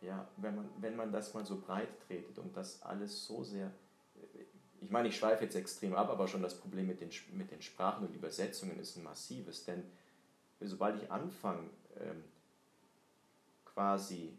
Ja, 0.00 0.28
wenn 0.36 0.56
man, 0.56 0.70
wenn 0.78 0.96
man 0.96 1.10
das 1.10 1.34
mal 1.34 1.44
so 1.44 1.60
breit 1.60 1.88
tretet 2.06 2.38
und 2.38 2.56
das 2.56 2.82
alles 2.82 3.26
so 3.26 3.42
sehr 3.42 3.72
ich 4.80 4.90
meine, 4.90 5.08
ich 5.08 5.16
schweife 5.16 5.44
jetzt 5.44 5.56
extrem 5.56 5.94
ab, 5.94 6.10
aber 6.10 6.28
schon 6.28 6.42
das 6.42 6.58
Problem 6.58 6.86
mit 6.86 7.00
den, 7.00 7.10
mit 7.32 7.50
den 7.50 7.62
Sprachen 7.62 8.06
und 8.06 8.14
Übersetzungen 8.14 8.78
ist 8.78 8.96
ein 8.96 9.02
massives, 9.02 9.64
denn 9.64 9.82
sobald 10.60 11.02
ich 11.02 11.10
anfange, 11.10 11.70
ähm, 11.98 12.24
quasi 13.64 14.36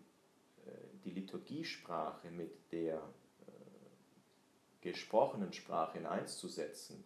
die 1.07 1.21
Liturgiesprache 1.21 2.29
mit 2.31 2.51
der 2.71 2.97
äh, 2.97 3.01
gesprochenen 4.81 5.53
Sprache 5.53 5.97
in 5.97 6.05
eins 6.05 6.37
zu 6.37 6.47
setzen, 6.49 7.03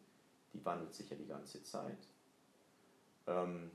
die 0.53 0.65
wandelt 0.65 0.93
sich 0.93 1.09
ja 1.09 1.15
die 1.15 1.27
ganze 1.27 1.63
Zeit. 1.63 1.97
Ähm, 3.27 3.71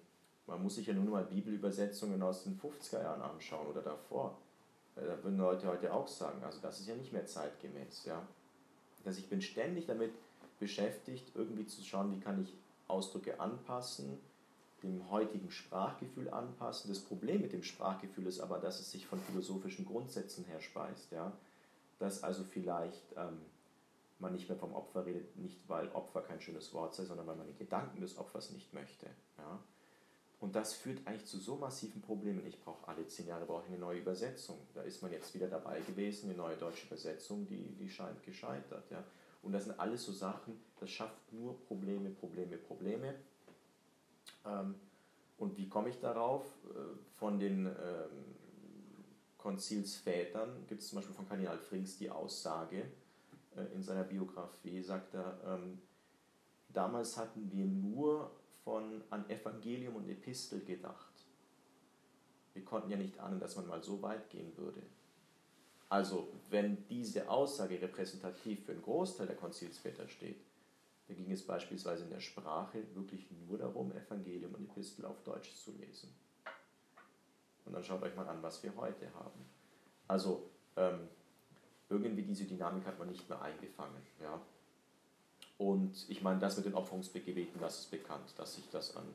man 0.46 0.62
muss 0.62 0.76
sich 0.76 0.86
ja 0.86 0.94
nur 0.94 1.04
mal 1.04 1.24
Bibelübersetzungen 1.24 2.20
aus 2.22 2.44
den 2.44 2.58
50er 2.58 3.02
Jahren 3.02 3.22
anschauen 3.22 3.66
oder 3.68 3.82
davor. 3.82 4.36
Äh, 4.96 5.06
da 5.06 5.22
würden 5.22 5.38
Leute 5.38 5.68
heute 5.68 5.92
auch 5.92 6.08
sagen, 6.08 6.42
also 6.42 6.58
das 6.60 6.80
ist 6.80 6.88
ja 6.88 6.96
nicht 6.96 7.12
mehr 7.12 7.26
zeitgemäß. 7.26 8.04
Ja? 8.06 8.26
Also 9.04 9.20
ich 9.20 9.28
bin 9.28 9.40
ständig 9.40 9.86
damit 9.86 10.12
beschäftigt, 10.58 11.30
irgendwie 11.34 11.66
zu 11.66 11.82
schauen, 11.82 12.16
wie 12.16 12.20
kann 12.20 12.42
ich 12.42 12.52
Ausdrücke 12.88 13.38
anpassen, 13.38 14.18
dem 14.82 15.10
heutigen 15.10 15.50
Sprachgefühl 15.50 16.28
anpassen. 16.30 16.90
Das 16.90 17.00
Problem 17.00 17.40
mit 17.40 17.52
dem 17.52 17.62
Sprachgefühl 17.62 18.26
ist 18.26 18.40
aber, 18.40 18.58
dass 18.58 18.80
es 18.80 18.90
sich 18.90 19.06
von 19.06 19.20
philosophischen 19.20 19.86
Grundsätzen 19.86 20.44
her 20.44 20.60
speist. 20.60 21.10
Ja? 21.12 21.32
Dass 21.98 22.22
also 22.22 22.44
vielleicht 22.44 23.02
ähm, 23.16 23.40
man 24.18 24.32
nicht 24.32 24.48
mehr 24.48 24.58
vom 24.58 24.74
Opfer 24.74 25.06
redet, 25.06 25.36
nicht 25.36 25.58
weil 25.68 25.88
Opfer 25.92 26.22
kein 26.22 26.40
schönes 26.40 26.72
Wort 26.72 26.94
sei, 26.94 27.04
sondern 27.04 27.26
weil 27.26 27.36
man 27.36 27.46
die 27.46 27.56
Gedanken 27.56 28.00
des 28.00 28.18
Opfers 28.18 28.50
nicht 28.50 28.72
möchte. 28.74 29.06
Ja? 29.38 29.58
Und 30.38 30.54
das 30.54 30.74
führt 30.74 31.06
eigentlich 31.06 31.26
zu 31.26 31.38
so 31.38 31.56
massiven 31.56 32.02
Problemen. 32.02 32.46
Ich 32.46 32.60
brauche 32.60 32.86
alle 32.86 33.06
zehn 33.08 33.26
Jahre 33.26 33.46
brauche 33.46 33.66
eine 33.66 33.78
neue 33.78 34.00
Übersetzung. 34.00 34.58
Da 34.74 34.82
ist 34.82 35.02
man 35.02 35.10
jetzt 35.10 35.34
wieder 35.34 35.48
dabei 35.48 35.80
gewesen, 35.80 36.28
eine 36.28 36.36
neue 36.36 36.56
deutsche 36.56 36.86
Übersetzung, 36.86 37.46
die, 37.46 37.74
die 37.76 37.88
scheint 37.88 38.22
gescheitert. 38.22 38.90
Ja. 38.90 39.02
Und 39.42 39.52
das 39.52 39.64
sind 39.64 39.80
alles 39.80 40.04
so 40.04 40.12
Sachen, 40.12 40.60
das 40.78 40.90
schafft 40.90 41.32
nur 41.32 41.58
Probleme, 41.66 42.10
Probleme, 42.10 42.58
Probleme. 42.58 43.14
Ähm, 44.46 44.74
und 45.38 45.56
wie 45.56 45.68
komme 45.68 45.90
ich 45.90 45.98
darauf? 46.00 46.44
Äh, 46.70 46.96
von 47.18 47.38
den 47.38 47.66
ähm, 47.66 48.36
Konzilsvätern 49.38 50.66
gibt 50.66 50.80
es 50.80 50.88
zum 50.88 50.96
Beispiel 50.96 51.14
von 51.14 51.28
Kardinal 51.28 51.58
Frings 51.58 51.98
die 51.98 52.10
Aussage 52.10 52.84
äh, 53.56 53.74
in 53.74 53.82
seiner 53.82 54.04
Biografie, 54.04 54.82
sagt 54.82 55.14
er, 55.14 55.38
ähm, 55.46 55.78
damals 56.68 57.16
hatten 57.16 57.50
wir 57.52 57.66
nur 57.66 58.30
von, 58.64 59.02
an 59.10 59.28
Evangelium 59.30 59.96
und 59.96 60.08
Epistel 60.08 60.64
gedacht. 60.64 61.12
Wir 62.54 62.64
konnten 62.64 62.90
ja 62.90 62.96
nicht 62.96 63.20
ahnen, 63.20 63.38
dass 63.38 63.56
man 63.56 63.66
mal 63.68 63.82
so 63.82 64.00
weit 64.02 64.30
gehen 64.30 64.56
würde. 64.56 64.82
Also, 65.88 66.28
wenn 66.50 66.86
diese 66.88 67.28
Aussage 67.28 67.80
repräsentativ 67.80 68.64
für 68.64 68.72
einen 68.72 68.82
Großteil 68.82 69.28
der 69.28 69.36
Konzilsväter 69.36 70.08
steht, 70.08 70.40
dann 71.08 71.16
ging 71.16 71.30
es 71.30 71.46
beispielsweise 71.46 72.04
in 72.04 72.10
der 72.10 72.20
Sprache 72.20 72.82
wirklich 72.94 73.30
nur 73.46 73.58
darum, 73.58 73.92
Evangelium 73.92 74.54
und 74.54 74.68
Epistel 74.70 75.04
auf 75.04 75.22
Deutsch 75.22 75.54
zu 75.54 75.72
lesen. 75.72 76.12
Und 77.64 77.72
dann 77.72 77.84
schaut 77.84 78.02
euch 78.02 78.14
mal 78.14 78.28
an, 78.28 78.42
was 78.42 78.62
wir 78.62 78.74
heute 78.76 79.12
haben. 79.14 79.44
Also, 80.08 80.50
ähm, 80.76 81.08
irgendwie 81.88 82.22
diese 82.22 82.44
Dynamik 82.44 82.84
hat 82.86 82.98
man 82.98 83.08
nicht 83.08 83.28
mehr 83.28 83.40
eingefangen. 83.40 84.02
Ja? 84.20 84.40
Und 85.58 86.08
ich 86.08 86.22
meine, 86.22 86.40
das 86.40 86.56
mit 86.56 86.66
den 86.66 86.74
Opferungsgebeten, 86.74 87.60
das 87.60 87.80
ist 87.80 87.90
bekannt, 87.90 88.34
dass 88.36 88.54
sich 88.56 88.68
das 88.70 88.96
an, 88.96 89.06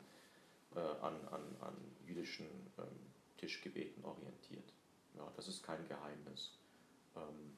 äh, 0.75 0.79
an, 0.79 1.15
an, 1.31 1.41
an 1.61 1.75
jüdischen 2.07 2.47
ähm, 2.77 3.11
Tischgebeten 3.37 4.03
orientiert. 4.03 4.73
Ja, 5.15 5.29
das 5.35 5.47
ist 5.47 5.63
kein 5.63 5.85
Geheimnis. 5.87 6.57
Ähm, 7.15 7.57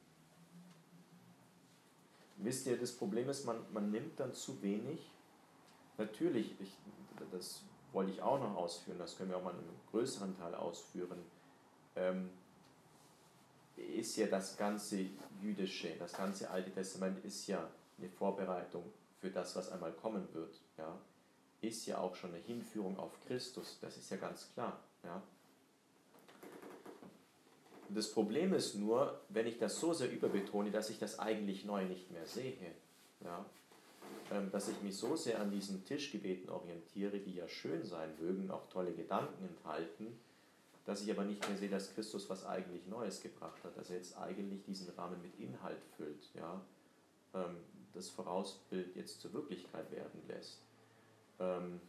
wisst 2.37 2.67
ihr, 2.67 2.77
das 2.77 2.91
Problem 2.91 3.29
ist, 3.29 3.45
man, 3.45 3.57
man 3.71 3.91
nimmt 3.91 4.19
dann 4.19 4.33
zu 4.33 4.61
wenig. 4.61 5.11
Natürlich, 5.97 6.59
ich, 6.59 6.77
das 7.31 7.63
wollte 7.91 8.11
ich 8.11 8.21
auch 8.21 8.39
noch 8.39 8.55
ausführen, 8.55 8.97
das 8.97 9.17
können 9.17 9.29
wir 9.29 9.37
auch 9.37 9.43
mal 9.43 9.51
in 9.51 9.59
einem 9.59 9.79
größeren 9.91 10.35
Teil 10.37 10.55
ausführen. 10.55 11.19
Ähm, 11.95 12.29
ist 13.75 14.15
ja 14.17 14.27
das 14.27 14.57
ganze 14.57 15.05
Jüdische, 15.41 15.95
das 15.97 16.13
ganze 16.13 16.49
Alte 16.49 16.71
Testament 16.71 17.23
ist 17.25 17.47
ja 17.47 17.69
eine 17.97 18.09
Vorbereitung 18.09 18.83
für 19.19 19.29
das, 19.29 19.55
was 19.55 19.71
einmal 19.71 19.93
kommen 19.93 20.27
wird, 20.33 20.59
ja, 20.77 20.99
ist 21.61 21.85
ja 21.85 21.99
auch 21.99 22.15
schon 22.15 22.31
eine 22.31 22.43
Hinführung 22.43 22.99
auf 22.99 23.19
Christus, 23.25 23.77
das 23.81 23.97
ist 23.97 24.09
ja 24.09 24.17
ganz 24.17 24.51
klar. 24.53 24.79
Ja. 25.03 25.21
Das 27.93 28.11
Problem 28.11 28.53
ist 28.53 28.75
nur, 28.75 29.21
wenn 29.29 29.47
ich 29.47 29.57
das 29.57 29.79
so 29.79 29.93
sehr 29.93 30.11
überbetone, 30.11 30.71
dass 30.71 30.89
ich 30.89 30.99
das 30.99 31.19
eigentlich 31.19 31.65
neu 31.65 31.85
nicht 31.85 32.11
mehr 32.11 32.25
sehe. 32.25 32.57
Ja. 33.23 33.45
Ähm, 34.31 34.51
dass 34.51 34.69
ich 34.69 34.81
mich 34.81 34.95
so 34.95 35.15
sehr 35.15 35.39
an 35.39 35.51
diesen 35.51 35.85
Tischgebeten 35.85 36.49
orientiere, 36.49 37.19
die 37.19 37.35
ja 37.35 37.47
schön 37.47 37.85
sein 37.85 38.09
mögen, 38.19 38.49
auch 38.51 38.67
tolle 38.69 38.93
Gedanken 38.93 39.45
enthalten, 39.45 40.17
dass 40.85 41.01
ich 41.01 41.11
aber 41.11 41.23
nicht 41.23 41.47
mehr 41.47 41.57
sehe, 41.57 41.69
dass 41.69 41.93
Christus 41.93 42.29
was 42.29 42.45
eigentlich 42.45 42.87
Neues 42.87 43.21
gebracht 43.21 43.63
hat, 43.63 43.77
dass 43.77 43.89
er 43.89 43.97
jetzt 43.97 44.17
eigentlich 44.17 44.63
diesen 44.63 44.89
Rahmen 44.95 45.21
mit 45.21 45.39
Inhalt 45.39 45.83
füllt. 45.97 46.29
Ja. 46.35 46.61
Ähm, 47.33 47.57
das 47.93 48.09
Vorausbild 48.09 48.95
jetzt 48.95 49.21
zur 49.21 49.33
Wirklichkeit 49.33 49.91
werden 49.91 50.21
lässt. 50.27 50.59
Ähm, 51.39 51.79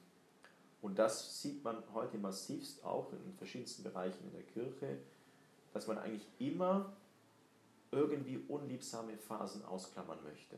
und 0.83 0.99
das 0.99 1.41
sieht 1.41 1.65
man 1.65 1.83
heute 1.95 2.19
massivst 2.19 2.85
auch 2.85 3.11
in 3.13 3.33
verschiedensten 3.39 3.83
Bereichen 3.83 4.23
in 4.25 4.33
der 4.33 4.43
Kirche, 4.43 4.99
dass 5.75 5.87
man 5.87 5.99
eigentlich 5.99 6.27
immer 6.39 6.95
irgendwie 7.91 8.39
unliebsame 8.49 9.19
Phasen 9.19 9.65
ausklammern 9.65 10.23
möchte. 10.25 10.57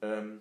Ähm, 0.00 0.40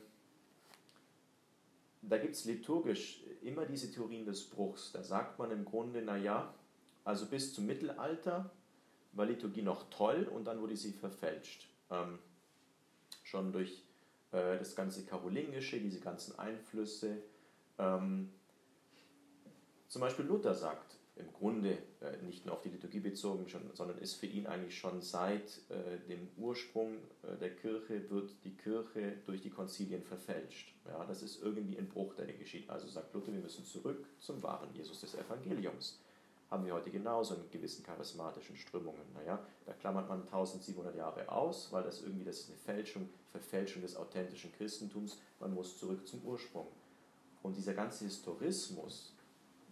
da 2.02 2.18
gibt 2.18 2.36
es 2.36 2.46
liturgisch 2.46 3.24
immer 3.42 3.66
diese 3.66 3.92
Theorien 3.92 4.26
des 4.26 4.50
Bruchs. 4.50 4.92
Da 4.92 5.04
sagt 5.04 5.38
man 5.38 5.52
im 5.52 5.66
Grunde, 5.66 6.02
naja, 6.02 6.54
also 7.04 7.26
bis 7.26 7.54
zum 7.54 7.66
Mittelalter 7.66 8.52
war 9.14 9.26
Liturgie 9.26 9.62
noch 9.62 9.90
toll 9.90 10.30
und 10.34 10.46
dann 10.46 10.62
wurde 10.62 10.78
sie 10.78 10.94
verfälscht. 10.94 11.68
Ähm, 11.90 12.20
schon 13.24 13.52
durch 13.52 13.84
äh, 14.32 14.58
das 14.58 14.76
ganze 14.76 15.06
Karolingische, 15.06 15.80
diese 15.80 16.00
ganzen 16.00 16.38
Einflüsse. 16.40 17.22
Ähm, 17.78 18.32
zum 19.88 20.02
Beispiel 20.02 20.26
Luther 20.26 20.54
sagt, 20.54 20.96
im 21.16 21.32
Grunde 21.34 21.78
äh, 22.00 22.18
nicht 22.24 22.46
nur 22.46 22.56
auf 22.56 22.62
die 22.62 22.70
Liturgie 22.70 23.00
bezogen, 23.00 23.46
sondern 23.74 23.98
ist 23.98 24.16
für 24.16 24.28
ihn 24.28 24.48
eigentlich 24.48 24.78
schon 24.78 25.02
seit 25.02 25.60
äh, 25.70 26.00
dem 26.08 26.28
Ursprung 26.38 26.96
äh, 27.24 27.38
der 27.38 27.56
Kirche, 27.56 28.10
wird 28.10 28.32
die 28.44 28.56
Kirche 28.56 29.18
durch 29.26 29.42
die 29.42 29.50
Konzilien 29.50 30.04
verfälscht. 30.04 30.74
Ja, 30.88 31.04
das 31.06 31.22
ist 31.22 31.42
irgendwie 31.42 31.78
ein 31.78 31.90
Bruch, 31.90 32.16
der 32.16 32.28
geschieht. 32.34 32.70
Also 32.70 32.88
sagt 32.88 33.14
Luther, 33.14 33.34
wir 33.34 33.42
müssen 33.42 33.66
zurück 33.66 34.06
zum 34.20 34.42
wahren 34.42 34.70
Jesus 34.74 35.02
des 35.02 35.16
Evangeliums. 35.16 36.00
Haben 36.50 36.66
wir 36.66 36.74
heute 36.74 36.92
genauso 36.92 37.36
in 37.36 37.50
gewissen 37.50 37.84
charismatischen 37.84 38.58
Strömungen. 38.58 39.02
Naja, 39.14 39.40
da 39.66 39.74
klammert 39.74 40.10
man 40.10 40.24
1700 40.24 40.96
Jahre 40.96 41.30
aus, 41.30 41.72
weil 41.72 41.84
das 41.84 42.02
irgendwie 42.02 42.26
das 42.26 42.40
ist 42.40 42.50
eine 42.50 42.58
Fälschung, 42.58 43.10
Verfälschung 43.32 43.82
des 43.82 43.96
authentischen 43.96 44.52
Christentums. 44.54 45.18
Man 45.40 45.54
muss 45.54 45.78
zurück 45.78 46.06
zum 46.08 46.22
Ursprung. 46.24 46.68
Und 47.42 47.56
dieser 47.56 47.74
ganze 47.74 48.06
Historismus, 48.06 49.14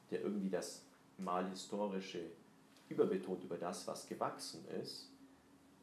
der 0.09 0.21
irgendwie 0.21 0.49
das 0.49 0.83
mal 1.19 1.49
historische 1.49 2.21
überbetont 2.89 3.43
über 3.43 3.57
das, 3.57 3.87
was 3.87 4.07
gewachsen 4.07 4.65
ist, 4.81 5.09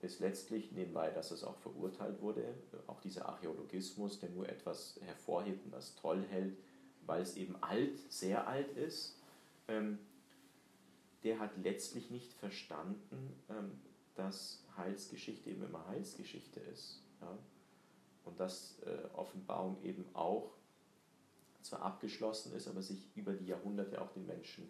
ist 0.03 0.21
letztlich 0.21 0.73
nebenbei, 0.73 1.11
dass 1.11 1.31
es 1.31 1.45
auch 1.45 1.57
verurteilt 1.57 2.21
wurde, 2.21 2.55
auch 2.87 3.01
dieser 3.01 3.27
Archäologismus, 3.29 4.19
der 4.21 4.31
nur 4.31 4.49
etwas 4.49 4.99
hervorhebt 5.05 5.65
und 5.65 5.73
das 5.73 5.95
toll 5.97 6.25
hält, 6.31 6.57
weil 7.07 7.23
es 7.23 7.37
eben 7.37 7.57
alt, 7.63 7.99
sehr 8.13 8.47
alt 8.47 8.77
ist, 8.77 9.17
ähm, 9.69 9.99
der 11.23 11.39
hat 11.41 11.51
letztlich 11.63 12.11
nicht 12.11 12.33
verstanden, 12.35 13.33
ähm, 13.49 13.73
dass 14.15 14.63
Heilsgeschichte 14.77 15.51
eben 15.51 15.65
immer 15.65 15.87
Heilsgeschichte 15.89 16.61
ist. 16.61 17.01
Ja? 17.21 17.37
Und 18.25 18.39
dass 18.39 18.77
äh, 18.85 19.09
Offenbarung 19.15 19.77
eben 19.83 20.05
auch 20.15 20.51
zwar 21.67 21.83
abgeschlossen 21.83 22.55
ist, 22.55 22.69
aber 22.69 22.83
sich 22.83 23.09
über 23.15 23.33
die 23.33 23.47
Jahrhunderte 23.47 24.01
auch 24.01 24.11
den 24.13 24.27
Menschen 24.27 24.65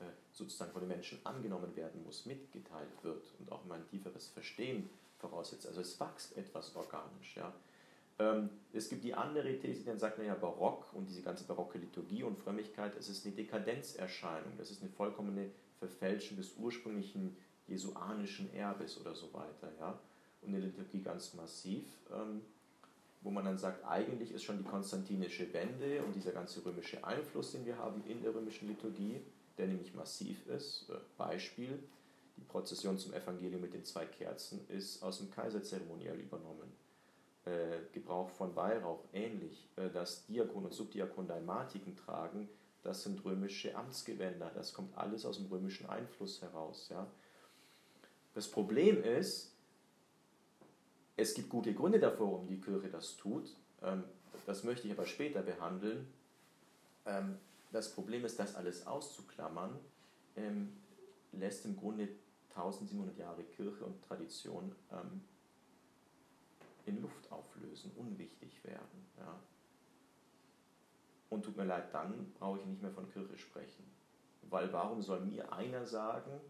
äh, 0.00 0.04
sozusagen 0.32 0.72
von 0.72 0.82
den 0.82 0.88
Menschen 0.88 1.18
angenommen 1.24 1.74
werden 1.76 2.02
muss, 2.04 2.26
mitgeteilt 2.26 2.90
wird 3.02 3.24
und 3.38 3.50
auch 3.52 3.64
mal 3.64 3.76
ein 3.76 3.88
tieferes 3.88 4.28
Verstehen 4.28 4.88
voraussetzt. 5.18 5.66
Also 5.66 5.80
es 5.80 5.98
wächst 6.00 6.36
etwas 6.36 6.74
organisch. 6.74 7.36
Ja. 7.36 7.52
Ähm, 8.18 8.50
es 8.72 8.88
gibt 8.88 9.04
die 9.04 9.14
andere 9.14 9.58
These, 9.58 9.80
die 9.80 9.86
dann 9.86 9.98
sagt, 9.98 10.18
naja, 10.18 10.34
Barock 10.34 10.92
und 10.94 11.08
diese 11.08 11.22
ganze 11.22 11.44
barocke 11.44 11.78
Liturgie 11.78 12.22
und 12.22 12.38
Frömmigkeit, 12.38 12.96
es 12.98 13.08
ist 13.08 13.26
eine 13.26 13.34
Dekadenzerscheinung, 13.34 14.52
das 14.58 14.70
ist 14.70 14.82
eine 14.82 14.90
vollkommene 14.90 15.50
Verfälschung 15.78 16.36
des 16.36 16.54
ursprünglichen 16.56 17.36
jesuanischen 17.66 18.52
Erbes 18.54 19.00
oder 19.00 19.14
so 19.14 19.32
weiter. 19.32 19.72
Ja. 19.78 19.98
Und 20.42 20.48
eine 20.48 20.60
Liturgie 20.60 21.02
ganz 21.02 21.34
massiv. 21.34 21.84
Wo 23.22 23.30
man 23.30 23.44
dann 23.44 23.58
sagt, 23.58 23.84
eigentlich 23.84 24.32
ist 24.32 24.44
schon 24.44 24.58
die 24.58 24.64
konstantinische 24.64 25.52
Wende 25.52 26.02
und 26.02 26.14
dieser 26.14 26.32
ganze 26.32 26.64
römische 26.64 27.04
Einfluss, 27.04 27.52
den 27.52 27.66
wir 27.66 27.76
haben 27.76 28.02
in 28.06 28.22
der 28.22 28.34
römischen 28.34 28.68
Liturgie, 28.68 29.20
der 29.58 29.66
nämlich 29.66 29.94
massiv 29.94 30.46
ist. 30.46 30.88
Äh, 30.88 30.94
Beispiel, 31.18 31.78
die 32.36 32.44
Prozession 32.44 32.98
zum 32.98 33.12
Evangelium 33.12 33.60
mit 33.60 33.74
den 33.74 33.84
zwei 33.84 34.06
Kerzen 34.06 34.66
ist 34.68 35.02
aus 35.02 35.18
dem 35.18 35.30
Kaiserzeremoniell 35.30 36.18
übernommen. 36.18 36.72
Äh, 37.44 37.80
Gebrauch 37.92 38.30
von 38.30 38.56
Weihrauch 38.56 39.04
ähnlich. 39.12 39.68
Äh, 39.76 39.90
dass 39.90 40.24
Diakon 40.26 40.64
und 40.64 40.72
Subdiakon 40.72 41.26
Dalmatiken 41.26 41.96
tragen, 41.96 42.48
das 42.82 43.02
sind 43.02 43.22
römische 43.24 43.74
Amtsgewänder. 43.76 44.50
Das 44.54 44.72
kommt 44.72 44.96
alles 44.96 45.26
aus 45.26 45.36
dem 45.36 45.46
römischen 45.46 45.86
Einfluss 45.88 46.40
heraus. 46.40 46.88
Ja. 46.90 47.06
Das 48.32 48.48
Problem 48.48 49.02
ist, 49.02 49.54
es 51.20 51.34
gibt 51.34 51.50
gute 51.50 51.74
Gründe 51.74 52.00
dafür, 52.00 52.26
warum 52.26 52.46
die 52.46 52.60
Kirche 52.60 52.88
das 52.88 53.16
tut. 53.16 53.54
Ähm, 53.82 54.04
das 54.46 54.64
möchte 54.64 54.86
ich 54.88 54.94
aber 54.94 55.06
später 55.06 55.42
behandeln. 55.42 56.06
Ähm, 57.06 57.36
das 57.72 57.92
Problem 57.92 58.24
ist, 58.24 58.38
das 58.38 58.54
alles 58.54 58.86
auszuklammern, 58.86 59.78
ähm, 60.36 60.72
lässt 61.32 61.64
im 61.66 61.76
Grunde 61.76 62.08
1700 62.54 63.16
Jahre 63.18 63.44
Kirche 63.44 63.84
und 63.84 64.02
Tradition 64.02 64.74
in 66.84 67.00
Luft 67.00 67.30
auflösen, 67.30 67.92
unwichtig 67.96 68.64
werden. 68.64 69.06
Und 71.28 71.44
tut 71.44 71.56
mir 71.56 71.64
leid, 71.64 71.94
dann 71.94 72.32
brauche 72.40 72.58
ich 72.58 72.66
nicht 72.66 72.82
mehr 72.82 72.90
von 72.90 73.08
Kirche 73.12 73.38
sprechen. 73.38 73.84
Weil 74.50 74.72
warum 74.72 75.00
soll 75.00 75.20
mir 75.20 75.52
einer 75.52 75.86
sagen, 75.86 76.40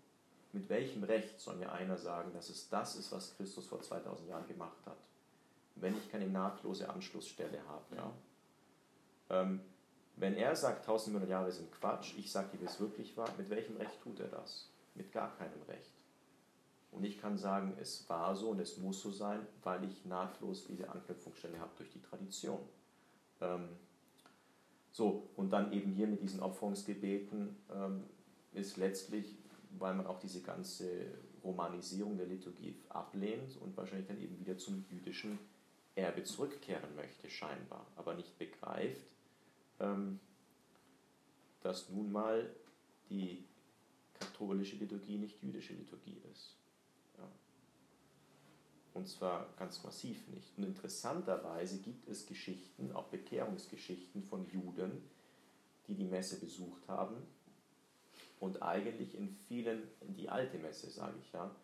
mit 0.52 0.68
welchem 0.68 1.04
Recht 1.04 1.40
soll 1.40 1.56
mir 1.56 1.72
einer 1.72 1.96
sagen, 1.96 2.32
dass 2.32 2.48
es 2.48 2.68
das 2.68 2.96
ist, 2.96 3.12
was 3.12 3.36
Christus 3.36 3.66
vor 3.66 3.80
2000 3.80 4.28
Jahren 4.28 4.46
gemacht 4.46 4.84
hat, 4.86 4.98
wenn 5.76 5.96
ich 5.96 6.10
keine 6.10 6.26
nahtlose 6.26 6.88
Anschlussstelle 6.88 7.60
habe? 7.66 7.96
Ja? 7.96 8.12
Ähm, 9.30 9.60
wenn 10.16 10.34
er 10.34 10.54
sagt, 10.54 10.80
1700 10.80 11.30
Jahre 11.30 11.52
sind 11.52 11.72
Quatsch, 11.72 12.14
ich 12.18 12.30
sage 12.30 12.48
wie 12.60 12.64
es 12.64 12.78
wirklich 12.80 13.16
war, 13.16 13.28
mit 13.38 13.48
welchem 13.48 13.76
Recht 13.76 14.02
tut 14.02 14.20
er 14.20 14.28
das? 14.28 14.68
Mit 14.94 15.12
gar 15.12 15.34
keinem 15.36 15.62
Recht. 15.68 15.92
Und 16.92 17.04
ich 17.04 17.20
kann 17.20 17.38
sagen, 17.38 17.76
es 17.80 18.08
war 18.08 18.34
so 18.34 18.50
und 18.50 18.60
es 18.60 18.76
muss 18.76 19.00
so 19.00 19.10
sein, 19.10 19.46
weil 19.62 19.84
ich 19.84 20.04
nahtlos 20.04 20.64
diese 20.66 20.90
Anknüpfungsstelle 20.90 21.58
habe 21.60 21.70
durch 21.76 21.90
die 21.90 22.02
Tradition. 22.02 22.58
Ähm, 23.40 23.68
so, 24.90 25.28
und 25.36 25.50
dann 25.50 25.72
eben 25.72 25.92
hier 25.92 26.08
mit 26.08 26.20
diesen 26.20 26.40
Opferungsgebeten 26.40 27.56
ähm, 27.72 28.04
ist 28.52 28.76
letztlich, 28.76 29.38
weil 29.78 29.94
man 29.94 30.06
auch 30.06 30.18
diese 30.18 30.42
ganze 30.42 31.06
Romanisierung 31.42 32.16
der 32.16 32.26
Liturgie 32.26 32.76
ablehnt 32.88 33.56
und 33.58 33.76
wahrscheinlich 33.76 34.08
dann 34.08 34.20
eben 34.20 34.38
wieder 34.38 34.58
zum 34.58 34.84
jüdischen 34.90 35.38
Erbe 35.94 36.24
zurückkehren 36.24 36.94
möchte, 36.96 37.28
scheinbar, 37.30 37.86
aber 37.96 38.14
nicht 38.14 38.38
begreift, 38.38 39.14
ähm, 39.80 40.20
dass 41.62 41.88
nun 41.90 42.12
mal 42.12 42.50
die 43.08 43.44
katholische 44.14 44.76
Liturgie 44.76 45.18
nicht 45.18 45.42
jüdische 45.42 45.74
Liturgie 45.74 46.20
ist. 46.32 46.56
Ja. 47.18 47.28
Und 48.94 49.08
zwar 49.08 49.52
ganz 49.56 49.82
massiv 49.82 50.26
nicht. 50.28 50.56
Und 50.56 50.64
interessanterweise 50.64 51.78
gibt 51.78 52.08
es 52.08 52.26
Geschichten, 52.26 52.92
auch 52.92 53.08
Bekehrungsgeschichten 53.08 54.22
von 54.22 54.48
Juden, 54.50 55.02
die 55.86 55.94
die 55.94 56.04
Messe 56.04 56.38
besucht 56.38 56.86
haben 56.88 57.16
und 58.40 58.62
eigentlich 58.62 59.14
in 59.14 59.28
vielen, 59.28 59.82
die 60.00 60.28
alte 60.28 60.58
Messe 60.58 60.90
sage 60.90 61.14
ich 61.20 61.32
ja, 61.32 61.54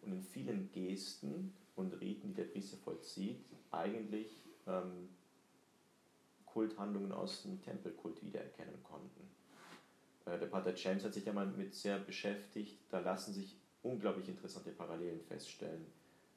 und 0.00 0.12
in 0.12 0.22
vielen 0.22 0.72
Gesten 0.72 1.54
und 1.76 1.92
Riten, 2.00 2.28
die 2.28 2.34
der 2.34 2.44
Priester 2.44 2.78
vollzieht, 2.78 3.44
eigentlich 3.70 4.42
ähm, 4.66 5.10
Kulthandlungen 6.46 7.12
aus 7.12 7.42
dem 7.42 7.62
Tempelkult 7.62 8.22
wiedererkennen 8.24 8.82
konnten. 8.82 9.28
Äh, 10.26 10.38
der 10.38 10.46
Pater 10.46 10.74
James 10.74 11.04
hat 11.04 11.14
sich 11.14 11.24
ja 11.24 11.32
mal 11.32 11.46
mit 11.46 11.74
sehr 11.74 11.98
beschäftigt, 11.98 12.78
da 12.90 13.00
lassen 13.00 13.32
sich 13.32 13.56
unglaublich 13.82 14.28
interessante 14.28 14.70
Parallelen 14.70 15.20
feststellen. 15.20 15.86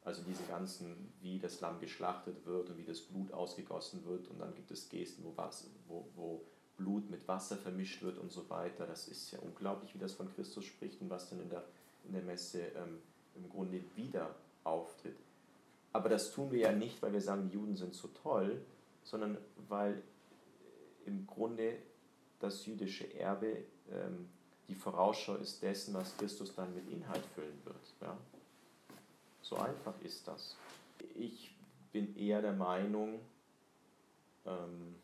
Also 0.04 0.22
diese 0.22 0.44
ganzen, 0.44 1.14
wie 1.22 1.40
das 1.40 1.62
Lamm 1.62 1.80
geschlachtet 1.80 2.46
wird 2.46 2.70
und 2.70 2.78
wie 2.78 2.84
das 2.84 3.02
Blut 3.02 3.32
ausgegossen 3.32 4.06
wird 4.06 4.28
und 4.28 4.40
dann 4.40 4.54
gibt 4.54 4.70
es 4.70 4.88
Gesten, 4.88 5.24
wo, 5.24 5.36
Wasser, 5.36 5.68
wo, 5.88 6.08
wo 6.16 6.46
Blut 6.78 7.10
mit 7.10 7.28
Wasser 7.28 7.58
vermischt 7.58 8.02
wird 8.04 8.18
und 8.18 8.32
so 8.32 8.50
weiter. 8.50 8.86
Das 8.86 9.08
ist 9.08 9.32
ja 9.32 9.40
unglaublich, 9.40 9.94
wie 9.94 10.00
das 10.00 10.14
von 10.14 10.34
Christus 10.34 10.66
spricht 10.66 11.02
und 11.02 11.10
was 11.10 11.30
dann 11.30 11.42
in 11.42 11.50
der, 11.50 11.64
in 12.06 12.14
der 12.14 12.22
Messe 12.22 12.62
ähm, 12.76 13.00
im 13.36 13.50
Grunde 13.50 13.82
wieder 13.96 14.36
auftritt. 14.64 15.18
Aber 15.94 16.10
das 16.10 16.32
tun 16.32 16.52
wir 16.52 16.60
ja 16.60 16.72
nicht, 16.72 17.02
weil 17.02 17.14
wir 17.14 17.22
sagen, 17.22 17.50
die 17.50 17.54
Juden 17.54 17.76
sind 17.76 17.94
so 17.94 18.10
toll, 18.10 18.62
sondern 19.04 19.38
weil 19.70 20.02
im 21.06 21.26
Grunde 21.26 21.78
das 22.40 22.66
jüdische 22.66 23.14
Erbe 23.14 23.64
ähm, 23.92 24.28
die 24.68 24.76
Vorausschau 24.76 25.36
ist 25.36 25.62
dessen, 25.62 25.94
was 25.94 26.18
Christus 26.18 26.54
dann 26.56 26.74
mit 26.74 26.90
Inhalt 26.90 27.24
füllen 27.36 27.60
wird. 27.64 27.76
Ja? 28.02 28.18
So 29.42 29.58
einfach 29.58 29.94
ist 30.02 30.28
das. 30.28 30.58
Ich 31.16 31.56
bin 31.92 32.16
eher 32.18 32.42
der 32.42 32.54
Meinung, 32.54 33.20
ähm, 34.46 34.96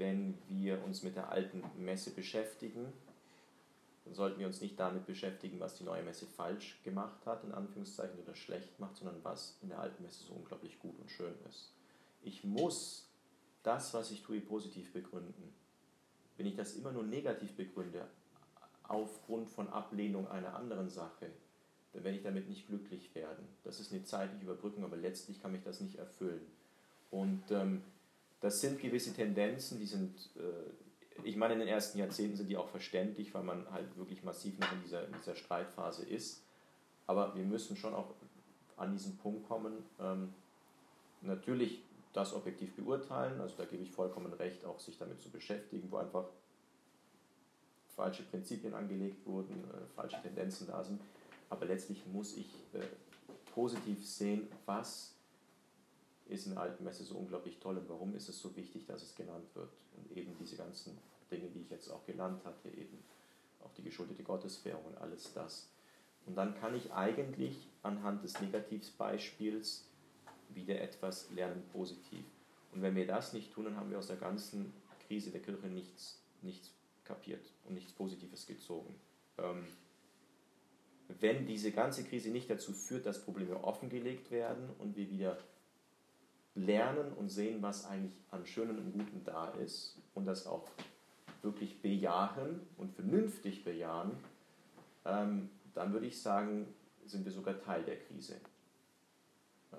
wenn 0.00 0.38
wir 0.48 0.82
uns 0.82 1.02
mit 1.02 1.14
der 1.14 1.30
alten 1.30 1.62
Messe 1.76 2.10
beschäftigen, 2.10 2.90
dann 4.06 4.14
sollten 4.14 4.40
wir 4.40 4.46
uns 4.46 4.62
nicht 4.62 4.80
damit 4.80 5.06
beschäftigen, 5.06 5.60
was 5.60 5.76
die 5.76 5.84
neue 5.84 6.02
Messe 6.02 6.26
falsch 6.26 6.80
gemacht 6.82 7.26
hat, 7.26 7.44
in 7.44 7.52
Anführungszeichen, 7.52 8.18
oder 8.18 8.34
schlecht 8.34 8.80
macht, 8.80 8.96
sondern 8.96 9.22
was 9.22 9.58
in 9.60 9.68
der 9.68 9.78
alten 9.78 10.02
Messe 10.02 10.24
so 10.24 10.32
unglaublich 10.32 10.80
gut 10.80 10.98
und 10.98 11.10
schön 11.10 11.34
ist. 11.48 11.74
Ich 12.22 12.42
muss 12.44 13.06
das, 13.62 13.92
was 13.92 14.10
ich 14.10 14.22
tue, 14.22 14.40
positiv 14.40 14.90
begründen. 14.92 15.52
Wenn 16.38 16.46
ich 16.46 16.56
das 16.56 16.74
immer 16.76 16.92
nur 16.92 17.04
negativ 17.04 17.54
begründe, 17.54 18.06
aufgrund 18.84 19.50
von 19.50 19.68
Ablehnung 19.68 20.26
einer 20.28 20.56
anderen 20.56 20.88
Sache, 20.88 21.30
dann 21.92 22.04
werde 22.04 22.16
ich 22.16 22.24
damit 22.24 22.48
nicht 22.48 22.68
glücklich 22.68 23.14
werden. 23.14 23.46
Das 23.64 23.78
ist 23.80 23.92
eine 23.92 24.02
zeitliche 24.04 24.44
Überbrückung, 24.44 24.82
aber 24.82 24.96
letztlich 24.96 25.42
kann 25.42 25.52
mich 25.52 25.62
das 25.62 25.80
nicht 25.80 25.96
erfüllen. 25.96 26.40
Und 27.10 27.42
ähm, 27.50 27.82
das 28.40 28.60
sind 28.60 28.80
gewisse 28.80 29.12
Tendenzen, 29.12 29.78
die 29.78 29.86
sind, 29.86 30.30
äh, 30.36 31.24
ich 31.24 31.36
meine, 31.36 31.54
in 31.54 31.60
den 31.60 31.68
ersten 31.68 31.98
Jahrzehnten 31.98 32.36
sind 32.36 32.48
die 32.48 32.56
auch 32.56 32.68
verständlich, 32.68 33.34
weil 33.34 33.42
man 33.42 33.70
halt 33.70 33.96
wirklich 33.96 34.22
massiv 34.22 34.58
noch 34.58 34.72
in 34.72 34.82
dieser, 34.82 35.06
in 35.06 35.12
dieser 35.12 35.36
Streitphase 35.36 36.04
ist. 36.06 36.42
Aber 37.06 37.34
wir 37.34 37.44
müssen 37.44 37.76
schon 37.76 37.94
auch 37.94 38.14
an 38.76 38.92
diesen 38.92 39.18
Punkt 39.18 39.46
kommen, 39.46 39.84
ähm, 40.00 40.32
natürlich 41.20 41.82
das 42.12 42.34
objektiv 42.34 42.74
beurteilen, 42.74 43.40
also 43.40 43.54
da 43.56 43.64
gebe 43.64 43.82
ich 43.82 43.90
vollkommen 43.90 44.32
recht, 44.32 44.64
auch 44.64 44.80
sich 44.80 44.98
damit 44.98 45.20
zu 45.20 45.30
beschäftigen, 45.30 45.90
wo 45.90 45.98
einfach 45.98 46.24
falsche 47.94 48.22
Prinzipien 48.22 48.74
angelegt 48.74 49.26
wurden, 49.26 49.64
äh, 49.64 49.94
falsche 49.94 50.20
Tendenzen 50.22 50.66
da 50.66 50.82
sind. 50.82 51.00
Aber 51.50 51.66
letztlich 51.66 52.06
muss 52.06 52.36
ich 52.36 52.48
äh, 52.72 52.80
positiv 53.52 54.06
sehen, 54.06 54.48
was 54.64 55.14
ist 56.30 56.46
in 56.46 56.54
der 56.54 56.62
Alten 56.62 56.84
Messe 56.84 57.04
so 57.04 57.16
unglaublich 57.16 57.58
toll 57.58 57.76
und 57.78 57.88
warum 57.88 58.14
ist 58.14 58.28
es 58.28 58.40
so 58.40 58.54
wichtig, 58.56 58.86
dass 58.86 59.02
es 59.02 59.14
genannt 59.14 59.46
wird. 59.54 59.70
Und 59.96 60.16
eben 60.16 60.34
diese 60.38 60.56
ganzen 60.56 60.96
Dinge, 61.30 61.48
die 61.48 61.60
ich 61.60 61.70
jetzt 61.70 61.90
auch 61.90 62.04
genannt 62.06 62.44
hatte, 62.44 62.68
eben 62.68 62.98
auch 63.64 63.72
die 63.74 63.82
geschuldete 63.82 64.22
Gottesfährung 64.22 64.84
und 64.84 64.98
alles 64.98 65.32
das. 65.34 65.68
Und 66.26 66.36
dann 66.36 66.54
kann 66.54 66.74
ich 66.74 66.92
eigentlich 66.92 67.68
anhand 67.82 68.22
des 68.22 68.40
Negativbeispiels 68.40 69.84
wieder 70.50 70.80
etwas 70.80 71.30
lernen 71.30 71.62
positiv. 71.72 72.24
Und 72.72 72.82
wenn 72.82 72.94
wir 72.94 73.06
das 73.06 73.32
nicht 73.32 73.52
tun, 73.52 73.64
dann 73.64 73.76
haben 73.76 73.90
wir 73.90 73.98
aus 73.98 74.06
der 74.06 74.16
ganzen 74.16 74.72
Krise 75.06 75.30
der 75.30 75.40
Kirche 75.40 75.66
nichts, 75.66 76.20
nichts 76.42 76.70
kapiert 77.04 77.44
und 77.64 77.74
nichts 77.74 77.92
Positives 77.92 78.46
gezogen. 78.46 78.94
Ähm, 79.38 79.64
wenn 81.18 81.46
diese 81.46 81.72
ganze 81.72 82.04
Krise 82.04 82.30
nicht 82.30 82.48
dazu 82.48 82.72
führt, 82.72 83.06
dass 83.06 83.24
Probleme 83.24 83.64
offengelegt 83.64 84.30
werden 84.30 84.70
und 84.78 84.96
wir 84.96 85.10
wieder 85.10 85.38
lernen 86.64 87.12
und 87.12 87.28
sehen, 87.28 87.62
was 87.62 87.86
eigentlich 87.86 88.16
an 88.30 88.46
Schönen 88.46 88.78
und 88.78 88.92
Guten 88.92 89.24
da 89.24 89.50
ist 89.50 89.98
und 90.14 90.26
das 90.26 90.46
auch 90.46 90.68
wirklich 91.42 91.80
bejahen 91.80 92.60
und 92.76 92.92
vernünftig 92.92 93.64
bejahen, 93.64 94.12
ähm, 95.04 95.50
dann 95.74 95.92
würde 95.92 96.06
ich 96.06 96.20
sagen, 96.20 96.74
sind 97.06 97.24
wir 97.24 97.32
sogar 97.32 97.60
Teil 97.60 97.82
der 97.82 97.98
Krise. 97.98 98.40
Ja. 99.72 99.78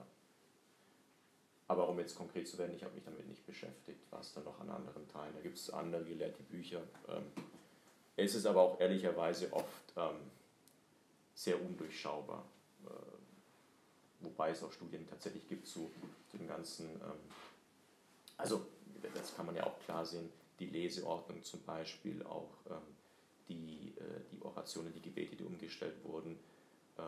Aber 1.67 1.87
um 1.89 1.99
jetzt 1.99 2.15
konkret 2.15 2.47
zu 2.47 2.57
werden, 2.57 2.75
ich 2.75 2.83
habe 2.83 2.95
mich 2.95 3.03
damit 3.03 3.27
nicht 3.27 3.45
beschäftigt, 3.45 4.01
was 4.09 4.33
dann 4.33 4.43
noch 4.43 4.59
an 4.59 4.69
anderen 4.69 5.07
Teilen. 5.07 5.33
Da 5.35 5.41
gibt 5.41 5.57
es 5.57 5.69
andere 5.69 6.03
gelehrte 6.03 6.43
Bücher. 6.43 6.81
Ähm, 7.07 7.23
es 8.15 8.35
ist 8.35 8.45
aber 8.45 8.61
auch 8.61 8.79
ehrlicherweise 8.79 9.51
oft 9.53 9.93
ähm, 9.95 10.17
sehr 11.33 11.61
undurchschaubar. 11.61 12.43
Äh, 12.85 13.20
wobei 14.21 14.51
es 14.51 14.63
auch 14.63 14.71
Studien 14.71 15.07
tatsächlich 15.07 15.47
gibt 15.47 15.67
zu, 15.67 15.91
zu 16.29 16.37
dem 16.37 16.47
ganzen, 16.47 16.89
ähm, 16.89 17.19
also 18.37 18.65
das 19.13 19.35
kann 19.35 19.45
man 19.45 19.55
ja 19.55 19.65
auch 19.65 19.79
klar 19.79 20.05
sehen, 20.05 20.29
die 20.59 20.67
Leseordnung 20.67 21.43
zum 21.43 21.61
Beispiel, 21.63 22.23
auch 22.23 22.51
ähm, 22.69 22.95
die, 23.49 23.93
äh, 23.97 24.21
die 24.31 24.41
Orationen, 24.41 24.93
die 24.93 25.01
Gebete, 25.01 25.35
die 25.35 25.43
umgestellt 25.43 25.95
wurden, 26.03 26.37
ähm, 26.97 27.05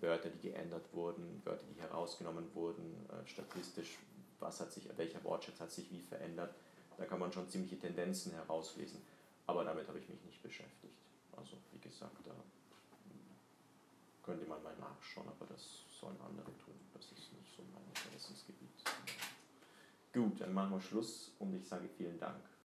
Wörter, 0.00 0.30
die 0.30 0.48
geändert 0.50 0.92
wurden, 0.92 1.40
Wörter, 1.44 1.64
die 1.74 1.80
herausgenommen 1.80 2.46
wurden, 2.54 2.94
äh, 3.10 3.26
statistisch, 3.26 3.98
was 4.40 4.60
hat 4.60 4.72
sich, 4.72 4.84
welcher 4.96 5.22
Wortschatz 5.24 5.60
hat 5.60 5.72
sich 5.72 5.90
wie 5.90 6.00
verändert. 6.00 6.54
Da 6.96 7.04
kann 7.04 7.18
man 7.20 7.32
schon 7.32 7.48
ziemliche 7.48 7.78
Tendenzen 7.78 8.32
herauslesen, 8.32 9.00
aber 9.46 9.64
damit 9.64 9.86
habe 9.88 9.98
ich 9.98 10.08
mich 10.08 10.22
nicht 10.24 10.42
beschäftigt. 10.42 10.94
Also 11.36 11.56
wie 11.72 11.78
gesagt, 11.78 12.16
da 12.24 12.34
könnte 14.24 14.46
man 14.46 14.62
mal 14.62 14.76
nachschauen, 14.76 15.28
aber 15.28 15.46
das 15.46 15.84
sollen 15.98 16.20
andere 16.20 16.56
tun. 16.58 16.74
Das 16.92 17.04
ist 17.12 17.32
nicht 17.32 17.54
so 17.56 17.62
mein 17.72 17.84
Interessensgebiet. 17.88 18.68
Gut, 20.12 20.40
dann 20.40 20.52
machen 20.52 20.72
wir 20.72 20.80
Schluss 20.80 21.32
und 21.38 21.54
ich 21.54 21.66
sage 21.66 21.88
vielen 21.96 22.18
Dank. 22.18 22.48